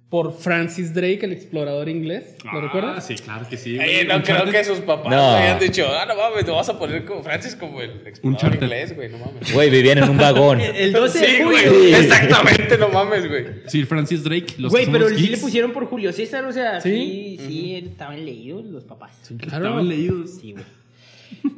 por 0.10 0.34
Francis 0.36 0.92
Drake, 0.92 1.20
el 1.22 1.34
explorador 1.34 1.88
inglés, 1.88 2.36
¿lo 2.44 2.58
Ah, 2.58 2.62
recuerdas? 2.62 3.06
Sí, 3.06 3.14
claro 3.14 3.48
que 3.48 3.58
sí. 3.58 3.76
Güey. 3.76 4.08
no 4.08 4.24
creo 4.24 4.44
que 4.46 4.64
sus 4.64 4.80
papás 4.80 5.12
No. 5.12 5.36
hayan 5.36 5.60
dicho, 5.60 5.86
ah, 5.88 6.04
no 6.08 6.16
mames, 6.16 6.46
te 6.46 6.50
vas 6.52 6.68
a 6.68 6.80
poner 6.80 7.06
como 7.06 7.22
Francis 7.22 7.56
como 7.56 7.80
el 7.80 8.08
explorador 8.08 8.56
inglés, 8.56 8.96
güey, 8.96 9.10
no 9.10 9.20
mames. 9.20 9.54
Güey, 9.54 9.70
vivían 9.70 10.00
en 10.00 10.10
un 10.10 10.18
vagón. 10.18 10.60
El 10.76 10.94
12 10.94 11.20
de 11.20 11.26
Sí, 11.28 11.44
julio. 11.44 11.72
güey, 11.72 11.94
exactamente, 11.94 12.78
no 12.80 12.90
mames, 12.90 13.28
güey. 13.30 13.46
Sir 13.68 13.86
Francis 13.86 14.24
Drake. 14.24 14.56
Los 14.58 14.72
Güey, 14.72 14.88
pero 14.92 15.08
sí 15.10 15.28
le 15.28 15.38
pusieron 15.38 15.72
por 15.74 15.86
Julio 15.86 16.12
César, 16.12 16.44
o 16.46 16.52
sea, 16.52 16.82
¿Sí? 16.82 17.38
sí, 17.40 17.46
sí, 17.48 17.76
estaban 17.76 18.26
leídos 18.26 18.66
los 18.66 18.86
papás. 18.86 19.12
Claro. 19.38 19.66
Estaban 19.68 19.88
leídos. 19.88 20.32
Sí, 20.42 20.54
güey. 20.54 20.66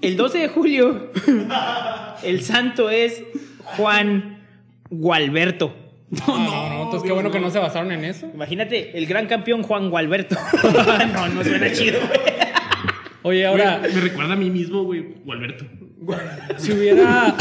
El 0.02 0.18
12 0.18 0.38
de 0.40 0.48
julio, 0.50 1.10
el 2.24 2.42
santo 2.42 2.90
es 2.90 3.24
Juan 3.64 4.44
Gualberto. 4.90 5.74
No, 6.28 6.38
no, 6.38 6.70
no, 6.70 6.84
entonces 6.84 7.08
qué 7.08 7.14
bueno 7.14 7.32
que 7.32 7.40
no 7.40 7.50
se 7.50 7.60
basaron 7.60 7.92
en 7.94 8.04
eso. 8.04 8.30
Imagínate, 8.34 8.98
el 8.98 9.06
gran 9.06 9.28
campeón 9.28 9.64
Juan 9.64 9.90
Gualberto. 9.90 10.36
no, 11.14 11.30
no 11.30 11.44
suena 11.44 11.72
chido, 11.72 12.00
güey. 12.00 12.20
Oye, 13.24 13.46
ahora, 13.46 13.80
Güey, 13.80 13.94
me 13.94 14.02
recuerda 14.02 14.34
a 14.34 14.36
mí 14.36 14.50
mismo, 14.50 14.84
güey, 14.84 15.16
o 15.26 15.32
Alberto. 15.32 15.66
si 16.58 16.72
hubiera, 16.74 17.36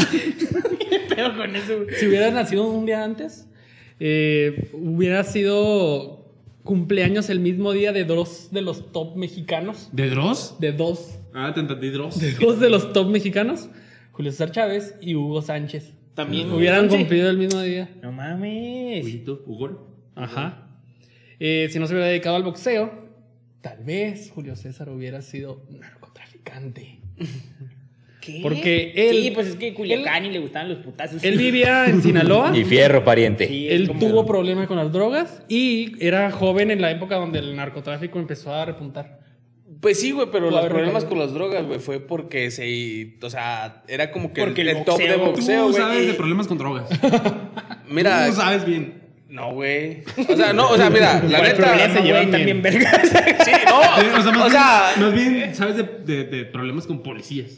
Pero 1.09 1.35
con 1.35 1.55
eso, 1.55 1.83
güey. 1.83 1.95
si 1.95 2.07
hubiera 2.07 2.29
nacido 2.31 2.65
un 2.67 2.85
día 2.85 3.03
antes, 3.03 3.47
eh, 3.99 4.69
hubiera 4.73 5.23
sido 5.23 6.31
cumpleaños 6.63 7.29
el 7.29 7.39
mismo 7.39 7.73
día 7.73 7.91
de 7.91 8.05
dos 8.05 8.49
de 8.51 8.61
los 8.61 8.91
top 8.91 9.15
mexicanos. 9.17 9.89
¿De 9.91 10.09
Dross? 10.09 10.55
De 10.59 10.71
dos 10.71 11.17
Ah, 11.33 11.51
te 11.53 11.59
entendí, 11.61 11.89
Dross. 11.89 12.19
dos 12.39 12.59
de 12.59 12.69
los 12.69 12.93
top 12.93 13.09
mexicanos, 13.09 13.67
Julio 14.11 14.31
César 14.31 14.51
Chávez 14.51 14.95
y 15.01 15.15
Hugo 15.15 15.41
Sánchez. 15.41 15.93
También 16.13 16.51
Hubieran 16.51 16.87
cumplido 16.87 17.29
el 17.29 17.37
mismo 17.37 17.61
día. 17.61 17.89
No 18.01 18.11
mames. 18.11 19.05
Hugo. 19.45 19.87
Ajá. 20.15 20.67
Eh, 21.39 21.69
si 21.71 21.79
no 21.79 21.87
se 21.87 21.93
hubiera 21.93 22.07
dedicado 22.09 22.35
al 22.35 22.43
boxeo, 22.43 22.91
tal 23.61 23.83
vez 23.83 24.29
Julio 24.33 24.55
César 24.55 24.89
hubiera 24.89 25.21
sido 25.21 25.63
narcotraficante. 25.69 26.99
¿Qué? 28.19 28.39
Porque 28.43 28.91
él- 28.95 29.15
Sí, 29.23 29.31
pues 29.31 29.47
es 29.47 29.55
que 29.55 29.73
Culiacán 29.73 30.25
y 30.25 30.29
le 30.31 30.39
gustaban 30.39 30.69
los 30.69 30.77
putazos. 30.79 31.23
Él 31.23 31.37
vivía 31.39 31.87
en 31.87 32.03
Sinaloa. 32.03 32.51
Y 32.55 32.63
fierro, 32.65 33.03
pariente. 33.03 33.47
Sí, 33.47 33.67
Él 33.67 33.89
tuvo 33.99 34.25
problemas 34.27 34.67
con 34.67 34.77
las 34.77 34.91
drogas 34.91 35.41
y 35.49 35.93
era 36.05 36.29
joven 36.29 36.69
en 36.69 36.81
la 36.81 36.91
época 36.91 37.15
donde 37.15 37.39
el 37.39 37.55
narcotráfico 37.55 38.19
empezó 38.19 38.53
a 38.53 38.63
repuntar. 38.65 39.20
Pues 39.81 39.99
sí, 39.99 40.11
güey, 40.11 40.27
pero 40.31 40.49
los 40.51 40.65
problemas 40.67 41.05
con 41.05 41.17
las 41.19 41.33
drogas, 41.33 41.65
güey, 41.65 41.79
fue 41.79 41.99
porque 41.99 42.51
se. 42.51 43.15
O 43.23 43.29
sea, 43.29 43.81
era 43.87 44.11
como 44.11 44.31
que 44.31 44.41
Porque 44.41 44.61
el, 44.61 44.69
el 44.69 44.77
el 44.77 44.85
top 44.85 44.99
de 44.99 45.17
boxeo- 45.17 45.25
boxeo, 45.25 45.65
Tú 45.65 45.71
güey. 45.71 45.81
sabes 45.83 46.03
y- 46.03 46.07
de 46.07 46.13
problemas 46.13 46.47
con 46.47 46.57
drogas. 46.59 46.85
Mira, 47.89 48.27
Tú 48.27 48.33
sabes 48.35 48.63
bien. 48.65 49.01
no, 49.27 49.53
güey. 49.53 50.03
O 50.29 50.35
sea, 50.35 50.53
no, 50.53 50.69
o 50.69 50.77
sea, 50.77 50.89
mira, 50.89 51.15
la 51.27 51.39
¿Cuál 51.39 51.41
neta. 51.51 51.55
problema, 51.67 51.83
se 51.93 51.99
güey? 51.99 52.03
llevan 52.03 52.31
También 52.31 52.61
vergas. 52.61 53.01
Sí, 53.45 53.51
no. 53.67 53.79
O 53.79 54.21
sea, 54.21 54.31
más, 54.31 54.47
o 54.47 54.49
sea, 54.51 54.93
bien, 54.97 55.05
más 55.05 55.13
bien 55.13 55.55
sabes 55.55 55.77
de, 55.77 55.83
de- 55.83 56.23
de 56.25 56.45
problemas 56.45 56.85
con 56.85 57.01
policías. 57.01 57.51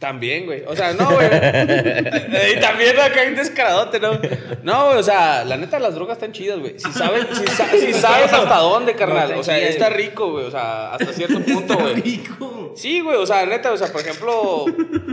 También, 0.00 0.46
güey. 0.46 0.62
O 0.66 0.74
sea, 0.74 0.94
no, 0.94 1.10
güey. 1.12 1.26
y 1.28 2.58
también 2.58 2.98
acá 2.98 3.20
hay 3.20 3.28
un 3.28 3.34
descaradote, 3.36 4.00
¿no? 4.00 4.18
No, 4.62 4.86
güey, 4.86 4.98
o 4.98 5.02
sea, 5.02 5.44
la 5.44 5.58
neta, 5.58 5.78
las 5.78 5.94
drogas 5.94 6.16
están 6.16 6.32
chidas, 6.32 6.58
güey. 6.58 6.78
Si 6.78 6.90
sabes, 6.90 7.26
si, 7.36 7.46
sa- 7.48 7.70
si 7.70 7.92
sabes 7.92 8.32
hasta 8.32 8.56
dónde, 8.60 8.94
carnal. 8.94 9.32
O 9.34 9.44
sea, 9.44 9.58
está 9.58 9.90
rico, 9.90 10.30
güey. 10.32 10.46
O 10.46 10.50
sea, 10.50 10.94
hasta 10.94 11.12
cierto 11.12 11.38
punto, 11.44 11.76
güey. 11.76 11.94
rico. 11.96 12.72
Sí, 12.76 13.00
güey, 13.00 13.18
o 13.18 13.26
sea, 13.26 13.44
neta, 13.44 13.72
o 13.72 13.76
sea, 13.76 13.88
por 13.92 14.00
ejemplo, 14.00 14.64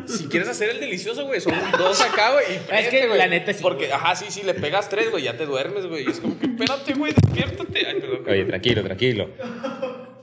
si 0.05 0.27
quieres 0.29 0.47
hacer 0.47 0.69
el 0.69 0.79
delicioso, 0.79 1.25
güey, 1.25 1.41
son 1.41 1.53
dos 1.77 1.99
acá, 2.01 2.31
güey. 2.31 2.45
y 2.53 2.75
Es 2.75 2.87
que 2.87 3.07
güey. 3.07 3.17
la 3.17 3.27
neta 3.27 3.51
sí, 3.51 3.59
Porque, 3.61 3.91
ajá, 3.91 4.15
sí, 4.15 4.27
sí, 4.29 4.43
le 4.43 4.53
pegas 4.53 4.87
tres, 4.87 5.11
güey, 5.11 5.23
ya 5.23 5.35
te 5.35 5.45
duermes, 5.45 5.85
güey. 5.87 6.05
Y 6.05 6.11
es 6.11 6.21
como 6.21 6.39
que, 6.39 6.45
espérate, 6.45 6.93
güey, 6.93 7.13
despiértate. 7.13 7.87
Ay, 7.87 7.99
perdón. 7.99 8.23
Oye, 8.25 8.45
tranquilo, 8.45 8.83
tranquilo. 8.83 9.27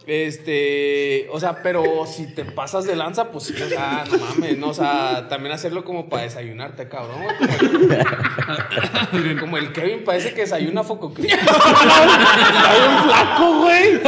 Este, 0.07 1.29
o 1.31 1.41
sea, 1.41 1.63
pero 1.63 2.05
si 2.07 2.27
te 2.27 2.45
pasas 2.45 2.85
de 2.85 2.95
lanza, 2.95 3.31
pues 3.31 3.45
sí, 3.45 3.55
o 3.61 3.69
sea, 3.69 4.05
no 4.11 4.19
mames, 4.19 4.59
¿no? 4.59 4.69
O 4.69 4.75
sea, 4.75 5.29
también 5.29 5.55
hacerlo 5.55 5.83
como 5.83 6.11
para 6.11 6.25
desayunarte, 6.25 6.89
cabrón, 6.89 7.23
güey. 7.23 7.39
Como 9.11 9.25
el, 9.25 9.41
como 9.41 9.57
el 9.57 9.73
Kevin 9.73 10.05
parece 10.05 10.35
que 10.35 10.43
desayuna 10.43 10.83
foco. 10.83 11.15
Está 11.17 11.23
bien 11.27 11.39
flaco, 13.05 13.61
güey. 13.61 14.01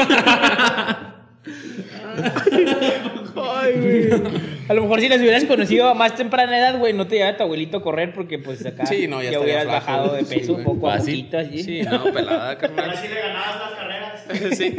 Ay, 3.37 3.73
güey. 3.81 4.56
A 4.69 4.75
lo 4.75 4.83
mejor 4.83 5.01
si 5.01 5.09
las 5.09 5.19
hubieras 5.21 5.45
conocido 5.45 5.89
a 5.89 5.95
más 5.95 6.15
temprana 6.17 6.59
edad, 6.59 6.79
güey, 6.79 6.93
no 6.93 7.07
te 7.07 7.17
llevaba 7.17 7.37
tu 7.37 7.43
abuelito 7.45 7.77
a 7.79 7.83
correr 7.83 8.13
porque 8.13 8.39
pues 8.39 8.65
acá 8.67 8.85
Sí, 8.87 9.07
no, 9.07 9.23
ya 9.23 9.31
estaría 9.31 9.41
hubieras 9.41 9.65
flaco, 9.65 9.87
bajado 9.87 10.13
de 10.15 10.25
sí, 10.25 10.35
peso 10.39 10.53
güey. 10.55 10.65
poco 10.65 10.91
a 10.91 10.97
poquito 10.99 11.39
así. 11.39 11.63
Sí, 11.63 11.83
no, 11.83 12.05
pelada, 12.13 12.45
Ahora 12.51 12.59
carnal. 12.59 12.97
sí 12.97 13.09
le 13.09 13.21
ganabas 13.21 13.61
las 13.61 13.71
carreras. 13.73 14.07
Sí. 14.57 14.75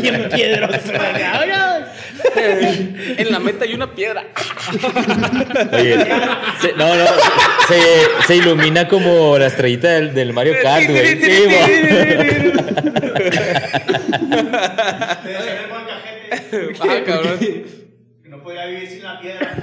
Bien 0.00 0.28
piedroso, 0.34 0.80
cabrón. 0.92 1.84
En 3.18 3.30
la 3.32 3.38
meta 3.38 3.64
hay 3.64 3.74
una 3.74 3.92
piedra. 3.94 4.24
Oye, 5.72 5.98
se- 6.60 6.72
no, 6.72 6.94
no. 6.94 7.04
Se, 7.68 7.80
se 8.26 8.36
ilumina 8.36 8.88
como 8.88 9.38
la 9.38 9.46
estrellita 9.46 9.88
del, 9.88 10.14
del 10.14 10.32
Mario 10.32 10.54
Kart, 10.62 10.88
güey. 10.88 11.20
Sí. 11.20 11.44
Ah, 16.80 17.00
cabrón. 17.04 17.38
No 18.24 18.42
podía 18.42 18.66
vivir 18.66 18.88
sin 18.88 19.02
la 19.02 19.20
piedra. 19.20 19.56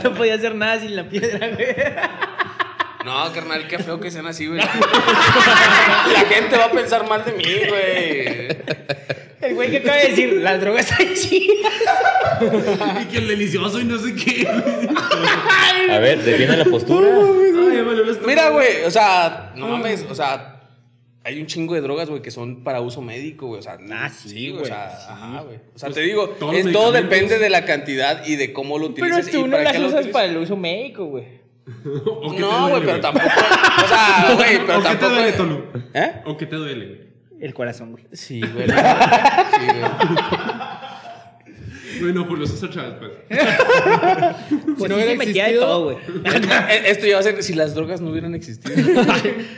No 0.04 0.14
podía 0.14 0.34
hacer 0.34 0.54
nada 0.54 0.80
sin 0.80 0.96
la 0.96 1.08
piedra, 1.08 1.48
güey. 1.48 1.74
No, 3.04 3.32
carnal, 3.32 3.66
qué 3.68 3.78
feo 3.78 4.00
que 4.00 4.10
sean 4.10 4.26
así, 4.26 4.46
güey. 4.46 4.60
La 6.12 6.24
gente 6.28 6.56
va 6.56 6.64
a 6.64 6.70
pensar 6.70 7.08
mal 7.08 7.24
de 7.24 7.32
mí, 7.32 7.44
güey. 7.68 8.48
El 9.46 9.54
güey 9.54 9.70
que 9.70 9.76
acaba 9.78 9.96
de 9.96 10.08
decir, 10.08 10.32
las 10.42 10.60
drogas 10.60 10.90
están 10.90 11.14
chidas. 11.14 11.72
Y 13.02 13.04
que 13.06 13.18
el 13.18 13.28
delicioso 13.28 13.80
y 13.80 13.84
no 13.84 13.98
sé 13.98 14.14
qué. 14.14 14.46
A 15.90 15.98
ver, 15.98 16.22
defiende 16.22 16.56
la 16.56 16.64
postura. 16.64 17.08
No 17.10 18.26
Mira, 18.26 18.50
güey, 18.50 18.84
o 18.84 18.90
sea, 18.90 19.52
no 19.56 19.68
mames, 19.68 20.04
o 20.08 20.14
sea, 20.14 20.52
hay 21.24 21.40
un 21.40 21.46
chingo 21.46 21.74
de 21.74 21.80
drogas, 21.80 22.08
güey, 22.08 22.22
que 22.22 22.30
son 22.30 22.62
para 22.62 22.80
uso 22.80 23.00
médico, 23.02 23.46
güey. 23.48 23.60
O 23.60 23.62
sea, 23.62 23.78
Ah, 23.92 24.08
sí, 24.10 24.50
güey. 24.50 24.50
O 24.50 24.58
güey, 24.58 24.66
sea, 24.66 24.90
sí. 24.98 25.06
ajá, 25.08 25.40
güey. 25.42 25.56
O 25.74 25.78
sea, 25.78 25.88
Pues, 25.88 25.94
te 25.94 26.00
digo, 26.02 26.28
todos 26.30 26.54
los 26.54 26.66
es, 26.66 26.72
todo 26.72 26.92
depende 26.92 27.38
de 27.38 27.50
la 27.50 27.64
cantidad 27.64 28.24
y 28.26 28.36
de 28.36 28.52
cómo 28.52 28.78
lo 28.78 28.94
Pero 28.94 29.06
utilizas. 29.06 29.26
es 29.26 29.32
que 29.32 29.38
y 29.38 29.42
uno 29.42 29.56
para 29.56 29.72
las 29.72 29.78
usas 29.82 30.06
para 30.08 30.26
el 30.26 30.36
uso 30.36 30.56
médico, 30.56 31.06
güey. 31.06 31.24
¿O 32.06 32.30
qué 32.30 32.36
te 32.36 32.42
No, 32.42 32.68
güey, 32.68 32.82
pero 32.84 33.00
tampoco. 33.00 33.26
O 33.26 33.88
sea, 33.88 34.32
güey, 34.36 34.58
pero 34.66 34.78
¿O 34.78 34.82
qué 34.82 34.88
te 34.88 34.96
tampoco. 34.96 35.14
duele, 35.14 35.32
Tolu? 35.32 35.64
¿Eh? 35.94 36.12
¿O 36.26 36.36
qué 36.36 36.46
te 36.46 36.56
duele, 36.56 36.86
güey? 36.86 37.05
El 37.40 37.54
corazón, 37.54 37.92
güey. 37.92 38.04
Sí, 38.12 38.40
güey. 38.40 38.66
Sí, 38.68 39.66
güey. 39.66 39.90
Bueno, 42.00 42.24
Julio 42.26 42.46
César 42.46 42.68
Chávez, 42.70 42.94
pues. 42.98 43.12
Pues 44.76 44.78
no 44.78 44.86
sí 44.86 44.92
hubiera 44.94 45.12
se 45.12 45.16
metía 45.16 45.44
de 45.44 45.50
existido- 45.52 45.60
todo, 45.66 45.84
güey. 45.84 45.96
Eh, 46.70 46.82
Esto 46.88 47.06
va 47.12 47.18
a 47.18 47.22
ser 47.22 47.42
si 47.42 47.54
las 47.54 47.74
drogas 47.74 48.00
no 48.00 48.10
hubieran 48.10 48.34
existido. 48.34 48.74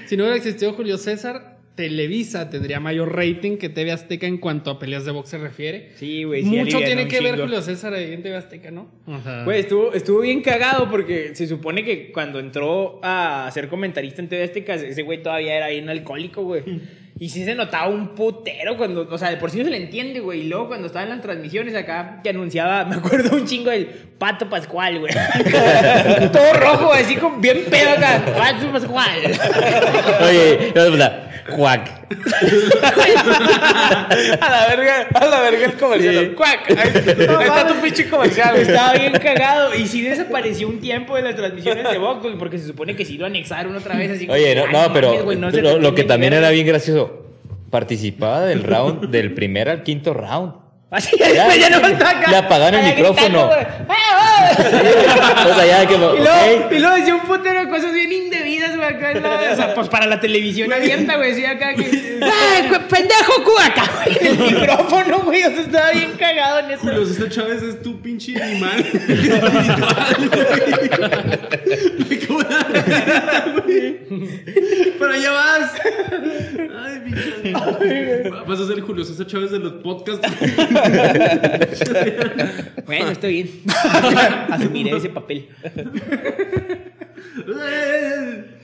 Si 0.06 0.16
no 0.16 0.22
hubiera 0.24 0.36
existido 0.36 0.72
Julio 0.74 0.98
César, 0.98 1.58
Televisa 1.74 2.48
tendría 2.50 2.78
mayor 2.80 3.14
rating 3.14 3.56
que 3.56 3.68
TV 3.68 3.90
Azteca 3.92 4.26
en 4.26 4.38
cuanto 4.38 4.70
a 4.70 4.78
peleas 4.78 5.04
de 5.04 5.10
box 5.12 5.30
se 5.30 5.38
refiere. 5.38 5.92
Sí, 5.96 6.24
güey. 6.24 6.42
sí 6.42 6.48
Mucho 6.48 6.78
tiene 6.78 7.08
que 7.08 7.20
ver. 7.20 7.40
Julio 7.40 7.60
César 7.62 7.92
ahí 7.94 8.12
en 8.12 8.22
TV 8.22 8.36
Azteca, 8.36 8.70
¿no? 8.70 8.88
Ajá. 9.06 9.44
Güey, 9.44 9.60
estuvo, 9.60 9.92
estuvo 9.92 10.20
bien 10.20 10.40
cagado 10.42 10.88
porque 10.90 11.34
se 11.34 11.46
supone 11.48 11.84
que 11.84 12.12
cuando 12.12 12.38
entró 12.38 13.00
a 13.02 13.50
ser 13.52 13.68
comentarista 13.68 14.22
en 14.22 14.28
TV 14.28 14.44
Azteca, 14.44 14.74
ese 14.74 15.02
güey 15.02 15.22
todavía 15.22 15.56
era 15.56 15.68
bien 15.68 15.88
alcohólico, 15.88 16.42
güey. 16.42 16.62
Y 17.20 17.30
sí 17.30 17.44
se 17.44 17.54
notaba 17.54 17.88
un 17.88 18.14
putero 18.14 18.76
cuando, 18.76 19.08
o 19.10 19.18
sea, 19.18 19.30
de 19.30 19.38
por 19.38 19.50
sí 19.50 19.58
no 19.58 19.64
se 19.64 19.70
le 19.70 19.78
entiende, 19.78 20.20
güey. 20.20 20.42
Y 20.42 20.44
luego 20.44 20.68
cuando 20.68 20.86
estaba 20.86 21.04
en 21.04 21.10
las 21.10 21.20
transmisiones 21.20 21.74
acá, 21.74 22.20
que 22.22 22.30
anunciaba, 22.30 22.84
me 22.86 22.96
acuerdo 22.96 23.36
un 23.36 23.46
chingo 23.46 23.70
del 23.70 23.86
Pato 23.86 24.48
Pascual, 24.48 25.00
güey. 25.00 25.12
Todo 26.32 26.52
rojo, 26.54 26.92
así 26.92 27.16
con 27.16 27.40
bien 27.40 27.64
pedo 27.68 27.90
acá. 27.90 28.22
Pato 28.36 28.70
Pascual. 28.70 29.38
Oye, 30.28 30.72
cuac. 31.55 32.07
A 34.40 34.51
la 34.51 34.66
verga, 34.68 35.09
a 35.14 35.26
la 35.26 35.40
verga 35.40 35.66
el 35.66 35.72
comercial. 35.74 36.34
¡Cuac! 36.34 36.70
Ahí, 36.70 36.76
ahí 36.78 37.46
está 37.46 37.66
tu 37.66 37.74
pinche 37.80 38.09
comercial. 38.09 38.51
güey. 38.53 38.62
Estaba 38.62 38.92
bien 38.94 39.12
cagado. 39.12 39.74
Y 39.74 39.86
sí 39.86 40.03
desapareció 40.03 40.68
un 40.68 40.80
tiempo 40.80 41.16
de 41.16 41.22
las 41.22 41.36
transmisiones 41.36 41.88
de 41.90 41.99
Vox, 41.99 42.26
porque 42.38 42.59
se 42.59 42.66
supone 42.66 42.96
que 42.96 43.05
sí 43.05 43.18
lo 43.18 43.26
anexaron 43.26 43.74
otra 43.76 43.96
vez. 43.96 44.12
Así 44.12 44.28
Oye, 44.28 44.55
no, 44.55 44.92
pero 44.92 45.09
mames, 45.09 45.24
güey, 45.24 45.36
no 45.36 45.51
se 45.51 45.62
lo, 45.62 45.78
lo 45.78 45.94
que 45.94 46.05
también 46.05 46.32
era 46.32 46.51
bien 46.51 46.66
gracioso, 46.66 47.26
participaba 47.70 48.42
del 48.42 48.62
round, 48.62 49.11
del 49.11 49.34
primer 49.34 49.68
al 49.68 49.82
quinto 49.82 50.14
round. 50.14 50.68
Así 50.90 51.16
ya, 51.18 51.28
después 51.28 51.59
ya 51.59 51.70
no 51.70 51.86
acá. 51.86 52.30
Le 52.30 52.36
apagaron 52.36 52.80
el 52.80 52.94
micrófono. 52.94 53.51
gritando. 53.51 53.84
¡Ah, 53.88 53.96
ah! 54.14 55.46
O 55.51 55.55
sea, 55.55 55.66
ya 55.66 55.86
que... 55.86 55.94
Y 55.99 55.99
luego, 55.99 56.66
ok. 56.66 56.72
y 56.72 56.78
luego 56.78 56.96
decía 56.96 57.14
un 57.14 57.20
putero 57.22 57.61
de 57.61 57.68
cosas 57.68 57.92
bien 57.92 58.11
indebidas, 58.12 58.47
acá 58.89 59.12
en 59.12 59.22
la- 59.22 59.53
O 59.53 59.57
sea, 59.57 59.74
pues 59.74 59.89
para 59.89 60.07
la 60.07 60.20
televisión 60.20 60.72
abierta, 60.72 61.16
güey, 61.16 61.30
decía 61.30 61.51
acá 61.53 61.74
que. 61.74 61.84
¡Ay, 62.22 62.68
güey, 62.68 62.89
pendejo, 62.89 63.45
cu- 63.45 63.59
acá, 63.64 63.91
güey! 64.05 64.16
El 64.20 64.39
micrófono, 64.39 65.18
güey, 65.20 65.45
o 65.45 65.51
sea, 65.51 65.61
estaba 65.61 65.91
bien 65.93 66.12
cagado 66.18 66.59
en 66.61 66.70
eso. 66.72 66.80
Julio 66.82 67.07
César 67.07 67.28
Chávez 67.30 67.62
es 67.62 67.82
tu 67.82 68.01
pinche 68.01 68.41
animal 68.43 68.78
espiritual, 68.84 70.16
güey. 72.07 72.26
¿Cómo 72.26 72.41
la- 72.41 73.53
güey? 73.64 73.99
Pero 74.99 75.12
allá 75.12 75.30
vas. 75.32 75.72
Ay, 76.84 77.01
pinche. 77.05 78.30
Vas 78.47 78.61
a 78.61 78.66
ser 78.66 78.80
Julio 78.80 79.05
César 79.05 79.26
Chávez 79.26 79.51
de 79.51 79.59
los 79.59 79.72
podcasts. 79.74 80.26
Bueno, 82.86 83.11
está 83.11 83.26
bien. 83.26 83.51
Asumiré 84.51 84.97
ese 84.97 85.09
papel. 85.11 85.49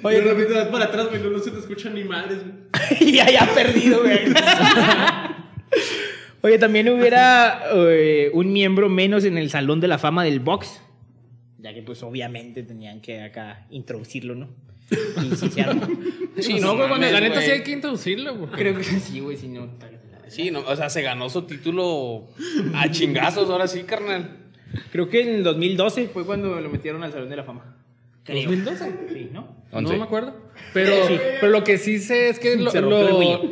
Oye, 0.05 0.21
de 0.21 0.35
repente 0.35 0.53
vas 0.53 0.69
para 0.69 0.85
atrás, 0.85 1.09
güey, 1.09 1.23
no, 1.23 1.31
no 1.31 1.39
se 1.39 1.51
te 1.51 1.59
escuchan 1.59 1.95
ni 1.95 2.05
madres, 2.05 2.41
güey. 2.43 2.55
y 3.01 3.13
ya, 3.13 3.31
ya 3.31 3.51
perdido, 3.55 4.03
güey. 4.03 4.19
Oye, 6.43 6.59
también 6.59 6.91
hubiera 6.91 7.63
eh, 7.73 8.31
un 8.35 8.53
miembro 8.53 8.91
menos 8.91 9.25
en 9.25 9.39
el 9.39 9.49
Salón 9.49 9.81
de 9.81 9.89
la 9.89 9.97
Fama 9.97 10.23
del 10.23 10.41
Box. 10.41 10.83
Ya 11.59 11.73
que, 11.73 11.81
pues, 11.81 12.03
obviamente 12.03 12.63
tenían 12.63 13.01
que 13.01 13.23
acá 13.23 13.67
introducirlo, 13.71 14.35
¿no? 14.35 14.51
Y 14.91 15.35
sí 15.37 15.49
se 15.49 15.63
armó. 15.63 15.89
Sí, 16.37 16.55
no, 16.55 16.73
no 16.73 16.77
güey, 16.79 16.91
mames, 16.91 17.13
la 17.13 17.21
neta 17.21 17.41
sí 17.41 17.51
hay 17.53 17.63
que 17.63 17.71
introducirlo, 17.71 18.37
güey. 18.37 18.51
Creo 18.51 18.77
que 18.77 18.83
sí, 18.83 19.21
güey, 19.21 19.37
si 19.37 19.49
no. 19.49 19.71
Sí, 20.27 20.51
no, 20.51 20.61
o 20.61 20.77
sea, 20.77 20.91
se 20.91 21.01
ganó 21.01 21.31
su 21.31 21.43
título 21.43 22.27
a 22.75 22.91
chingazos, 22.91 23.49
ahora 23.49 23.69
sí, 23.69 23.85
carnal. 23.85 24.37
Creo 24.91 25.09
que 25.09 25.23
en 25.23 25.29
el 25.29 25.45
2012 25.45 26.09
fue 26.09 26.27
cuando 26.27 26.61
lo 26.61 26.69
metieron 26.69 27.05
al 27.05 27.13
Salón 27.13 27.31
de 27.31 27.37
la 27.37 27.45
Fama. 27.45 27.74
Creo. 28.25 28.51
¿2012? 28.51 28.91
Sí, 29.13 29.31
¿no? 29.33 29.43
No 29.73 29.79
Once. 29.79 29.97
me 29.97 30.03
acuerdo. 30.03 30.35
Pero, 30.73 31.07
Sí. 31.07 31.15
pero 31.41 31.53
lo 31.53 31.65
que 31.65 31.79
sí 31.79 31.99
sé 31.99 32.29
es 32.29 32.39
que 32.39 32.57
lo, 32.57 32.71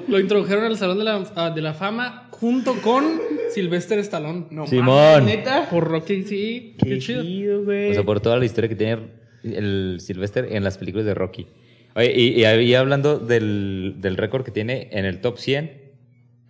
lo, 0.09 0.21
introdujeron 0.21 0.65
al 0.65 0.77
Salón 0.77 0.99
de 0.99 1.05
la, 1.05 1.25
ah, 1.37 1.51
de 1.51 1.61
la 1.61 1.75
Fama 1.75 2.29
junto 2.31 2.75
con 2.81 3.05
Sylvester 3.51 3.99
Stallone. 3.99 4.47
No 4.51 4.67
Simón. 4.67 5.29
Por 5.71 5.85
Rocky, 5.85 6.23
sí. 6.25 6.75
Qué, 6.79 6.91
Qué 6.91 6.99
chido. 6.99 7.65
güey. 7.65 7.91
O 7.91 7.95
sea, 7.95 8.05
por 8.05 8.21
toda 8.21 8.37
la 8.39 8.45
historia 8.45 8.69
que 8.69 8.77
tiene 8.77 8.99
el 9.45 9.99
Sylvester 10.01 10.49
en 10.53 10.63
las 10.65 10.79
películas 10.79 11.07
de 11.07 11.15
Rocky. 11.15 11.47
Oye, 11.95 12.13
y, 12.17 12.41
y 12.41 12.45
ahí 12.45 12.75
hablando 12.75 13.19
del, 13.19 13.97
del 13.99 14.17
récord 14.17 14.45
que 14.45 14.51
tiene 14.51 14.89
en 14.93 15.05
el 15.05 15.21
top 15.21 15.39
100, 15.39 15.73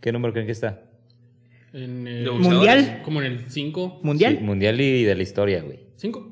¿qué 0.01 0.13
número 0.13 0.33
creen 0.33 0.47
que 0.47 0.53
está? 0.53 0.83
En 1.73 2.07
el-. 2.07 2.31
¿Mundial? 2.31 3.01
Como 3.05 3.21
en 3.23 3.33
el 3.33 3.51
5. 3.51 4.01
¿Mundial? 4.03 4.37
Sí, 4.39 4.45
mundial 4.45 4.81
y 4.81 5.03
de 5.05 5.15
la 5.15 5.23
historia, 5.23 5.63
güey. 5.63 5.81
5. 5.97 6.32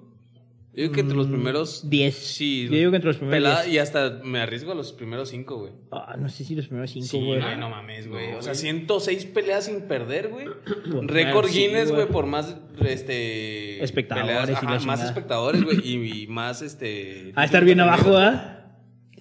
Yo 0.80 0.84
digo 0.84 0.94
que 0.94 1.00
entre 1.02 1.16
los 1.16 1.26
primeros 1.26 1.90
10. 1.90 2.14
Sí, 2.16 2.64
Yo 2.70 2.76
digo 2.76 2.90
que 2.90 2.96
entre 2.96 3.08
los 3.08 3.16
primeros 3.18 3.36
pelada, 3.36 3.62
10. 3.64 3.74
y 3.74 3.78
hasta 3.78 4.20
me 4.24 4.40
arriesgo 4.40 4.72
a 4.72 4.74
los 4.74 4.92
primeros 4.94 5.28
cinco, 5.28 5.58
güey. 5.58 5.72
Ah, 5.90 6.16
no 6.18 6.30
sé 6.30 6.44
si 6.44 6.54
los 6.54 6.68
primeros 6.68 6.90
5, 6.90 7.06
Sí, 7.06 7.18
güey. 7.22 7.40
no 7.58 7.68
mames, 7.68 8.08
güey. 8.08 8.32
O 8.32 8.40
sea, 8.40 8.54
106 8.54 9.26
peleas 9.26 9.66
sin 9.66 9.82
perder, 9.82 10.28
güey. 10.28 10.46
Récord 11.06 11.48
sí, 11.48 11.66
Guinness, 11.66 11.92
güey. 11.92 12.06
por 12.06 12.24
más 12.26 12.56
este 12.82 13.84
Espectadores 13.84 14.58
y 14.62 14.64
la 14.64 14.72
ajá, 14.76 14.86
más 14.86 15.04
espectadores, 15.04 15.62
güey, 15.64 15.78
y, 15.84 16.22
y 16.22 16.26
más 16.28 16.62
este 16.62 17.32
A 17.36 17.44
estar 17.44 17.64
bien 17.64 17.80
abajo, 17.80 18.16
¿ah? 18.16 18.56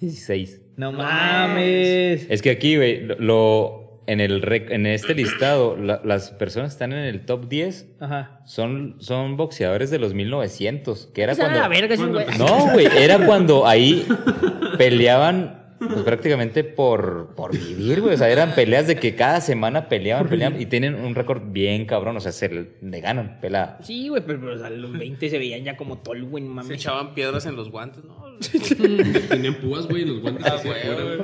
16. 0.00 0.62
No 0.76 0.92
mames. 0.92 2.26
Es 2.30 2.40
que 2.40 2.48
aquí, 2.50 2.76
güey, 2.76 3.04
lo, 3.04 3.16
lo- 3.18 3.79
en, 4.10 4.20
el 4.20 4.42
rec- 4.42 4.70
en 4.70 4.86
este 4.86 5.14
listado, 5.14 5.76
la- 5.76 6.00
las 6.04 6.30
personas 6.32 6.70
que 6.70 6.74
están 6.74 6.92
en 6.92 6.98
el 7.04 7.24
top 7.26 7.48
10 7.48 7.86
Ajá. 8.00 8.40
son, 8.44 8.96
son 8.98 9.36
boxeadores 9.36 9.90
de 9.90 9.98
los 9.98 10.14
1900, 10.14 11.06
que 11.14 11.22
era 11.22 11.32
O 11.32 11.36
sea, 11.36 11.44
cuando... 11.46 11.60
la 11.60 11.68
verga, 11.68 11.94
ese 11.94 12.02
cuando 12.08 12.24
güey. 12.24 12.38
No, 12.38 12.72
güey, 12.72 12.86
era 12.96 13.24
cuando 13.26 13.66
ahí 13.66 14.06
peleaban 14.78 15.59
pues, 15.80 16.02
prácticamente 16.02 16.62
por, 16.62 17.34
por 17.34 17.52
vivir, 17.52 18.02
güey. 18.02 18.14
O 18.14 18.18
sea, 18.18 18.28
eran 18.28 18.54
peleas 18.54 18.86
de 18.86 18.96
que 18.96 19.14
cada 19.14 19.40
semana 19.40 19.88
peleaban, 19.88 20.28
peleaban 20.28 20.60
y 20.60 20.66
tienen 20.66 20.94
un 20.94 21.14
récord 21.14 21.42
bien 21.52 21.86
cabrón. 21.86 22.16
O 22.18 22.20
sea, 22.20 22.32
se 22.32 22.48
le, 22.48 23.00
ganan 23.00 23.40
pelada. 23.40 23.78
Sí, 23.82 24.08
güey, 24.08 24.22
pero, 24.26 24.40
pero, 24.40 24.54
o 24.54 24.58
sea, 24.58 24.68
los 24.68 24.92
20 24.92 25.30
se 25.30 25.38
veían 25.38 25.64
ya 25.64 25.76
como 25.76 25.98
tol, 25.98 26.22
güey, 26.24 26.44
no 26.44 26.62
Se 26.62 26.74
echaban 26.74 27.14
piedras 27.14 27.46
en 27.46 27.56
los 27.56 27.70
guantes, 27.70 28.04
¿no? 28.04 28.20
Tenían 29.28 29.54
púas, 29.54 29.86
güey, 29.86 30.02
en 30.02 30.08
los 30.08 30.20
guantes 30.20 30.46
Ah, 30.46 30.60
güey, 30.62 30.80
güey. 30.84 31.16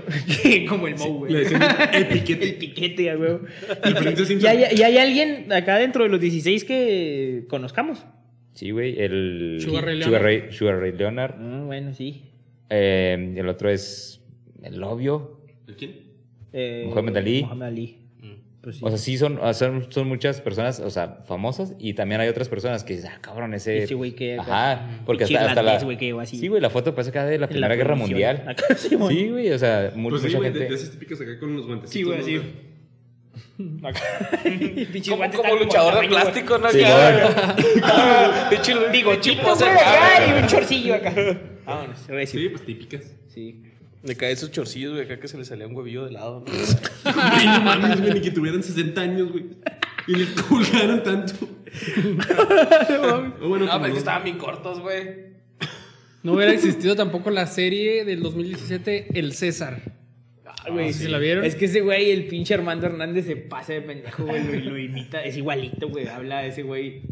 güey. 0.42 0.66
como 0.68 0.88
el 0.88 0.96
Mo, 0.96 1.18
güey. 1.18 1.32
Le 1.32 1.38
decían 1.40 1.62
el 1.92 2.06
piquete. 2.08 2.48
El 2.48 2.54
piquete, 2.56 3.10
a 3.10 3.14
¿Y 3.14 4.16
Simpson. 4.24 4.50
hay, 4.50 4.64
y 4.74 4.82
hay 4.82 4.98
alguien 4.98 5.52
acá 5.52 5.76
dentro 5.76 6.04
de 6.04 6.08
los 6.08 6.20
16 6.20 6.64
que 6.64 7.44
conozcamos? 7.48 8.04
Sí, 8.54 8.70
güey. 8.70 8.98
El 8.98 9.58
Sugar 9.60 9.84
Ray 9.84 10.02
Sugar 10.02 10.22
Ray, 10.22 10.44
Sugar 10.50 10.80
Ray 10.80 10.92
Leonard. 10.92 11.34
Ah, 11.38 11.62
bueno, 11.66 11.92
sí. 11.92 12.22
Eh, 12.70 13.34
el 13.36 13.48
otro 13.48 13.68
es 13.70 14.22
el 14.66 14.82
obvio. 14.82 15.40
¿El 15.66 15.76
quién? 15.76 16.00
Eh, 16.52 16.84
Muhammad 16.88 17.16
Ali. 17.16 17.42
Muhammad 17.42 17.68
Ali. 17.68 17.98
Pues 18.62 18.78
sí. 18.78 18.82
O 18.84 18.88
sea, 18.88 18.98
sí 18.98 19.16
son, 19.16 19.38
son, 19.54 19.92
son 19.92 20.08
muchas 20.08 20.40
personas, 20.40 20.80
o 20.80 20.90
sea, 20.90 21.20
famosas. 21.24 21.74
Y 21.78 21.94
también 21.94 22.20
hay 22.20 22.28
otras 22.28 22.48
personas 22.48 22.82
que 22.82 22.96
dicen, 22.96 23.12
ah, 23.14 23.18
cabrón, 23.20 23.54
ese... 23.54 23.84
Ese 23.84 23.94
güey 23.94 24.16
que- 24.16 24.40
Ajá, 24.40 25.02
porque 25.06 25.22
hasta, 25.22 25.46
hasta 25.46 25.62
la... 25.62 25.78
güey, 25.84 25.96
que 25.96 26.12
así. 26.20 26.36
Sí, 26.36 26.48
güey, 26.48 26.60
la 26.60 26.68
foto 26.68 26.92
parece 26.92 27.10
acá 27.10 27.24
de 27.24 27.30
la 27.30 27.34
En 27.34 27.40
la 27.42 27.48
Primera 27.48 27.76
Guerra. 27.76 27.94
Mundial. 27.94 28.44
Acá, 28.48 28.64
sí, 28.76 28.96
güey. 28.96 29.16
Sí, 29.16 29.28
güey, 29.28 29.52
o 29.52 29.58
sea, 29.58 29.92
Pues 29.94 30.20
sí, 30.20 30.26
mucha 30.26 30.38
de, 30.40 30.44
gente... 30.44 30.58
de 30.58 30.74
esas 30.74 30.90
típicas 30.90 31.20
acá 31.20 31.38
con 31.38 31.56
los 31.56 31.66
guantecitos. 31.66 31.92
Sí, 31.92 32.02
güey, 32.02 32.40
sí. 32.40 32.52
Como, 35.08 35.30
como 35.30 35.56
luchador 35.56 36.02
de 36.02 36.08
plástico, 36.08 36.58
¿no? 36.58 36.68
Sí, 36.70 36.80
Bigotito, 38.92 39.42
pose 39.42 39.64
güey, 39.64 39.76
acá. 39.76 40.26
y 40.38 40.42
un 40.42 40.48
chorcillo 40.48 40.94
acá. 40.94 41.14
Vámonos. 41.64 41.98
Sí, 42.26 42.48
pues 42.48 42.64
típicas. 42.64 43.14
Sí. 43.28 43.62
Le 44.02 44.14
cae 44.16 44.32
esos 44.32 44.50
chorcillos, 44.52 44.92
güey, 44.92 45.04
acá 45.04 45.18
que 45.18 45.26
se 45.28 45.36
le 45.38 45.44
salía 45.44 45.66
un 45.66 45.74
huevillo 45.74 46.04
de 46.04 46.12
lado, 46.12 46.44
¿no? 46.46 46.52
Ay, 47.04 47.46
no 47.46 47.60
mames, 47.62 48.00
güey, 48.00 48.14
ni 48.14 48.20
que 48.20 48.30
tuvieran 48.30 48.62
60 48.62 49.00
años, 49.00 49.32
güey. 49.32 49.44
Y 50.06 50.14
les 50.14 50.28
colgaron 50.42 51.02
tanto. 51.02 51.34
O 53.42 53.48
bueno, 53.48 53.66
No, 53.66 53.72
pero 53.72 53.76
es 53.76 53.82
que 53.82 53.88
no. 53.90 53.96
estaban 53.98 54.24
bien 54.24 54.38
cortos, 54.38 54.80
güey. 54.80 55.26
No 56.22 56.32
hubiera 56.32 56.52
existido 56.52 56.96
tampoco 56.96 57.30
la 57.30 57.46
serie 57.46 58.04
del 58.04 58.22
2017, 58.22 59.18
El 59.18 59.32
César. 59.32 59.80
Ah, 60.44 60.70
güey, 60.70 60.92
¿sí 60.92 61.06
la 61.08 61.18
vieron? 61.18 61.44
Es 61.44 61.54
que 61.54 61.66
ese 61.66 61.80
güey, 61.80 62.10
el 62.10 62.26
pinche 62.26 62.54
Armando 62.54 62.86
Hernández, 62.86 63.26
se 63.26 63.36
pasa 63.36 63.74
de 63.74 63.82
pendejo, 63.82 64.24
güey. 64.24 64.62
Lo, 64.64 64.70
lo 64.72 64.78
imita. 64.78 65.22
Es 65.22 65.36
igualito, 65.36 65.88
güey. 65.88 66.08
Habla 66.08 66.46
ese 66.46 66.62
güey. 66.62 67.02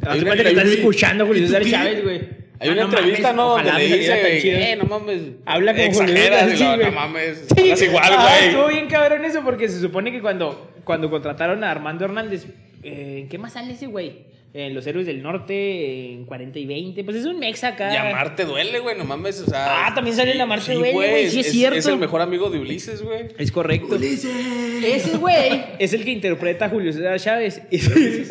Cuenta 0.00 0.36
que 0.36 0.48
estás 0.50 0.68
escuchando, 0.68 1.26
Julio 1.26 1.42
¿Y 1.42 1.46
tú 1.46 1.52
César? 1.52 1.70
Chávez, 1.70 2.04
güey. 2.04 2.20
Hay 2.58 2.68
Ah, 2.68 2.72
una 2.72 2.82
no 2.82 2.88
entrevista, 2.88 3.32
mames, 3.32 3.36
¿no? 3.36 3.48
Donde 3.72 3.72
le 3.88 3.96
dice, 3.98 4.72
eh, 4.72 4.76
no 4.76 4.84
mames. 4.84 5.22
Habla 5.44 5.72
como 5.74 5.84
Exageras, 5.86 6.42
Julio, 6.42 6.54
y 6.54 6.58
sí, 6.58 6.84
no 6.84 6.92
mames. 6.92 7.44
Sí. 7.54 7.60
hablas 7.62 7.82
igual, 7.82 8.04
Ah, 8.16 8.38
estuvo 8.42 8.62
güey. 8.64 8.74
bien 8.76 8.88
cabrón 8.88 9.24
eso 9.24 9.42
porque 9.44 9.68
se 9.68 9.80
supone 9.80 10.10
que 10.12 10.20
cuando, 10.20 10.70
cuando 10.84 11.10
contrataron 11.10 11.62
a 11.64 11.70
Armando 11.70 12.04
Hernández, 12.04 12.46
eh, 12.82 13.18
¿en 13.22 13.28
qué 13.28 13.38
más 13.38 13.52
sale 13.54 13.72
ese 13.74 13.86
güey? 13.86 14.34
En 14.54 14.72
Los 14.72 14.86
Héroes 14.86 15.04
del 15.04 15.22
Norte, 15.22 16.12
en 16.14 16.24
40 16.24 16.58
y 16.58 16.64
20. 16.64 17.04
Pues 17.04 17.18
es 17.18 17.26
un 17.26 17.38
mexa 17.38 17.68
acá. 17.68 17.92
Y 17.92 17.96
Amarte 17.98 18.46
duele, 18.46 18.78
güey, 18.78 18.96
no 18.96 19.04
mames, 19.04 19.38
o 19.42 19.44
sea. 19.50 19.86
Ah, 19.88 19.94
también 19.94 20.16
sale 20.16 20.32
en 20.32 20.40
Amarte 20.40 20.72
duele, 20.72 20.92
güey, 20.94 21.28
sí 21.28 21.40
es 21.40 21.46
Es 21.48 21.52
cierto. 21.52 21.90
el 21.90 21.98
mejor 21.98 22.22
amigo 22.22 22.48
de 22.48 22.58
Ulises, 22.60 23.02
güey. 23.02 23.26
Es 23.36 23.52
correcto. 23.52 23.96
Ese 23.96 25.16
güey 25.18 25.62
es 25.78 25.92
el 25.92 26.04
que 26.04 26.10
interpreta 26.12 26.66
a 26.66 26.68
Julio 26.70 26.90
César 26.92 27.20
Chávez. 27.20 27.60
Y 27.70 27.78
sí, 27.78 28.24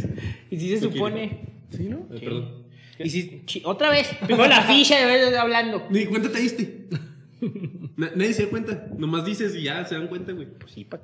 y 0.49 0.59
sí 0.59 0.69
se 0.69 0.79
supone. 0.79 1.41
Sí, 1.69 1.83
¿no? 1.83 1.97
Eh, 2.15 2.19
Perdón. 2.23 2.64
Y 2.99 3.41
chi- 3.45 3.61
otra 3.65 3.89
vez. 3.89 4.07
Primero 4.25 4.47
la 4.47 4.61
ficha 4.67 4.97
de 4.99 5.05
ver 5.05 5.35
hablando. 5.35 5.85
Ni 5.89 6.05
cuenta 6.05 6.31
te 6.31 6.39
diste. 6.39 6.85
Na- 7.97 8.11
nadie 8.15 8.33
se 8.33 8.43
da 8.43 8.49
cuenta. 8.49 8.87
Nomás 8.97 9.25
dices 9.25 9.55
y 9.55 9.63
ya 9.63 9.85
se 9.85 9.95
dan 9.95 10.07
cuenta, 10.07 10.31
güey. 10.33 10.47
Pues 10.59 10.71
sí, 10.71 10.85
para 10.85 11.03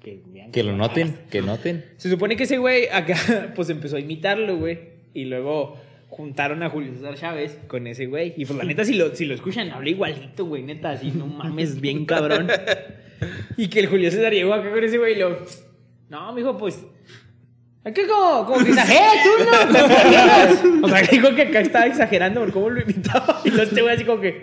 que 0.00 0.22
vean. 0.26 0.50
Que 0.52 0.62
lo 0.62 0.76
noten, 0.76 1.18
que 1.30 1.42
noten. 1.42 1.84
Se 1.96 2.08
supone 2.10 2.36
que 2.36 2.44
ese 2.44 2.58
güey 2.58 2.88
acá, 2.92 3.52
pues 3.56 3.68
empezó 3.70 3.96
a 3.96 4.00
imitarlo, 4.00 4.56
güey. 4.56 4.78
Y 5.14 5.24
luego 5.24 5.76
juntaron 6.08 6.62
a 6.62 6.70
Julio 6.70 6.92
César 6.94 7.14
Chávez 7.16 7.58
con 7.68 7.86
ese 7.86 8.06
güey. 8.06 8.34
Y 8.36 8.44
pues 8.44 8.58
la 8.58 8.64
neta, 8.64 8.84
si 8.84 8.94
lo, 8.94 9.14
si 9.14 9.24
lo 9.26 9.34
escuchan, 9.34 9.70
habla 9.70 9.88
igualito, 9.90 10.44
güey. 10.44 10.62
Neta, 10.62 10.90
así, 10.90 11.10
no 11.10 11.26
mames, 11.26 11.80
bien 11.80 12.04
cabrón. 12.04 12.48
Y 13.56 13.68
que 13.68 13.80
el 13.80 13.86
Julio 13.86 14.10
César 14.10 14.32
llegó 14.32 14.54
acá 14.54 14.70
con 14.70 14.82
ese 14.84 14.98
güey 14.98 15.14
y 15.14 15.18
lo. 15.18 15.38
No, 16.08 16.32
mijo, 16.32 16.56
pues. 16.56 16.84
Es 17.82 17.94
que 17.94 18.06
como, 18.06 18.44
como 18.44 18.64
que 18.64 18.70
exageras 18.70 19.14
tú, 19.24 19.30
¿no? 19.44 20.86
O 20.86 20.88
sea, 20.88 21.00
dijo 21.02 21.34
que 21.34 21.42
acá 21.42 21.60
estaba 21.60 21.86
exagerando 21.86 22.40
por 22.40 22.52
cómo 22.52 22.70
lo 22.70 22.80
imitaba. 22.82 23.40
Y 23.44 23.48
luego 23.48 23.62
este 23.64 23.80
güey 23.82 23.94
así 23.94 24.04
como 24.04 24.20
que. 24.20 24.42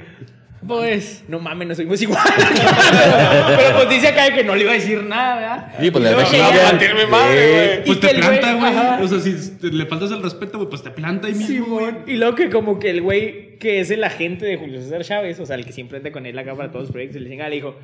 Pues. 0.68 1.24
No 1.28 1.40
mames, 1.40 1.68
no 1.68 1.76
somos 1.76 2.02
igual. 2.02 2.24
pero, 3.58 3.76
pues 3.78 3.90
dice 3.90 4.08
acá 4.10 4.34
que 4.34 4.44
no 4.44 4.56
le 4.56 4.64
iba 4.64 4.72
a 4.72 4.76
decir 4.76 5.02
nada, 5.04 5.36
¿verdad? 5.36 5.74
Sí, 5.80 5.92
pues 5.92 6.04
le. 6.04 6.78
Tiene 6.80 6.94
mi 7.06 7.12
madre, 7.12 7.52
güey. 7.54 7.80
Y 7.80 7.86
Pues 7.86 8.00
te 8.00 8.16
planta, 8.16 8.54
güey-. 8.56 9.04
O 9.04 9.08
sea, 9.08 9.20
si 9.20 9.58
te- 9.58 9.68
le 9.72 9.86
faltas 9.86 10.12
el 10.12 10.24
respeto, 10.24 10.58
güey, 10.58 10.70
pues 10.70 10.84
te 10.84 10.90
planta 10.90 11.28
ahí 11.28 11.36
mismo, 11.36 11.80
güey. 11.80 11.94
Y 12.08 12.16
luego 12.16 12.36
que 12.36 12.50
como 12.50 12.80
que 12.80 12.90
el 12.90 13.02
güey 13.02 13.58
que 13.60 13.80
es 13.80 13.92
el 13.92 14.04
agente 14.04 14.46
de 14.46 14.58
Julio 14.58 14.82
César 14.82 15.04
Chávez, 15.04 15.40
o 15.40 15.46
sea, 15.46 15.56
el 15.56 15.66
que 15.66 15.72
siempre 15.74 15.98
anda 16.00 16.12
con 16.12 16.26
él 16.26 16.38
acá 16.38 16.56
para 16.56 16.70
todos 16.70 16.86
los 16.86 16.92
proyectos, 16.92 17.22
le 17.22 17.30
dice, 17.30 17.44
le 17.50 17.56
dijo, 17.56 17.76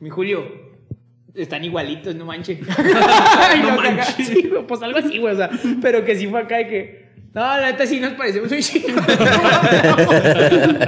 mi 0.00 0.10
Julio, 0.10 0.69
están 1.34 1.64
igualitos, 1.64 2.14
no 2.14 2.24
manches. 2.24 2.58
no 3.62 3.76
manches. 3.76 4.26
Sí, 4.26 4.48
güey, 4.48 4.66
pues 4.66 4.82
algo 4.82 4.98
así, 4.98 5.18
güey, 5.18 5.34
o 5.34 5.36
sea, 5.36 5.50
pero 5.82 6.04
que 6.04 6.16
sí 6.16 6.26
fue 6.26 6.40
acá 6.40 6.56
de 6.58 6.66
que, 6.68 7.10
no, 7.32 7.40
la 7.42 7.70
neta 7.70 7.86
sí 7.86 8.00
nos 8.00 8.14
parecemos 8.14 8.50
un 8.50 8.58
chingo. 8.60 8.88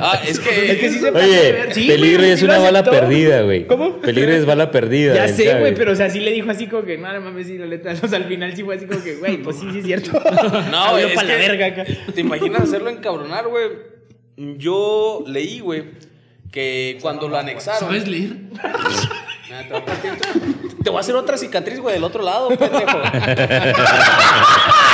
Ah, 0.04 0.20
es 0.26 0.40
que. 0.40 0.72
Es 0.72 0.78
que 0.78 0.90
sí 0.90 0.98
se 0.98 1.10
Oye, 1.10 1.52
ver- 1.52 1.74
sí, 1.74 1.86
peligro 1.86 2.18
güey, 2.22 2.32
es 2.32 2.40
sí 2.40 2.44
una 2.44 2.58
bala 2.58 2.82
perdida, 2.82 3.42
güey. 3.42 3.66
¿Cómo? 3.68 3.98
Peligro 3.98 4.32
es 4.32 4.44
bala 4.44 4.72
perdida. 4.72 5.14
Ya 5.14 5.28
sé, 5.28 5.58
güey, 5.60 5.74
pero 5.74 5.92
o 5.92 5.94
sea, 5.94 6.10
sí 6.10 6.18
le 6.18 6.32
dijo 6.32 6.50
así 6.50 6.66
como 6.66 6.82
que, 6.84 6.98
no, 6.98 7.12
no 7.12 7.20
mames, 7.20 7.46
sí, 7.46 7.58
la 7.58 7.66
neta, 7.66 7.92
o 8.02 8.08
sea, 8.08 8.18
al 8.18 8.24
final 8.24 8.56
sí 8.56 8.64
fue 8.64 8.74
así 8.74 8.86
como 8.86 9.02
que, 9.04 9.14
güey, 9.16 9.36
pues 9.38 9.60
sí, 9.60 9.66
sí 9.72 9.78
es 9.78 9.84
cierto. 9.84 10.20
No, 10.70 10.78
Habló 10.84 11.06
es 11.06 11.14
pa' 11.14 11.22
la 11.22 11.36
verga 11.36 11.66
acá. 11.66 11.84
¿Te 12.12 12.20
imaginas 12.20 12.62
hacerlo 12.62 12.90
encabronar, 12.90 13.46
güey? 13.46 13.68
Yo 14.58 15.22
leí, 15.26 15.60
güey, 15.60 15.84
que 16.50 16.98
cuando 17.00 17.28
lo 17.28 17.36
anexaron. 17.38 17.80
¿Sabes 17.80 18.08
leer? 18.08 18.32
Te 20.82 20.90
voy 20.90 20.96
a 20.96 21.00
hacer 21.00 21.14
otra 21.14 21.36
cicatriz, 21.36 21.80
güey, 21.80 21.94
del 21.94 22.04
otro 22.04 22.22
lado, 22.22 22.48
pendejo. 22.48 22.98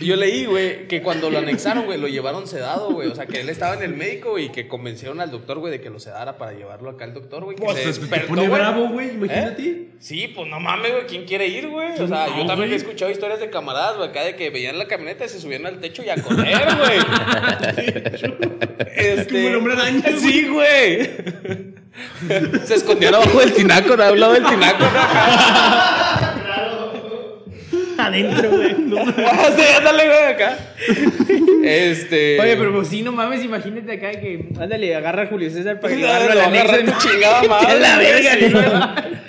Yo 0.00 0.14
leí, 0.16 0.44
güey, 0.44 0.86
que 0.86 1.02
cuando 1.02 1.28
lo 1.28 1.38
anexaron, 1.38 1.84
güey, 1.86 1.98
lo 1.98 2.06
llevaron 2.06 2.46
sedado, 2.46 2.90
güey. 2.92 3.08
O 3.08 3.14
sea, 3.16 3.26
que 3.26 3.40
él 3.40 3.48
estaba 3.48 3.74
en 3.74 3.82
el 3.82 3.94
médico 3.94 4.38
y 4.38 4.50
que 4.50 4.68
convencieron 4.68 5.20
al 5.20 5.30
doctor, 5.30 5.58
güey, 5.58 5.72
de 5.72 5.80
que 5.80 5.90
lo 5.90 5.98
sedara 5.98 6.38
para 6.38 6.52
llevarlo 6.52 6.90
acá 6.90 7.04
al 7.04 7.14
doctor, 7.14 7.42
güey. 7.44 7.56
Pues, 7.56 7.76
se 7.78 7.86
despertó, 7.86 8.28
pone 8.28 8.46
güey. 8.46 8.60
bravo, 8.60 8.88
güey, 8.88 9.10
imagínate. 9.10 9.62
¿Eh? 9.62 9.88
Sí, 9.98 10.28
pues 10.34 10.46
no 10.48 10.60
mames, 10.60 10.92
güey. 10.92 11.06
¿Quién 11.06 11.24
quiere 11.24 11.48
ir, 11.48 11.68
güey? 11.68 11.92
O 12.00 12.06
sea, 12.08 12.26
No, 12.28 12.38
yo 12.38 12.46
también 12.46 12.56
güey. 12.68 12.72
he 12.72 12.76
escuchado 12.76 13.10
historias 13.10 13.40
de 13.40 13.50
camaradas, 13.50 13.96
güey, 13.96 14.08
acá 14.08 14.22
de 14.22 14.36
que 14.36 14.50
veían 14.50 14.78
la 14.78 14.86
camioneta 14.86 15.24
y 15.24 15.28
se 15.28 15.40
subían 15.40 15.66
al 15.66 15.80
techo 15.80 16.04
y 16.04 16.10
a 16.10 16.16
correr, 16.22 16.58
güey. 16.76 16.98
este... 18.94 19.32
Como 19.34 19.48
el 19.48 19.56
hombre 19.56 19.72
araña, 19.74 20.00
güey. 20.10 20.20
Sí, 20.20 20.46
güey. 20.48 21.10
se 22.64 22.74
escondían 22.74 23.14
abajo 23.16 23.40
del 23.40 23.52
tinaco. 23.52 23.94
Al 23.94 24.20
lado 24.20 24.32
del 24.34 24.44
tinaco. 24.46 24.84
Adentro, 27.98 28.50
güey. 28.50 28.76
Ah, 29.26 29.50
sí, 29.56 29.62
ándale, 29.76 30.04
güey, 30.06 30.24
acá. 30.32 30.56
Este. 31.64 32.40
Oye, 32.40 32.56
pero 32.56 32.72
pues 32.74 32.88
sí, 32.88 33.02
no 33.02 33.12
mames, 33.12 33.44
imagínate 33.44 33.92
acá 33.92 34.10
que, 34.12 34.46
ándale, 34.60 34.94
agarra 34.94 35.22
a 35.24 35.26
Julio 35.26 35.50
César 35.50 35.80
para 35.80 35.94
Sí, 35.94 36.00
llevarlo 36.00 36.26
lo 36.34 36.40
al 36.40 36.46
anexo. 36.46 36.68
agarra 36.72 36.82
¿no? 36.84 36.92
tu 36.92 37.08
chingada 37.08 37.40
Que 37.42 37.48
madre, 37.48 37.70
a 37.70 37.74
la 37.74 37.98
verga, 37.98 38.36
¿no? 38.50 39.18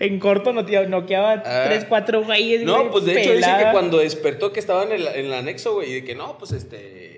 En 0.00 0.20
corto 0.20 0.52
noqueaba, 0.52 0.86
noqueaba 0.86 1.42
Ah. 1.44 1.64
tres, 1.66 1.84
cuatro 1.88 2.22
güeyes. 2.22 2.62
No, 2.62 2.90
pues 2.92 3.04
de 3.04 3.20
hecho 3.20 3.32
dice 3.32 3.50
que 3.58 3.72
cuando 3.72 3.98
despertó 3.98 4.52
que 4.52 4.60
estaba 4.60 4.84
en 4.84 4.92
el, 4.92 5.06
en 5.08 5.26
el 5.26 5.34
anexo, 5.34 5.74
güey, 5.74 5.90
y 5.90 5.94
de 5.94 6.04
que 6.04 6.14
no, 6.14 6.38
pues 6.38 6.52
este. 6.52 7.17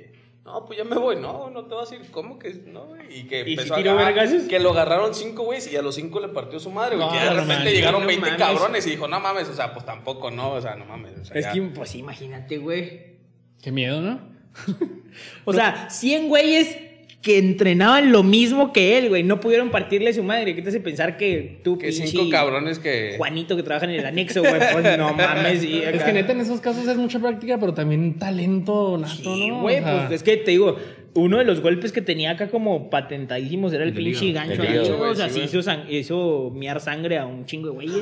No, 0.52 0.64
pues 0.64 0.78
ya 0.78 0.84
me 0.84 0.96
voy, 0.96 1.16
no, 1.16 1.48
no 1.50 1.64
te 1.64 1.74
vas 1.74 1.92
a 1.92 1.94
ir, 1.94 2.10
¿cómo 2.10 2.38
que 2.38 2.52
no, 2.66 2.86
güey? 2.86 3.20
Y 3.20 3.24
que 3.28 3.44
¿Y 3.48 3.52
empezó 3.52 3.74
si 3.74 3.82
tiró 3.82 3.92
a 3.92 4.04
vergazos? 4.04 4.42
Que 4.48 4.58
lo 4.58 4.70
agarraron 4.70 5.14
cinco 5.14 5.44
güeyes 5.44 5.72
y 5.72 5.76
a 5.76 5.82
los 5.82 5.94
cinco 5.94 6.18
le 6.18 6.28
partió 6.28 6.58
su 6.58 6.70
madre, 6.70 6.96
güey. 6.96 7.06
No, 7.06 7.12
que 7.12 7.20
de 7.20 7.30
repente 7.30 7.72
llegaron 7.72 8.00
no 8.02 8.06
20 8.08 8.26
mames. 8.30 8.38
cabrones 8.44 8.86
y 8.86 8.90
dijo, 8.90 9.06
no 9.06 9.20
mames, 9.20 9.48
o 9.48 9.54
sea, 9.54 9.72
pues 9.72 9.84
tampoco, 9.86 10.30
no, 10.30 10.52
o 10.52 10.60
sea, 10.60 10.74
no 10.74 10.84
mames. 10.86 11.18
O 11.20 11.24
sea, 11.24 11.36
Es 11.36 11.44
ya. 11.44 11.52
que, 11.52 11.60
pues 11.62 11.94
imagínate, 11.94 12.58
güey. 12.58 13.16
Qué 13.62 13.70
miedo, 13.70 14.00
¿no? 14.00 14.20
O 15.44 15.52
sea, 15.52 15.88
100 15.90 16.28
güeyes 16.28 16.76
que 17.22 17.36
entrenaban 17.36 18.12
lo 18.12 18.22
mismo 18.22 18.72
que 18.72 18.96
él, 18.96 19.10
güey. 19.10 19.22
No 19.22 19.40
pudieron 19.40 19.70
partirle 19.70 20.12
su 20.14 20.22
madre. 20.22 20.54
¿Qué 20.54 20.62
te 20.62 20.70
hace 20.70 20.80
pensar 20.80 21.18
que 21.18 21.60
tú, 21.62 21.76
Que 21.76 21.88
pinche 21.88 22.06
cinco 22.06 22.30
cabrones 22.30 22.78
que. 22.78 23.14
Juanito 23.18 23.56
que 23.56 23.62
trabaja 23.62 23.84
en 23.84 23.92
el 23.92 24.06
anexo, 24.06 24.40
güey? 24.40 24.54
Pues 24.72 24.96
no 24.98 25.12
mames. 25.14 25.62
Es 25.62 26.02
que 26.02 26.12
neta 26.14 26.32
en 26.32 26.40
esos 26.40 26.60
casos 26.60 26.86
es 26.88 26.96
mucha 26.96 27.18
práctica, 27.18 27.58
pero 27.58 27.74
también 27.74 28.14
talento 28.18 28.96
nato, 28.96 29.12
Sí, 29.14 29.48
¿no? 29.48 29.60
güey, 29.60 29.80
O 29.80 29.82
sea, 29.82 30.06
pues 30.08 30.12
es 30.12 30.22
que 30.22 30.38
te 30.38 30.52
digo, 30.52 30.76
uno 31.14 31.38
de 31.38 31.44
los 31.44 31.60
golpes 31.60 31.90
que 31.90 32.00
tenía 32.02 32.30
acá 32.30 32.48
como 32.50 32.88
patentadísimos 32.88 33.72
era 33.72 33.82
el, 33.84 33.92
pinche 33.92 34.30
gancho. 34.32 34.62
El 34.62 34.94
güey, 34.96 35.10
o 35.10 35.14
sea, 35.14 35.28
sí, 35.28 35.40
hizo, 35.44 35.58
sang- 35.58 35.88
hizo 35.90 36.52
miar 36.54 36.80
sangre 36.80 37.18
a 37.18 37.26
un 37.26 37.46
chingo 37.46 37.66
de 37.68 37.72
güeyes. 37.74 37.96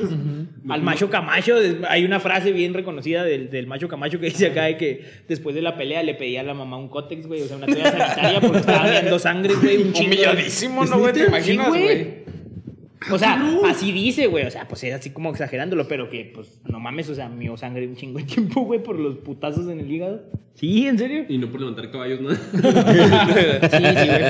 Al 0.69 0.81
macho 0.83 1.09
Camacho, 1.09 1.55
hay 1.87 2.05
una 2.05 2.19
frase 2.19 2.51
bien 2.51 2.73
reconocida 2.73 3.23
del, 3.23 3.49
del 3.49 3.65
macho 3.65 3.87
Camacho 3.87 4.19
que 4.19 4.27
dice 4.27 4.47
acá 4.47 4.65
de 4.65 4.77
que 4.77 5.03
después 5.27 5.55
de 5.55 5.61
la 5.63 5.75
pelea 5.75 6.03
le 6.03 6.13
pedía 6.13 6.41
a 6.41 6.43
la 6.43 6.53
mamá 6.53 6.77
un 6.77 6.87
cótex, 6.89 7.25
güey, 7.25 7.41
o 7.41 7.45
sea, 7.45 7.57
una 7.57 7.65
toalla 7.65 7.91
sanitaria 7.91 8.41
porque 8.41 8.57
estaba 8.59 8.89
viendo 8.91 9.17
sangre, 9.19 9.53
güey, 9.55 9.77
un 9.77 9.93
chingo. 9.93 10.09
de- 10.11 10.15
Humilladísimo, 10.17 10.85
¿no, 10.85 10.99
güey? 10.99 11.13
¿Te 11.13 11.25
imaginas, 11.25 11.67
güey. 11.69 11.83
güey? 11.83 12.38
O 13.11 13.17
sea, 13.17 13.41
así 13.65 13.91
dice, 13.91 14.27
güey. 14.27 14.45
O 14.45 14.51
sea, 14.51 14.67
pues 14.67 14.83
era 14.83 14.97
así 14.97 15.11
como 15.11 15.29
exagerándolo, 15.29 15.87
pero 15.87 16.09
que, 16.09 16.31
pues, 16.33 16.59
no 16.65 16.79
mames, 16.79 17.09
o 17.09 17.15
sea, 17.15 17.29
mío 17.29 17.55
sangre 17.57 17.87
un 17.87 17.95
chingo 17.95 18.19
de 18.19 18.25
tiempo, 18.25 18.61
güey, 18.61 18.83
por 18.83 18.99
los 18.99 19.17
putazos 19.17 19.69
en 19.69 19.79
el 19.79 19.91
hígado. 19.91 20.21
Sí, 20.55 20.87
¿en 20.87 20.97
serio? 20.97 21.23
Y 21.29 21.37
no 21.37 21.47
por 21.49 21.61
levantar 21.61 21.89
caballos, 21.89 22.19
¿no? 22.19 22.31
Sí, 23.69 23.77
sí, 23.77 24.07
güey. 24.07 24.23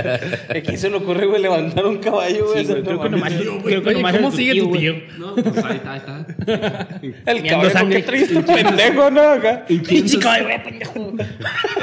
¿A 0.59 0.61
quién 0.63 0.77
se 0.77 0.89
le 0.91 0.97
ocurre, 0.97 1.25
güey, 1.25 1.41
levantar 1.41 1.87
un 1.87 1.97
caballo, 1.97 2.49
güey? 2.51 2.63
Sí, 2.65 2.71
creo 2.71 2.97
no 2.97 3.01
que 3.01 3.09
mames. 3.09 3.33
nomás. 3.33 3.33
güey. 3.47 3.61
creo 3.63 3.81
que 3.81 3.89
Oye, 3.89 3.97
nomás 3.97 4.17
¿cómo 4.17 4.31
sigue 4.31 4.59
tu 4.59 4.71
tío? 4.71 4.93
No, 5.17 5.33
pues 5.33 5.65
ahí 5.65 5.77
está, 5.77 5.93
ahí 5.93 5.99
está. 5.99 6.99
El 7.25 7.43
caballo, 7.47 7.69
sangre. 7.71 8.03
¿por 8.03 8.13
qué 8.13 8.27
traes 8.27 8.33
tu 8.33 8.43
pendejo, 8.45 9.09
no? 9.09 9.21
Acá. 9.21 9.65
Pinche 9.67 10.19
caballo, 10.19 10.45
güey, 10.45 10.63
pendejo. 10.63 11.13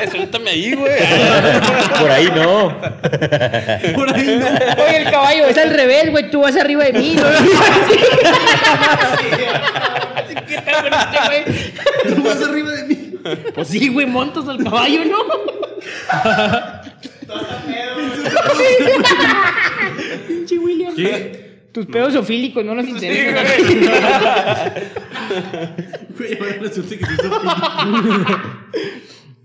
Eh, 0.01 0.07
Suéltame 0.13 0.51
ahí, 0.51 0.75
güey. 0.75 0.93
Por 2.01 2.11
ahí 2.11 2.29
no. 2.35 2.79
Por 3.97 4.15
ahí 4.15 4.39
no. 4.39 4.85
Oye, 4.85 4.97
el 4.99 5.11
caballo 5.11 5.47
es 5.47 5.59
al 5.59 5.71
revés, 5.71 6.11
güey. 6.13 6.31
Tú 6.31 6.43
vas 6.43 6.55
arriba 6.57 6.76
de 6.77 6.93
mí, 6.93 7.17
¿no? 7.17 7.23
¿Qué 10.47 10.61
tal 10.61 10.83
con 10.83 10.93
este, 10.93 11.19
güey? 11.27 11.45
Tú 12.15 12.23
vas 12.23 12.43
arriba 12.43 12.71
de 12.73 12.85
mí. 12.85 12.97
Pues 13.55 13.69
sí, 13.69 13.89
güey, 13.89 14.07
montas 14.07 14.47
al 14.49 14.63
caballo, 14.63 15.05
¿no? 15.05 15.17
Pinche 20.29 20.59
William. 20.59 20.95
Tus 21.73 21.87
pedos 21.87 22.15
ofílicos 22.17 22.63
no 22.65 22.75
nos 22.75 22.87
interesan. 22.89 23.47
Güey, 26.17 26.39
ahora 26.39 26.53
resulta 26.61 26.97
que 26.97 27.05
se 27.05 27.13
hizo 27.13 27.41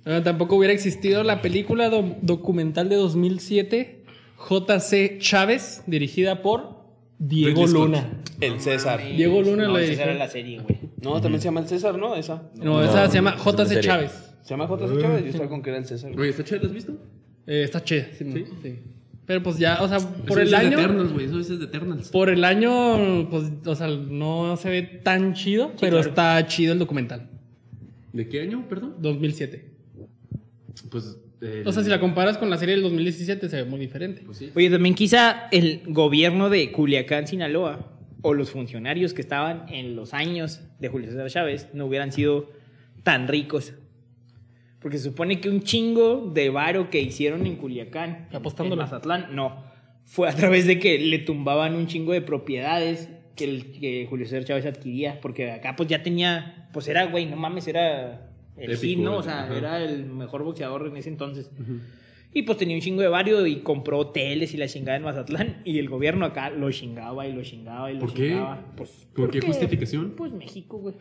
Ah, 0.05 0.21
tampoco 0.23 0.55
hubiera 0.55 0.73
existido 0.73 1.23
la 1.23 1.41
película 1.43 1.89
do- 1.89 2.15
documental 2.21 2.89
de 2.89 2.95
2007, 2.95 4.03
JC 4.49 5.19
Chávez, 5.19 5.83
dirigida 5.85 6.41
por 6.41 6.80
Diego 7.23 7.61
Ridley 7.61 7.67
Scott. 7.67 7.85
Luna. 7.87 8.09
El 8.39 8.59
César. 8.59 8.99
Diego 9.15 9.41
Luna 9.41 9.65
no, 9.67 9.73
la 9.73 9.79
dirigió. 9.79 10.03
era 10.03 10.13
la 10.15 10.27
serie, 10.27 10.59
güey. 10.59 10.77
No, 11.01 11.21
también 11.21 11.39
se 11.39 11.45
llama 11.45 11.59
el 11.61 11.67
César, 11.67 11.97
¿no? 11.97 12.15
Esa. 12.15 12.43
No, 12.55 12.81
esa 12.83 13.07
se 13.07 13.15
llama 13.15 13.35
JC 13.37 13.65
serie. 13.67 13.81
Chávez. 13.83 14.11
¿Se 14.41 14.49
llama 14.49 14.65
J.C. 14.67 14.99
Chávez? 15.01 15.21
Yo 15.23 15.29
estaba 15.29 15.49
con 15.49 15.61
que 15.61 15.69
era 15.69 15.77
el 15.79 15.85
César. 15.85 16.11
güey. 16.13 16.29
¿está 16.31 16.43
chido? 16.43 16.61
¿Lo 16.61 16.67
has 16.67 16.73
visto? 16.73 16.93
Eh, 17.45 17.63
está 17.63 17.83
chida. 17.83 18.07
Sí, 18.17 18.25
¿Sí? 18.33 18.45
sí. 18.63 18.79
Pero 19.27 19.43
pues 19.43 19.57
ya, 19.59 19.81
o 19.81 19.87
sea, 19.87 19.99
por 19.99 20.31
Eso 20.31 20.39
el 20.39 20.45
es 20.45 20.49
de 20.51 20.55
año. 20.57 20.79
Eternals, 20.79 21.13
güey. 21.13 21.25
Eso 21.27 21.39
es 21.39 21.47
de 21.59 21.65
Eternals. 21.65 22.09
Por 22.09 22.29
el 22.29 22.43
año, 22.43 23.29
pues, 23.29 23.45
o 23.65 23.75
sea, 23.75 23.87
no 23.87 24.57
se 24.57 24.69
ve 24.69 24.81
tan 24.81 25.35
chido, 25.35 25.71
pero 25.79 25.99
está 25.99 26.45
chido 26.47 26.73
el 26.73 26.79
documental. 26.79 27.29
¿De 28.13 28.27
qué 28.27 28.41
año, 28.41 28.65
perdón? 28.67 28.95
2007. 28.99 29.69
Pues. 30.89 31.17
El- 31.41 31.67
O 31.67 31.71
sea, 31.71 31.83
si 31.83 31.89
la 31.89 31.99
comparas 31.99 32.37
con 32.37 32.49
la 32.49 32.57
serie 32.57 32.75
del 32.75 32.83
2017 32.83 33.49
se 33.49 33.55
ve 33.57 33.65
muy 33.65 33.79
diferente. 33.79 34.21
Pues 34.25 34.37
sí. 34.37 34.51
Oye, 34.55 34.69
también 34.69 34.95
quizá 34.95 35.47
el 35.51 35.81
gobierno 35.87 36.49
de 36.49 36.71
Culiacán, 36.71 37.27
Sinaloa, 37.27 37.87
o 38.21 38.33
los 38.35 38.51
funcionarios 38.51 39.13
que 39.15 39.21
estaban 39.21 39.65
en 39.69 39.95
los 39.95 40.13
años 40.13 40.61
de 40.79 40.89
Julio 40.89 41.09
César 41.09 41.27
Chávez 41.29 41.69
no 41.73 41.87
hubieran 41.87 42.11
sido 42.11 42.51
tan 43.03 43.27
ricos. 43.27 43.73
Porque 44.79 44.97
se 44.97 45.05
supone 45.05 45.39
que 45.41 45.49
un 45.49 45.61
chingo 45.61 46.31
de 46.33 46.49
varo 46.49 46.89
que 46.89 47.01
hicieron 47.01 47.45
en 47.47 47.55
Culiacán, 47.55 48.27
Apostándola. 48.31 48.83
en 48.83 48.89
Mazatlán, 48.89 49.35
no. 49.35 49.63
Fue 50.05 50.27
a 50.29 50.33
través 50.35 50.65
de 50.67 50.79
que 50.79 50.99
le 50.99 51.19
tumbaban 51.19 51.75
un 51.75 51.87
chingo 51.87 52.13
de 52.13 52.21
propiedades 52.21 53.09
que, 53.35 53.43
el, 53.45 53.71
que 53.79 54.05
Julio 54.09 54.25
César 54.25 54.43
Chávez 54.45 54.65
adquiría. 54.65 55.19
Porque 55.21 55.51
acá 55.51 55.75
pues 55.75 55.87
ya 55.89 56.01
tenía, 56.03 56.67
pues 56.73 56.87
era, 56.87 57.05
güey, 57.05 57.25
no 57.27 57.35
mames, 57.37 57.67
era 57.67 58.30
el 58.57 58.71
Épico. 58.71 59.15
O 59.15 59.23
sea, 59.23 59.43
ajá. 59.43 59.57
era 59.57 59.83
el 59.83 60.05
mejor 60.05 60.43
boxeador 60.43 60.87
en 60.87 60.97
ese 60.97 61.09
entonces. 61.09 61.49
Y 62.33 62.43
pues 62.43 62.57
tenía 62.57 62.75
un 62.75 62.81
chingo 62.81 63.01
de 63.01 63.09
varios 63.09 63.45
y 63.47 63.57
compró 63.57 63.99
hoteles 63.99 64.53
y 64.53 64.57
la 64.57 64.67
chingada 64.67 64.97
en 64.97 65.03
Mazatlán. 65.03 65.61
Y 65.65 65.79
el 65.79 65.89
gobierno 65.89 66.25
acá 66.25 66.49
lo 66.49 66.71
chingaba 66.71 67.27
y 67.27 67.33
lo 67.33 67.43
chingaba 67.43 67.91
y 67.91 67.95
lo 67.95 67.99
¿Por 67.99 68.13
qué? 68.13 68.29
chingaba. 68.29 68.73
Pues, 68.77 68.89
¿Con 69.13 69.25
qué 69.29 69.39
porque, 69.39 69.41
justificación? 69.41 70.13
Pues 70.15 70.31
México, 70.31 70.77
güey. 70.77 70.95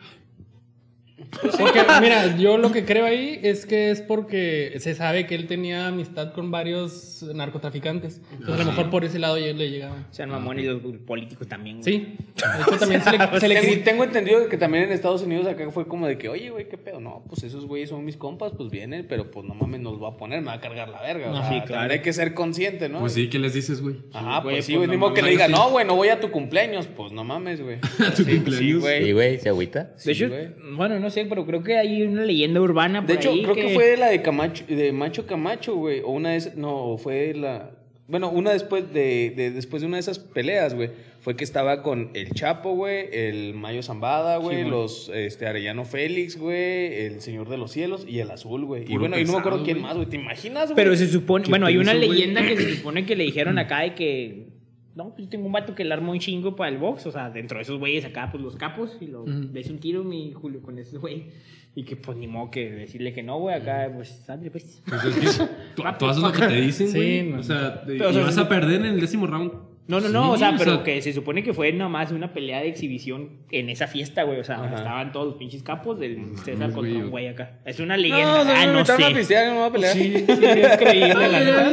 Porque, 1.59 1.81
mira, 2.01 2.37
yo 2.37 2.57
lo 2.57 2.71
que 2.71 2.85
creo 2.85 3.05
ahí 3.05 3.39
es 3.43 3.65
que 3.65 3.91
es 3.91 4.01
porque 4.01 4.73
se 4.79 4.95
sabe 4.95 5.25
que 5.27 5.35
él 5.35 5.47
tenía 5.47 5.87
amistad 5.87 6.33
con 6.33 6.51
varios 6.51 7.23
narcotraficantes. 7.33 8.21
Entonces, 8.31 8.55
a 8.55 8.57
lo 8.63 8.71
mejor 8.71 8.89
por 8.89 9.05
ese 9.05 9.19
lado 9.19 9.37
ya 9.37 9.53
le 9.53 9.69
llegaban. 9.69 10.05
O 10.09 10.13
sea, 10.13 10.27
mamón 10.27 10.59
y 10.59 10.63
los 10.63 10.81
políticos 11.05 11.47
también. 11.47 11.81
güey. 11.81 11.93
Sí. 11.93 12.17
De 12.35 12.61
hecho, 12.61 12.77
también 12.79 13.01
se 13.01 13.11
le, 13.11 13.17
se 13.39 13.47
le 13.47 13.61
Tengo, 13.61 13.83
tengo 13.83 14.03
entendido 14.03 14.49
que 14.49 14.57
también 14.57 14.85
en 14.85 14.91
Estados 14.91 15.21
Unidos 15.21 15.47
acá 15.47 15.69
fue 15.71 15.87
como 15.87 16.07
de 16.07 16.17
que, 16.17 16.29
oye, 16.29 16.49
güey, 16.49 16.67
qué 16.67 16.77
pedo. 16.77 16.99
No, 16.99 17.23
pues 17.29 17.43
esos 17.43 17.65
güeyes 17.65 17.89
son 17.89 18.03
mis 18.05 18.17
compas, 18.17 18.51
pues 18.57 18.69
vienen, 18.71 19.05
pero 19.07 19.29
pues 19.31 19.45
no 19.45 19.53
mames, 19.53 19.81
nos 19.81 20.01
va 20.01 20.09
a 20.09 20.17
poner, 20.17 20.41
me 20.41 20.47
va 20.47 20.53
a 20.53 20.61
cargar 20.61 20.89
la 20.89 21.01
verga. 21.01 21.29
O 21.29 21.33
No, 21.33 21.41
sea, 21.41 21.49
sí, 21.49 21.61
claro. 21.67 21.91
hay 21.91 21.99
que 22.01 22.13
ser 22.13 22.33
consciente, 22.33 22.89
¿no? 22.89 22.99
Pues 22.99 23.13
sí, 23.13 23.29
¿qué 23.29 23.39
les 23.39 23.53
dices, 23.53 23.81
güey? 23.81 23.97
Ajá, 24.13 24.39
güey, 24.41 24.55
pues 24.55 24.65
sí, 24.65 24.73
pues 24.73 24.79
güey. 24.79 24.87
no 24.87 24.93
Ni 24.93 24.97
modo 24.97 25.13
que 25.13 25.21
le 25.21 25.31
diga, 25.31 25.45
sí. 25.47 25.51
no, 25.51 25.69
güey, 25.69 25.85
no 25.85 25.95
voy 25.95 26.09
a 26.09 26.19
tu 26.19 26.31
cumpleaños. 26.31 26.87
Pues 26.87 27.11
no 27.11 27.23
mames, 27.23 27.61
güey. 27.61 27.77
A 28.05 28.11
tu 28.13 28.23
Sí, 28.23 28.35
cumpleaños. 28.35 28.81
güey. 28.81 29.05
Sí, 29.05 29.11
güey, 29.11 29.39
se 29.39 29.49
agüita. 29.49 29.91
De 30.03 30.11
hecho, 30.11 30.29
güey. 30.29 30.49
bueno, 30.75 30.99
no 30.99 31.09
sé, 31.11 31.25
pero 31.25 31.45
creo 31.45 31.61
que 31.61 31.77
hay 31.77 32.01
una 32.03 32.23
leyenda 32.23 32.59
urbana 32.61 33.01
por 33.01 33.07
De 33.09 33.13
hecho, 33.15 33.29
ahí 33.31 33.43
creo 33.43 33.53
que... 33.55 33.73
fue 33.73 33.85
de 33.87 33.97
la 33.97 34.07
de 34.07 34.21
Camacho, 34.21 34.63
de 34.67 34.91
Macho 34.91 35.27
Camacho, 35.27 35.75
güey. 35.75 35.99
O 36.01 36.09
una 36.11 36.31
de 36.31 36.37
esas, 36.37 36.55
no, 36.55 36.97
fue 36.97 37.33
la. 37.35 37.71
Bueno, 38.07 38.29
una 38.29 38.51
después 38.51 38.91
de, 38.91 39.31
de- 39.35 39.51
después 39.51 39.81
de 39.81 39.87
una 39.87 39.97
de 39.97 40.01
esas 40.01 40.19
peleas, 40.19 40.73
güey. 40.73 40.89
Fue 41.21 41.35
que 41.35 41.43
estaba 41.43 41.83
con 41.83 42.09
el 42.15 42.31
Chapo, 42.31 42.73
güey, 42.73 43.07
el 43.11 43.53
Mayo 43.53 43.83
Zambada, 43.83 44.37
güey, 44.37 44.67
los 44.67 45.11
este 45.13 45.45
Arellano 45.45 45.85
Félix, 45.85 46.35
güey, 46.35 47.05
el 47.05 47.21
Señor 47.21 47.47
de 47.47 47.59
los 47.59 47.71
Cielos 47.71 48.07
y 48.09 48.19
el 48.19 48.31
Azul, 48.31 48.65
güey. 48.65 48.91
Y 48.91 48.97
bueno, 48.97 49.19
y 49.19 49.23
no 49.23 49.33
me 49.33 49.37
acuerdo 49.37 49.59
pesado, 49.59 49.65
quién 49.65 49.81
más, 49.81 49.95
güey. 49.97 50.09
¿Te 50.09 50.15
imaginas, 50.15 50.65
güey? 50.65 50.75
Pero 50.75 50.95
se 50.95 51.07
supone, 51.07 51.45
¿Qué 51.45 51.51
bueno, 51.51 51.67
hay 51.67 51.77
una 51.77 51.93
leyenda 51.93 52.41
que 52.41 52.57
se 52.57 52.75
supone 52.75 53.05
que 53.05 53.15
le 53.15 53.23
dijeron 53.25 53.59
acá 53.59 53.81
de 53.81 53.93
que, 53.93 54.47
no, 54.95 55.09
pues 55.09 55.23
yo 55.25 55.29
tengo 55.29 55.45
un 55.45 55.51
vato 55.51 55.73
que 55.75 55.83
le 55.83 55.93
armó 55.93 56.11
un 56.11 56.19
chingo 56.19 56.55
para 56.55 56.69
el 56.69 56.77
box, 56.77 57.05
o 57.07 57.11
sea, 57.11 57.29
dentro 57.29 57.57
de 57.57 57.63
esos 57.63 57.79
güeyes 57.79 58.03
acá, 58.05 58.29
pues 58.31 58.43
los 58.43 58.55
capos, 58.55 58.97
y 59.01 59.07
lo, 59.07 59.25
le 59.25 59.59
hice 59.59 59.71
un 59.71 59.79
tiro 59.79 60.03
mi 60.03 60.33
Julio 60.33 60.61
con 60.61 60.77
ese 60.79 60.97
güey, 60.97 61.27
y 61.75 61.83
que 61.83 61.95
pues 61.95 62.17
ni 62.17 62.27
modo 62.27 62.51
que 62.51 62.69
decirle 62.71 63.13
que 63.13 63.23
no, 63.23 63.39
güey, 63.39 63.55
acá, 63.55 63.89
pues, 63.95 64.09
sale 64.25 64.51
pues. 64.51 64.81
Pues 64.85 65.03
es 65.05 65.15
que 65.39 65.45
tú, 65.75 65.83
tú 65.99 66.05
haces 66.05 66.21
lo 66.21 66.31
que 66.31 66.47
te 66.47 66.61
dicen, 66.61 66.87
Sí, 66.89 66.97
güey. 66.97 67.23
no. 67.29 67.39
o 67.39 67.43
sea, 67.43 67.81
te- 67.85 67.93
Pero, 67.93 68.07
o 68.07 68.11
y 68.11 68.13
sea, 68.15 68.23
vas 68.23 68.35
sí. 68.35 68.41
a 68.41 68.49
perder 68.49 68.81
en 68.81 68.85
el 68.93 68.99
décimo 68.99 69.27
round. 69.27 69.51
No, 69.87 69.99
no, 69.99 70.09
no, 70.09 70.25
Sí, 70.27 70.31
o 70.33 70.37
sea, 70.37 70.49
o 70.51 70.57
pero 70.57 70.75
sea- 70.75 70.83
que 70.83 71.01
se 71.01 71.11
supone 71.11 71.43
que 71.43 71.53
fue 71.53 71.71
nomás 71.73 72.11
una 72.11 72.31
pelea 72.33 72.61
de 72.61 72.67
exhibición 72.69 73.39
en 73.51 73.69
esa 73.69 73.87
fiesta, 73.87 74.23
güey, 74.23 74.39
o 74.39 74.43
sea, 74.43 74.57
donde 74.57 74.75
estaban 74.75 75.11
todos 75.11 75.25
los 75.27 75.35
pinches 75.35 75.63
capos 75.63 75.99
del 75.99 76.37
César 76.37 76.57
mames, 76.57 76.75
contra 76.75 76.97
un 76.97 77.09
güey 77.09 77.27
acá. 77.27 77.59
Es 77.65 77.79
una 77.79 77.95
No, 77.97 78.01
leyenda, 78.01 78.41
o 78.41 78.45
sea, 78.45 78.61
ah, 78.61 78.65
no 78.67 78.79
a 78.79 78.85
sé. 78.85 79.13
pistear, 79.13 79.47
no 79.47 79.53
me 79.53 79.57
voy 79.59 79.69
a 79.69 79.71
pelear. 79.71 79.93
Sí, 79.97 80.13
sí, 80.27 80.45
es 80.45 80.77
creíble, 80.77 81.27
la 81.27 81.39
neta. 81.39 81.69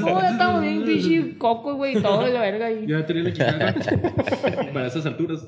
No, 0.00 0.20
ya 0.20 0.30
estamos 0.30 0.60
bien, 0.62 0.84
pinche 0.84 1.38
coco, 1.38 1.74
güey, 1.74 1.94
todo 2.02 2.24
de 2.24 2.32
la 2.32 2.40
verga. 2.40 2.70
Y... 2.70 2.86
Ya 2.86 3.06
tenía 3.06 3.22
la 3.22 3.32
chicaga 3.32 3.74
para 4.72 4.86
esas 4.86 5.06
alturas. 5.06 5.46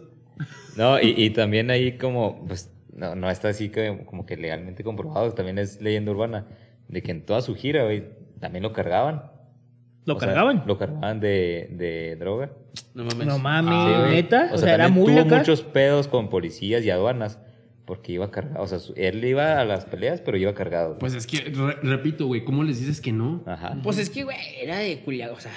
No, 0.77 0.99
y, 1.01 1.15
y 1.17 1.31
también 1.31 1.71
ahí 1.71 1.99
como, 1.99 2.47
pues, 2.47 2.73
no, 2.95 3.15
no 3.15 3.29
está 3.31 3.49
así 3.49 3.69
que, 3.69 4.05
como 4.07 4.25
que 4.27 4.37
legalmente 4.37 4.83
comprobado, 4.85 5.33
también 5.35 5.59
es 5.59 5.81
leyenda 5.83 6.13
urbana, 6.13 6.47
de 6.89 7.03
que 7.03 7.11
en 7.11 7.25
toda 7.27 7.43
su 7.43 7.55
gira, 7.55 7.85
güey, 7.85 8.05
también 8.41 8.63
lo 8.63 8.73
cargaban. 8.73 9.23
¿Lo 10.07 10.17
O 10.17 10.19
sea, 10.19 10.29
cargaban? 10.29 10.63
lo 10.67 10.79
cargaban 10.79 11.21
de, 11.21 11.69
de 11.73 12.17
droga. 12.17 12.51
No 12.95 13.05
mames. 13.05 13.27
No 13.27 13.39
mames, 13.39 13.75
Sí, 13.95 14.01
güey. 14.01 14.15
neta. 14.15 14.51
O, 14.53 14.59
sea, 14.59 14.75
era 14.75 14.89
muy 14.89 15.13
tuvo 15.13 15.21
acá. 15.21 15.39
muchos 15.39 15.63
pedos 15.63 16.09
con 16.09 16.29
policías 16.31 16.85
y 16.85 16.91
aduanas, 16.91 17.39
porque 17.85 18.13
iba 18.13 18.31
cargado. 18.31 18.63
O 18.63 18.67
sea, 18.67 18.79
él 18.97 19.23
iba 19.25 19.61
a 19.61 19.65
las 19.65 19.85
peleas, 19.85 20.21
pero 20.21 20.37
iba 20.39 20.55
cargado. 20.55 20.99
Pues 20.99 21.15
es 21.15 21.27
que, 21.27 21.39
re- 21.41 21.77
repito, 21.83 22.27
güey, 22.27 22.45
¿cómo 22.45 22.65
les 22.65 22.81
dices 22.81 23.01
que 23.01 23.13
no? 23.13 23.43
Ajá. 23.47 23.77
Pues 23.83 23.99
es 23.99 24.09
que, 24.11 24.25
güey, 24.25 24.37
era 24.61 24.79
de 24.79 25.01
Culiacán, 25.01 25.37
o 25.37 25.41
sea, 25.41 25.53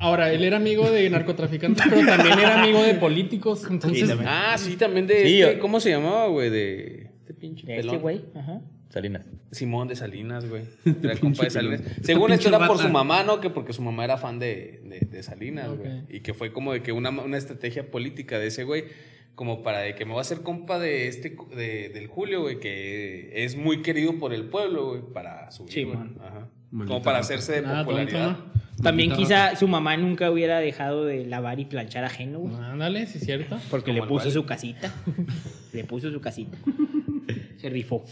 Ahora, 0.00 0.32
él 0.32 0.44
era 0.44 0.58
amigo 0.58 0.88
de 0.88 1.10
narcotraficantes, 1.10 1.84
pero 1.90 2.06
también 2.06 2.38
era 2.38 2.62
amigo 2.62 2.80
de 2.82 2.94
políticos. 2.94 3.66
Entonces, 3.68 4.08
también. 4.08 4.28
Ah, 4.30 4.54
sí, 4.56 4.76
también 4.76 5.08
de 5.08 5.26
Sí, 5.26 5.42
este, 5.42 5.58
¿cómo 5.58 5.80
se 5.80 5.90
llamaba, 5.90 6.28
güey? 6.28 6.50
De 6.50 7.10
este 7.18 7.34
pinche 7.34 7.66
de 7.66 7.76
pelón. 7.78 7.94
este 7.96 8.00
güey. 8.00 8.20
Ajá. 8.36 8.60
Salinas. 8.90 9.22
Simón 9.50 9.88
de 9.88 9.96
Salinas, 9.96 10.48
güey. 10.48 10.64
Era 11.02 11.16
compa 11.16 11.44
de. 11.44 11.50
Salinas. 11.50 11.82
Según 12.02 12.32
esto 12.32 12.48
era 12.48 12.66
por 12.66 12.78
su 12.78 12.88
mamá, 12.88 13.22
¿no? 13.22 13.40
Que 13.40 13.50
porque 13.50 13.72
su 13.72 13.82
mamá 13.82 14.04
era 14.04 14.16
fan 14.18 14.38
de, 14.38 14.80
de, 14.84 15.00
de 15.10 15.22
Salinas, 15.22 15.70
güey. 15.76 16.02
Y 16.08 16.20
que 16.20 16.34
fue 16.34 16.52
como 16.52 16.72
de 16.72 16.82
que 16.82 16.92
una, 16.92 17.10
una 17.10 17.36
estrategia 17.38 17.90
política 17.90 18.38
de 18.38 18.48
ese 18.48 18.64
güey, 18.64 18.84
como 19.34 19.62
para 19.62 19.78
de 19.80 19.94
que 19.94 20.04
me 20.04 20.12
va 20.12 20.18
a 20.18 20.20
hacer 20.22 20.42
compa 20.42 20.78
de 20.78 21.08
este, 21.08 21.36
de, 21.56 21.88
del 21.88 22.08
Julio, 22.08 22.42
güey, 22.42 22.60
que 22.60 23.30
es 23.44 23.56
muy 23.56 23.82
querido 23.82 24.18
por 24.18 24.34
el 24.34 24.44
pueblo, 24.44 24.88
güey, 24.90 25.02
para 25.12 25.50
subir, 25.50 25.72
Sí. 25.72 25.86
Ajá. 26.20 26.48
Maldita 26.70 26.92
Como 26.94 27.02
para 27.02 27.18
hacerse 27.20 27.52
de 27.52 27.62
nada 27.62 27.82
popularidad. 27.84 28.36
tonto, 28.36 28.50
¿no? 28.76 28.82
También 28.82 29.12
quizá 29.12 29.56
su 29.56 29.66
mamá 29.66 29.96
nunca 29.96 30.30
hubiera 30.30 30.60
dejado 30.60 31.04
de 31.06 31.24
lavar 31.24 31.58
y 31.58 31.64
planchar 31.64 32.04
ajeno, 32.04 32.40
güey. 32.40 32.54
ándale, 32.54 33.06
sí 33.06 33.18
es 33.18 33.24
cierto. 33.24 33.58
Porque 33.70 33.92
le 33.92 34.02
puso 34.02 34.24
cual. 34.24 34.32
su 34.32 34.44
casita. 34.46 34.92
le 35.72 35.84
puso 35.84 36.12
su 36.12 36.20
casita. 36.20 36.58
Se 37.56 37.70
rifó. 37.70 38.04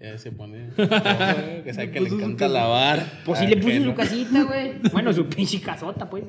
Ya 0.00 0.16
se 0.16 0.32
pone. 0.32 0.68
todo, 0.68 0.88
que 1.64 1.74
sabe 1.74 1.90
que 1.90 2.00
le 2.00 2.08
encanta 2.08 2.48
lavar. 2.48 3.22
Pues 3.24 3.38
sí 3.38 3.46
le 3.46 3.56
puso 3.56 3.68
Ajeno. 3.68 3.90
su 3.90 3.94
casita, 3.94 4.42
güey. 4.44 4.72
Bueno, 4.92 5.12
su 5.12 5.26
pinche 5.28 5.60
casota, 5.60 6.08
pues. 6.08 6.24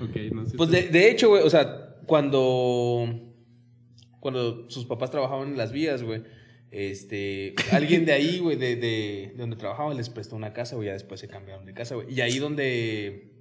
Ok, 0.00 0.16
no 0.32 0.44
sé. 0.44 0.56
Pues 0.56 0.70
de, 0.70 0.88
de 0.88 1.10
hecho, 1.10 1.30
güey, 1.30 1.42
o 1.42 1.48
sea, 1.48 1.96
cuando, 2.04 3.08
cuando 4.20 4.68
sus 4.68 4.84
papás 4.84 5.10
trabajaban 5.10 5.48
en 5.48 5.56
las 5.56 5.72
vías, 5.72 6.02
güey, 6.02 6.22
este, 6.70 7.54
alguien 7.72 8.04
de 8.04 8.12
ahí, 8.12 8.40
güey, 8.40 8.56
de, 8.56 8.76
de, 8.76 9.32
de 9.32 9.34
donde 9.36 9.56
trabajaban, 9.56 9.96
les 9.96 10.10
prestó 10.10 10.36
una 10.36 10.52
casa, 10.52 10.76
güey, 10.76 10.88
ya 10.88 10.92
después 10.92 11.18
se 11.18 11.28
cambiaron 11.28 11.64
de 11.64 11.72
casa, 11.72 11.94
güey. 11.94 12.12
Y 12.12 12.20
ahí 12.20 12.38
donde, 12.38 13.33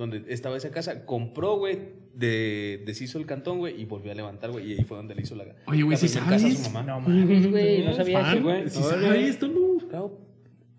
donde 0.00 0.24
estaba 0.32 0.56
esa 0.56 0.70
casa, 0.70 1.04
compró, 1.04 1.56
güey, 1.58 1.78
de, 2.14 2.82
deshizo 2.86 3.18
el 3.18 3.26
cantón, 3.26 3.58
güey, 3.58 3.80
y 3.80 3.84
volvió 3.84 4.10
a 4.10 4.14
levantar, 4.14 4.50
güey, 4.50 4.72
y 4.72 4.78
ahí 4.78 4.84
fue 4.84 4.96
donde 4.96 5.14
le 5.14 5.22
hizo 5.22 5.34
la 5.36 5.44
Oye, 5.66 5.82
güey, 5.82 5.96
la 5.96 5.98
¿sí 5.98 6.06
primera 6.08 6.26
casa 6.30 6.46
a 6.46 6.50
sabes? 6.50 6.58
su 6.66 6.70
mamá. 6.70 6.86
No 6.86 7.00
mames, 7.00 7.50
güey. 7.50 7.84
No 7.84 7.92
sabía 7.94 8.20
Fan. 8.22 8.34
eso, 8.36 8.42
güey. 8.44 8.68
¿Sí 8.70 8.82
sabe 8.82 9.28
esto, 9.28 9.48
no? 9.48 9.88
Claro. 9.88 10.18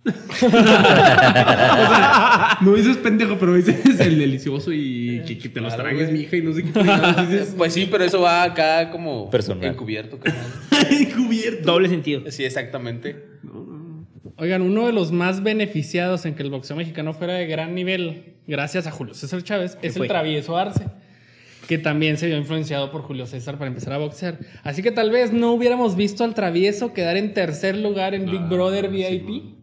No 2.62 2.74
dices 2.76 2.98
pendejo, 2.98 3.38
pero 3.40 3.54
dices 3.56 4.00
el 4.00 4.20
delicioso 4.20 4.72
y 4.74 5.22
que, 5.28 5.38
que 5.38 5.50
te 5.50 5.62
los 5.62 5.74
Claro, 5.74 5.90
tragues, 5.90 6.10
güey. 6.10 6.22
mija, 6.22 6.38
y 6.38 6.42
no 6.42 6.54
sé 6.54 6.64
qué. 6.64 6.72
dices. 7.30 7.54
Pues 7.58 7.74
sí, 7.74 7.88
pero 7.90 8.04
eso 8.04 8.22
va 8.22 8.44
acá 8.44 8.90
como 8.92 9.30
Personal. 9.30 9.70
encubierto, 9.72 10.20
carnal. 10.20 10.46
Encubierto. 10.92 11.72
Doble 11.72 11.90
sentido. 11.90 12.30
Sí, 12.32 12.44
exactamente. 12.44 13.26
Oigan, 14.38 14.62
uno 14.62 14.86
de 14.86 14.94
los 14.94 15.12
más 15.12 15.42
beneficiados 15.44 16.26
en 16.26 16.36
que 16.36 16.44
el 16.44 16.50
boxeo 16.52 16.76
mexicano 16.78 17.14
fuera 17.14 17.34
de 17.34 17.48
gran 17.48 17.74
nivel, 17.74 18.36
gracias 18.48 18.86
a 18.88 18.92
Julio 18.92 19.14
César 19.16 19.42
Chávez, 19.44 19.78
es 19.82 19.98
fue? 19.98 20.06
el 20.06 20.10
travieso 20.12 20.58
Arce, 20.58 20.86
que 21.68 21.78
también 21.80 22.18
se 22.18 22.28
vio 22.28 22.38
influenciado 22.38 22.92
por 22.92 23.02
Julio 23.02 23.26
César 23.26 23.58
para 23.58 23.70
empezar 23.70 23.94
a 23.94 23.98
boxear. 23.98 24.38
Así 24.64 24.84
que 24.84 24.92
tal 24.92 25.10
vez 25.10 25.34
no 25.34 25.54
hubiéramos 25.54 25.96
visto 25.96 26.24
al 26.24 26.36
travieso 26.36 26.94
quedar 26.94 27.18
en 27.18 27.34
tercer 27.34 27.78
lugar 27.78 28.14
en 28.14 28.26
Big 28.30 28.42
Brother 28.42 28.90
VIP. 28.90 29.56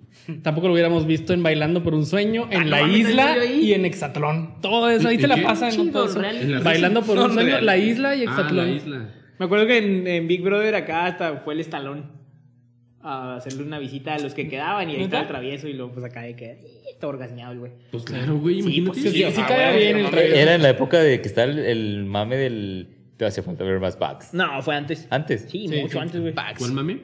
Tampoco 0.43 0.67
lo 0.67 0.75
hubiéramos 0.75 1.07
visto 1.07 1.33
en 1.33 1.43
Bailando 1.43 1.83
por 1.83 1.95
un 1.95 2.05
Sueño, 2.05 2.49
en 2.51 2.63
Ah, 2.63 2.65
La 2.65 2.83
Isla 2.83 3.45
y 3.47 3.73
en 3.73 3.85
Exatlón. 3.87 4.61
Todo 4.61 4.91
eso, 4.91 5.09
ahí 5.09 5.15
¿En 5.15 5.21
te 5.23 5.27
la 5.29 5.37
pasan. 5.43 5.91
Todo 5.93 6.07
eso. 6.07 6.19
real. 6.21 6.37
¿En 6.37 6.53
la 6.53 6.61
Bailando 6.61 7.03
por 7.03 7.17
un 7.19 7.33
Sueño. 7.33 7.61
La 7.61 7.77
Isla 7.79 8.15
y 8.17 8.21
Ah, 8.23 8.25
Exatlón. 8.25 8.67
la 8.71 8.77
isla. 8.77 9.15
Me 9.39 9.47
acuerdo 9.47 9.67
que 9.67 9.79
en, 9.79 10.07
en 10.07 10.27
Big 10.29 10.43
Brother 10.43 10.75
acá 10.75 11.07
hasta 11.07 11.37
fue 11.39 11.55
el 11.55 11.61
estalón 11.61 12.11
a 13.09 13.37
hacerle 13.37 13.63
una 13.63 13.79
visita 13.79 14.15
a 14.15 14.19
los 14.19 14.35
que 14.35 14.49
quedaban 14.49 14.89
y 14.91 14.97
ahí 14.97 15.03
estaba 15.03 15.23
el 15.23 15.29
travieso 15.29 15.69
y 15.69 15.73
luego 15.75 15.93
pues 15.93 16.05
acá 16.05 16.23
de 16.23 16.37
que 16.37 16.45
eh, 16.51 16.59
todo 17.01 17.11
orgasmeado 17.11 17.53
el 17.53 17.59
güey. 17.61 17.73
Pues 17.91 18.05
claro, 18.05 18.37
güey, 18.39 18.57
Sí, 18.63 18.77
imagínate. 18.77 19.01
pues, 19.01 19.13
Sí, 19.15 19.19
sí, 19.33 19.41
Ah, 19.43 19.47
cae 19.49 19.73
güey, 19.73 19.85
bien 19.85 19.97
el 20.05 20.11
travieso. 20.11 20.35
Era 20.37 20.55
en 20.55 20.63
la 20.63 20.71
época 20.71 20.99
de 21.01 21.21
que 21.21 21.29
está 21.29 21.45
el, 21.45 21.59
el 21.59 22.05
mame 22.05 22.37
del. 22.37 22.89
Te 23.17 23.25
hace 23.25 23.43
falta 23.43 23.65
ver 23.65 23.81
más 23.81 23.99
backs. 23.99 24.33
No, 24.33 24.63
fue 24.63 24.77
antes. 24.77 25.07
Antes. 25.11 25.47
Sí, 25.51 25.67
Sí, 25.69 25.77
mucho 25.81 25.95
sí. 25.95 25.99
antes, 25.99 26.21
güey. 26.21 26.35
¿Cuál 26.59 26.73
mame? 26.73 27.01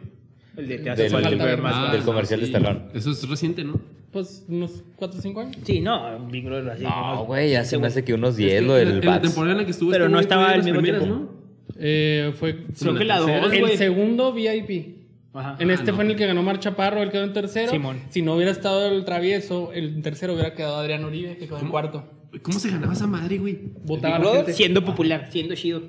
El 0.57 0.69
de 0.69 0.79
te 0.79 0.91
hace 0.91 1.03
Del- 1.05 1.11
falta 1.13 1.29
del- 1.31 1.39
ver 1.39 1.61
más. 1.61 1.91
Del 1.93 2.03
comercial 2.03 2.39
de 2.41 2.47
Stallone. 2.47 2.81
Eso 2.95 3.11
es 3.11 3.29
reciente, 3.29 3.65
¿no? 3.65 3.81
Pues 4.13 4.45
unos 4.49 4.85
4 4.95 5.19
o 5.19 5.23
5 5.23 5.41
años. 5.41 5.57
Sí, 5.65 5.81
no, 5.81 6.29
Big 6.31 6.45
Brother 6.45 6.71
así. 6.71 6.85
No, 6.85 7.25
güey, 7.25 7.51
ya 7.51 7.65
se 7.65 7.79
me 7.79 7.89
hace 7.89 8.05
que 8.05 8.15
unos 8.15 8.31
Es 8.31 8.37
10 8.37 8.61
que 8.61 8.67
lo 8.67 8.75
del 8.75 8.89
En 8.99 9.07
la 9.07 9.21
temporada 9.21 9.53
en 9.55 9.59
la 9.59 9.65
que 9.65 9.73
estuvo 9.73 9.91
Pero 9.91 10.05
este 10.05 10.13
no 10.15 10.21
estaba 10.21 10.51
al 10.51 10.63
mismo 10.63 10.81
tiempo. 10.83 11.07
¿no? 11.07 11.29
Eh, 11.77 12.33
fue 12.39 12.59
Creo 12.79 12.95
que 12.95 13.05
la 13.05 13.17
tercera. 13.17 13.41
dos, 13.41 13.53
el 13.53 13.61
güey. 13.61 13.77
segundo 13.77 14.33
VIP. 14.33 15.04
Ajá. 15.35 15.57
En 15.59 15.71
este 15.71 15.91
no. 15.91 15.97
fue 15.97 16.05
en 16.05 16.11
el 16.13 16.17
que 16.17 16.27
ganó 16.27 16.43
Mar 16.43 16.61
Chaparro, 16.61 17.03
él 17.03 17.11
quedó 17.11 17.25
en 17.25 17.33
tercero. 17.33 17.71
Simón. 17.71 18.01
Si 18.11 18.23
no 18.23 18.35
hubiera 18.35 18.53
estado 18.53 18.87
el 18.87 19.05
travieso, 19.05 19.73
el 19.73 20.01
tercero 20.03 20.35
hubiera 20.35 20.55
quedado 20.55 20.77
Adrián 20.77 21.05
Uribe, 21.05 21.37
que 21.37 21.47
quedó 21.47 21.59
en 21.59 21.69
cuarto. 21.69 22.05
¿Cómo 22.43 22.59
se 22.59 22.71
ganaba 22.71 22.93
esa 22.93 23.07
madre, 23.07 23.39
güey? 23.39 23.59
Votaba 23.85 24.19
la 24.19 24.33
gente. 24.37 24.53
Siendo 24.53 24.85
popular, 24.85 25.29
siendo 25.31 25.55
chido. 25.55 25.83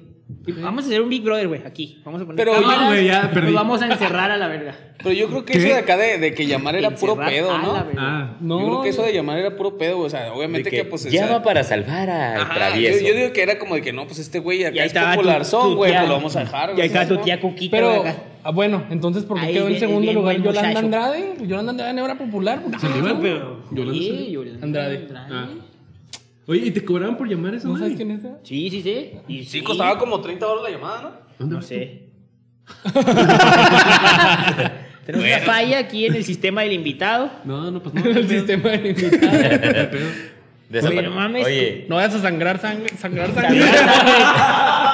Vamos 0.60 0.86
a 0.86 0.88
hacer 0.88 1.02
un 1.02 1.10
Big 1.10 1.22
Brother, 1.22 1.48
güey, 1.48 1.62
aquí. 1.66 2.02
Vamos 2.04 2.20
a 2.22 2.26
poner 2.26 2.38
Pero, 2.44 2.60
cámaras, 2.60 2.88
güey, 2.88 3.06
ya 3.06 3.30
perdí. 3.32 3.46
Nos 3.52 3.56
vamos 3.56 3.82
a 3.84 3.88
encerrar 3.88 4.32
a 4.32 4.38
la 4.38 4.48
verga. 4.48 4.76
Pero 4.98 5.12
yo 5.12 5.28
creo 5.28 5.46
que 5.46 5.54
¿Qué? 5.54 5.60
eso 5.60 5.68
de 5.68 5.76
acá 5.76 5.98
de, 5.98 6.18
de 6.18 6.34
que 6.34 6.48
llamar 6.48 6.76
era 6.76 6.90
puro 6.92 7.16
pedo, 7.16 7.56
¿no? 7.60 7.76
Ah, 7.98 8.36
No, 8.42 8.60
Yo 8.60 8.66
creo 8.66 8.82
que 8.82 8.90
eso 8.90 9.04
de 9.04 9.14
llamar 9.14 9.38
era 9.38 9.56
puro 9.56 9.78
pedo, 9.78 9.98
güey. 9.98 10.08
O 10.08 10.10
sea, 10.10 10.34
obviamente 10.34 10.72
que, 10.72 10.78
que 10.78 10.86
pues. 10.86 11.06
o 11.06 11.10
llama 11.10 11.28
sea, 11.28 11.44
para 11.44 11.64
salvar 11.64 12.10
al 12.10 12.42
ajá, 12.42 12.54
travieso. 12.56 13.02
Yo, 13.02 13.10
yo 13.10 13.16
digo 13.16 13.34
que 13.34 13.44
era 13.44 13.60
como 13.60 13.76
de 13.76 13.82
que 13.84 13.94
no, 13.94 14.08
pues 14.08 14.18
este 14.18 14.40
güey 14.40 14.64
acá 14.66 14.80
es 14.84 14.88
está 14.88 15.12
popular 15.14 15.44
tu- 15.44 15.48
son, 15.50 15.76
güey, 15.76 15.94
pues 15.94 16.08
lo 16.08 16.16
vamos 16.16 16.36
a 16.36 16.40
dejar, 16.40 16.70
Y 16.70 16.74
güey. 16.74 16.82
ahí 16.82 16.88
está 16.88 17.04
¿sabes, 17.04 17.18
tu 17.20 17.24
tía 17.24 17.40
Cuquita, 17.40 17.78
Pero, 17.78 18.02
acá. 18.02 18.16
Ah, 18.46 18.52
bueno, 18.52 18.86
entonces, 18.90 19.24
¿por 19.26 19.38
qué 19.40 19.46
Ahí 19.48 19.54
quedó 19.54 19.64
en 19.66 19.70
bien- 19.72 19.80
segundo 19.82 20.02
bien 20.02 20.16
lugar 20.16 20.36
buen 20.40 20.44
Yolanda 20.56 20.82
muchacho. 20.82 20.86
Andrade? 20.86 21.36
Yolanda 21.48 21.72
Andrade 21.72 21.94
no 21.94 22.06
era 22.06 22.18
popular. 22.18 22.62
¿por 22.62 22.72
qué? 22.72 22.80
¿Saldívar? 22.80 23.18
Pero, 23.22 23.64
Yolanda 23.72 23.94
sí. 24.00 24.32
Yolanda 24.32 24.64
Andrade. 24.66 25.08
Ah. 25.14 25.48
Oye, 26.48 26.62
¿y 26.68 26.72
te 26.72 26.86
cobraban 26.86 27.18
por 27.18 27.28
llamar 27.28 27.56
a 27.56 27.58
esa 27.58 27.68
¿No 27.68 27.74
madre? 27.74 27.86
sabes 27.88 27.98
quién 27.98 28.12
es? 28.12 28.20
esa? 28.20 28.38
Sí, 28.44 28.70
sí, 28.70 28.82
sí. 28.84 29.12
Y 29.28 29.44
Sí, 29.46 29.62
costaba 29.62 29.98
como 29.98 30.22
30 30.22 30.46
dólares 30.46 30.72
la 30.72 30.78
llamada, 30.78 31.02
¿no? 31.02 31.12
¿Dónde 31.40 31.54
No 31.56 31.60
vas 31.60 31.68
tú? 31.68 31.74
sé. 31.76 32.06
Tenemos 35.06 35.28
una 35.28 35.40
falla 35.40 35.78
aquí 35.80 36.06
en 36.06 36.16
el 36.16 36.24
sistema 36.24 36.62
del 36.62 36.74
invitado. 36.74 37.30
No, 37.44 37.70
no, 37.72 37.82
pues 37.82 37.94
no. 38.04 38.06
El 38.10 38.28
sistema 38.28 38.70
de 38.70 38.90
invitados. 38.90 40.00
Desapare- 40.70 40.88
Oye, 40.98 41.02
no 41.04 41.12
mames. 41.12 41.46
Oye, 41.46 41.86
No 41.90 41.96
vayas 41.96 42.16
a 42.16 42.22
sangrar 42.22 42.60
sangre. 42.60 42.90
Sangrar 42.98 43.32
sangre. 43.34 43.62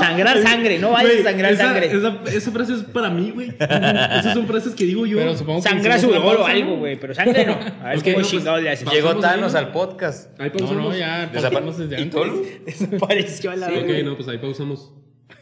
Sangrar 0.00 0.38
sangre. 0.42 0.78
No 0.78 0.90
vayas 0.92 1.20
a 1.20 1.22
sangrar 1.30 1.52
esa, 1.52 1.64
sangre. 1.64 1.86
Esa, 1.86 2.20
esa 2.36 2.50
frase 2.50 2.74
es 2.74 2.82
para 2.84 3.10
mí, 3.10 3.30
güey. 3.30 3.50
Esas 3.50 4.34
son 4.34 4.46
frases 4.46 4.74
que 4.74 4.84
digo 4.84 5.06
yo. 5.06 5.18
Pero 5.18 5.36
supongo 5.36 5.62
Sangra 5.62 5.98
sudor 5.98 6.36
o 6.40 6.46
algo, 6.46 6.70
¿no? 6.70 6.76
güey, 6.78 6.98
pero 6.98 7.14
sangre 7.14 7.46
no. 7.46 7.52
A 7.52 7.88
ver 7.90 7.98
Ok, 7.98 8.04
cómo 8.04 8.10
no, 8.10 8.14
pues, 8.14 8.28
chingados 8.30 8.62
le 8.62 8.70
haces. 8.70 8.88
llegó 8.90 9.08
pausamos 9.10 9.24
ahí, 9.24 9.30
Thanos 9.36 9.52
¿no? 9.52 9.58
al 9.58 9.72
podcast. 9.72 10.40
Ahí 10.40 10.50
No, 10.50 10.56
pausamos. 10.58 10.84
no, 10.92 10.96
ya 10.98 11.30
Desapa- 11.32 11.50
partimos 11.52 11.78
desde 11.78 11.98
¿Y 12.00 12.02
antes. 12.04 12.64
Desapareció 12.90 13.50
a 13.52 13.56
la 13.56 13.66
Ok, 13.68 13.72
verga. 13.74 14.02
no, 14.08 14.16
pues 14.16 14.28
ahí 14.28 14.38
pausamos. 14.38 14.92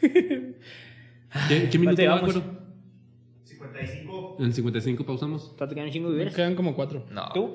¿Qué, 0.01 1.69
qué 1.69 1.77
minuto 1.77 1.95
¿Cuánto 1.95 2.01
va, 2.01 2.17
llevamos? 2.17 2.21
acuerdo? 2.37 2.59
55. 3.43 4.37
En 4.39 4.53
55 4.53 5.05
pausamos. 5.05 5.55
Te 5.55 5.67
quedan 5.67 5.85
un 5.85 5.91
chingo 5.91 6.07
de 6.09 6.11
Nos 6.11 6.17
viveras. 6.17 6.35
Quedan 6.35 6.55
como 6.55 6.75
cuatro. 6.75 7.05
No. 7.11 7.29
¿Tú? 7.33 7.53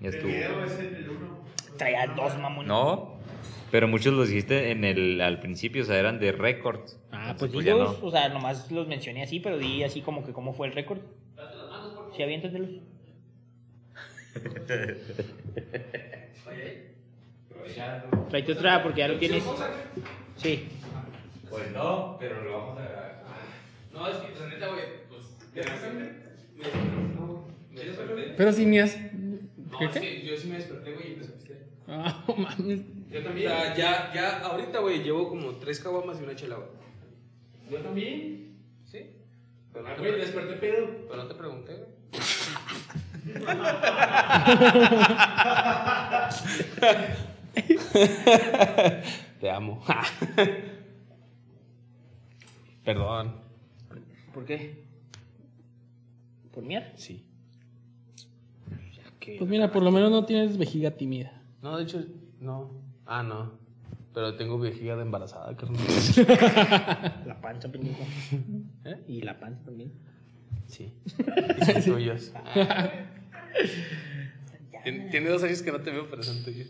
Ya 0.00 0.08
El 0.08 0.14
estuvo. 0.14 0.30
video 0.30 0.64
es 0.64 0.78
el 0.78 0.92
del 0.94 1.08
1. 1.10 1.44
Traía 1.78 2.06
dos, 2.16 2.38
mamón. 2.38 2.66
No. 2.66 3.13
Pero 3.74 3.88
muchos 3.88 4.14
los 4.14 4.28
dijiste 4.28 4.70
en 4.70 4.84
el, 4.84 5.20
al 5.20 5.40
principio, 5.40 5.82
o 5.82 5.84
sea, 5.84 5.98
eran 5.98 6.20
de 6.20 6.30
récord. 6.30 6.82
Ah, 7.10 7.34
pues 7.36 7.50
Entonces, 7.50 7.64
digo, 7.64 7.78
ya 7.78 7.84
no. 8.00 8.06
o 8.06 8.10
sea, 8.12 8.28
nomás 8.28 8.70
los 8.70 8.86
mencioné 8.86 9.24
así, 9.24 9.40
pero 9.40 9.58
di 9.58 9.82
así 9.82 10.00
como 10.00 10.24
que 10.24 10.32
cómo 10.32 10.52
fue 10.54 10.68
el 10.68 10.74
récord. 10.74 11.00
Sí, 12.16 12.22
aviéntatelos. 12.22 12.70
Tráete 18.30 18.52
otra 18.52 18.80
porque 18.80 19.00
ya 19.00 19.08
lo 19.08 19.18
tienes. 19.18 19.42
Sí. 20.36 20.68
Pues 21.50 21.72
no, 21.72 22.16
pero 22.20 22.44
lo 22.44 22.52
vamos 22.52 22.78
a 22.78 23.22
No, 23.92 24.06
es 24.06 24.18
que 24.18 24.38
la 24.38 24.48
neta, 24.50 24.68
güey, 24.68 24.82
pues. 25.08 25.36
Pero 28.36 28.52
si 28.52 28.66
ni 28.66 28.78
has. 28.78 28.94
¿Qué, 28.94 29.90
qué? 29.92 30.00
que 30.00 30.26
yo 30.26 30.36
sí 30.36 30.46
me 30.46 30.58
desperté, 30.58 30.92
güey, 30.92 31.08
y 31.08 31.12
empecé 31.14 31.32
a 31.32 31.34
pistear. 31.34 31.58
Ah, 31.88 32.24
no 32.28 32.36
mames. 32.36 32.80
Yo 33.14 33.22
también. 33.22 33.52
O 33.52 33.54
sea, 33.54 33.76
ya, 33.76 34.12
ya, 34.12 34.40
ahorita, 34.40 34.80
güey, 34.80 35.04
llevo 35.04 35.28
como 35.28 35.52
tres 35.52 35.78
caguamas 35.78 36.18
y 36.20 36.24
una 36.24 36.34
chela, 36.34 36.56
güey. 36.56 36.68
Yo 37.70 37.78
también. 37.80 38.56
¿Sí? 38.84 38.98
Pero 39.72 39.84
no, 39.84 39.90
Ah, 39.90 39.94
te, 39.94 40.00
güey, 40.00 40.12
pre- 40.14 40.20
desperté 40.20 40.54
pedo. 40.54 40.88
pero 41.08 41.22
no 41.22 41.28
te 41.28 41.34
pregunté, 41.36 41.76
güey. 41.76 41.94
te 49.40 49.50
amo. 49.50 49.82
Perdón. 52.84 53.34
¿Por 54.32 54.44
qué? 54.44 54.84
¿Por 56.52 56.62
miar? 56.64 56.92
Sí. 56.96 57.24
Pues 59.38 59.48
mira, 59.48 59.72
por 59.72 59.82
lo 59.82 59.90
menos 59.90 60.10
no 60.10 60.26
tienes 60.26 60.58
vejiga 60.58 60.90
tímida. 60.90 61.40
No, 61.62 61.78
de 61.78 61.84
hecho, 61.84 62.04
no. 62.40 62.70
Ah, 63.06 63.22
no. 63.22 63.52
Pero 64.14 64.36
tengo 64.36 64.58
vejiga 64.58 64.94
de 64.96 65.02
embarazada, 65.02 65.56
carnal. 65.56 65.82
La 67.26 67.38
panza, 67.40 67.70
pendejo. 67.70 68.02
¿Eh? 68.84 68.96
Y 69.08 69.22
la 69.22 69.38
panza 69.40 69.64
también. 69.64 69.92
Sí. 70.66 70.92
Y 71.60 71.64
son 71.64 71.82
tuyos. 71.82 72.32
Tien- 74.84 75.10
Tiene 75.10 75.28
dos 75.30 75.42
años 75.42 75.62
que 75.62 75.72
no 75.72 75.80
te 75.80 75.90
veo, 75.90 76.08
pero 76.08 76.22
son 76.22 76.42
tuyos. 76.44 76.68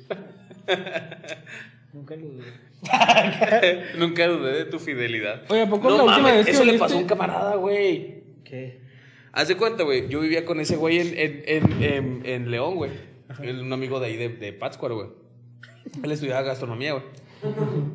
Nunca 1.93 2.17
lo 2.17 2.27
dudé. 2.29 2.45
Nunca 3.99 4.27
dudé 4.27 4.53
de 4.53 4.65
tu 4.67 4.79
fidelidad. 4.79 5.43
Oye, 5.49 5.63
¿a 5.63 5.69
poco 5.69 5.91
No 5.91 5.97
la 5.99 6.03
última 6.05 6.33
vez 6.33 6.45
que 6.47 6.53
eso 6.53 6.65
le 6.65 6.73
viniste- 6.73 6.79
pasó 6.79 6.97
a 6.97 6.99
un 7.01 7.07
camarada, 7.07 7.57
güey. 7.57 8.25
¿Qué? 8.45 8.81
Haz 9.33 9.49
de 9.49 9.57
cuenta, 9.57 9.83
güey. 9.85 10.09
Yo 10.09 10.21
vivía 10.21 10.45
con 10.45 10.61
ese 10.61 10.77
güey 10.77 10.99
en, 10.99 11.09
en, 11.19 11.43
en, 11.47 11.83
en, 11.83 12.27
en 12.27 12.51
León, 12.51 12.77
güey. 12.77 12.91
Un 13.41 13.73
amigo 13.73 14.01
de 14.01 14.07
ahí 14.07 14.17
de, 14.17 14.29
de 14.29 14.53
Pátzcuaro, 14.53 14.97
güey. 14.97 15.09
Él 16.03 16.13
estudiaba 16.13 16.43
gastronomía, 16.43 16.93
güey. 16.93 17.05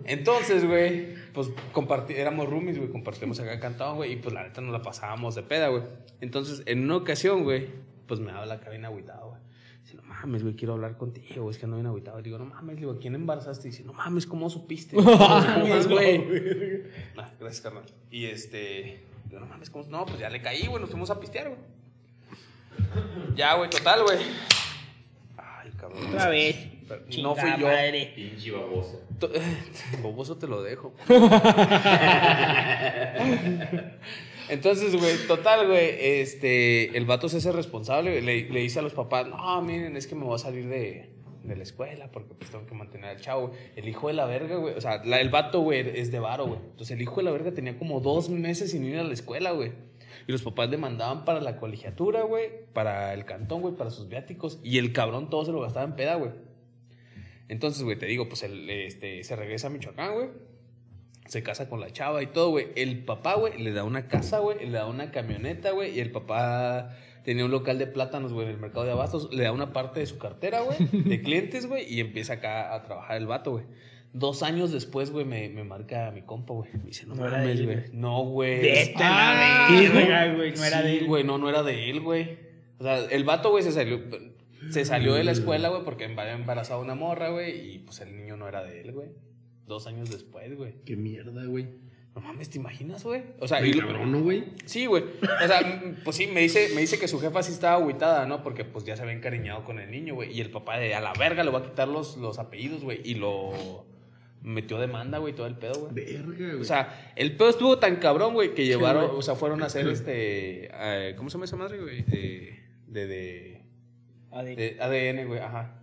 Entonces, 0.06 0.66
güey, 0.66 1.16
pues 1.34 1.50
compartí, 1.72 2.14
éramos 2.14 2.48
roomies, 2.50 2.78
güey, 2.78 2.90
compartimos 2.90 3.40
acá 3.40 3.60
cantado, 3.60 3.96
güey, 3.96 4.14
y 4.14 4.16
pues 4.18 4.34
la 4.34 4.44
neta 4.44 4.62
nos 4.62 4.72
la 4.72 4.82
pasábamos 4.82 5.36
de 5.36 5.44
peda, 5.44 5.70
güey. 5.70 5.84
Entonces, 6.22 6.64
en 6.66 6.84
una 6.84 6.98
ocasión, 6.98 7.44
güey, 7.44 7.68
pues 8.08 8.20
me 8.20 8.32
habla 8.32 8.58
bien 8.70 8.86
agüitado, 8.86 9.30
güey. 9.30 9.42
Dice, 9.84 9.96
no 9.96 10.04
mames, 10.04 10.44
güey, 10.44 10.56
quiero 10.56 10.74
hablar 10.74 10.98
contigo, 10.98 11.50
es 11.50 11.58
que 11.58 11.66
no 11.66 11.76
bien 11.76 11.88
agüitado. 11.88 12.22
Digo, 12.22 12.38
no 12.38 12.46
mames, 12.46 12.78
digo, 12.78 12.92
¿a 12.92 13.00
quién 13.00 13.16
embarazaste? 13.16 13.70
Dice, 13.70 13.84
no 13.84 13.94
mames, 13.94 14.26
¿cómo 14.26 14.50
supiste? 14.50 14.96
No 15.02 15.18
mames, 15.18 15.88
güey. 15.88 16.84
Ah, 17.18 17.32
gracias, 17.40 17.62
carnal. 17.62 17.84
Y 18.12 18.26
este, 18.26 19.04
digo, 19.26 19.40
no 19.40 19.48
mames, 19.48 19.70
¿cómo? 19.70 19.86
No, 19.90 20.06
pues 20.06 20.20
ya 20.20 20.30
le 20.30 20.42
caí, 20.42 20.68
güey, 20.68 20.80
nos 20.80 20.90
fuimos 20.92 21.10
a 21.10 21.20
pistear, 21.20 21.48
güey. 21.50 21.60
Ya, 23.36 23.56
güey, 23.56 23.70
total, 23.70 24.04
güey. 24.04 24.20
Ay, 25.38 25.72
cabrón. 25.78 26.06
Otra 26.08 26.30
vez. 26.30 26.79
Pero 26.90 27.02
no 27.22 27.36
fui 27.36 27.50
yo. 27.60 27.68
madre. 27.68 28.12
Pinche 28.16 28.52
babosa. 28.52 28.98
To- 29.20 29.30
Boboso 30.02 30.38
te 30.38 30.48
lo 30.48 30.64
dejo. 30.64 30.94
Entonces, 34.50 34.96
güey, 34.96 35.16
total, 35.28 35.68
güey, 35.68 35.90
este, 36.00 36.98
el 36.98 37.06
vato 37.06 37.30
se 37.30 37.38
hace 37.38 37.52
responsable, 37.52 38.22
le, 38.22 38.50
le 38.50 38.60
dice 38.62 38.80
a 38.80 38.82
los 38.82 38.94
papás, 38.94 39.28
no, 39.28 39.62
miren, 39.62 39.96
es 39.96 40.08
que 40.08 40.16
me 40.16 40.24
voy 40.26 40.36
a 40.36 40.40
salir 40.40 40.68
de, 40.68 41.12
de 41.44 41.56
la 41.56 41.62
escuela 41.62 42.10
porque 42.12 42.34
pues 42.34 42.50
tengo 42.50 42.66
que 42.66 42.74
mantener 42.74 43.12
al 43.12 43.22
chavo. 43.22 43.52
El 43.76 43.88
hijo 43.88 44.08
de 44.08 44.14
la 44.16 44.26
verga, 44.26 44.56
güey, 44.56 44.74
o 44.74 44.82
sea, 44.82 45.04
la- 45.06 45.22
el 45.22 45.30
vato, 45.30 45.60
güey, 45.62 46.00
es 46.00 46.12
de 46.12 46.20
varo, 46.20 46.48
güey. 46.48 46.60
Entonces, 46.72 46.92
el 46.92 47.02
hijo 47.02 47.18
de 47.18 47.24
la 47.24 47.32
verga 47.32 47.52
tenía 47.52 47.78
como 47.78 48.00
dos 48.00 48.30
meses 48.30 48.72
sin 48.72 48.84
ir 48.86 48.98
a 48.98 49.04
la 49.04 49.14
escuela, 49.14 49.52
güey. 49.52 49.72
Y 50.28 50.32
los 50.32 50.42
papás 50.42 50.70
le 50.70 50.78
mandaban 50.78 51.26
para 51.26 51.42
la 51.42 51.58
colegiatura, 51.58 52.24
güey, 52.24 52.50
para 52.74 53.14
el 53.14 53.26
cantón, 53.26 53.62
güey, 53.62 53.76
para 53.76 53.92
sus 53.92 54.08
viáticos. 54.10 54.60
Y 54.64 54.80
el 54.80 54.94
cabrón 54.94 55.30
todo 55.30 55.46
se 55.46 55.52
lo 55.52 55.62
gastaba 55.62 55.86
en 55.86 55.96
peda, 55.96 56.16
güey. 56.16 56.32
Entonces, 57.50 57.84
güey, 57.84 57.98
te 57.98 58.06
digo, 58.06 58.30
pues 58.30 58.44
él 58.44 58.70
este, 58.70 59.24
se 59.24 59.36
regresa 59.36 59.68
a 59.68 59.70
Michoacán, 59.72 60.14
güey. 60.14 60.30
Se 61.28 61.44
casa 61.44 61.70
con 61.70 61.80
la 61.80 61.92
chava 61.92 62.24
y 62.24 62.28
todo, 62.28 62.50
güey. 62.52 62.68
El 62.76 63.04
papá, 63.04 63.36
güey, 63.36 63.62
le 63.62 63.72
da 63.72 63.84
una 63.84 64.08
casa, 64.08 64.40
güey. 64.40 64.60
Le 64.66 64.72
da 64.72 64.88
una 64.88 65.12
camioneta, 65.12 65.72
güey. 65.72 65.96
Y 65.96 66.00
el 66.00 66.12
papá 66.12 66.96
tenía 67.24 67.46
un 67.46 67.52
local 67.52 67.78
de 67.78 67.86
plátanos, 67.86 68.34
güey, 68.34 68.48
en 68.48 68.54
el 68.54 68.60
mercado 68.60 68.86
de 68.86 68.92
abastos. 68.94 69.32
Le 69.34 69.44
da 69.44 69.52
una 69.52 69.72
parte 69.74 70.00
de 70.00 70.06
su 70.08 70.18
cartera, 70.18 70.62
güey, 70.62 70.78
de 70.92 71.22
clientes, 71.24 71.68
güey. 71.68 71.92
Y 71.92 72.00
empieza 72.00 72.34
acá 72.34 72.74
a 72.74 72.84
trabajar 72.84 73.18
el 73.18 73.28
vato, 73.28 73.52
güey. 73.52 73.66
Dos 74.12 74.42
años 74.42 74.72
después, 74.72 75.12
güey, 75.12 75.24
me, 75.24 75.50
me 75.50 75.64
marca 75.64 76.10
mi 76.10 76.24
compa, 76.24 76.56
güey. 76.56 76.70
Me 76.74 76.86
dice, 76.86 77.06
no, 77.06 77.14
No 77.14 77.28
era 77.28 77.44
él, 77.44 77.64
güey. 77.66 77.78
güey. 77.78 77.90
No, 77.94 78.24
güey. 78.24 78.60
Vete 78.62 78.94
Ah, 78.96 79.70
la 79.72 79.92
verga, 79.92 80.34
güey. 80.36 80.54
No 80.56 80.64
era 80.66 80.78
Sí, 80.82 80.88
de 80.88 80.98
él. 80.98 81.06
güey, 81.06 81.24
no, 81.24 81.38
no 81.38 81.48
era 81.48 81.62
de 81.62 81.92
él, 81.92 82.00
güey. 82.02 82.40
O 82.80 82.84
sea, 82.84 82.98
el 83.06 83.24
vato, 83.24 83.52
güey, 83.52 83.64
se 83.64 83.72
salió, 83.72 84.02
se 84.70 84.86
salió 84.86 85.14
de 85.14 85.24
la 85.24 85.32
escuela, 85.32 85.70
güey, 85.70 85.84
porque 85.84 86.06
había 86.06 86.34
embarazado 86.34 86.82
una 86.82 86.96
morra, 86.96 87.30
güey, 87.30 87.76
y 87.76 87.80
pues 87.80 88.00
el 88.02 88.16
niño 88.16 88.38
no 88.38 88.48
era 88.48 88.64
de 88.64 88.82
él, 88.82 88.92
güey. 88.92 89.10
Dos 89.66 89.88
años 89.88 90.10
después, 90.10 90.56
güey. 90.58 90.76
Qué 90.86 90.96
mierda, 90.96 91.46
güey. 91.46 91.68
No 92.16 92.22
mames, 92.22 92.50
¿te 92.50 92.58
imaginas, 92.58 93.04
güey? 93.04 93.24
O 93.40 93.48
sea, 93.48 93.66
y 93.66 93.72
cabrón, 93.72 94.12
¿no, 94.12 94.22
güey? 94.22 94.46
Sí, 94.66 94.88
güey. 94.88 95.04
O 95.44 95.48
sea, 95.48 95.62
mm, 95.62 95.98
pues 96.04 96.16
sí, 96.18 96.28
me 96.28 96.42
dice, 96.42 96.70
me 96.74 96.82
dice 96.82 97.00
que 97.00 97.08
su 97.08 97.20
jefa 97.20 97.44
sí 97.44 97.52
estaba 97.52 97.76
agüitada, 97.78 98.26
¿no? 98.26 98.42
Porque 98.42 98.66
pues 98.66 98.84
ya 98.84 98.96
se 98.96 99.04
había 99.04 99.14
encariñado 99.14 99.64
con 99.64 99.80
el 99.80 99.92
niño, 99.92 100.16
güey. 100.16 100.36
Y 100.36 100.42
el 100.42 100.50
papá 100.50 100.80
de 100.80 100.96
a 100.96 101.02
la 101.02 101.14
verga 101.14 101.44
le 101.44 101.52
va 101.52 101.60
a 101.60 101.64
quitar 101.64 101.88
los, 101.88 102.18
los 102.18 102.40
apellidos, 102.40 102.84
güey. 102.84 103.00
Y 103.04 103.16
lo 103.16 103.86
metió 104.42 104.80
demanda, 104.80 105.20
güey, 105.20 105.36
todo 105.36 105.46
el 105.46 105.56
pedo, 105.56 105.82
güey. 105.82 105.94
Verga, 105.94 106.36
güey. 106.36 106.62
O 106.62 106.64
sea, 106.64 107.14
el 107.16 107.36
pedo 107.36 107.50
estuvo 107.50 107.78
tan 107.78 107.98
cabrón, 107.98 108.34
güey, 108.34 108.56
que 108.56 108.66
llevaron, 108.66 109.12
o 109.14 109.22
sea, 109.22 109.36
fueron 109.36 109.62
a 109.62 109.68
hacer 109.68 109.88
este, 109.88 110.70
eh, 110.74 111.14
¿cómo 111.16 111.30
se 111.30 111.36
llama 111.36 111.46
esa 111.46 111.58
madre, 111.58 111.80
güey? 111.80 112.02
De, 112.04 112.60
de, 112.88 113.08
de, 113.08 113.59
A 114.32 114.44
ver. 114.44 114.56
de 114.56 114.78
ADN, 114.80 115.28
güey, 115.28 115.40
ajá. 115.40 115.76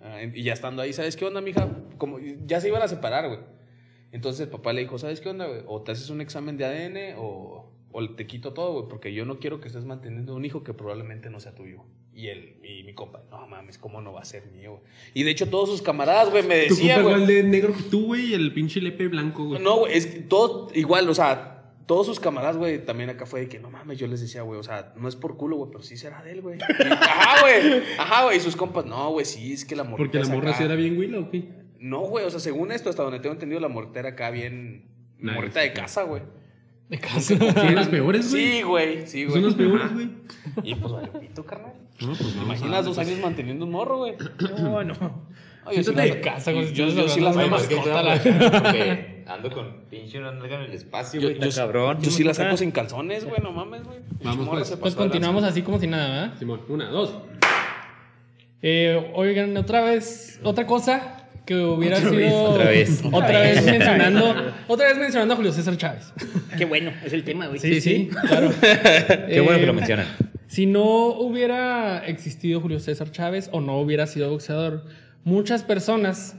Ah, 0.00 0.22
y 0.22 0.42
ya 0.42 0.52
estando 0.52 0.82
ahí, 0.82 0.92
¿sabes 0.92 1.16
qué 1.16 1.24
onda, 1.24 1.40
mija? 1.40 1.68
Como, 1.98 2.18
ya 2.46 2.60
se 2.60 2.68
iban 2.68 2.82
a 2.82 2.88
separar, 2.88 3.28
güey. 3.28 3.40
Entonces 4.10 4.42
el 4.42 4.48
papá 4.48 4.72
le 4.72 4.82
dijo, 4.82 4.98
¿sabes 4.98 5.20
qué 5.20 5.28
onda, 5.28 5.46
güey? 5.46 5.62
O 5.66 5.82
te 5.82 5.92
haces 5.92 6.10
un 6.10 6.20
examen 6.20 6.56
de 6.58 6.64
ADN 6.64 7.14
o, 7.18 7.70
o 7.92 8.10
te 8.14 8.26
quito 8.26 8.52
todo, 8.52 8.72
güey, 8.72 8.88
porque 8.88 9.14
yo 9.14 9.24
no 9.24 9.38
quiero 9.38 9.60
que 9.60 9.68
estés 9.68 9.84
manteniendo 9.84 10.34
un 10.34 10.44
hijo 10.44 10.64
que 10.64 10.74
probablemente 10.74 11.30
no 11.30 11.40
sea 11.40 11.54
tuyo. 11.54 11.84
Y 12.14 12.26
él, 12.28 12.56
y 12.62 12.82
mi 12.82 12.92
compa, 12.92 13.22
no 13.30 13.46
mames, 13.46 13.78
¿cómo 13.78 14.02
no 14.02 14.12
va 14.12 14.20
a 14.20 14.24
ser 14.26 14.44
mío? 14.52 14.72
güey? 14.72 14.82
Y 15.14 15.22
de 15.22 15.30
hecho 15.30 15.48
todos 15.48 15.70
sus 15.70 15.80
camaradas, 15.80 16.30
güey, 16.30 16.42
me 16.42 16.62
Tu 16.64 16.74
compa 16.74 16.74
decían, 16.82 17.00
igual 17.00 17.20
güey. 17.24 17.36
de 17.36 17.42
negro 17.44 17.72
que 17.72 17.82
tú, 17.84 18.06
güey, 18.06 18.26
y 18.32 18.34
el 18.34 18.52
pinche 18.52 18.82
lepe 18.82 19.08
blanco, 19.08 19.44
güey. 19.44 19.62
No, 19.62 19.78
güey, 19.78 19.96
es 19.96 20.06
que 20.06 20.20
todo 20.20 20.68
igual, 20.74 21.08
o 21.08 21.14
sea, 21.14 21.51
todos 21.86 22.06
sus 22.06 22.20
camaradas, 22.20 22.56
güey, 22.56 22.84
también 22.84 23.10
acá 23.10 23.26
fue 23.26 23.40
de 23.40 23.48
que 23.48 23.58
no 23.58 23.70
mames, 23.70 23.98
yo 23.98 24.06
les 24.06 24.20
decía, 24.20 24.42
güey, 24.42 24.58
o 24.58 24.62
sea, 24.62 24.92
no 24.96 25.08
es 25.08 25.16
por 25.16 25.36
culo, 25.36 25.56
güey, 25.56 25.70
pero 25.70 25.82
sí 25.82 25.96
será 25.96 26.22
de 26.22 26.32
él, 26.32 26.42
güey. 26.42 26.58
Ajá, 26.60 27.40
güey. 27.42 27.82
Ajá, 27.98 28.24
güey, 28.24 28.36
y 28.36 28.40
sus 28.40 28.56
compas, 28.56 28.84
no, 28.86 29.10
güey, 29.10 29.24
sí, 29.26 29.52
es 29.52 29.64
que 29.64 29.76
la 29.76 29.84
morra. 29.84 29.96
Porque 29.98 30.18
la 30.18 30.28
morra 30.28 30.54
sí 30.54 30.62
era 30.62 30.74
bien 30.74 30.96
güila, 30.96 31.18
¿o 31.18 31.30
qué? 31.30 31.48
No, 31.78 32.00
güey, 32.00 32.24
o 32.24 32.30
sea, 32.30 32.40
según 32.40 32.70
esto, 32.72 32.90
hasta 32.90 33.02
donde 33.02 33.18
tengo 33.18 33.32
entendido, 33.34 33.60
la 33.60 33.68
mortera 33.68 34.10
acá 34.10 34.30
bien. 34.30 34.88
Nice. 35.18 35.34
Morrita 35.34 35.60
de 35.60 35.72
casa, 35.72 36.02
güey. 36.04 36.22
De 36.88 36.98
casa. 36.98 37.20
Sí, 37.20 37.36
las 37.74 37.88
peores, 37.88 38.30
güey. 38.30 38.42
Sí, 38.42 38.62
güey, 38.62 39.06
sí, 39.06 39.24
güey. 39.24 39.34
Son 39.34 39.44
las 39.44 39.54
peores, 39.54 39.92
güey. 39.92 40.10
Y 40.62 40.74
pues 40.74 40.92
vale, 40.92 41.08
pito, 41.08 41.44
carnal. 41.44 41.72
No, 42.00 42.08
pues 42.08 42.32
¿Te 42.32 42.36
no. 42.36 42.42
imaginas 42.44 42.84
dos 42.84 42.98
años 42.98 43.18
manteniendo 43.20 43.64
un 43.64 43.70
morro, 43.72 43.98
güey? 43.98 44.14
No, 44.58 44.84
no. 44.84 45.26
Yo 45.74 45.82
sí 45.84 45.94
las- 45.94 46.16
casa, 46.16 46.50
Yo, 46.52 46.58
tienes 46.72 46.94
yo 46.94 47.08
sí 47.08 47.20
las 47.20 47.34
saco. 47.36 47.48
mascota, 47.48 48.02
la- 48.02 48.18
Porque 48.62 49.22
ando 49.26 49.50
con 49.50 49.84
pinche 49.88 50.18
una 50.18 50.32
nalga 50.32 50.56
en 50.56 50.62
el 50.62 50.72
espacio, 50.72 51.20
Yo, 51.20 51.28
güey, 51.28 51.40
yo, 51.40 51.54
cabrón. 51.56 51.98
yo 52.02 52.10
sí 52.10 52.24
las 52.24 52.36
saco 52.36 52.56
sin 52.56 52.70
calzones, 52.72 53.24
güey, 53.24 53.40
no 53.42 53.52
mames, 53.52 53.84
güey. 53.84 53.98
Vamos, 54.24 54.48
pues. 54.48 54.76
Pues 54.80 54.94
continuamos 54.94 55.44
así 55.44 55.62
como 55.62 55.78
si 55.78 55.86
nada, 55.86 56.08
¿verdad? 56.08 56.38
Simón, 56.38 56.60
una, 56.68 56.88
dos. 56.90 57.14
Eh, 58.62 59.10
oigan, 59.14 59.56
otra 59.56 59.82
vez, 59.82 60.38
otra 60.42 60.66
cosa 60.66 61.26
que 61.44 61.56
hubiera 61.56 61.96
sido. 61.98 62.42
otra 62.44 62.66
vez. 62.66 63.02
Otra 63.10 63.40
vez 63.40 63.64
mencionando. 63.64 64.34
Otra 64.68 64.86
vez 64.88 64.98
mencionando 64.98 65.34
a 65.34 65.36
Julio 65.36 65.52
César 65.52 65.76
Chávez. 65.76 66.12
Qué 66.56 66.64
bueno, 66.64 66.92
es 67.04 67.12
el 67.12 67.24
tema, 67.24 67.46
güey. 67.48 67.58
Sí, 67.58 67.80
sí, 67.80 68.08
claro. 68.28 68.50
Qué 68.60 69.40
bueno 69.40 69.58
que 69.58 69.64
Eh, 69.64 69.66
lo 69.66 69.74
mencionan. 69.74 70.06
Si 70.46 70.66
no 70.66 70.84
hubiera 70.84 72.06
existido 72.06 72.60
Julio 72.60 72.78
César 72.78 73.10
Chávez 73.10 73.48
o 73.52 73.60
no 73.60 73.78
hubiera 73.78 74.06
sido 74.06 74.30
boxeador, 74.30 74.84
muchas 75.24 75.62
personas 75.62 76.36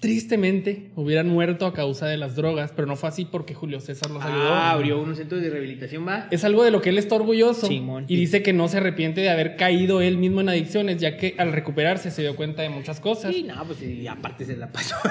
tristemente 0.00 0.90
hubieran 0.94 1.28
muerto 1.28 1.66
a 1.66 1.72
causa 1.72 2.06
de 2.06 2.16
las 2.16 2.36
drogas, 2.36 2.72
pero 2.74 2.86
no 2.86 2.94
fue 2.94 3.08
así 3.08 3.24
porque 3.24 3.54
Julio 3.54 3.80
César 3.80 4.10
los 4.10 4.22
ayudó. 4.22 4.54
Ah, 4.54 4.70
abrió 4.70 5.00
unos 5.00 5.18
centros 5.18 5.42
de 5.42 5.50
rehabilitación, 5.50 6.06
va. 6.06 6.28
Es 6.30 6.44
algo 6.44 6.62
de 6.62 6.70
lo 6.70 6.80
que 6.80 6.90
él 6.90 6.98
está 6.98 7.16
orgulloso 7.16 7.66
Simón. 7.66 8.04
y 8.06 8.14
dice 8.16 8.42
que 8.42 8.52
no 8.52 8.68
se 8.68 8.76
arrepiente 8.76 9.20
de 9.20 9.30
haber 9.30 9.56
caído 9.56 10.00
él 10.00 10.16
mismo 10.16 10.40
en 10.40 10.50
adicciones, 10.50 11.00
ya 11.00 11.16
que 11.16 11.34
al 11.38 11.52
recuperarse 11.52 12.12
se 12.12 12.22
dio 12.22 12.36
cuenta 12.36 12.62
de 12.62 12.68
muchas 12.68 13.00
cosas. 13.00 13.34
Sí, 13.34 13.42
no, 13.42 13.64
pues 13.64 13.82
y 13.82 14.06
aparte 14.06 14.44
se 14.44 14.56
la 14.56 14.70
pasó. 14.70 14.96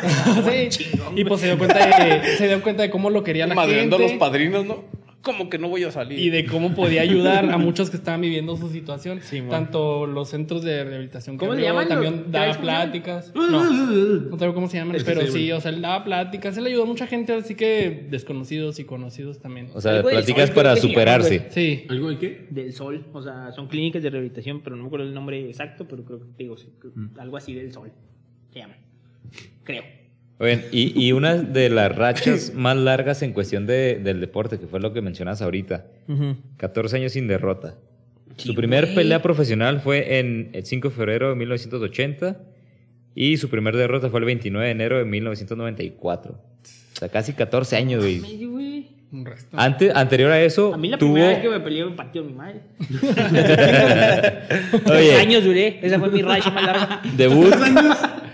Sí. 0.48 0.86
Y 1.16 1.26
pues 1.26 1.42
se 1.42 1.48
dio 1.48 1.58
cuenta 1.58 1.86
de, 1.86 2.38
se 2.38 2.48
dio 2.48 2.62
cuenta 2.62 2.84
de 2.84 2.90
cómo 2.90 3.10
lo 3.10 3.24
quería 3.24 3.46
la 3.48 3.56
Madreando 3.56 3.98
a 3.98 4.00
los 4.00 4.14
padrinos, 4.14 4.66
¿no? 4.66 4.86
Como 5.22 5.50
que 5.50 5.58
no 5.58 5.68
voy 5.68 5.84
a 5.84 5.92
salir. 5.92 6.20
y 6.20 6.30
de 6.30 6.46
cómo 6.46 6.74
podía 6.74 7.02
ayudar 7.02 7.50
a 7.52 7.58
muchos 7.58 7.90
que 7.90 7.98
estaban 7.98 8.22
viviendo 8.22 8.56
su 8.56 8.70
situación. 8.70 9.20
Simón. 9.22 9.50
Tanto 9.50 10.06
los 10.06 10.30
centros 10.30 10.64
de 10.64 10.84
rehabilitación 10.86 11.38
que 11.38 11.46
¿Cómo 11.46 11.52
se 11.58 11.68
abrió, 11.68 11.70
llaman? 11.74 11.88
también 11.90 12.14
¿Los- 12.24 12.32
daba 12.32 12.46
¿sabes 12.46 12.56
cómo 12.58 12.66
pláticas. 12.68 13.32
No, 13.36 13.50
no 14.30 14.38
sé 14.40 14.54
cómo 14.54 14.68
se 14.70 14.78
llaman, 14.78 14.96
Es 14.96 15.04
que 15.04 15.12
pero 15.12 15.26
sí, 15.28 15.32
sí, 15.46 15.52
o 15.52 15.60
sea, 15.60 15.72
él 15.72 15.82
daba 15.82 16.04
pláticas, 16.04 16.56
él 16.58 16.66
ayudó 16.68 16.84
a 16.84 16.86
mucha 16.86 17.08
gente, 17.08 17.34
así 17.34 17.56
que 17.56 18.08
desconocidos 18.10 18.80
y 18.80 18.86
conocidos 18.86 19.40
también. 19.40 19.70
O 19.74 19.82
sea, 19.82 20.02
sol, 20.02 20.12
para 20.54 20.76
que 20.76 20.82
superarse. 20.82 21.48
Sí. 21.50 21.86
¿Algo 21.90 22.10
de 22.10 22.18
qué? 22.20 22.48
Del 22.50 22.72
Sol, 22.74 23.06
o 23.12 23.22
sea, 23.22 23.52
son 23.52 23.68
clínicas 23.68 24.04
de 24.04 24.10
rehabilitación, 24.10 24.62
pero 24.62 24.76
no 24.76 24.84
me 24.84 24.88
acuerdo 24.88 25.08
el 25.08 25.14
nombre 25.14 25.46
exacto, 25.48 25.88
pero 25.90 26.06
creo 26.06 26.20
que 26.20 26.26
digo, 26.38 26.56
sí, 26.58 26.68
Mm. 26.96 27.20
algo 27.20 27.36
así 27.38 27.54
del 27.54 27.74
Sol. 27.74 27.92
Se 28.54 28.60
llama. 28.60 28.76
Creo. 29.64 29.84
Oigan, 30.40 30.62
y, 30.72 31.00
y 31.04 31.12
una 31.14 31.36
de 31.36 31.70
las 31.70 31.96
rachas 31.96 32.54
más 32.56 32.78
largas 32.78 33.22
en 33.24 33.34
cuestión 33.34 33.66
de- 33.66 34.00
del 34.04 34.20
deporte, 34.22 34.60
que 34.60 34.68
fue 34.68 34.80
lo 34.80 34.94
que 34.94 35.02
mencionas 35.02 35.42
ahorita, 35.42 35.86
14 36.58 36.96
años 36.98 37.14
sin 37.14 37.28
derrota. 37.28 37.76
su 38.38 38.54
primer 38.54 38.94
pelea 38.94 39.22
profesional 39.24 39.80
fue 39.82 40.20
en 40.20 40.50
el 40.54 40.64
5 40.66 40.90
de 40.90 40.94
febrero 40.96 41.30
de 41.30 41.36
1980 41.36 42.38
y 43.16 43.38
su 43.38 43.50
primer 43.50 43.76
derrota 43.76 44.10
fue 44.12 44.20
el 44.20 44.26
29 44.28 44.64
de 44.66 44.72
enero 44.72 44.98
de 45.00 45.06
1994. 45.06 46.34
O 46.34 47.00
sea, 47.00 47.10
casi 47.10 47.34
14 47.34 47.76
años, 47.76 48.02
güey. 48.04 48.20
Un 49.10 49.26
resto. 49.26 49.56
Antes, 49.58 49.96
anterior 49.96 50.30
a 50.32 50.42
eso, 50.42 50.74
A 50.74 50.78
mí 50.78 50.90
la 50.90 50.98
tuvo... 50.98 51.14
primera 51.14 51.32
vez 51.34 51.42
que 51.42 51.48
me 51.50 51.60
peleé 51.62 51.86
me 51.86 51.92
partió 51.92 52.24
mi 52.24 52.34
madre. 52.34 52.60
Oye. 52.80 53.00
Tres 54.86 55.20
años 55.20 55.44
duré, 55.46 55.80
esa 55.82 55.98
fue 55.98 56.10
mi 56.10 56.22
racha 56.22 56.50
más 56.52 56.64
larga. 56.64 57.02
Debut, 57.16 57.56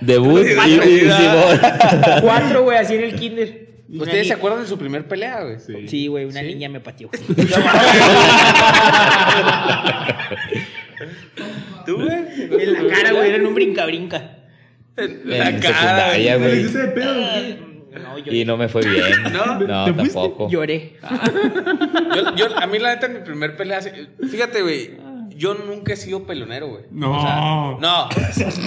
debut 0.01 0.45
y, 0.47 0.55
Cuatro. 0.55 0.89
y- 0.89 0.95
y. 0.95 1.07
Cuatro, 2.21 2.63
güey, 2.63 2.77
así 2.79 2.95
en 2.95 3.03
el 3.03 3.13
kinder. 3.15 3.61
¿Ustedes 3.93 4.23
ni- 4.23 4.27
se 4.29 4.33
acuerdan 4.33 4.61
de 4.61 4.67
su 4.67 4.77
primer 4.79 5.07
pelea, 5.07 5.43
güey? 5.43 5.59
Sí. 5.59 5.87
Sí, 5.87 6.07
güey, 6.07 6.25
una 6.25 6.41
niña 6.41 6.67
me 6.69 6.79
pateó. 6.79 7.11
¿Tú, 11.85 11.95
güey? 11.97 12.63
en 12.63 12.73
la 12.73 12.87
cara, 12.93 13.11
güey, 13.11 13.27
era 13.29 13.37
en 13.37 13.45
un 13.45 13.55
brinca-brinca. 13.55 14.37
La 14.95 15.49
En 15.49 15.59
cara, 15.59 15.79
secundaria, 15.79 16.37
¿Le 16.37 16.47
güey. 16.47 16.63
No, 18.01 18.17
yo 18.17 18.31
Y 18.33 18.45
no 18.45 18.57
me 18.57 18.67
fue 18.69 18.81
bien. 18.87 19.03
¿No? 19.33 19.59
No, 19.59 19.95
tampoco. 19.95 20.49
lloré. 20.49 20.97
Yo, 22.15 22.35
yo- 22.35 22.57
a 22.57 22.67
mí, 22.67 22.79
la 22.79 22.95
neta, 22.95 23.07
mi 23.07 23.19
primer 23.19 23.55
pelea. 23.55 23.79
Fíjate, 24.29 24.61
güey. 24.61 24.91
Yo 25.35 25.55
nunca 25.55 25.93
he 25.93 25.95
sido 25.95 26.25
pelonero, 26.27 26.67
güey. 26.67 26.83
No. 26.91 27.17
O 27.17 27.21
sea, 27.21 27.35
no. 27.79 28.09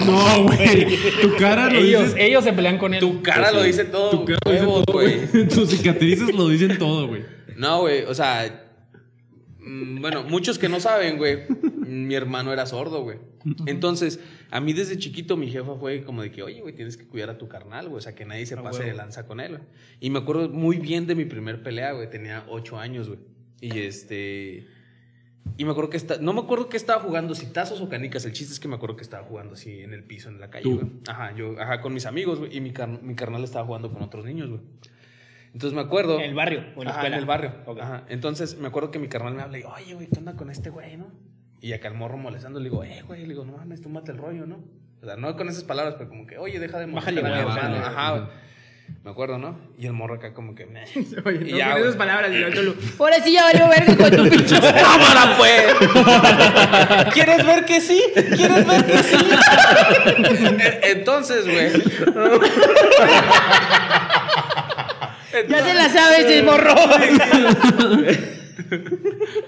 No, 0.05 0.43
güey. 0.43 0.97
Tu 1.21 1.35
cara 1.37 1.69
lo 1.69 1.79
Ellos, 1.79 2.13
dice. 2.13 2.25
ellos 2.25 2.43
se 2.43 2.51
pelean 2.53 2.77
con 2.77 2.93
él. 2.93 2.99
Tu 2.99 3.21
cara 3.21 3.51
lo 3.51 3.63
dice 3.63 3.85
todo. 3.85 4.09
Tu 4.11 4.25
cara 4.25 4.37
lo 4.45 4.51
dice 4.51 4.65
huevos, 4.65 4.85
todo, 4.85 4.93
güey. 4.97 5.25
güey. 5.27 5.47
Tus 5.49 5.69
cicatrices 5.69 6.35
lo 6.35 6.49
dicen 6.49 6.77
todo, 6.77 7.07
güey. 7.07 7.23
No, 7.55 7.79
güey. 7.81 8.03
O 8.03 8.13
sea. 8.13 8.65
mm, 9.59 10.01
Bueno, 10.01 10.23
muchos 10.23 10.59
que 10.59 10.67
no 10.67 10.79
saben, 10.81 11.17
güey. 11.17 11.43
Mi 11.87 12.13
hermano 12.15 12.51
era 12.53 12.65
sordo, 12.65 13.01
güey. 13.03 13.17
Entonces, 13.65 14.19
a 14.51 14.59
mí 14.59 14.73
desde 14.73 14.97
chiquito 14.97 15.37
mi 15.37 15.49
jefa 15.49 15.75
fue 15.75 16.03
como 16.03 16.21
de 16.21 16.31
que, 16.31 16.43
oye, 16.43 16.61
güey, 16.61 16.75
tienes 16.75 16.97
que 16.97 17.05
cuidar 17.07 17.29
a 17.29 17.37
tu 17.37 17.47
carnal, 17.47 17.87
güey. 17.89 17.97
O 17.97 18.01
sea, 18.01 18.13
que 18.15 18.25
nadie 18.25 18.45
se 18.45 18.57
pase 18.57 18.83
de 18.83 18.93
lanza 18.93 19.25
con 19.25 19.39
él, 19.39 19.51
güey. 19.57 19.61
Y 19.99 20.09
me 20.09 20.19
acuerdo 20.19 20.49
muy 20.49 20.77
bien 20.77 21.07
de 21.07 21.15
mi 21.15 21.25
primer 21.25 21.63
pelea, 21.63 21.93
güey. 21.93 22.09
Tenía 22.09 22.45
ocho 22.49 22.77
años, 22.77 23.07
güey. 23.07 23.19
Y 23.61 23.79
este. 23.79 24.67
Y 25.57 25.63
me 25.65 25.71
acuerdo 25.71 25.89
que 25.89 25.97
está, 25.97 26.17
no 26.17 26.33
me 26.33 26.41
acuerdo 26.41 26.67
que 26.69 26.75
estaba 26.77 27.01
jugando, 27.01 27.33
si 27.33 27.45
tazos 27.47 27.79
o 27.81 27.87
canicas. 27.89 28.25
El 28.25 28.33
chiste 28.33 28.53
es 28.53 28.59
que 28.59 28.67
me 28.67 28.75
acuerdo 28.75 28.97
que 28.97 29.03
estaba 29.03 29.23
jugando 29.23 29.53
así 29.53 29.79
en 29.79 29.93
el 29.93 30.03
piso, 30.03 30.27
en 30.29 30.39
la 30.41 30.49
calle, 30.49 30.69
güey. 30.69 30.85
Ajá, 31.07 31.33
yo, 31.35 31.55
ajá, 31.59 31.79
con 31.81 31.93
mis 31.93 32.05
amigos, 32.05 32.39
güey. 32.39 32.55
Y 32.55 32.59
mi, 32.61 32.71
car- 32.73 33.01
mi 33.01 33.15
carnal 33.15 33.43
estaba 33.43 33.65
jugando 33.65 33.89
con 33.91 34.01
otros 34.03 34.25
niños, 34.25 34.49
güey. 34.49 34.61
Entonces 35.53 35.73
me 35.73 35.81
acuerdo. 35.81 36.17
En 36.19 36.25
el 36.25 36.35
barrio 36.35 36.65
o 36.75 36.81
en 36.81 36.85
la 36.85 36.91
Ajá, 36.91 36.99
escuela. 36.99 37.15
en 37.15 37.19
el 37.21 37.25
barrio. 37.25 37.51
Ajá. 37.81 38.05
Entonces 38.09 38.57
me 38.59 38.67
acuerdo 38.67 38.91
que 38.91 38.99
mi 38.99 39.07
carnal 39.07 39.33
me 39.33 39.41
habla 39.41 39.57
y, 39.57 39.63
oye, 39.63 39.93
güey, 39.95 40.07
¿qué 40.07 40.19
onda 40.19 40.35
con 40.35 40.51
este 40.51 40.69
güey, 40.69 40.97
no? 40.97 41.07
Y 41.61 41.73
acá 41.73 41.87
el 41.87 41.95
morro 41.95 42.17
molestando, 42.17 42.59
le 42.59 42.69
digo, 42.69 42.83
eh, 42.83 43.01
güey, 43.07 43.21
le 43.23 43.29
digo, 43.29 43.43
no 43.45 43.53
mames, 43.57 43.81
túmate 43.81 44.11
el 44.11 44.17
rollo, 44.17 44.45
¿no? 44.45 44.63
O 45.01 45.05
sea, 45.05 45.15
no 45.15 45.35
con 45.35 45.49
esas 45.49 45.63
palabras, 45.63 45.95
pero 45.97 46.09
como 46.09 46.25
que, 46.27 46.37
oye, 46.37 46.59
deja 46.59 46.79
de 46.79 46.85
Bájale, 46.87 47.21
molestar 47.21 47.43
a 47.43 47.45
mi 47.45 47.51
hermano". 47.51 47.81
bájale. 47.81 47.95
Ajá, 47.97 48.11
güey. 48.11 48.47
Me 49.03 49.11
acuerdo, 49.11 49.37
¿no? 49.37 49.59
Y 49.77 49.85
el 49.85 49.91
morro 49.91 50.15
acá 50.15 50.33
como 50.33 50.55
que. 50.55 50.63
Oye, 50.63 51.39
Y 51.49 51.51
no, 51.51 51.57
ya, 51.57 51.73
con 51.73 51.81
esas 51.81 51.95
palabras 51.97 52.31
y 52.33 52.39
yo. 52.39 52.47
Ahora 52.99 53.17
sí 53.21 53.33
ya 53.33 53.43
valió 53.43 53.67
verga 53.67 53.97
con 53.97 54.11
tu 54.11 54.29
pinche. 54.29 54.55
¡Cámara, 54.61 55.35
pues! 55.37 57.13
¿Quieres 57.13 57.45
ver 57.45 57.65
que 57.65 57.81
sí? 57.81 58.01
¿Quieres 58.13 58.65
ver 58.65 58.85
que 58.85 58.97
sí? 58.99 59.15
E- 60.59 60.79
Entonces, 60.91 61.43
güey. 61.45 61.71
Ya 65.49 65.63
se 65.63 65.73
la 65.73 65.89
sabes, 65.89 66.25
el 66.27 66.43
morro. 66.45 66.73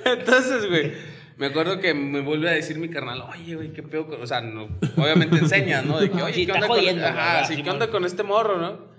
Entonces, 0.05 0.67
güey, 0.69 0.91
me 1.39 1.45
acuerdo 1.47 1.79
que 1.79 1.93
me 1.93 2.19
vuelve 2.19 2.49
a 2.49 2.53
decir 2.53 2.77
mi 2.77 2.89
carnal, 2.89 3.21
oye, 3.21 3.55
güey, 3.55 3.71
qué 3.71 3.81
pedo, 3.81 4.05
con-" 4.07 4.21
o 4.21 4.27
sea, 4.27 4.41
no, 4.41 4.67
obviamente 4.97 5.37
enseña, 5.37 5.81
¿no? 5.81 5.99
De 5.99 6.11
que, 6.11 6.21
oye, 6.21 6.33
Sí, 6.33 6.45
¿qué 6.45 6.51
onda 6.51 6.67
con, 6.67 6.77
jodiendo, 6.77 7.05
Ajá, 7.05 7.15
¿verdad, 7.15 7.47
sí, 7.47 7.63
¿qué 7.63 7.69
onda 7.69 7.89
con 7.89 8.05
este 8.05 8.23
morro, 8.23 8.57
no? 8.57 8.89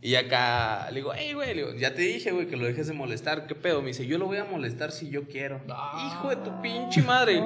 Y 0.00 0.14
acá 0.14 0.86
le 0.90 1.00
digo, 1.00 1.10
hey, 1.12 1.32
güey, 1.32 1.48
le 1.48 1.54
digo, 1.64 1.74
ya 1.74 1.92
te 1.92 2.02
dije, 2.02 2.30
güey, 2.30 2.46
que 2.46 2.56
lo 2.56 2.66
dejes 2.66 2.86
de 2.86 2.92
molestar, 2.94 3.48
¿qué 3.48 3.56
pedo? 3.56 3.82
Me 3.82 3.88
dice, 3.88 4.06
yo 4.06 4.16
lo 4.16 4.26
voy 4.26 4.36
a 4.36 4.44
molestar 4.44 4.92
si 4.92 5.10
yo 5.10 5.24
quiero. 5.24 5.60
Hijo 6.06 6.28
de 6.28 6.36
tu 6.36 6.62
pinche 6.62 7.02
madre. 7.02 7.42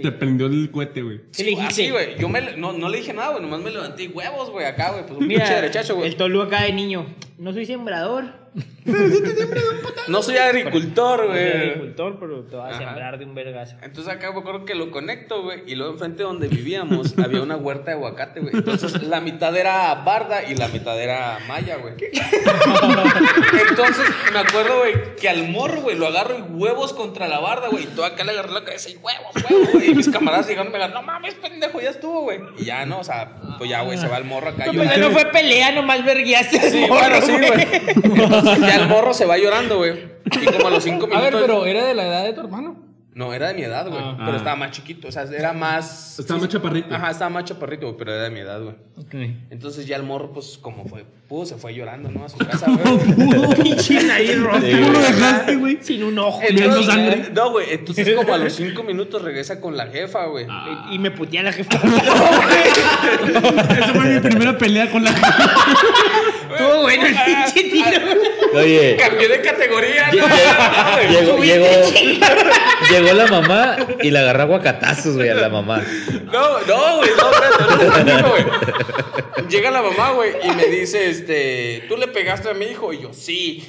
Te 0.00 0.12
prendió 0.12 0.46
el 0.46 0.70
cohete, 0.70 1.02
güey. 1.02 1.22
¿Qué 1.36 1.42
le 1.42 1.50
dijiste? 1.50 1.82
Así, 1.82 1.90
güey, 1.90 2.16
yo 2.16 2.28
me, 2.28 2.56
no, 2.56 2.72
no 2.72 2.88
le 2.88 2.98
dije 2.98 3.12
nada, 3.12 3.30
güey, 3.30 3.42
nomás 3.42 3.58
me 3.60 3.72
levanté 3.72 4.06
huevos, 4.06 4.50
güey, 4.50 4.66
acá, 4.66 4.92
güey, 4.92 5.04
pues 5.04 5.18
un 5.18 5.26
Mira, 5.26 5.40
pinche 5.40 5.54
derechacho, 5.56 5.96
güey. 5.96 6.08
el 6.08 6.16
Tolu 6.16 6.42
acá 6.42 6.62
de 6.62 6.72
niño. 6.72 7.06
No 7.38 7.52
soy 7.52 7.66
sembrador. 7.66 8.45
No 10.08 10.22
soy 10.22 10.36
agricultor, 10.36 11.18
No 11.26 11.32
soy 11.32 11.32
güey. 11.32 11.56
agricultor, 11.70 12.18
pero 12.20 12.42
te 12.44 12.54
vas 12.56 12.72
a 12.72 12.76
Ajá. 12.76 12.84
sembrar 12.86 13.18
de 13.18 13.24
un 13.24 13.34
vergazo. 13.34 13.74
Entonces 13.82 14.12
acá 14.12 14.30
me 14.32 14.38
acuerdo 14.38 14.64
que 14.64 14.74
lo 14.76 14.90
conecto, 14.92 15.42
güey. 15.42 15.62
Y 15.66 15.74
luego 15.74 15.94
enfrente 15.94 16.22
donde 16.22 16.46
vivíamos 16.48 17.14
había 17.24 17.42
una 17.42 17.56
huerta 17.56 17.86
de 17.90 17.96
aguacate, 17.96 18.40
güey. 18.40 18.54
Entonces 18.54 19.02
la 19.02 19.20
mitad 19.20 19.56
era 19.56 19.92
barda 19.96 20.44
y 20.48 20.54
la 20.54 20.68
mitad 20.68 21.00
era 21.00 21.38
maya, 21.48 21.76
güey. 21.76 21.94
Entonces 23.68 24.04
me 24.32 24.38
acuerdo, 24.38 24.78
güey, 24.78 25.16
que 25.16 25.28
al 25.28 25.48
morro, 25.48 25.80
güey, 25.82 25.96
lo 25.96 26.06
agarro 26.06 26.38
y 26.38 26.42
huevos 26.42 26.92
contra 26.92 27.26
la 27.28 27.40
barda, 27.40 27.68
güey. 27.68 27.84
Y 27.84 27.86
todo 27.88 28.04
acá 28.04 28.22
le 28.24 28.32
agarré 28.32 28.52
la 28.52 28.64
cabeza 28.64 28.88
y 28.90 28.96
huevos, 28.96 29.34
huevos, 29.50 29.72
güey. 29.72 29.90
Y 29.90 29.94
mis 29.94 30.08
camaradas 30.08 30.46
llegaron 30.46 30.68
y 30.68 30.72
me 30.72 30.78
dijeron, 30.78 30.94
no 31.00 31.06
mames, 31.06 31.34
pendejo, 31.34 31.80
ya 31.80 31.90
estuvo, 31.90 32.22
güey. 32.22 32.38
Y 32.58 32.64
ya, 32.64 32.86
no, 32.86 33.00
o 33.00 33.04
sea, 33.04 33.32
pues 33.58 33.68
ya, 33.70 33.82
güey, 33.82 33.98
se 33.98 34.06
va 34.08 34.18
el 34.18 34.24
morro 34.24 34.50
acá. 34.50 34.66
No, 34.72 34.84
no 34.84 35.10
fue 35.10 35.24
pelea, 35.26 35.72
nomás 35.72 36.04
verguiaste 36.04 36.70
Sí, 36.70 36.86
morro, 36.88 36.94
bueno, 36.94 37.20
sí, 37.26 37.32
güey. 37.32 37.66
Ya 38.60 38.76
el 38.76 38.88
morro 38.88 39.12
se 39.14 39.26
va 39.26 39.38
llorando, 39.38 39.78
güey. 39.78 40.16
Y 40.40 40.46
como 40.46 40.68
a 40.68 40.70
los 40.70 40.82
cinco 40.84 41.04
A 41.06 41.08
minutos. 41.08 41.32
ver, 41.32 41.40
pero 41.40 41.66
era 41.66 41.84
de 41.84 41.94
la 41.94 42.06
edad 42.06 42.24
de 42.24 42.32
tu 42.32 42.40
hermano. 42.40 42.84
No, 43.14 43.32
era 43.32 43.48
de 43.48 43.54
mi 43.54 43.62
edad, 43.62 43.88
güey. 43.88 43.98
Ah. 43.98 44.14
pero 44.18 44.32
Ah. 44.32 44.36
estaba 44.36 44.56
más 44.56 44.72
chiquito. 44.72 45.08
O 45.08 45.10
sea, 45.12 45.22
era 45.22 45.54
más. 45.54 46.18
Estaba 46.18 46.38
más 46.38 46.50
chaparrito. 46.50 46.94
Ajá, 46.94 47.10
estaba 47.10 47.30
más 47.30 47.44
chaparrito, 47.44 47.86
güey, 47.86 47.96
pero 47.96 48.12
era 48.12 48.24
de 48.24 48.30
mi 48.30 48.40
edad, 48.40 48.60
güey. 48.62 48.74
Entonces 49.48 49.86
ya 49.86 49.96
el 49.96 50.02
morro, 50.02 50.32
pues, 50.34 50.58
como 50.60 50.84
fue, 50.86 51.06
pudo, 51.26 51.46
se 51.46 51.54
fue 51.56 51.72
llorando, 51.74 52.10
¿no? 52.10 52.26
A 52.26 52.28
su 52.28 52.36
casa, 52.46 52.66
güey. 52.70 53.54
Pinche 53.62 54.00
rota. 54.36 54.60
¿Cómo 54.60 54.92
lo 54.92 54.98
dejaste, 54.98 55.56
güey? 55.56 55.78
Sin 55.80 56.02
un 56.04 56.18
ojo. 56.18 56.40
Mirando 56.42 56.64
Entonces, 56.80 56.86
sangre. 56.94 57.12
eh, 57.20 57.30
no, 57.34 57.50
güey. 57.52 57.66
Entonces, 57.72 58.14
como 58.16 58.34
a 58.34 58.36
los 58.38 58.52
cinco 58.52 58.82
minutos 58.82 59.22
regresa 59.22 59.62
con 59.62 59.78
la 59.78 59.86
jefa, 59.86 60.26
güey. 60.26 60.46
Ah. 60.50 60.90
Y 60.92 60.98
me 60.98 61.10
putea 61.10 61.42
la 61.42 61.52
jefa. 61.54 61.78
Esa 63.78 63.94
fue 63.94 64.04
mi 64.14 64.20
primera 64.20 64.58
pelea 64.58 64.90
con 64.90 65.02
la 65.04 65.12
Estuvo 66.56 66.82
bueno 66.82 67.06
el 67.06 67.14
pinche 67.14 67.62
tiro. 67.70 68.00
Oye, 68.54 68.96
Cambié 68.98 69.28
de 69.28 69.40
categoría, 69.42 70.06
¿no? 70.12 70.26
lle- 70.26 71.08
llegó, 71.10 71.38
llegó, 71.42 71.66
llegó 72.90 73.12
la 73.14 73.26
mamá 73.26 73.76
y 74.02 74.10
la 74.10 74.20
agarró 74.20 74.42
a 74.42 74.46
guacatazos, 74.46 75.16
güey, 75.16 75.28
a 75.28 75.34
la 75.34 75.48
mamá. 75.48 75.82
No, 76.32 76.60
no, 76.60 76.96
güey, 76.98 77.10
no, 77.16 77.30
espérate, 77.30 77.64
no, 77.86 77.92
tranquilo, 77.92 78.30
güey. 78.30 79.48
Llega 79.48 79.70
la 79.70 79.82
mamá, 79.82 80.10
güey, 80.12 80.32
y 80.42 80.50
me 80.56 80.66
dice, 80.66 81.08
este, 81.08 81.84
¿tú 81.88 81.96
le 81.96 82.08
pegaste 82.08 82.48
a 82.50 82.54
mi 82.54 82.66
hijo? 82.66 82.92
Y 82.92 83.02
yo, 83.02 83.12
sí. 83.12 83.64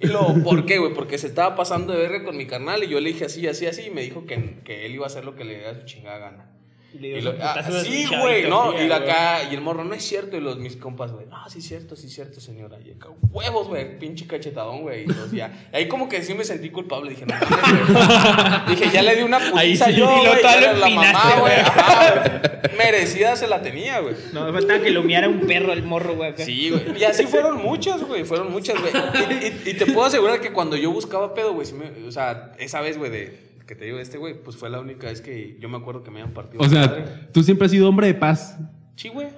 Y 0.00 0.06
luego, 0.08 0.34
¿por 0.42 0.66
qué, 0.66 0.78
güey? 0.78 0.92
Porque 0.94 1.16
se 1.16 1.28
estaba 1.28 1.54
pasando 1.54 1.92
de 1.92 2.00
verga 2.00 2.24
con 2.24 2.36
mi 2.36 2.46
carnal 2.46 2.82
y 2.82 2.88
yo 2.88 3.00
le 3.00 3.10
dije 3.12 3.26
así, 3.26 3.46
así, 3.46 3.66
así, 3.66 3.82
y 3.86 3.90
me 3.90 4.02
dijo 4.02 4.26
que, 4.26 4.56
que 4.64 4.84
él 4.86 4.94
iba 4.94 5.04
a 5.04 5.06
hacer 5.06 5.24
lo 5.24 5.36
que 5.36 5.44
le 5.44 5.54
diera 5.54 5.74
su 5.78 5.84
chingada 5.86 6.18
gana. 6.18 6.48
Y 6.94 7.20
lo- 7.20 7.34
ah, 7.40 7.62
sí, 7.84 8.06
güey, 8.20 8.48
no, 8.48 8.72
y 8.80 8.90
acá, 8.90 9.44
y 9.50 9.54
el 9.54 9.60
morro, 9.60 9.84
no 9.84 9.94
es 9.94 10.04
cierto, 10.04 10.36
y 10.36 10.40
los 10.40 10.58
mis 10.58 10.76
compas, 10.76 11.10
güey, 11.12 11.26
no, 11.26 11.48
sí 11.48 11.58
es 11.60 11.64
cierto, 11.66 11.96
sí 11.96 12.06
es 12.06 12.12
cierto, 12.14 12.40
señora, 12.40 12.78
y 12.84 12.90
acá, 12.92 13.08
huevos, 13.30 13.68
güey, 13.68 13.98
pinche 13.98 14.26
cachetadón, 14.26 14.82
güey, 14.82 15.06
y 15.32 15.36
ya, 15.36 15.68
ahí 15.72 15.88
como 15.88 16.08
que 16.08 16.22
sí 16.22 16.34
me 16.34 16.44
sentí 16.44 16.70
culpable, 16.70 17.10
dije, 17.10 17.24
no, 17.26 17.34
güey. 17.38 18.76
dije, 18.76 18.90
ya 18.92 19.02
le 19.02 19.16
di 19.16 19.22
una 19.22 19.38
putiza 19.38 19.86
sí, 19.86 19.94
yo, 19.94 20.06
güey, 20.06 20.42
la 20.42 20.88
mamá, 20.88 21.34
güey, 21.40 22.76
merecida 22.76 23.36
se 23.36 23.46
la 23.46 23.62
tenía, 23.62 24.00
güey. 24.00 24.14
No, 24.32 24.44
me 24.46 24.52
faltaba 24.52 24.80
que 24.80 24.90
lo 24.90 25.02
miara 25.02 25.28
un 25.28 25.40
perro 25.40 25.72
el 25.72 25.82
morro, 25.82 26.14
güey. 26.16 26.32
Sí, 26.38 26.70
güey. 26.70 27.00
Y 27.00 27.04
así 27.04 27.26
fueron 27.26 27.62
muchas, 27.62 28.02
güey. 28.02 28.24
Fueron 28.24 28.50
muchas, 28.52 28.76
güey. 28.80 28.92
Y, 28.94 29.46
y- 29.68 29.70
y 29.70 29.74
te 29.74 29.86
puedo 29.86 30.04
asegurar 30.06 30.40
que 30.40 30.52
cuando 30.52 30.76
yo 30.76 30.90
buscaba 30.90 31.34
pedo, 31.34 31.52
güey, 31.54 31.66
me- 31.72 32.06
o 32.06 32.12
sea, 32.12 32.52
esa 32.58 32.80
vez, 32.80 32.98
güey, 32.98 33.10
de 33.10 33.51
que 33.66 33.74
te 33.74 33.84
digo 33.84 33.98
este, 33.98 34.18
güey, 34.18 34.34
pues 34.42 34.56
fue 34.56 34.70
la 34.70 34.80
única 34.80 35.08
vez 35.08 35.20
que 35.20 35.56
yo 35.60 35.68
me 35.68 35.76
acuerdo 35.76 36.02
que 36.02 36.10
me 36.10 36.20
habían 36.20 36.34
partido. 36.34 36.62
O 36.62 36.66
la 36.66 36.86
madre. 36.86 37.06
sea, 37.06 37.28
tú 37.32 37.42
siempre 37.42 37.66
has 37.66 37.70
sido 37.70 37.88
hombre 37.88 38.06
de 38.08 38.14
paz. 38.14 38.58
Sí, 38.96 39.08
güey. 39.08 39.28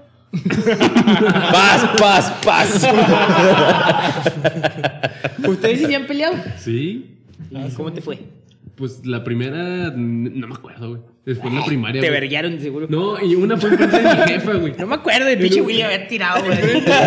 Paz, 1.52 1.90
paz, 1.98 2.32
paz. 2.44 2.88
¿Ustedes 5.48 5.78
sí 5.80 5.86
se 5.86 5.94
han 5.96 6.06
peleado? 6.06 6.34
Sí. 6.58 7.18
¿Y 7.50 7.70
¿Cómo 7.74 7.92
te 7.92 8.00
fue? 8.00 8.18
Pues 8.74 9.06
la 9.06 9.22
primera, 9.22 9.92
no 9.94 10.46
me 10.48 10.54
acuerdo, 10.54 10.88
güey. 10.90 11.02
Después 11.26 11.54
en 11.54 11.58
la 11.60 11.64
primaria. 11.64 12.00
Te 12.02 12.08
güey. 12.08 12.20
verguearon, 12.20 12.60
seguro. 12.60 12.86
No, 12.90 13.18
y 13.24 13.34
una 13.34 13.56
fue 13.56 13.70
enfrente 13.70 13.96
de 13.98 14.02
mi 14.14 14.22
jefa, 14.32 14.52
güey. 14.52 14.74
No 14.78 14.86
me 14.86 14.94
acuerdo 14.96 15.24
del 15.24 15.38
pinche 15.38 15.62
Willy 15.62 15.80
haber 15.82 16.06
tirado, 16.06 16.44
güey. 16.44 16.58
No 16.58 16.64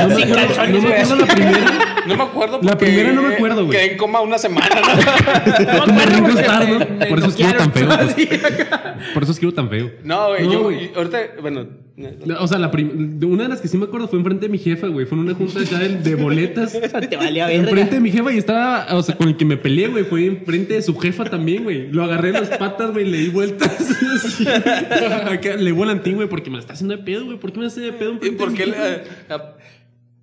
me 0.07 0.15
Sin 0.15 0.24
acuerdo, 0.32 0.55
calzones, 0.55 0.74
no 0.74 0.82
me 0.82 0.88
güey. 0.88 1.01
acuerdo 1.01 1.15
la 1.18 1.26
primera. 1.28 2.03
No 2.07 2.15
me 2.15 2.24
acuerdo 2.24 2.59
La 2.63 2.78
primera 2.78 3.11
no 3.13 3.22
me 3.22 3.34
acuerdo, 3.36 3.65
güey. 3.65 3.78
Quedé 3.78 3.91
en 3.91 3.97
coma 3.97 4.22
una 4.22 4.38
semana, 4.39 4.68
¿no? 4.76 5.86
No 5.88 5.93
me 5.93 6.01
acuerdo 6.03 6.80
porque 6.80 7.05
Por 7.09 7.20
eso 7.20 7.28
escribo 7.28 7.53
tan 7.53 7.72
feo. 7.74 7.89
pues. 7.89 8.15
Por 9.13 9.24
eso 9.24 9.32
escribo 9.34 9.53
tan 9.53 9.70
feo. 9.70 9.91
No, 10.03 10.30
güey. 10.30 10.45
No, 10.45 10.51
yo, 10.53 10.63
güey. 10.63 10.91
ahorita, 10.95 11.20
bueno. 11.41 11.68
La- 12.26 12.41
O 12.41 12.48
sea, 12.48 12.60
la 12.60 12.70
prim- 12.70 13.18
de 13.20 13.26
una 13.26 13.43
de 13.43 13.50
las 13.50 13.60
que 13.60 13.68
sí 13.68 13.76
me 13.76 13.86
acuerdo 13.86 14.08
fue 14.08 14.20
enfrente 14.20 14.45
de 14.45 14.52
mi 14.52 14.60
jefa, 14.60 14.86
güey. 14.86 15.08
Fue 15.08 15.18
en 15.18 15.24
una 15.24 15.34
junta 15.34 15.64
ya 15.64 15.80
de, 15.80 15.98
de 15.98 16.14
boletas. 16.16 16.72
Te 17.10 17.18
vale 17.18 17.41
a 17.41 17.52
Enfrente 17.52 17.95
de 17.95 18.02
mi 18.02 18.12
jefa 18.12 18.32
y 18.32 18.38
estaba, 18.38 18.86
o 18.95 19.02
sea, 19.02 19.16
con 19.16 19.30
el 19.30 19.36
que 19.36 19.45
me 19.45 19.58
peleé, 19.58 19.88
güey, 19.88 20.04
fue 20.04 20.26
enfrente 20.28 20.76
de 20.76 20.84
su 20.84 20.95
jefa 20.95 21.26
también, 21.26 21.64
güey. 21.64 21.91
Lo 21.91 22.04
agarré 22.04 22.28
en 22.30 22.34
las 22.36 22.50
patas, 22.58 22.91
güey, 22.91 23.10
le 23.10 23.18
di 23.18 23.30
vueltas. 23.30 23.72
así. 24.16 24.45
Acá, 24.48 25.56
le 25.56 25.72
volantín, 25.72 26.16
güey, 26.18 26.30
porque 26.30 26.52
me 26.52 26.58
la 26.58 26.62
está 26.62 26.74
haciendo 26.74 26.95
de 26.95 27.02
pedo, 27.04 27.26
güey. 27.26 27.39
¿Por 27.39 27.52
qué 27.52 27.60
me 27.60 27.66
hace 27.66 27.82
de 27.82 27.93
pedo? 27.93 28.14
¿Y 28.22 28.32
por 28.32 28.54
qué, 28.54 28.68
le- 28.68 29.02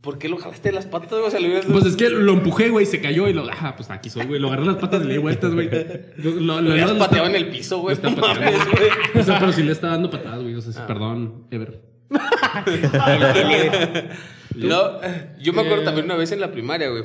¿Por 0.05 0.19
qué 0.19 0.29
lo 0.29 0.37
jalaste 0.37 0.69
de 0.69 0.75
las 0.75 0.85
patas, 0.87 1.11
güey? 1.13 1.25
O 1.25 1.31
sea, 1.31 1.41
le 1.41 1.49
hubieras- 1.49 1.65
Pues 1.67 1.87
es 1.87 1.97
que 1.97 2.11
lo 2.11 2.33
empujé, 2.35 2.69
güey, 2.69 2.85
se 2.85 3.01
cayó 3.01 3.27
y 3.27 3.33
lo. 3.33 3.45
Ah, 3.51 3.75
pues 3.77 3.91
aquí 3.91 4.11
soy, 4.11 4.27
güey. 4.27 4.39
Lo 4.39 4.49
agarré 4.49 4.67
las 4.67 4.77
patas 4.77 5.03
y 5.03 5.07
le 5.07 5.13
di 5.15 5.19
vueltas, 5.19 5.55
güey. 5.55 5.71
Lo, 6.19 6.31
lo, 6.33 6.61
Lo 6.61 6.77
lo- 6.77 6.99
pateado 6.99 7.27
en 7.27 7.37
el 7.37 7.49
piso, 7.49 7.79
güey. 7.79 7.97
lo 7.97 8.09
está 8.09 8.11
No 8.11 8.17
pateando. 8.21 8.59
mames, 8.59 8.71
güey. 8.71 9.21
O 9.23 9.25
sea, 9.25 9.39
pero 9.41 9.53
sí 9.53 9.63
le 9.63 9.73
está 9.73 9.89
dando 9.89 10.11
patadas, 10.11 10.43
güey. 10.43 10.55
O 10.55 10.61
sea, 10.61 10.73
sí, 10.73 10.81
perdón, 10.87 11.47
Ever. 11.51 11.93
No, 14.57 15.01
yo 15.41 15.53
me 15.53 15.63
acuerdo 15.63 15.83
Eh. 15.83 15.85
también 15.85 16.05
una 16.05 16.15
vez 16.17 16.31
en 16.31 16.41
la 16.41 16.53
primaria, 16.53 16.89
güey. 16.89 17.05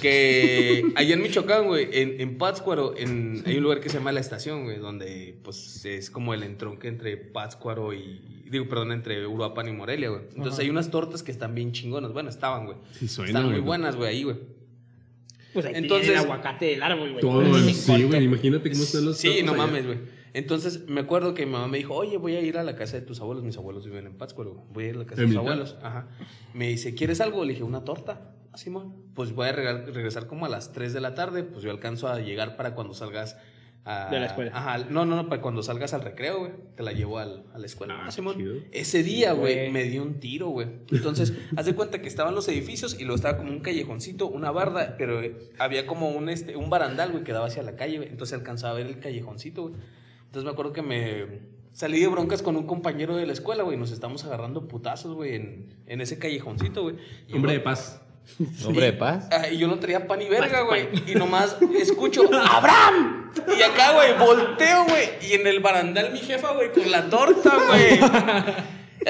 Que 0.00 0.84
allá 0.96 1.14
en 1.14 1.22
Michoacán, 1.22 1.66
güey, 1.66 1.88
en, 1.92 2.20
en 2.20 2.36
Pátzcuaro, 2.36 2.94
en, 2.96 3.44
hay 3.46 3.56
un 3.58 3.62
lugar 3.62 3.78
que 3.80 3.88
se 3.88 3.98
llama 3.98 4.10
La 4.10 4.18
Estación, 4.20 4.64
güey, 4.64 4.78
donde 4.78 5.38
pues 5.44 5.84
es 5.84 6.10
como 6.10 6.34
el 6.34 6.42
entronque 6.42 6.88
entre 6.88 7.16
Pátzcuaro 7.16 7.92
y. 7.94 8.20
Digo, 8.50 8.66
perdón, 8.68 8.92
entre 8.92 9.24
Uruapan 9.26 9.68
y 9.68 9.72
Morelia, 9.72 10.08
güey. 10.08 10.22
Entonces 10.34 10.58
hay 10.58 10.70
unas 10.70 10.90
tortas 10.90 11.22
que 11.22 11.30
están 11.30 11.54
bien 11.54 11.70
chingonas. 11.72 12.12
Bueno, 12.12 12.28
estaban, 12.30 12.64
güey. 12.66 12.78
Sí, 12.98 13.06
suena, 13.06 13.30
Están 13.38 13.52
muy 13.52 13.60
buenas, 13.60 13.94
güey, 13.94 14.08
ahí, 14.10 14.22
güey. 14.24 14.36
Pues 15.52 15.66
ahí 15.66 15.74
Entonces- 15.76 16.10
el 16.10 16.16
aguacate 16.16 16.66
del 16.66 16.82
árbol, 16.82 17.10
güey. 17.12 17.20
Todo, 17.20 17.44
sí, 17.70 18.02
güey. 18.04 18.24
Imagínate 18.24 18.70
cómo 18.70 18.82
están 18.82 19.04
los. 19.04 19.16
Sí, 19.16 19.42
no 19.44 19.52
allá. 19.52 19.66
mames, 19.66 19.86
güey. 19.86 19.98
Entonces 20.34 20.86
me 20.88 21.00
acuerdo 21.00 21.34
que 21.34 21.46
mi 21.46 21.52
mamá 21.52 21.68
me 21.68 21.78
dijo, 21.78 21.94
oye, 21.94 22.16
voy 22.18 22.34
a 22.36 22.40
ir 22.40 22.58
a 22.58 22.62
la 22.64 22.76
casa 22.76 22.98
de 22.98 23.02
tus 23.06 23.20
abuelos. 23.20 23.44
Mis 23.44 23.56
abuelos 23.56 23.84
viven 23.86 24.06
en 24.06 24.16
Pátzcuaro. 24.16 24.64
Voy 24.70 24.84
a 24.84 24.88
ir 24.88 24.94
a 24.96 24.98
la 24.98 25.04
casa 25.06 25.16
de 25.22 25.22
¿En 25.24 25.28
tus 25.30 25.38
abuelos. 25.38 25.76
Ajá. 25.82 26.08
Me 26.54 26.68
dice, 26.68 26.94
¿quieres 26.94 27.20
algo? 27.20 27.44
Le 27.44 27.52
dije, 27.52 27.62
una 27.64 27.84
torta. 27.84 28.34
Así, 28.52 28.70
mo. 28.70 28.94
Pues 29.14 29.32
voy 29.32 29.48
a 29.48 29.52
regresar 29.52 30.26
como 30.26 30.46
a 30.46 30.48
las 30.48 30.72
3 30.72 30.92
de 30.92 31.00
la 31.00 31.14
tarde. 31.14 31.42
Pues 31.44 31.62
yo 31.62 31.70
alcanzo 31.70 32.08
a 32.08 32.18
llegar 32.20 32.56
para 32.56 32.74
cuando 32.74 32.94
salgas. 32.94 33.36
a- 33.84 34.10
De 34.10 34.20
la 34.20 34.26
escuela. 34.26 34.50
Ajá. 34.54 34.78
No, 34.90 35.06
no, 35.06 35.16
no, 35.16 35.28
para 35.30 35.40
cuando 35.40 35.62
salgas 35.62 35.94
al 35.94 36.02
recreo, 36.02 36.40
güey. 36.40 36.52
Te 36.76 36.82
la 36.82 36.92
llevo 36.92 37.18
al- 37.18 37.46
a 37.54 37.58
la 37.58 37.64
escuela. 37.64 37.94
Ah, 37.96 38.04
Ah, 38.08 38.10
Simón. 38.10 38.36
chido. 38.36 38.56
Ese 38.70 39.02
día, 39.02 39.32
güey, 39.32 39.70
me 39.70 39.84
dio 39.84 40.02
un 40.02 40.20
tiro, 40.20 40.48
güey. 40.48 40.68
Entonces, 40.90 41.32
haz 41.56 41.64
de 41.64 41.74
cuenta 41.74 42.02
que 42.02 42.08
estaban 42.08 42.34
los 42.34 42.46
edificios 42.48 42.96
y 43.00 43.04
luego 43.04 43.14
estaba 43.16 43.38
como 43.38 43.50
un 43.50 43.60
callejoncito, 43.60 44.26
una 44.26 44.50
barda, 44.50 44.96
pero 44.98 45.22
había 45.58 45.86
como 45.86 46.10
un, 46.10 46.28
este, 46.28 46.54
un 46.56 46.68
barandal, 46.68 47.12
güey, 47.12 47.24
que 47.24 47.32
daba 47.32 47.46
hacia 47.46 47.62
la 47.62 47.76
calle, 47.76 47.96
güey. 47.96 48.10
Entonces 48.10 48.36
alcanzaba 48.38 48.74
a 48.74 48.76
ver 48.76 48.88
el 48.88 48.98
callejoncito, 48.98 49.62
güey. 49.62 49.74
Entonces 50.28 50.44
me 50.44 50.50
acuerdo 50.50 50.74
que 50.74 50.82
me 50.82 51.40
salí 51.72 52.00
de 52.00 52.06
broncas 52.06 52.42
con 52.42 52.54
un 52.56 52.66
compañero 52.66 53.16
de 53.16 53.26
la 53.26 53.32
escuela, 53.32 53.62
güey. 53.62 53.78
Nos 53.78 53.92
estamos 53.92 54.24
agarrando 54.24 54.68
putazos, 54.68 55.14
güey, 55.14 55.36
en, 55.36 55.74
en 55.86 56.00
ese 56.02 56.18
callejoncito, 56.18 56.82
güey. 56.82 56.96
Y 57.28 57.34
Hombre 57.34 57.52
de 57.54 57.60
paz. 57.60 58.02
Hombre 58.66 58.86
de 58.86 58.92
paz. 58.92 59.26
Ah, 59.32 59.48
y 59.48 59.56
yo 59.56 59.68
no 59.68 59.78
traía 59.78 60.06
pan 60.06 60.18
ni 60.18 60.28
verga, 60.28 60.60
güey. 60.62 60.86
Y 61.06 61.14
nomás 61.14 61.56
escucho, 61.80 62.22
¡Abraham! 62.50 63.32
Y 63.58 63.62
acá, 63.62 63.92
güey, 63.92 64.18
volteo, 64.18 64.84
güey. 64.84 65.08
Y 65.22 65.32
en 65.32 65.46
el 65.46 65.60
barandal 65.60 66.12
mi 66.12 66.18
jefa, 66.18 66.52
güey, 66.52 66.72
con 66.72 66.90
la 66.90 67.08
torta, 67.08 67.56
güey. 67.68 68.00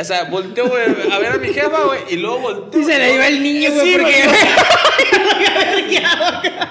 O 0.00 0.04
sea, 0.04 0.24
volteo, 0.24 0.68
güey, 0.68 0.84
a 1.10 1.18
ver 1.18 1.32
a 1.32 1.38
mi 1.38 1.48
jefa, 1.48 1.82
güey. 1.84 2.00
Y 2.10 2.16
luego 2.16 2.38
volteo. 2.38 2.80
Y 2.80 2.84
se 2.84 2.96
le 2.96 3.14
iba 3.14 3.26
el 3.26 3.42
niño, 3.42 3.72
güey, 3.72 3.86
Sí, 3.86 3.96
porque... 3.98 4.24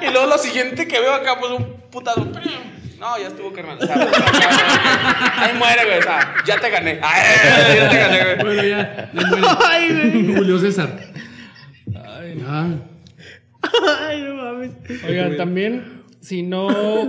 Y 0.08 0.12
luego 0.12 0.28
lo 0.28 0.38
siguiente 0.38 0.88
que 0.88 1.00
veo 1.02 1.14
acá, 1.14 1.38
pues 1.40 1.52
un 1.52 1.66
putazo. 1.92 2.26
No, 3.00 3.18
ya 3.20 3.28
estuvo, 3.28 3.52
carnal. 3.54 3.78
O 3.80 3.86
sea, 3.86 3.96
pues. 3.96 4.12
Ahí 5.38 5.58
muere, 5.58 5.86
güey. 5.86 6.00
O 6.00 6.02
sea, 6.02 6.36
ya 6.46 6.60
te 6.60 6.70
gané. 6.70 7.00
Ay, 7.02 7.78
ya 7.78 7.90
te 7.90 7.98
gané, 7.98 8.24
güey. 8.24 8.38
Bueno, 8.40 8.64
ya. 8.64 9.12
ya 9.14 9.28
muere. 9.28 9.48
Ay, 9.66 9.90
güey. 10.24 10.36
Julio 10.36 10.60
César. 10.60 11.00
Ay, 11.96 12.44
Ah, 12.48 12.68
Ay, 14.08 14.22
no 14.22 14.36
mames. 14.36 14.72
Oigan, 15.08 15.36
también, 15.38 16.04
si 16.22 16.44
no 16.44 16.68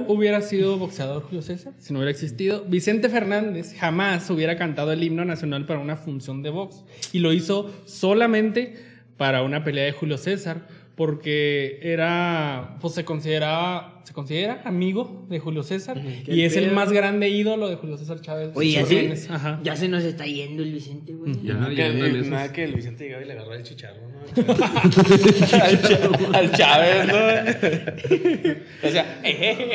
hubiera 0.08 0.40
sido 0.42 0.76
boxeador 0.78 1.22
Julio 1.22 1.42
César, 1.42 1.72
si 1.78 1.92
no 1.92 1.98
hubiera 2.00 2.10
existido, 2.10 2.64
Vicente 2.66 3.08
Fernández 3.08 3.74
jamás 3.78 4.28
hubiera 4.30 4.56
cantado 4.56 4.92
el 4.92 5.02
himno 5.02 5.24
nacional 5.24 5.66
para 5.66 5.80
una 5.80 5.96
función 5.96 6.42
de 6.42 6.50
box. 6.50 6.84
Y 7.12 7.20
lo 7.20 7.32
hizo 7.32 7.70
solamente 7.84 8.76
para 9.16 9.42
una 9.42 9.64
pelea 9.64 9.84
de 9.84 9.92
Julio 9.92 10.16
César, 10.18 10.66
porque 10.98 11.78
era, 11.80 12.76
pues 12.80 12.94
se 12.94 13.04
consideraba, 13.04 14.00
se 14.02 14.12
considera 14.12 14.62
amigo 14.64 15.24
de 15.28 15.38
Julio 15.38 15.62
César 15.62 16.02
y 16.26 16.42
es 16.42 16.56
el 16.56 16.72
más 16.72 16.90
grande 16.90 17.28
ídolo 17.28 17.68
de 17.68 17.76
Julio 17.76 17.96
César 17.96 18.20
Chávez. 18.20 18.50
Oye, 18.56 18.72
ya 18.72 18.84
se, 18.84 19.32
Ajá. 19.32 19.60
ya 19.62 19.76
se 19.76 19.86
nos 19.86 20.02
está 20.02 20.26
yendo 20.26 20.64
el 20.64 20.72
Vicente, 20.72 21.12
güey. 21.12 21.34
ya, 21.44 21.54
Nada 21.54 21.72
ya 21.72 21.92
que, 21.92 22.22
nada 22.28 22.46
el 22.46 22.74
Vicente 22.74 23.04
llegaba 23.04 23.22
y 23.22 23.26
le 23.26 23.32
agarró 23.34 23.54
el 23.54 23.62
chicharro, 23.62 24.08
¿no? 24.08 24.18
al, 26.36 26.50
Chávez, 26.50 27.06
¿no? 27.06 27.14
O 28.88 28.90
sea, 28.90 29.20
eh, 29.22 29.74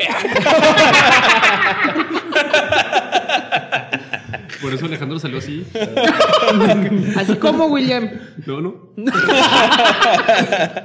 Por 4.64 4.72
eso 4.72 4.86
Alejandro 4.86 5.18
salió 5.18 5.36
así. 5.36 5.62
Así 7.16 7.34
como 7.36 7.66
William. 7.66 8.08
No, 8.46 8.62
no. 8.62 8.94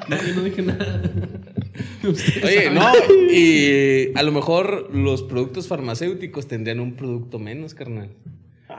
No, 0.09 0.17
yo 0.17 0.35
no 0.35 0.43
dije 0.43 0.61
nada. 0.63 1.01
Oye, 2.43 2.71
no, 2.71 2.91
y 3.31 4.11
a 4.15 4.23
lo 4.23 4.33
mejor 4.33 4.93
los 4.93 5.23
productos 5.23 5.69
farmacéuticos 5.69 6.49
tendrían 6.49 6.81
un 6.81 6.97
producto 6.97 7.39
menos, 7.39 7.73
carnal. 7.73 8.09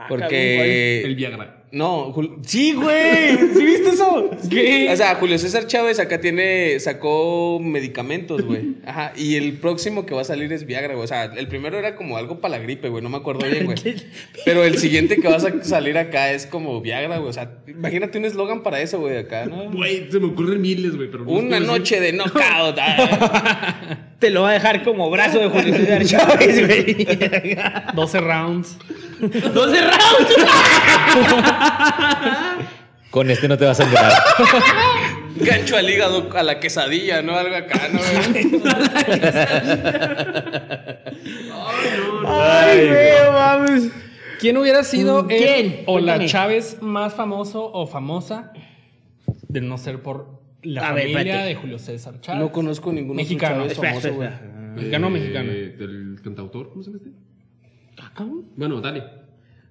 Porque. 0.07 1.01
El 1.03 1.15
Viagra. 1.15 1.60
No, 1.71 2.13
Jul- 2.13 2.39
sí, 2.45 2.73
güey. 2.73 3.37
¿Sí 3.37 3.63
viste 3.65 3.89
eso? 3.91 4.29
O 4.91 4.95
sea, 4.97 5.15
Julio 5.15 5.37
César 5.39 5.67
Chávez 5.67 5.99
acá 5.99 6.19
tiene, 6.19 6.77
sacó 6.81 7.59
medicamentos, 7.61 8.41
güey. 8.43 8.75
Ajá. 8.85 9.13
Y 9.15 9.35
el 9.35 9.53
próximo 9.53 10.05
que 10.05 10.13
va 10.13 10.21
a 10.21 10.25
salir 10.25 10.51
es 10.51 10.65
Viagra, 10.65 10.93
güey. 10.95 11.05
O 11.05 11.07
sea, 11.07 11.25
el 11.25 11.47
primero 11.47 11.79
era 11.79 11.95
como 11.95 12.17
algo 12.17 12.41
para 12.41 12.57
la 12.57 12.63
gripe, 12.63 12.89
güey. 12.89 13.01
No 13.01 13.07
me 13.09 13.15
acuerdo 13.17 13.47
bien, 13.49 13.65
güey. 13.65 13.77
Pero 14.45 14.65
el 14.65 14.77
siguiente 14.79 15.15
que 15.17 15.27
va 15.29 15.37
a 15.37 15.39
sa- 15.39 15.63
salir 15.63 15.97
acá 15.97 16.31
es 16.33 16.45
como 16.45 16.81
Viagra, 16.81 17.17
güey. 17.19 17.29
O 17.29 17.33
sea, 17.33 17.51
imagínate 17.67 18.17
un 18.17 18.25
eslogan 18.25 18.63
para 18.63 18.81
eso, 18.81 18.99
güey, 18.99 19.17
acá, 19.17 19.45
¿no? 19.45 19.71
Güey, 19.71 20.11
se 20.11 20.19
me 20.19 20.27
ocurren 20.27 20.61
miles, 20.61 20.95
güey, 20.97 21.09
pero 21.09 21.23
no 21.23 21.31
Una 21.31 21.59
noche 21.61 22.01
de 22.01 22.11
knockout. 22.11 22.77
ah. 22.79 23.97
Te 24.19 24.29
lo 24.29 24.41
va 24.43 24.49
a 24.51 24.53
dejar 24.53 24.83
como 24.83 25.09
brazo 25.09 25.39
de 25.39 25.47
Julio 25.47 25.73
César 25.73 26.05
Chávez, 26.05 26.67
güey. 26.67 27.07
12 27.95 28.19
rounds. 28.19 28.77
12 29.53 29.81
rounds. 29.81 30.35
Con 33.11 33.29
este 33.29 33.47
no 33.47 33.57
te 33.57 33.65
vas 33.65 33.79
a 33.79 33.83
enterar. 33.83 34.11
Gancho 35.35 35.75
al 35.75 35.89
hígado, 35.89 36.29
a 36.37 36.43
la 36.43 36.59
quesadilla, 36.59 37.21
¿no? 37.21 37.35
Algo 37.35 37.55
acá, 37.55 37.89
¿no? 37.91 37.99
güey? 37.99 38.61
Ay, 42.25 42.87
güey, 42.87 43.31
mames. 43.33 43.91
¿Quién 44.39 44.57
hubiera 44.57 44.83
sido 44.83 45.21
el 45.21 45.27
¿Quién? 45.27 45.83
o 45.85 45.99
la 45.99 46.13
Cuéntame. 46.13 46.29
Chávez 46.29 46.77
más 46.81 47.13
famoso 47.13 47.71
o 47.71 47.85
famosa 47.87 48.51
de 49.47 49.61
no 49.61 49.77
ser 49.77 50.01
por 50.01 50.41
la 50.63 50.89
A 50.89 50.93
familia 50.93 51.43
de 51.43 51.55
Julio 51.55 51.79
César 51.79 52.19
Chávez? 52.21 52.41
No 52.41 52.51
conozco 52.51 52.91
ningún 52.91 53.11
otro 53.11 53.23
Mexicano. 53.23 53.65
Espera, 53.65 53.89
famoso, 53.89 54.13
güey. 54.13 54.27
espera, 54.29 54.45
espera. 54.47 54.71
Mexicano 54.75 55.07
o 55.07 55.09
mexicano. 55.09 55.51
Eh, 55.51 55.75
Del 55.77 56.19
cantautor, 56.23 56.69
¿cómo 56.69 56.83
se 56.83 56.91
llama 56.91 57.03
este? 57.05 57.17
Ah, 57.99 58.11
cabrón. 58.15 58.45
Bueno, 58.55 58.81
dale. 58.81 59.03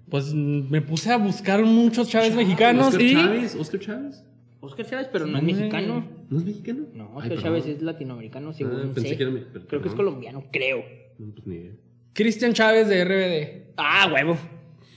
Pues 0.09 0.34
me 0.34 0.80
puse 0.82 1.10
a 1.12 1.16
buscar 1.18 1.64
muchos 1.64 2.09
Chávez 2.09 2.34
mexicanos 2.34 2.88
Oscar 2.88 3.02
y 3.02 3.12
Chávez, 3.14 3.55
Oscar 3.55 3.80
Chávez. 3.80 4.24
Oscar 4.60 4.86
Chávez, 4.86 5.09
pero 5.12 5.26
no 5.26 5.38
es 5.38 5.44
mexicano. 5.44 6.05
¿No 6.28 6.38
es 6.38 6.44
mexicano? 6.44 6.86
No, 6.94 7.14
Oscar. 7.14 7.38
Chávez 7.38 7.66
es 7.66 7.80
latinoamericano, 7.82 8.52
según 8.52 8.74
Ah, 8.76 8.90
pensé 8.94 9.10
sé. 9.10 9.16
que 9.16 9.22
era 9.22 9.32
per- 9.32 9.66
Creo 9.66 9.80
que 9.82 9.88
es 9.88 9.94
colombiano, 9.94 10.44
creo. 10.52 10.82
No, 11.18 11.32
pues 11.32 11.47
ni 11.47 11.55
idea. 11.56 11.72
Cristian 12.12 12.52
Chávez 12.52 12.88
de 12.88 13.05
RBD. 13.05 13.72
Ah, 13.76 14.10
huevo. 14.12 14.36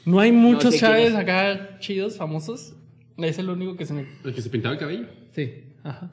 No 0.06 0.20
hay 0.20 0.32
muchos 0.32 0.74
sé 0.74 0.80
quién 0.80 0.92
Chávez 0.92 1.10
es. 1.10 1.16
acá 1.16 1.78
chidos, 1.80 2.18
famosos. 2.18 2.76
Es 3.18 3.38
el 3.38 3.50
único 3.50 3.76
que 3.78 3.86
se 3.86 3.94
me... 3.94 4.08
El 4.26 4.34
que 4.34 4.42
se 4.42 4.50
pintaba 4.50 4.74
el 4.74 4.80
cabello. 4.80 5.06
Sí, 5.32 5.64
ajá. 5.84 6.12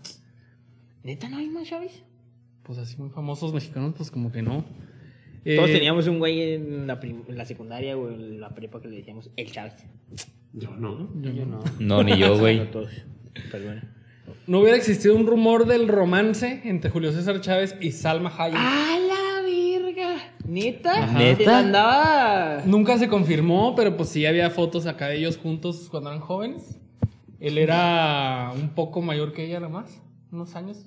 ¿Neta 1.02 1.28
no 1.30 1.38
hay 1.38 1.48
más 1.48 1.66
Chávez? 1.66 2.02
Pues 2.62 2.78
así 2.78 2.96
muy 2.98 3.08
famosos 3.08 3.52
mexicanos, 3.54 3.94
pues 3.96 4.10
como 4.10 4.30
que 4.30 4.42
no. 4.42 4.64
Todos 5.44 5.70
Eh, 5.70 5.72
teníamos 5.72 6.06
un 6.06 6.18
güey 6.18 6.54
en 6.54 6.86
la, 6.86 7.00
prim- 7.00 7.22
en 7.28 7.38
la 7.38 7.44
secundaria 7.44 7.96
o 7.96 8.08
en 8.10 8.40
la 8.40 8.50
prepa 8.54 8.80
que 8.80 8.88
le 8.88 8.96
decíamos 8.96 9.30
el 9.36 9.50
Chávez. 9.50 9.74
Yo 10.52 10.70
no. 10.76 11.08
Yo 11.22 11.46
no. 11.46 11.60
No, 11.78 12.02
ni 12.02 12.18
yo, 12.18 12.38
güey. 12.38 12.58
No 12.58 12.64
todos. 12.68 12.90
Pero 13.50 13.64
bueno. 13.64 13.82
No 14.46 14.60
hubiera 14.60 14.76
existido 14.76 15.14
un 15.16 15.26
rumor 15.26 15.66
del 15.66 15.88
romance 15.88 16.60
entre 16.64 16.90
Julio 16.90 17.12
César 17.12 17.40
Chávez 17.40 17.76
y 17.80 17.92
Salma 17.92 18.32
Hayek. 18.36 18.58
¡A 18.58 18.98
la 18.98 19.42
verga! 19.42 20.16
¿Neta? 20.46 21.04
Ajá. 21.04 21.18
¿Neta? 21.18 21.58
andaba. 21.60 22.62
Nunca 22.66 22.98
se 22.98 23.08
confirmó, 23.08 23.74
pero 23.76 23.96
pues 23.96 24.08
sí 24.10 24.26
había 24.26 24.50
fotos 24.50 24.86
acá 24.86 25.08
de 25.08 25.18
ellos 25.18 25.36
juntos 25.38 25.88
cuando 25.90 26.10
eran 26.10 26.20
jóvenes. 26.20 26.78
Él 27.38 27.56
era 27.58 28.52
un 28.54 28.70
poco 28.70 29.00
mayor 29.00 29.32
que 29.32 29.46
ella, 29.46 29.60
nada 29.60 29.72
más, 29.72 30.02
unos 30.30 30.54
años. 30.56 30.86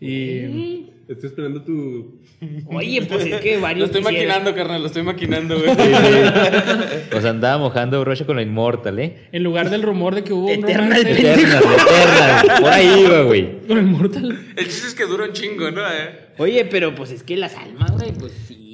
Y 0.00 0.86
Estoy 1.08 1.28
esperando 1.30 1.62
tu. 1.62 2.20
Oye, 2.66 3.00
pues 3.02 3.24
es 3.26 3.40
que 3.40 3.54
Lo 3.56 3.60
varios. 3.62 3.86
estoy 3.86 4.02
quisieran. 4.02 4.42
maquinando, 4.42 4.54
carnal, 4.56 4.80
lo 4.80 4.86
estoy 4.88 5.02
maquinando, 5.04 5.56
güey. 5.56 5.70
O 7.16 7.20
sea, 7.20 7.30
andaba 7.30 7.58
mojando 7.58 8.00
brocha 8.00 8.26
con 8.26 8.34
la 8.36 8.42
Immortal, 8.42 8.98
¿eh? 8.98 9.28
en 9.30 9.44
lugar 9.44 9.70
del 9.70 9.82
rumor 9.82 10.16
de 10.16 10.24
que 10.24 10.32
hubo 10.32 10.46
un 10.46 10.64
Eternal 10.64 10.88
romance 10.90 11.10
Eterna, 11.12 11.60
eterna. 11.60 12.60
Por 12.60 12.70
ahí 12.70 13.04
iba, 13.06 13.22
güey. 13.22 13.60
con 13.68 13.78
el 13.78 13.84
Mortal, 13.86 14.38
El 14.56 14.64
chiste 14.64 14.88
es 14.88 14.94
que 14.94 15.04
dura 15.06 15.26
un 15.26 15.32
chingo, 15.32 15.70
¿no? 15.70 15.80
Eh? 15.82 16.26
Oye, 16.38 16.64
pero 16.64 16.92
pues 16.94 17.12
es 17.12 17.22
que 17.22 17.36
las 17.36 17.54
almas, 17.56 17.92
güey, 17.92 18.12
pues 18.12 18.32
sí. 18.48 18.65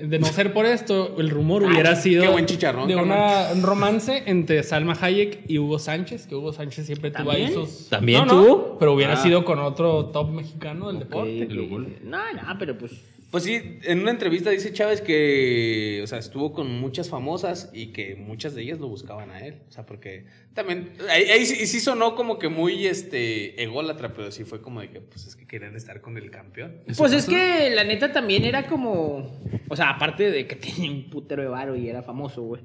De 0.00 0.18
no 0.18 0.26
ser 0.26 0.52
por 0.52 0.66
esto, 0.66 1.14
el 1.18 1.30
rumor 1.30 1.62
hubiera 1.62 1.96
sido 1.96 2.22
qué 2.22 2.28
buen 2.28 2.46
chicharrón, 2.46 2.86
de 2.88 2.96
una- 2.96 3.48
un 3.54 3.62
romance 3.62 4.22
entre 4.26 4.62
Salma 4.62 4.94
Hayek 5.00 5.44
y 5.48 5.58
Hugo 5.58 5.78
Sánchez, 5.78 6.26
que 6.26 6.34
Hugo 6.34 6.52
Sánchez 6.52 6.86
siempre 6.86 7.10
tuvo 7.10 7.30
ahí 7.30 7.44
¿También? 7.44 7.66
sus... 7.66 7.88
¿También 7.88 8.26
No, 8.26 8.34
no, 8.34 8.42
tuvo? 8.44 8.78
pero 8.78 8.92
hubiera 8.92 9.14
Ah. 9.14 9.22
sido 9.22 9.44
con 9.44 9.58
otro 9.58 10.06
top 10.06 10.30
mexicano 10.30 10.88
del 10.88 10.98
deporte. 11.00 11.44
Ok, 11.44 11.72
ok. 11.72 11.88
No, 12.04 12.18
no, 12.32 12.58
pero 12.58 12.76
pues. 12.76 12.92
Pues 13.36 13.44
sí, 13.44 13.80
en 13.82 14.00
una 14.00 14.12
entrevista 14.12 14.48
dice 14.48 14.72
Chávez 14.72 15.02
que, 15.02 16.00
o 16.02 16.06
sea, 16.06 16.16
estuvo 16.16 16.54
con 16.54 16.80
muchas 16.80 17.10
famosas 17.10 17.68
y 17.74 17.88
que 17.88 18.16
muchas 18.16 18.54
de 18.54 18.62
ellas 18.62 18.78
lo 18.78 18.88
buscaban 18.88 19.30
a 19.30 19.40
él. 19.40 19.60
O 19.68 19.72
sea, 19.72 19.84
porque 19.84 20.24
también, 20.54 20.94
ahí, 21.10 21.24
ahí 21.24 21.44
sí, 21.44 21.66
sí 21.66 21.80
sonó 21.80 22.14
como 22.14 22.38
que 22.38 22.48
muy, 22.48 22.86
este, 22.86 23.62
ególatra, 23.62 24.14
pero 24.14 24.30
sí 24.30 24.44
fue 24.44 24.62
como 24.62 24.80
de 24.80 24.88
que, 24.88 25.02
pues 25.02 25.26
es 25.26 25.36
que 25.36 25.46
querían 25.46 25.76
estar 25.76 26.00
con 26.00 26.16
el 26.16 26.30
campeón. 26.30 26.80
Pues 26.96 27.12
es 27.12 27.26
que 27.26 27.68
la 27.74 27.84
neta 27.84 28.10
también 28.10 28.42
era 28.42 28.66
como. 28.68 29.38
O 29.68 29.76
sea, 29.76 29.90
aparte 29.90 30.30
de 30.30 30.46
que 30.46 30.56
tenía 30.56 30.90
un 30.90 31.10
putero 31.10 31.42
de 31.42 31.48
varo 31.48 31.76
y 31.76 31.90
era 31.90 32.02
famoso, 32.02 32.40
güey. 32.40 32.62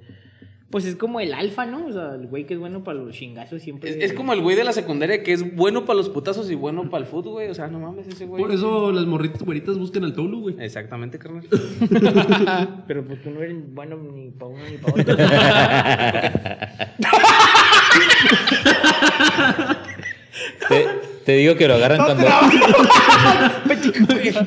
Pues 0.72 0.86
es 0.86 0.96
como 0.96 1.20
el 1.20 1.34
alfa, 1.34 1.66
¿no? 1.66 1.86
O 1.86 1.92
sea, 1.92 2.16
el 2.16 2.28
güey 2.28 2.46
que 2.46 2.54
es 2.54 2.60
bueno 2.60 2.84
para 2.84 3.00
los 3.00 3.16
chingazos 3.16 3.62
siempre. 3.62 3.90
Es, 3.90 3.98
es 3.98 4.14
como 4.14 4.32
el 4.34 4.42
güey 4.42 4.56
de 4.56 4.64
la 4.64 4.72
secundaria 4.72 5.22
que 5.22 5.34
es 5.34 5.56
bueno 5.56 5.86
para 5.86 5.98
los 5.98 6.10
putazos 6.10 6.50
y 6.50 6.56
bueno 6.56 6.90
para 6.90 7.04
el 7.04 7.10
fútbol, 7.10 7.34
güey. 7.34 7.50
O 7.50 7.54
sea, 7.54 7.68
no 7.68 7.80
mames 7.80 8.08
ese 8.08 8.26
güey. 8.26 8.42
Por 8.42 8.52
eso 8.52 8.92
las 8.92 9.06
morritas 9.06 9.44
güeritas 9.44 9.78
buscan 9.78 10.06
al 10.06 10.14
Tolu, 10.14 10.42
güey. 10.42 10.56
Exactamente, 10.60 11.20
carnal. 11.20 11.46
Pero 12.88 13.06
pues 13.06 13.22
tú 13.22 13.32
no 13.32 13.42
eres 13.42 13.58
bueno 13.74 13.98
ni 13.98 14.32
para 14.32 14.52
uno 14.52 14.64
ni 14.70 14.78
para 14.78 14.94
otro. 14.94 15.18
Te, 20.70 21.11
te 21.26 21.34
digo 21.34 21.56
que 21.56 21.68
lo 21.68 21.76
agarran 21.76 22.06
cuando 22.06 22.28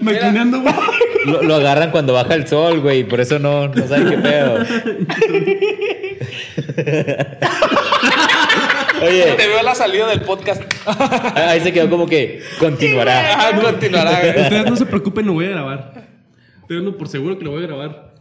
Maquinando, 0.00 0.60
güey. 0.60 0.74
lo, 1.26 1.42
lo 1.42 1.54
agarran 1.56 1.90
cuando 1.90 2.12
baja 2.12 2.34
el 2.34 2.46
sol, 2.46 2.80
güey. 2.80 3.04
Por 3.04 3.20
eso 3.20 3.38
no, 3.38 3.68
no 3.68 3.86
saben 3.86 4.10
qué 4.10 4.18
pedo. 4.18 4.58
Oye, 9.02 9.34
Te 9.36 9.46
veo 9.48 9.62
la 9.62 9.74
salida 9.74 10.08
del 10.08 10.20
podcast. 10.22 10.62
ahí 11.36 11.60
se 11.60 11.72
quedó 11.72 11.90
como 11.90 12.06
que 12.06 12.40
continuará. 12.58 13.48
Ah, 13.48 13.60
continuará, 13.60 14.20
güey. 14.20 14.42
Ustedes 14.42 14.70
no 14.70 14.76
se 14.76 14.86
preocupen, 14.86 15.26
lo 15.26 15.32
voy 15.34 15.46
a 15.46 15.50
grabar. 15.50 16.04
Tengo 16.68 16.96
por 16.96 17.08
seguro 17.08 17.38
que 17.38 17.44
lo 17.44 17.50
voy 17.50 17.64
a 17.64 17.66
grabar. 17.66 18.14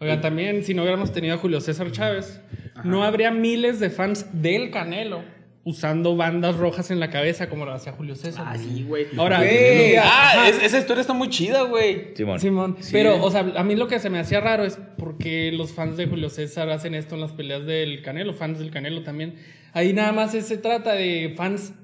Oigan, 0.00 0.20
también 0.20 0.64
si 0.64 0.74
no 0.74 0.82
hubiéramos 0.82 1.12
tenido 1.12 1.34
a 1.34 1.38
Julio 1.38 1.60
César 1.60 1.90
Chávez, 1.90 2.40
no 2.84 3.02
habría 3.02 3.32
miles 3.32 3.80
de 3.80 3.90
fans 3.90 4.26
del 4.32 4.70
Canelo 4.70 5.22
usando 5.68 6.16
bandas 6.16 6.56
rojas 6.56 6.90
en 6.90 6.98
la 7.00 7.10
cabeza 7.10 7.48
como 7.48 7.64
lo 7.66 7.72
hacía 7.72 7.92
Julio 7.92 8.14
César. 8.14 8.44
Ah, 8.48 8.56
sí, 8.56 8.84
güey. 8.88 9.06
Ahora, 9.16 9.38
Güey, 9.38 9.94
lo- 9.96 10.02
Ah, 10.02 10.46
es- 10.48 10.62
esa 10.62 10.78
historia 10.78 11.00
está 11.02 11.12
muy 11.12 11.28
chida, 11.28 11.62
güey. 11.62 12.14
Simón. 12.14 12.38
Simón. 12.40 12.76
Pero, 12.90 13.22
o 13.24 13.30
sea, 13.30 13.40
a 13.56 13.62
mí 13.64 13.74
lo 13.76 13.86
que 13.86 13.98
se 13.98 14.08
me 14.10 14.18
hacía 14.18 14.40
raro 14.40 14.64
es 14.64 14.78
porque 14.96 15.52
los 15.52 15.72
fans 15.72 15.96
de 15.96 16.06
Julio 16.06 16.30
César 16.30 16.70
hacen 16.70 16.94
esto 16.94 17.14
en 17.16 17.20
las 17.20 17.32
peleas 17.32 17.66
del 17.66 18.02
Canelo, 18.02 18.32
fans 18.34 18.58
del 18.58 18.70
Canelo 18.70 19.02
también. 19.02 19.34
Ahí 19.74 19.92
nada 19.92 20.12
más 20.12 20.32
se 20.32 20.56
trata 20.56 20.92
de 20.94 21.34
fans 21.36 21.74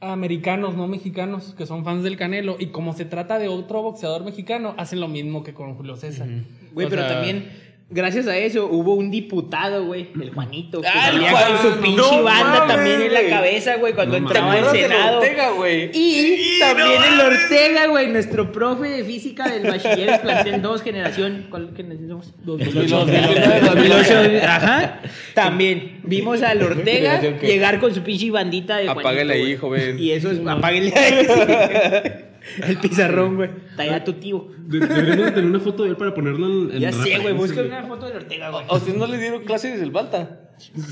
americanos, 0.00 0.76
no 0.76 0.88
mexicanos, 0.88 1.54
que 1.56 1.66
son 1.66 1.84
fans 1.84 2.02
del 2.02 2.16
Canelo. 2.16 2.56
Y 2.58 2.66
como 2.66 2.92
se 2.92 3.04
trata 3.04 3.38
de 3.38 3.48
otro 3.48 3.82
boxeador 3.82 4.24
mexicano, 4.24 4.74
hacen 4.78 5.00
lo 5.00 5.08
mismo 5.08 5.42
que 5.42 5.54
con 5.54 5.74
Julio 5.74 5.96
César. 5.96 6.28
Güey, 6.72 6.88
pero 6.88 7.02
sea, 7.02 7.12
también, 7.12 7.50
gracias 7.92 8.26
a 8.26 8.36
eso, 8.36 8.66
hubo 8.66 8.94
un 8.94 9.10
diputado, 9.10 9.84
güey, 9.84 10.08
el 10.20 10.30
Juanito, 10.32 10.80
que 10.80 10.88
Ah, 10.88 11.10
salía 11.12 11.30
Juan- 11.30 11.44
con 11.52 11.72
su 11.72 11.80
pinche 11.80 11.96
no 11.96 12.22
banda 12.22 12.58
mames, 12.60 12.74
también 12.74 13.02
en 13.02 13.12
la 13.14 13.28
cabeza, 13.28 13.76
güey, 13.76 13.92
cuando 13.94 14.18
No 14.18 14.26
¿Te 14.28 14.38
entraba 14.38 14.52
al 14.70 14.76
Senado. 14.76 15.18
Ortega, 15.18 15.50
güey? 15.50 15.90
Y 15.92 16.58
también 16.58 17.02
el 17.12 17.20
Ortega, 17.20 17.86
güey, 17.86 18.08
nuestro 18.08 18.50
profe 18.50 18.88
de 18.88 19.04
física 19.04 19.48
del 19.48 19.62
bachilleres 19.70 20.18
plantel 20.20 20.62
2 20.62 20.82
generación. 20.82 21.46
¿Cuál 21.50 21.70
generación 21.76 22.08
somos? 22.08 22.32
2008. 22.44 23.06
2008. 23.06 24.46
Ajá. 24.46 25.00
También 25.34 26.00
vimos 26.04 26.42
al 26.42 26.62
Ortega 26.62 27.20
llegar 27.20 27.78
con 27.80 27.94
su 27.94 28.02
pinche 28.02 28.30
bandita 28.30 28.78
de 28.78 28.88
Apáguele 28.88 29.34
ahí, 29.34 29.56
Juanito, 29.56 29.60
joven. 29.60 29.98
Y 29.98 30.10
eso 30.12 30.30
es, 30.30 30.40
apáguele 30.46 30.92
ahí. 30.96 31.26
sí. 31.26 32.24
El 32.66 32.76
pizarrón, 32.78 33.36
güey. 33.36 33.50
Talla 33.76 34.04
tu 34.04 34.14
tío. 34.14 34.48
De- 34.58 34.80
deberíamos 34.80 35.26
de 35.26 35.30
tener 35.32 35.50
una 35.50 35.60
foto 35.60 35.84
de 35.84 35.90
él 35.90 35.96
para 35.96 36.12
ponerlo 36.14 36.46
en, 36.46 36.74
en 36.74 36.80
Ya 36.80 36.92
sé, 36.92 37.18
güey, 37.18 37.34
busca 37.34 37.62
una 37.62 37.82
foto 37.84 38.06
del 38.06 38.16
Ortega, 38.18 38.50
güey. 38.50 38.64
¿A 38.68 38.74
usted 38.74 38.94
no 38.94 39.06
le 39.06 39.18
dieron 39.18 39.44
clases 39.44 39.78
del 39.80 39.90
Balta? 39.90 40.38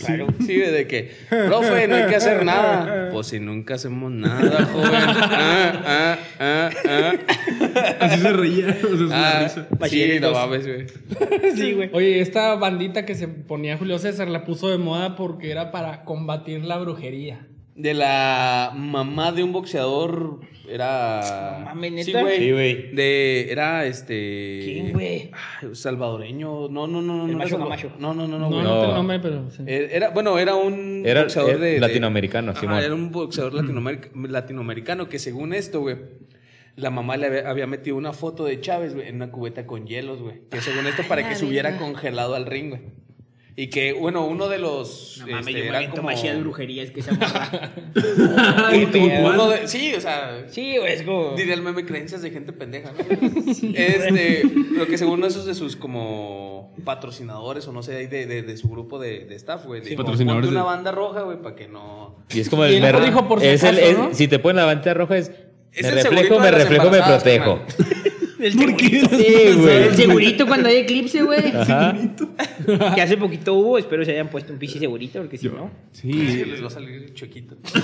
Claro, 0.05 0.27
sí, 0.45 0.57
de 0.57 0.87
que, 0.89 1.13
profe, 1.29 1.87
no 1.87 1.95
hay 1.95 2.07
que 2.07 2.17
hacer 2.17 2.45
nada. 2.45 3.11
Pues 3.13 3.29
si 3.29 3.39
nunca 3.39 3.75
hacemos 3.75 4.11
nada, 4.11 4.65
joven. 4.73 4.91
Ah, 4.93 5.73
ah, 5.87 6.19
ah, 6.41 6.71
ah. 6.89 7.13
Así 8.01 8.21
se 8.21 8.33
reía. 8.33 8.67
O 8.69 8.73
sea, 8.73 8.95
es 8.95 9.01
una 9.01 9.31
Ah, 9.31 9.43
risa. 9.45 9.69
sí, 9.89 10.19
no 10.21 10.33
mames, 10.33 10.67
güey. 10.67 10.87
Sí, 11.55 11.73
güey. 11.75 11.91
Oye, 11.93 12.21
esta 12.21 12.57
bandita 12.57 13.05
que 13.07 13.15
se 13.15 13.29
ponía 13.29 13.77
Julio 13.77 13.99
César 14.01 14.29
la 14.29 14.45
puso 14.45 14.69
de 14.71 14.79
moda 14.79 15.15
porque 15.15 15.51
era 15.53 15.71
para 15.71 16.05
combatir 16.05 16.65
la 16.65 16.79
brujería. 16.79 17.47
De 17.75 17.95
la 17.95 18.73
mamá 18.75 19.33
de 19.33 19.43
un 19.43 19.53
boxeador. 19.53 20.41
Era. 20.69 21.57
No 21.61 21.65
mames, 21.67 21.93
¿neta? 21.93 22.05
Sí, 22.05 22.13
güey. 22.13 22.39
Sí, 22.39 22.53
güey. 22.53 22.93
De. 22.95 23.51
Era 23.51 23.87
este. 23.87 24.61
¿Quién, 24.65 24.93
güey? 24.93 25.31
Ay, 25.63 25.75
Salvadoreño. 25.75 26.69
No, 26.69 26.87
no, 26.87 27.03
no, 27.03 27.17
no. 27.17 27.27
El 27.27 27.33
no, 27.33 27.39
macho 27.39 27.59
Camacho. 27.59 27.93
no, 27.99 28.15
no, 28.15 28.29
no, 28.29 28.39
no, 28.39 28.49
No, 28.49 28.57
güey. 28.57 28.63
no, 28.63 28.75
No. 28.77 28.81
tengo 28.83 28.95
nombre, 28.95 29.19
pero 29.19 29.51
sí. 29.51 29.65
Eh, 29.67 29.89
Era, 29.93 30.11
bueno, 30.11 30.39
era 30.39 30.55
un 30.55 31.03
Era- 31.05 31.23
boxeador 31.23 31.51
era 31.53 31.59
de, 31.61 31.71
de- 31.73 31.81
latinoamericano, 31.81 32.53
Ajá, 32.53 32.61
Simón. 32.61 32.79
Era 32.79 32.95
un 32.95 33.11
boxeador 33.11 33.53
latinoameric- 33.55 34.11
latinoamericano 34.29 35.09
que 35.09 35.19
según 35.19 35.55
esto, 35.55 35.81
güey, 35.81 35.97
la 36.77 36.91
mamá 36.91 37.17
le 37.17 37.27
había, 37.27 37.51
había 37.51 37.67
metido 37.67 37.97
una 37.97 38.13
foto 38.13 38.45
de 38.45 38.61
Chávez, 38.61 38.95
güey, 38.95 39.09
en 39.09 39.17
una 39.17 39.33
cubeta 39.33 39.67
con 39.67 39.87
hielos, 39.89 40.23
güey. 40.23 40.43
Que 40.51 40.61
según 40.61 40.87
esto 40.87 41.03
para 41.09 41.29
que 41.29 41.35
se 41.35 41.47
hubiera 41.47 41.79
congelado 41.79 42.37
al 42.37 42.47
ring, 42.47 42.69
güey. 42.71 42.83
Y 43.57 43.67
que, 43.69 43.93
bueno, 43.93 44.25
uno 44.27 44.49
de 44.49 44.59
los... 44.59 45.17
No 45.21 45.27
mames, 45.27 45.49
este, 45.49 45.53
yo 45.53 45.59
me 45.65 45.69
era 45.69 45.79
aviento 45.79 45.97
como- 45.97 46.09
magia 46.09 46.33
de 46.35 46.41
brujería, 46.41 46.83
es 46.83 46.91
que 46.93 47.01
esa. 47.01 47.13
Uno 49.25 49.49
de- 49.49 49.69
sí, 49.69 49.93
o 49.95 50.01
sea... 50.01 50.45
Sí, 50.49 50.77
güey, 50.79 50.93
es 50.95 51.03
como. 51.03 51.35
Diría 51.37 51.55
el 51.55 51.63
meme 51.63 51.85
creencias 51.85 52.23
de 52.23 52.31
gente 52.31 52.53
pendeja, 52.53 52.93
¿no? 52.93 52.99
este, 53.75 54.43
lo 54.73 54.87
que 54.87 54.97
según 54.97 55.25
esos 55.25 55.47
de 55.47 55.55
sus 55.55 55.77
como 55.77 56.75
patrocinadores 56.85 57.67
o 57.69 57.73
no 57.73 57.83
sé, 57.83 57.97
ahí 57.97 58.07
de, 58.07 58.27
de, 58.27 58.43
de 58.43 58.57
su 58.57 58.69
grupo 58.69 58.99
de, 58.99 59.25
de 59.27 59.35
staff, 59.35 59.67
güey. 59.67 59.81
de 59.83 59.97
patrocinadores 59.97 60.47
ponte 60.47 60.57
una 60.61 60.65
banda 60.65 60.93
roja, 60.93 61.23
güey, 61.23 61.43
para 61.43 61.57
que 61.57 61.69
no... 61.69 62.17
Y 62.31 62.41
es 62.41 62.49
como 62.49 62.65
Y 62.67 62.77
el. 62.77 62.85
él 62.85 62.95
me- 62.95 63.05
dijo 63.07 63.27
por 63.29 63.41
si 63.41 63.47
es 63.49 63.63
el- 63.65 63.77
acaso, 63.77 63.91
es- 63.91 63.99
¿no? 63.99 64.15
Si 64.15 64.29
te 64.29 64.39
ponen 64.39 64.57
la 64.57 64.65
bandera 64.67 64.95
roja 64.95 65.19
es. 65.19 65.31
Es 65.73 65.83
me 65.85 65.89
el 65.91 65.95
reflejo, 66.05 66.39
me 66.41 66.51
reflejo, 66.51 66.91
me 66.91 67.01
protejo. 67.03 67.61
El 68.41 68.53
segurito. 68.53 69.09
Sí, 69.11 69.53
güey. 69.61 69.77
El 69.85 69.95
segurito 69.97 70.47
cuando 70.47 70.69
hay 70.69 70.77
eclipse, 70.79 71.23
güey. 71.23 71.55
Ajá. 71.55 71.95
Que 72.95 73.03
hace 73.03 73.17
poquito 73.17 73.55
hubo, 73.55 73.79
espero 73.79 74.05
se 74.05 74.13
hayan 74.13 74.29
puesto 74.29 74.53
un 74.53 74.59
pinche 74.59 74.79
segurito, 74.79 75.19
porque 75.21 75.37
si 75.39 75.49
no. 75.49 75.71
Sí, 75.93 76.13
Sí. 76.13 76.45
les 76.45 76.63
va 76.63 76.67
a 76.69 76.71
salir 76.71 77.13
chuequito. 77.15 77.57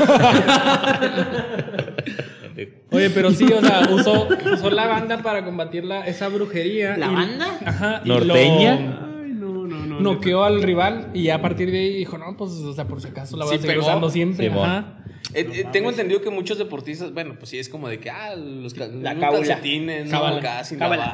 Oye, 2.91 3.11
pero 3.11 3.31
sí, 3.33 3.45
o 3.45 3.61
sea, 3.61 3.89
usó, 3.93 4.29
usó 4.55 4.71
la 4.71 4.87
banda 4.87 5.19
para 5.23 5.45
combatir 5.45 5.85
la, 5.85 6.07
esa 6.07 6.29
brujería. 6.29 6.97
¿La 6.97 7.07
y- 7.11 7.15
banda? 7.15 7.59
Ajá. 7.65 8.01
y 8.05 8.09
¿Norteña? 8.09 8.75
lo- 8.81 9.23
Ay, 9.25 9.33
no, 9.35 9.67
no, 9.67 9.87
no. 9.87 10.01
Noqueó 10.01 10.45
al 10.45 10.63
rival 10.63 11.09
y 11.13 11.29
a 11.31 11.41
partir 11.43 11.71
de 11.71 11.79
ahí 11.79 11.95
dijo, 11.97 12.17
no, 12.19 12.37
pues, 12.37 12.53
o 12.53 12.73
sea, 12.73 12.87
por 12.87 13.01
si 13.03 13.09
acaso 13.09 13.37
la 13.37 13.45
voy 13.45 13.55
Sí 13.55 13.59
a 13.59 13.63
seguir 13.63 13.77
pegó. 13.77 13.87
usando 13.87 14.09
siempre. 14.11 14.49
Simón. 14.49 14.69
Ajá. 14.71 14.99
Eh, 15.35 15.47
eh, 15.53 15.65
tengo 15.73 15.91
entendido 15.91 16.21
que 16.23 16.31
muchos 16.31 16.57
deportistas, 16.59 17.13
bueno, 17.13 17.35
pues 17.39 17.51
sí, 17.51 17.59
es 17.59 17.69
como 17.69 17.89
de 17.89 17.99
que, 17.99 18.11
ah, 18.11 18.35
los, 18.37 18.77
La 18.77 18.87
los 19.15 19.15
calcetines, 19.21 20.07
no, 20.11 20.11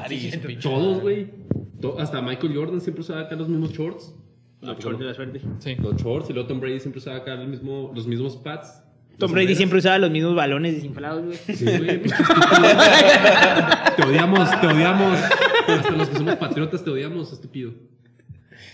Sí, 0.08 0.30
pinche- 0.38 0.62
Todos, 0.62 1.00
güey. 1.00 1.28
To- 1.80 1.98
Hasta 1.98 2.20
Michael 2.22 2.54
Jordan 2.54 2.80
siempre 2.80 3.00
usaba 3.00 3.22
acá 3.22 3.34
los 3.36 3.48
mismos 3.48 3.72
shorts. 3.72 4.14
Los 4.60 4.78
shorts 4.78 4.98
de 5.00 5.04
la 5.06 5.14
suerte. 5.14 5.40
Sí. 5.58 5.74
Los 5.76 5.96
shorts 6.00 6.30
y 6.30 6.32
luego 6.34 6.46
Tom 6.46 6.60
Brady 6.60 6.78
siempre 6.78 7.00
usaba 7.00 7.16
acá 7.16 7.32
el 7.34 7.48
mismo, 7.48 7.90
los 7.94 8.06
mismos 8.06 8.36
pads. 8.36 8.82
Tom 9.18 9.32
Brady 9.32 9.54
siempre 9.56 9.78
usaba 9.80 9.98
los 9.98 10.10
mismos 10.10 10.34
balones 10.36 10.74
desinflados, 10.76 11.24
güey. 11.24 11.36
Sí, 11.56 11.64
güey. 11.64 12.02
Te 13.96 14.02
odiamos, 14.04 14.60
te 14.60 14.66
odiamos. 14.66 15.18
Hasta 15.68 15.90
los 15.90 16.08
que 16.08 16.16
somos 16.16 16.36
patriotas 16.36 16.82
te 16.84 16.90
odiamos, 16.90 17.32
estúpido. 17.32 17.72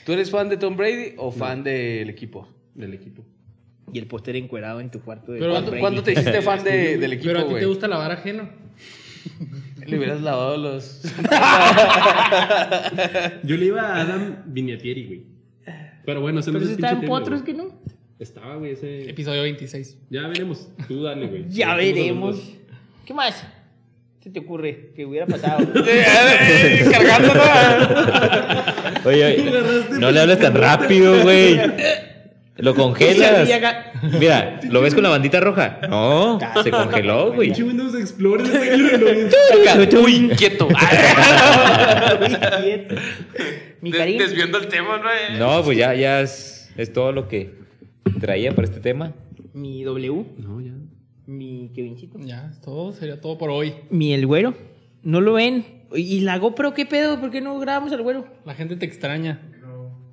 ¿Tú 0.04 0.12
eres 0.12 0.30
fan 0.30 0.48
de 0.48 0.56
Tom 0.56 0.76
Brady 0.76 1.14
o 1.16 1.30
fan 1.30 1.62
del 1.64 2.08
equipo? 2.10 2.48
Del 2.74 2.94
equipo. 2.94 3.24
Y 3.92 3.98
el 3.98 4.06
póster 4.06 4.36
encuerado 4.36 4.80
en 4.80 4.90
tu 4.90 5.00
cuarto 5.00 5.32
de 5.32 5.40
Pero 5.40 5.62
Tom 5.62 5.78
¿Cuándo, 5.80 6.02
te 6.02 6.12
hiciste 6.12 6.42
fan 6.42 6.62
de- 6.64 6.96
del 6.98 7.12
equipo, 7.14 7.28
Pero 7.28 7.40
a 7.40 7.44
ti 7.44 7.50
güey? 7.50 7.60
te 7.62 7.66
gusta 7.66 7.88
lavar 7.88 8.12
ajeno. 8.12 8.48
Le 9.86 9.96
hubieras 9.96 10.20
lavado 10.20 10.56
los... 10.58 11.00
Yo 13.44 13.56
le 13.56 13.66
iba 13.66 13.82
a 13.82 14.00
Adam 14.02 14.42
Vinatieri, 14.46 15.06
güey. 15.06 15.22
Pero 16.04 16.20
bueno, 16.20 16.40
ese 16.40 16.50
no 16.52 16.58
Pero 16.58 16.66
si 16.70 16.76
el 16.76 16.84
está 16.84 16.90
en 16.98 17.06
potros 17.06 17.42
que 17.42 17.54
no. 17.54 17.80
Estaba, 18.18 18.56
güey, 18.56 18.72
ese. 18.72 19.08
Episodio 19.10 19.42
26. 19.42 19.98
Ya 20.10 20.26
veremos. 20.26 20.68
Tú 20.88 21.02
dale, 21.04 21.26
güey. 21.26 21.44
Ya 21.48 21.74
veremos. 21.74 22.36
¿Qué 23.06 23.14
más? 23.14 23.44
¿Qué 24.20 24.30
te 24.30 24.40
ocurre? 24.40 24.92
Que 24.96 25.06
hubiera 25.06 25.26
pasado. 25.26 25.66
Cargándolo. 26.92 27.42
Oye, 29.04 29.24
oye, 29.24 29.50
no 30.00 30.10
le 30.10 30.20
hables 30.20 30.40
tan 30.40 30.54
rápido, 30.54 31.22
güey. 31.22 31.58
Lo 32.58 32.74
congelas. 32.74 33.48
Mira, 34.18 34.60
¿lo 34.68 34.82
ves 34.82 34.92
con 34.92 35.04
la 35.04 35.10
bandita 35.10 35.38
roja? 35.40 35.78
No, 35.88 36.38
se 36.62 36.70
congeló, 36.70 37.32
güey. 37.32 37.50
Windows 37.62 37.94
Explorer, 37.94 38.46
Muy 40.00 40.14
inquieto. 40.16 40.68
Mi 43.80 43.92
cariño. 43.92 44.24
Desviando 44.24 44.58
el 44.58 44.66
tema, 44.66 44.98
¿no? 44.98 45.04
No, 45.38 45.62
pues 45.64 45.78
ya, 45.78 45.94
ya 45.94 46.20
es, 46.20 46.68
es 46.76 46.92
todo 46.92 47.12
lo 47.12 47.28
que 47.28 47.54
traía 48.20 48.52
para 48.52 48.66
este 48.66 48.80
tema. 48.80 49.14
Mi 49.52 49.84
W. 49.84 50.26
No, 50.38 50.60
ya. 50.60 50.72
Mi 51.26 51.70
Kevincito. 51.74 52.18
Ya, 52.18 52.48
es 52.50 52.60
todo, 52.60 52.92
sería 52.92 53.20
todo 53.20 53.38
por 53.38 53.50
hoy. 53.50 53.74
Mi 53.90 54.12
el 54.14 54.26
güero. 54.26 54.54
¿No 55.04 55.20
lo 55.20 55.34
ven? 55.34 55.64
¿Y 55.94 56.20
la 56.20 56.38
GoPro 56.38 56.74
qué 56.74 56.86
pedo? 56.86 57.20
¿Por 57.20 57.30
qué 57.30 57.40
no 57.40 57.56
grabamos 57.60 57.92
al 57.92 58.02
güero? 58.02 58.26
La 58.44 58.54
gente 58.54 58.74
te 58.76 58.84
extraña. 58.84 59.40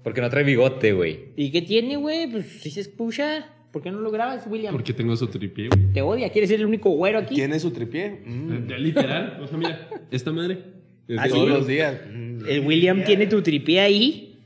Porque 0.06 0.22
no 0.22 0.30
trae 0.30 0.44
bigote, 0.44 0.94
güey. 0.94 1.30
¿Y 1.36 1.50
qué 1.52 1.64
tiene, 1.64 1.96
güey? 1.98 2.28
Pues 2.28 2.46
si 2.62 2.70
se 2.70 2.80
escucha. 2.82 3.48
¿Por 3.72 3.82
qué 3.82 3.90
no 3.92 4.00
lo 4.02 4.12
grabas, 4.12 4.46
William? 4.48 4.72
Porque 4.72 4.94
tengo 4.94 5.18
su 5.18 5.26
tripié, 5.28 5.68
güey. 5.68 5.94
Te 5.94 6.02
odia. 6.04 6.30
¿Quieres 6.30 6.52
ser 6.52 6.60
el 6.60 6.68
único 6.68 6.92
güero 6.92 7.18
aquí? 7.18 7.34
¿Quién 7.34 7.52
es 7.54 7.64
su 7.64 7.72
tripié? 7.72 8.22
Mm, 8.24 8.68
Ya, 8.70 8.78
Literal. 8.78 9.40
O 9.42 9.48
sea, 9.48 9.58
mira, 9.58 9.90
esta 10.12 10.32
madre. 10.32 10.60
es 11.08 11.18
Ah. 11.20 11.26
Todos 11.28 11.50
los 11.50 11.66
días. 11.66 11.96
Mm. 12.08 12.38
El 12.48 12.60
William 12.68 13.04
tiene 13.04 13.26
tu 13.26 13.42
tripié 13.42 13.80
ahí. 13.80 14.44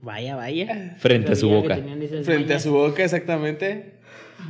Vaya, 0.00 0.36
vaya. 0.36 0.94
Frente 1.00 1.32
a 1.32 1.34
su 1.34 1.48
boca. 1.48 1.76
Frente 2.22 2.54
a 2.54 2.60
su 2.60 2.70
boca, 2.70 3.02
exactamente. 3.02 3.94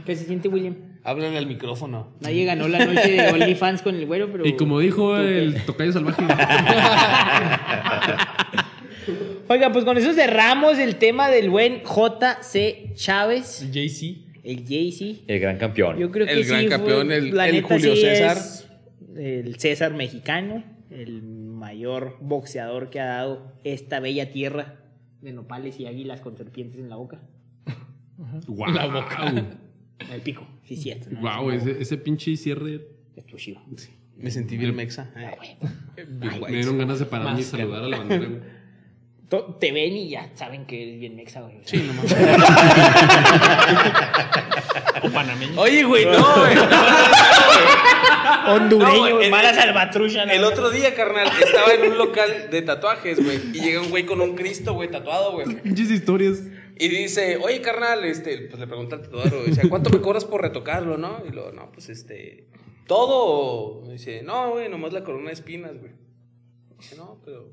¿Qué 0.05 0.14
se 0.14 0.26
siente, 0.26 0.48
William? 0.48 0.74
Háblale 1.05 1.38
al 1.38 1.46
micrófono. 1.46 2.12
Nadie 2.20 2.44
ganó 2.44 2.68
la 2.68 2.84
noche 2.84 3.12
de 3.12 3.28
OnlyFans 3.32 3.80
con 3.80 3.94
el 3.94 4.05
güero, 4.05 4.28
pero. 4.30 4.46
Y 4.46 4.56
como 4.56 4.78
dijo 4.78 5.16
el 5.16 5.55
tocayo 5.64 5.90
salvaje. 5.90 6.22
Oiga, 9.48 9.72
pues 9.72 9.84
con 9.84 9.96
eso 9.96 10.12
cerramos 10.12 10.78
el 10.78 10.96
tema 10.96 11.28
del 11.30 11.48
buen 11.50 11.82
JC 11.82 12.92
Chávez, 12.94 13.62
El 13.62 13.70
JC. 13.72 14.16
el 14.44 14.64
JC. 14.64 15.24
El 15.26 15.40
gran 15.40 15.56
campeón. 15.58 15.98
Yo 15.98 16.10
creo 16.10 16.26
que 16.26 16.32
El 16.32 16.44
sí 16.44 16.50
gran 16.50 16.68
campeón, 16.68 17.10
el- 17.12 17.38
el 17.38 17.62
Julio 17.62 17.94
sí 17.94 18.02
César. 18.02 18.36
el 19.16 19.56
César 19.58 19.94
mexicano, 19.94 20.62
el 20.90 21.22
mayor 21.22 22.18
boxeador 22.20 22.90
que 22.90 23.00
ha 23.00 23.06
dado 23.06 23.52
esta 23.64 24.00
bella 24.00 24.30
tierra 24.32 24.76
de 25.22 25.32
nopales 25.32 25.80
y 25.80 25.86
águilas 25.86 26.20
con 26.20 26.36
serpientes 26.36 26.80
en 26.80 26.88
la 26.90 26.96
boca. 26.96 27.20
Wow. 28.48 28.72
La 28.72 28.86
boca. 28.86 29.32
El 30.12 30.20
pico, 30.22 30.46
sí, 30.64 30.76
cierto. 30.76 31.08
¿no? 31.10 31.20
Wow, 31.20 31.50
Es 31.52 31.62
ese, 31.66 31.80
ese 31.82 31.96
pinche 31.98 32.36
cierre. 32.36 32.80
exclusivo. 33.16 33.62
Me 34.16 34.30
sentí 34.32 34.56
bien 34.56 34.74
mexa. 34.74 35.10
Ah. 35.16 35.32
Me 36.48 36.48
dieron 36.56 36.78
ganas 36.78 36.98
de 36.98 37.06
pararme 37.06 37.40
y 37.40 37.44
saludar 37.44 37.84
a 37.84 37.88
la 37.88 37.98
bandera, 37.98 38.28
Te 39.60 39.72
ven 39.72 39.92
y 39.94 40.09
ya 40.09 40.30
saben 40.36 40.64
que 40.66 40.82
eres 40.82 40.98
bien 41.00 41.14
mexa, 41.16 41.42
güey. 41.42 41.59
Sí, 41.64 41.84
no 41.86 41.92
mames. 41.92 42.14
O 45.02 45.10
panameño. 45.10 45.60
Oye, 45.60 45.84
güey, 45.84 46.05
no, 46.06 46.36
güey. 46.40 46.56
Hondureño, 48.48 48.94
No, 48.94 49.00
güey, 49.14 49.24
el- 49.26 49.30
mala 49.30 49.55
salvatrucha. 49.55 50.26
¿no? 50.26 50.32
El 50.32 50.44
otro 50.44 50.70
día, 50.70 50.94
carnal, 50.94 51.28
estaba 51.42 51.72
en 51.74 51.90
un 51.92 51.98
local 51.98 52.48
de 52.50 52.62
tatuajes, 52.62 53.22
güey. 53.22 53.38
Y 53.52 53.60
llega 53.60 53.80
un 53.80 53.90
güey 53.90 54.06
con 54.06 54.20
un 54.20 54.34
Cristo, 54.34 54.74
güey, 54.74 54.90
tatuado, 54.90 55.32
güey. 55.32 55.46
Pinches 55.62 55.90
historias. 55.90 56.42
Y 56.78 56.88
dice, 56.88 57.38
oye, 57.42 57.60
carnal, 57.60 58.05
este, 58.05 58.38
pues 58.48 58.59
le 58.60 58.66
pregunta 58.66 58.96
al 58.96 59.02
tatuador, 59.02 59.44
dice, 59.44 59.68
¿cuánto 59.68 59.90
me 59.90 60.00
cobras 60.00 60.24
por 60.24 60.42
retocarlo, 60.42 60.96
no? 60.96 61.22
Y 61.28 61.32
luego, 61.32 61.52
no, 61.52 61.70
pues 61.72 61.88
este, 61.88 62.46
¿todo? 62.86 63.82
o-?" 63.84 63.88
Dice, 63.90 64.22
no, 64.22 64.50
güey, 64.52 64.68
nomás 64.68 64.92
la 64.92 65.02
corona 65.05 65.28
de 65.28 65.34
espinas, 65.34 65.72
güey. 65.78 65.92
Dice, 66.78 66.96
no, 66.96 67.20
pero 67.24 67.50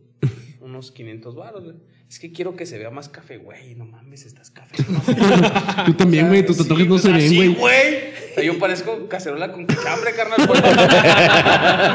unos 0.65 0.91
500 0.91 1.35
baros, 1.35 1.63
güey. 1.63 1.75
Es 2.09 2.19
que 2.19 2.31
quiero 2.31 2.55
que 2.55 2.65
se 2.65 2.77
vea 2.77 2.89
más 2.91 3.07
café, 3.09 3.37
güey. 3.37 3.75
No 3.75 3.85
mames, 3.85 4.25
estás 4.25 4.51
café. 4.51 4.83
Tú 5.85 5.93
también, 5.93 6.27
güey. 6.27 6.45
Tus 6.45 6.57
tatuajes 6.57 6.87
no 6.87 6.97
se 6.99 7.11
ven, 7.11 7.21
Sí, 7.29 7.35
güey. 7.35 7.53
güey. 7.55 7.95
O 8.31 8.35
sea, 8.35 8.43
yo 8.43 8.59
parezco 8.59 9.07
cacerola 9.07 9.51
con 9.51 9.65
cachambre, 9.65 10.11
carnal. 10.13 10.37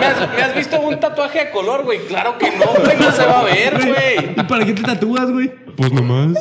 ¿Me, 0.01 0.07
has, 0.07 0.35
me 0.35 0.43
has 0.43 0.55
visto 0.57 0.81
un 0.81 0.99
tatuaje 0.99 1.41
a 1.41 1.51
color, 1.53 1.85
güey? 1.85 1.99
Claro 2.07 2.39
que 2.39 2.51
no, 2.51 2.67
güey. 2.85 2.97
No 2.99 3.13
se 3.13 3.25
va 3.25 3.41
a 3.41 3.45
ver, 3.45 3.75
güey. 3.75 4.33
¿Y 4.37 4.43
para 4.45 4.65
qué 4.65 4.73
te 4.73 4.83
tatúas, 4.83 5.31
güey? 5.31 5.53
Pues 5.77 5.93
nomás. 5.93 6.37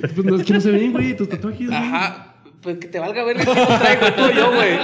pues 0.00 0.24
no, 0.24 0.36
es 0.36 0.44
que 0.46 0.52
no 0.52 0.60
se 0.60 0.70
ven, 0.70 0.92
güey, 0.92 1.16
tus 1.16 1.28
tatuajes. 1.28 1.66
güey. 1.66 1.78
Ajá. 1.78 2.26
Pues 2.62 2.76
que 2.76 2.88
te 2.88 2.98
valga 2.98 3.24
ver 3.24 3.38
que 3.38 3.44
no 3.46 3.52
traigo 3.78 4.12
tú 4.12 4.30
yo, 4.36 4.52
güey. 4.54 4.78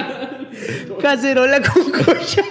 Cacerola 1.01 1.60
con 1.60 1.90
cocha. 1.93 2.43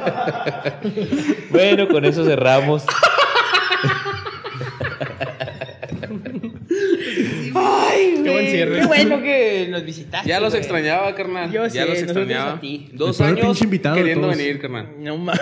Bueno, 1.50 1.88
con 1.88 2.04
eso 2.04 2.24
cerramos. 2.24 2.84
Ay, 7.54 8.20
Qué 8.22 8.30
buen 8.30 8.48
cierre. 8.48 8.80
Qué 8.80 8.86
bueno 8.86 9.20
que 9.22 9.68
nos 9.70 9.84
visitaste. 9.84 10.28
Ya 10.28 10.40
los 10.40 10.50
güey. 10.50 10.60
extrañaba, 10.60 11.14
carnal. 11.14 11.50
Yo 11.50 11.66
ya 11.66 11.84
sé, 11.84 11.88
los 11.88 11.98
extrañaba. 11.98 12.52
a 12.52 12.60
ti. 12.60 12.88
Dos 12.92 13.20
años 13.20 13.58
queriendo 13.58 14.26
todos. 14.26 14.36
venir, 14.36 14.60
carnal. 14.60 14.88
No 14.98 15.16
mames. 15.18 15.40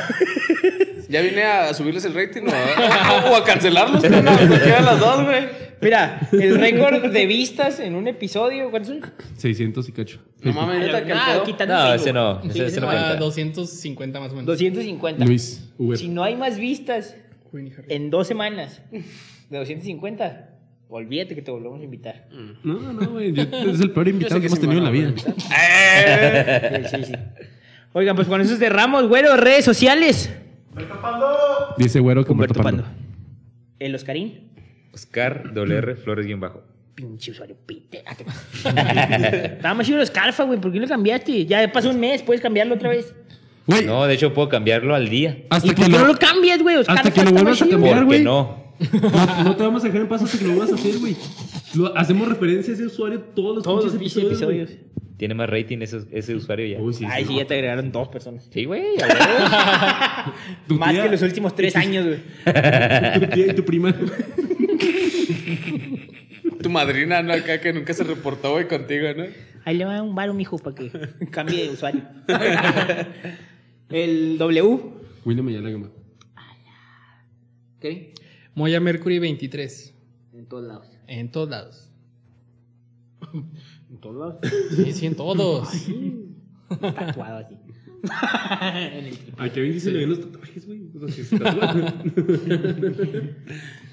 Ya 1.08 1.20
vine 1.22 1.42
a 1.42 1.72
subirles 1.74 2.04
el 2.04 2.14
rating 2.14 2.42
o 2.42 2.50
a, 2.50 3.30
o 3.30 3.36
a 3.36 3.44
cancelarlos. 3.44 4.02
No, 4.10 4.20
no 4.22 4.36
quedan 4.58 4.84
las 4.84 5.00
dos, 5.00 5.24
güey. 5.24 5.46
Mira, 5.80 6.20
el 6.32 6.58
récord 6.58 7.10
de 7.12 7.26
vistas 7.26 7.78
en 7.80 7.94
un 7.94 8.08
episodio, 8.08 8.70
¿cuántos 8.70 8.88
son? 8.96 9.12
600 9.36 9.88
y 9.88 9.92
cacho. 9.92 10.18
No 10.42 10.52
mames, 10.52 10.80
neta, 10.80 11.04
que 11.04 11.12
Ah, 11.12 11.42
quitando 11.46 11.74
No, 11.74 11.80
Facebook. 11.82 12.00
ese 12.02 12.12
no, 12.12 12.40
ese- 12.40 12.52
Sí, 12.52 12.60
ese 12.62 12.80
no 12.80 12.88
Ah, 12.90 12.92
cuenta. 12.92 13.16
250 13.16 14.20
más 14.20 14.32
o 14.32 14.34
menos. 14.34 14.46
250. 14.46 15.24
Luis, 15.24 15.70
Uber. 15.78 15.96
Si 15.96 16.08
no 16.08 16.24
hay 16.24 16.34
más 16.36 16.58
vistas 16.58 17.14
Harry. 17.52 17.72
en 17.88 18.10
dos 18.10 18.26
semanas 18.26 18.82
de 18.90 19.56
250, 19.58 20.50
olvídate 20.88 21.34
que 21.36 21.42
te 21.42 21.50
volvemos 21.52 21.80
a 21.80 21.84
invitar. 21.84 22.26
No, 22.64 22.74
no, 22.74 22.92
no, 22.92 23.10
güey. 23.10 23.32
yo- 23.32 23.42
Es 23.44 23.80
el 23.80 23.92
peor 23.92 24.08
invitado 24.08 24.40
que 24.40 24.40
que 24.42 24.46
hemos 24.48 24.58
sí 24.58 24.66
me 24.66 24.74
tenido 24.74 24.84
en 24.84 24.84
la 24.84 24.90
van 24.90 25.14
a 25.16 26.82
vida. 26.82 26.88
Sí, 26.90 26.96
sí, 26.96 27.04
sí. 27.04 27.12
Oigan, 27.92 28.16
pues 28.16 28.26
con 28.28 28.40
eso 28.40 28.56
cerramos, 28.56 29.06
güero, 29.08 29.36
redes 29.36 29.64
sociales. 29.64 30.30
Dice 31.76 32.00
güero 32.00 32.24
que 32.24 32.32
Humberto 32.32 32.60
Humberto 32.60 32.62
Pando. 32.62 32.82
Pando. 32.84 32.98
El 33.78 33.94
Oscarín. 33.94 34.50
Oscar 34.92 35.50
WR 35.54 35.96
Flores 35.96 36.26
guion 36.26 36.40
bajo. 36.40 36.62
Pinche 36.94 37.30
usuario, 37.30 37.56
pite. 37.64 38.02
Ah, 38.06 38.16
qué- 38.16 38.24
Estaba 39.54 39.74
más 39.74 39.86
chido 39.86 40.00
el 40.00 40.06
Scarfa, 40.06 40.42
güey. 40.44 40.60
¿Por 40.60 40.72
qué 40.72 40.80
lo 40.80 40.88
cambiaste? 40.88 41.46
Ya 41.46 41.70
pasó 41.72 41.90
un 41.90 42.00
mes, 42.00 42.22
puedes 42.22 42.40
cambiarlo 42.42 42.74
otra 42.74 42.88
vez. 42.90 43.14
Güey, 43.66 43.84
No, 43.86 44.04
de 44.06 44.14
hecho 44.14 44.32
puedo 44.34 44.48
cambiarlo 44.48 44.94
al 44.94 45.08
día. 45.08 45.36
¿Y 45.38 45.46
hasta 45.50 45.66
por 45.68 45.74
que 45.76 45.82
qué 45.84 45.88
no 45.90 46.06
lo, 46.06 46.16
cambias, 46.16 46.60
güey? 46.62 46.76
Oscarfa 46.76 47.02
hasta 47.08 47.12
que 47.12 47.24
lo 47.24 47.32
vuelvas 47.32 47.62
a 47.62 47.68
cambiar, 47.68 48.04
güey. 48.04 48.24
no. 48.24 48.74
no, 49.02 49.44
no 49.44 49.56
te 49.56 49.62
vamos 49.62 49.82
a 49.82 49.86
dejar 49.86 50.00
en 50.02 50.08
paz 50.08 50.22
hasta 50.22 50.38
que 50.38 50.44
lo 50.44 50.54
vuelvas 50.54 50.72
a 50.72 50.74
hacer, 50.74 50.98
güey. 50.98 51.16
Hacemos 51.94 52.28
referencia 52.28 52.72
a 52.72 52.74
ese 52.74 52.86
usuario 52.86 53.20
todos 53.20 53.56
los 53.56 53.64
Todos 53.64 53.84
los 53.84 53.94
episodios. 53.94 54.70
Tiene 55.18 55.34
más 55.34 55.50
rating 55.50 55.78
ese, 55.82 55.98
ese 56.12 56.34
usuario 56.34 56.64
ya. 56.66 56.80
Uy, 56.80 56.94
sí, 56.94 57.04
Ay, 57.06 57.24
sí. 57.24 57.30
sí, 57.32 57.36
ya 57.38 57.46
te 57.46 57.54
agregaron 57.54 57.92
dos 57.92 58.08
personas. 58.08 58.48
Sí, 58.50 58.64
güey. 58.64 58.82
a 59.02 60.34
Más 60.68 60.92
tía- 60.92 61.02
que 61.02 61.08
los 61.10 61.22
últimos 61.22 61.54
tres 61.54 61.74
años, 61.76 62.06
güey. 62.06 62.20
Tu 63.20 63.26
tía 63.34 63.46
y 63.48 63.54
tu 63.54 63.64
prima. 63.64 63.94
Tu 66.62 66.70
madrina, 66.70 67.22
¿no? 67.22 67.32
Acá 67.32 67.60
que 67.60 67.72
nunca 67.72 67.92
se 67.94 68.04
reportó, 68.04 68.52
güey, 68.52 68.66
contigo, 68.68 69.06
¿no? 69.16 69.24
Ahí 69.64 69.76
le 69.76 69.84
va 69.84 70.00
un 70.02 70.14
bar 70.14 70.32
mijo 70.34 70.56
para 70.58 70.76
que 70.76 70.90
cambie 71.30 71.64
de 71.64 71.70
usuario. 71.70 72.02
El 73.90 74.38
W. 74.38 74.78
William 75.24 75.48
Ayala 75.48 75.70
Gama. 75.70 75.90
¿Qué? 77.80 78.12
Moya 78.54 78.80
Mercury 78.80 79.18
23. 79.18 79.94
En 80.34 80.46
todos 80.46 80.64
lados. 80.64 80.86
En 81.06 81.30
todos 81.30 81.48
lados. 81.50 81.90
En 83.90 83.98
todos 84.00 84.16
lados. 84.16 84.36
Sí, 84.76 84.92
sí, 84.92 85.06
en 85.06 85.14
todos. 85.16 85.68
Tatuado 86.80 87.38
así. 87.38 87.54
En 88.94 89.06
el- 89.06 89.18
A 89.38 89.48
Kevin 89.50 89.72
dice 89.72 89.90
le 89.90 90.00
ven 90.00 90.10
los 90.10 90.20
tatuajes, 90.20 90.66
güey. 90.66 90.78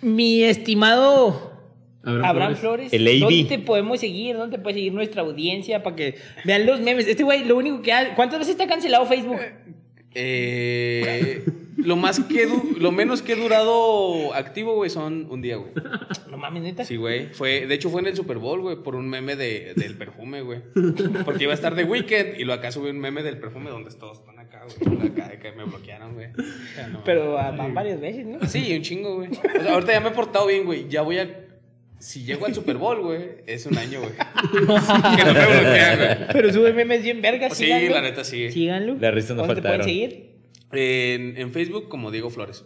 Mi 0.01 0.43
estimado 0.43 1.53
Abraham 2.03 2.25
Abraham 2.25 2.55
Flores. 2.55 2.89
Flores. 2.91 3.19
¿dónde 3.21 3.43
te 3.45 3.57
podemos 3.59 3.99
seguir? 3.99 4.35
¿Dónde 4.37 4.57
te 4.57 4.63
puede 4.63 4.75
seguir 4.75 4.93
nuestra 4.93 5.23
audiencia 5.23 5.81
para 5.81 5.95
que 5.95 6.15
vean 6.43 6.65
los 6.67 6.79
memes? 6.81 7.07
Este 7.07 7.23
güey, 7.23 7.45
lo 7.45 7.57
único 7.57 7.81
que 7.81 7.91
hace. 7.93 8.11
¿Cuántas 8.15 8.37
veces 8.39 8.51
está 8.51 8.67
cancelado 8.67 9.05
Facebook? 9.07 9.39
Eh, 10.13 11.43
lo 11.77 11.95
más 11.95 12.19
que 12.21 12.45
du- 12.47 12.75
lo 12.79 12.91
menos 12.91 13.21
que 13.21 13.33
he 13.33 13.35
durado 13.35 14.33
activo, 14.33 14.75
güey, 14.75 14.89
son 14.89 15.27
un 15.29 15.41
día, 15.41 15.57
güey. 15.57 15.71
No 16.29 16.37
mames, 16.37 16.63
neta. 16.63 16.85
Sí, 16.85 16.95
güey. 16.95 17.27
Fue, 17.33 17.67
de 17.67 17.75
hecho, 17.75 17.89
fue 17.89 18.01
en 18.01 18.07
el 18.07 18.15
Super 18.15 18.37
Bowl, 18.37 18.61
güey, 18.61 18.77
por 18.77 18.95
un 18.95 19.09
meme 19.09 19.35
de, 19.35 19.73
del 19.75 19.95
perfume, 19.97 20.41
güey. 20.41 20.59
Porque 21.25 21.43
iba 21.43 21.51
a 21.51 21.55
estar 21.55 21.75
de 21.75 21.83
weekend 21.83 22.39
y 22.39 22.43
lo 22.45 22.53
acá 22.53 22.71
subí 22.71 22.89
un 22.89 22.99
meme 22.99 23.23
del 23.23 23.37
perfume 23.37 23.69
donde 23.69 23.91
todos 23.91 24.19
están 24.19 24.39
acá, 24.39 24.63
güey. 24.65 25.07
Acá, 25.11 25.27
de 25.29 25.39
que 25.39 25.51
me 25.51 25.63
bloquearon, 25.65 26.13
güey. 26.13 26.27
O 26.27 26.75
sea, 26.75 26.87
no. 26.87 27.03
Pero 27.03 27.37
ah, 27.37 27.51
van 27.51 27.73
varias 27.73 27.99
veces, 27.99 28.25
¿no? 28.25 28.39
Sí, 28.47 28.73
un 28.75 28.81
chingo, 28.81 29.15
güey. 29.15 29.29
O 29.31 29.61
sea, 29.63 29.73
ahorita 29.73 29.91
ya 29.93 29.99
me 29.99 30.09
he 30.09 30.11
portado 30.11 30.47
bien, 30.47 30.65
güey. 30.65 30.87
Ya 30.89 31.01
voy 31.01 31.19
a. 31.19 31.41
Si 31.97 32.23
llego 32.23 32.45
al 32.45 32.53
Super 32.53 32.77
Bowl, 32.77 33.01
güey, 33.01 33.21
es 33.47 33.65
un 33.65 33.77
año, 33.77 33.99
güey. 34.01 34.11
que 34.11 35.23
no 35.25 35.33
me 35.33 35.45
bloquean, 35.45 35.97
güey. 35.97 36.27
Pero 36.33 36.53
sube 36.53 36.73
memes 36.73 37.01
bien 37.03 37.21
vergas. 37.21 37.57
Sí, 37.57 37.65
síganlo. 37.65 37.89
la 37.95 38.01
neta, 38.01 38.23
sí. 38.23 38.51
Síganlo. 38.51 38.95
Las 38.99 39.13
risas 39.13 39.31
no 39.37 39.43
¿Dónde 39.43 39.55
te 39.55 39.61
pueden 39.61 39.79
faltaron. 39.81 39.85
seguir? 39.87 40.34
En, 40.71 41.37
en 41.37 41.51
Facebook, 41.51 41.87
como 41.89 42.11
Diego 42.11 42.29
Flores. 42.29 42.65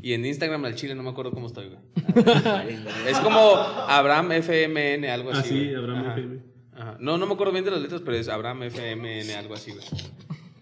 Y 0.00 0.12
en 0.12 0.24
Instagram, 0.24 0.64
al 0.64 0.74
chile, 0.76 0.94
no 0.94 1.02
me 1.02 1.10
acuerdo 1.10 1.32
cómo 1.32 1.48
estoy, 1.48 1.68
güey. 1.68 1.80
es 3.08 3.18
como 3.18 3.40
Abraham 3.56 4.32
FMN, 4.32 5.04
algo 5.06 5.30
Ah, 5.32 5.38
así. 5.40 5.48
sí, 5.48 5.64
güey. 5.64 5.74
Abraham 5.76 6.00
Ajá. 6.04 6.12
FM. 6.12 6.38
Ajá. 6.76 6.96
No, 7.00 7.18
no 7.18 7.26
me 7.26 7.34
acuerdo 7.34 7.52
bien 7.52 7.64
de 7.64 7.72
las 7.72 7.80
letras, 7.82 8.02
pero 8.04 8.16
es 8.16 8.28
Abraham 8.28 8.62
FMN, 8.64 9.30
algo 9.36 9.54
así, 9.54 9.72
güey. 9.72 9.84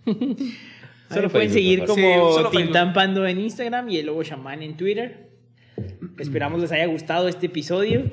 Solo 1.08 1.28
Facebook, 1.28 1.32
pueden 1.32 1.52
seguir 1.52 1.84
como 1.84 1.94
Sí, 1.94 2.02
solo 2.02 2.50
Facebook. 2.50 2.62
Tintán 2.64 2.92
Pando 2.92 3.26
en 3.26 3.38
Instagram 3.40 3.88
y 3.90 3.98
el 3.98 4.06
Lobo 4.06 4.22
Shaman 4.24 4.62
en 4.62 4.76
Twitter. 4.76 5.28
Esperamos 6.18 6.60
les 6.60 6.72
haya 6.72 6.86
gustado 6.86 7.28
este 7.28 7.46
episodio. 7.46 8.04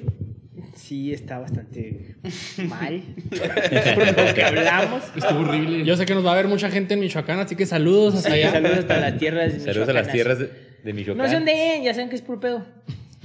Sí, 0.75 1.13
está 1.13 1.39
bastante 1.39 2.15
mal 2.67 3.01
por 3.29 4.27
lo 4.27 4.33
que 4.33 4.43
hablamos. 4.43 5.03
Estuvo 5.15 5.39
horrible. 5.41 5.85
Yo 5.85 5.95
sé 5.95 6.05
que 6.05 6.15
nos 6.15 6.25
va 6.25 6.33
a 6.33 6.35
ver 6.35 6.47
mucha 6.47 6.69
gente 6.69 6.95
en 6.95 6.99
Michoacán, 6.99 7.39
así 7.39 7.55
que 7.55 7.65
saludos 7.65 8.15
hasta 8.15 8.33
allá. 8.33 8.51
Saludos 8.51 8.77
hasta 8.79 8.99
las 8.99 9.17
tierras 9.17 9.53
Saludos 9.61 9.89
a 9.89 9.93
las 9.93 10.11
tierras 10.11 10.39
de, 10.39 10.49
de 10.83 10.93
Michoacán. 10.93 11.23
No 11.23 11.29
se 11.29 11.37
ondeen, 11.37 11.83
ya 11.83 11.93
saben 11.93 12.09
que 12.09 12.15
es 12.15 12.21
puro 12.21 12.39
pedo. 12.39 12.65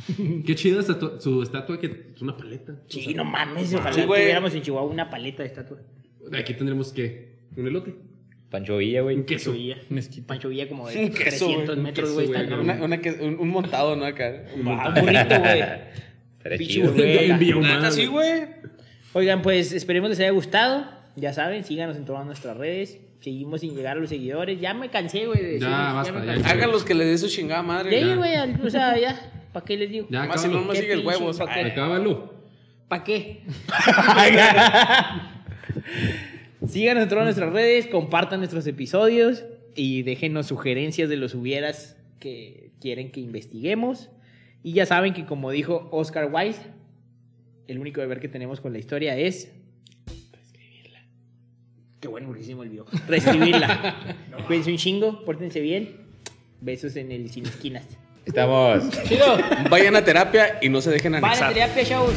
Qué 0.46 0.54
chida 0.54 0.82
su 0.82 1.42
estatua 1.42 1.80
que 1.80 2.12
es 2.14 2.22
una 2.22 2.36
paleta. 2.36 2.76
Sí, 2.88 3.14
no 3.14 3.24
mames, 3.24 3.74
ojalá 3.74 3.92
Sí, 3.92 4.02
tuviéramos 4.02 4.54
en 4.54 4.62
Chihuahua 4.62 4.90
una 4.90 5.10
paleta 5.10 5.42
de 5.42 5.48
estatua. 5.48 5.78
Aquí 6.38 6.54
tendremos 6.54 6.92
que 6.92 7.38
un 7.56 7.66
elote. 7.66 7.94
Pancho 8.50 8.78
Villa, 8.78 9.02
güey. 9.02 9.16
Un 9.16 9.24
queso. 9.24 9.54
Pancho 10.26 10.48
Villa. 10.48 10.68
Como 10.68 10.88
de 10.88 10.98
Un 10.98 11.10
queso, 11.10 11.46
300 11.46 11.66
güey, 11.66 11.76
un 11.78 11.82
metros, 11.82 12.08
queso, 12.08 12.32
güey. 12.32 13.00
que, 13.00 13.10
un, 13.20 13.38
un 13.38 13.48
montado, 13.48 13.94
¿no? 13.94 14.06
Acá. 14.06 14.44
Ah, 14.64 14.88
un 14.88 14.94
burrito, 15.02 15.38
güey. 15.38 15.62
Estaría 16.52 17.90
chido, 17.90 18.12
güey. 18.12 18.44
Oigan, 19.12 19.42
pues 19.42 19.72
esperemos 19.72 20.10
les 20.10 20.20
haya 20.20 20.30
gustado. 20.30 20.86
Ya 21.16 21.32
saben, 21.32 21.64
síganos 21.64 21.96
en 21.96 22.04
todas 22.04 22.24
nuestras 22.24 22.56
redes. 22.56 22.98
Seguimos 23.20 23.62
sin 23.62 23.74
llegar 23.74 23.96
a 23.96 24.00
los 24.00 24.10
seguidores. 24.10 24.60
Ya 24.60 24.74
me 24.74 24.90
cansé, 24.90 25.26
güey. 25.26 25.42
de 25.42 25.60
Ya, 25.60 25.92
basta. 25.92 26.14
Háganlos 26.44 26.84
que 26.84 26.94
les 26.94 27.08
dé 27.08 27.18
su 27.18 27.28
chingada 27.34 27.62
madre. 27.62 28.00
Ya, 28.00 28.14
güey, 28.14 28.34
o 28.64 28.70
sea, 28.70 28.96
ya. 28.98 29.32
¿Para 29.52 29.66
qué 29.66 29.76
les 29.76 29.90
digo? 29.90 30.06
Ya, 30.10 30.24
Más 30.24 30.40
si 30.40 30.48
no 30.48 30.58
acábalo. 30.58 30.68
me 30.68 30.74
¿Qué 30.74 30.80
sigue 30.80 30.92
el 30.92 31.70
Acábalo. 31.72 32.34
¿Para 32.86 33.02
qué? 33.04 33.42
Síganos 36.66 37.04
en 37.04 37.08
todas 37.08 37.24
nuestras 37.24 37.52
redes, 37.52 37.86
compartan 37.86 38.40
nuestros 38.40 38.66
episodios 38.66 39.44
y 39.74 40.02
déjenos 40.02 40.46
sugerencias 40.46 41.08
de 41.08 41.16
los 41.16 41.34
hubieras 41.34 41.96
que 42.20 42.70
quieren 42.80 43.10
que 43.10 43.20
investiguemos. 43.20 44.10
Y 44.62 44.72
ya 44.72 44.86
saben 44.86 45.14
que 45.14 45.24
como 45.24 45.50
dijo 45.50 45.88
Oscar 45.92 46.28
Wilde, 46.32 46.58
el 47.68 47.78
único 47.78 48.00
deber 48.00 48.20
que 48.20 48.28
tenemos 48.28 48.60
con 48.60 48.72
la 48.72 48.78
historia 48.78 49.16
es 49.16 49.52
reescribirla. 50.32 51.00
Qué 52.00 52.08
bueno, 52.08 52.28
porque 52.28 52.42
se 52.42 52.54
me 52.54 52.62
olvidó. 52.62 52.86
Reescribirla. 53.08 54.16
Cuídense 54.46 54.70
un 54.70 54.78
chingo, 54.78 55.24
pórtense 55.24 55.60
bien. 55.60 56.08
Besos 56.60 56.96
en 56.96 57.12
el 57.12 57.30
sin 57.30 57.46
esquinas. 57.46 57.84
Estamos. 58.26 58.90
Chido. 59.04 59.38
Vayan 59.70 59.96
a 59.96 60.04
terapia 60.04 60.58
y 60.60 60.68
no 60.68 60.80
se 60.80 60.90
dejen 60.90 61.12
Vale, 61.12 61.26
anexar. 61.26 61.54
terapia, 61.54 61.84
chavos. 61.84 62.14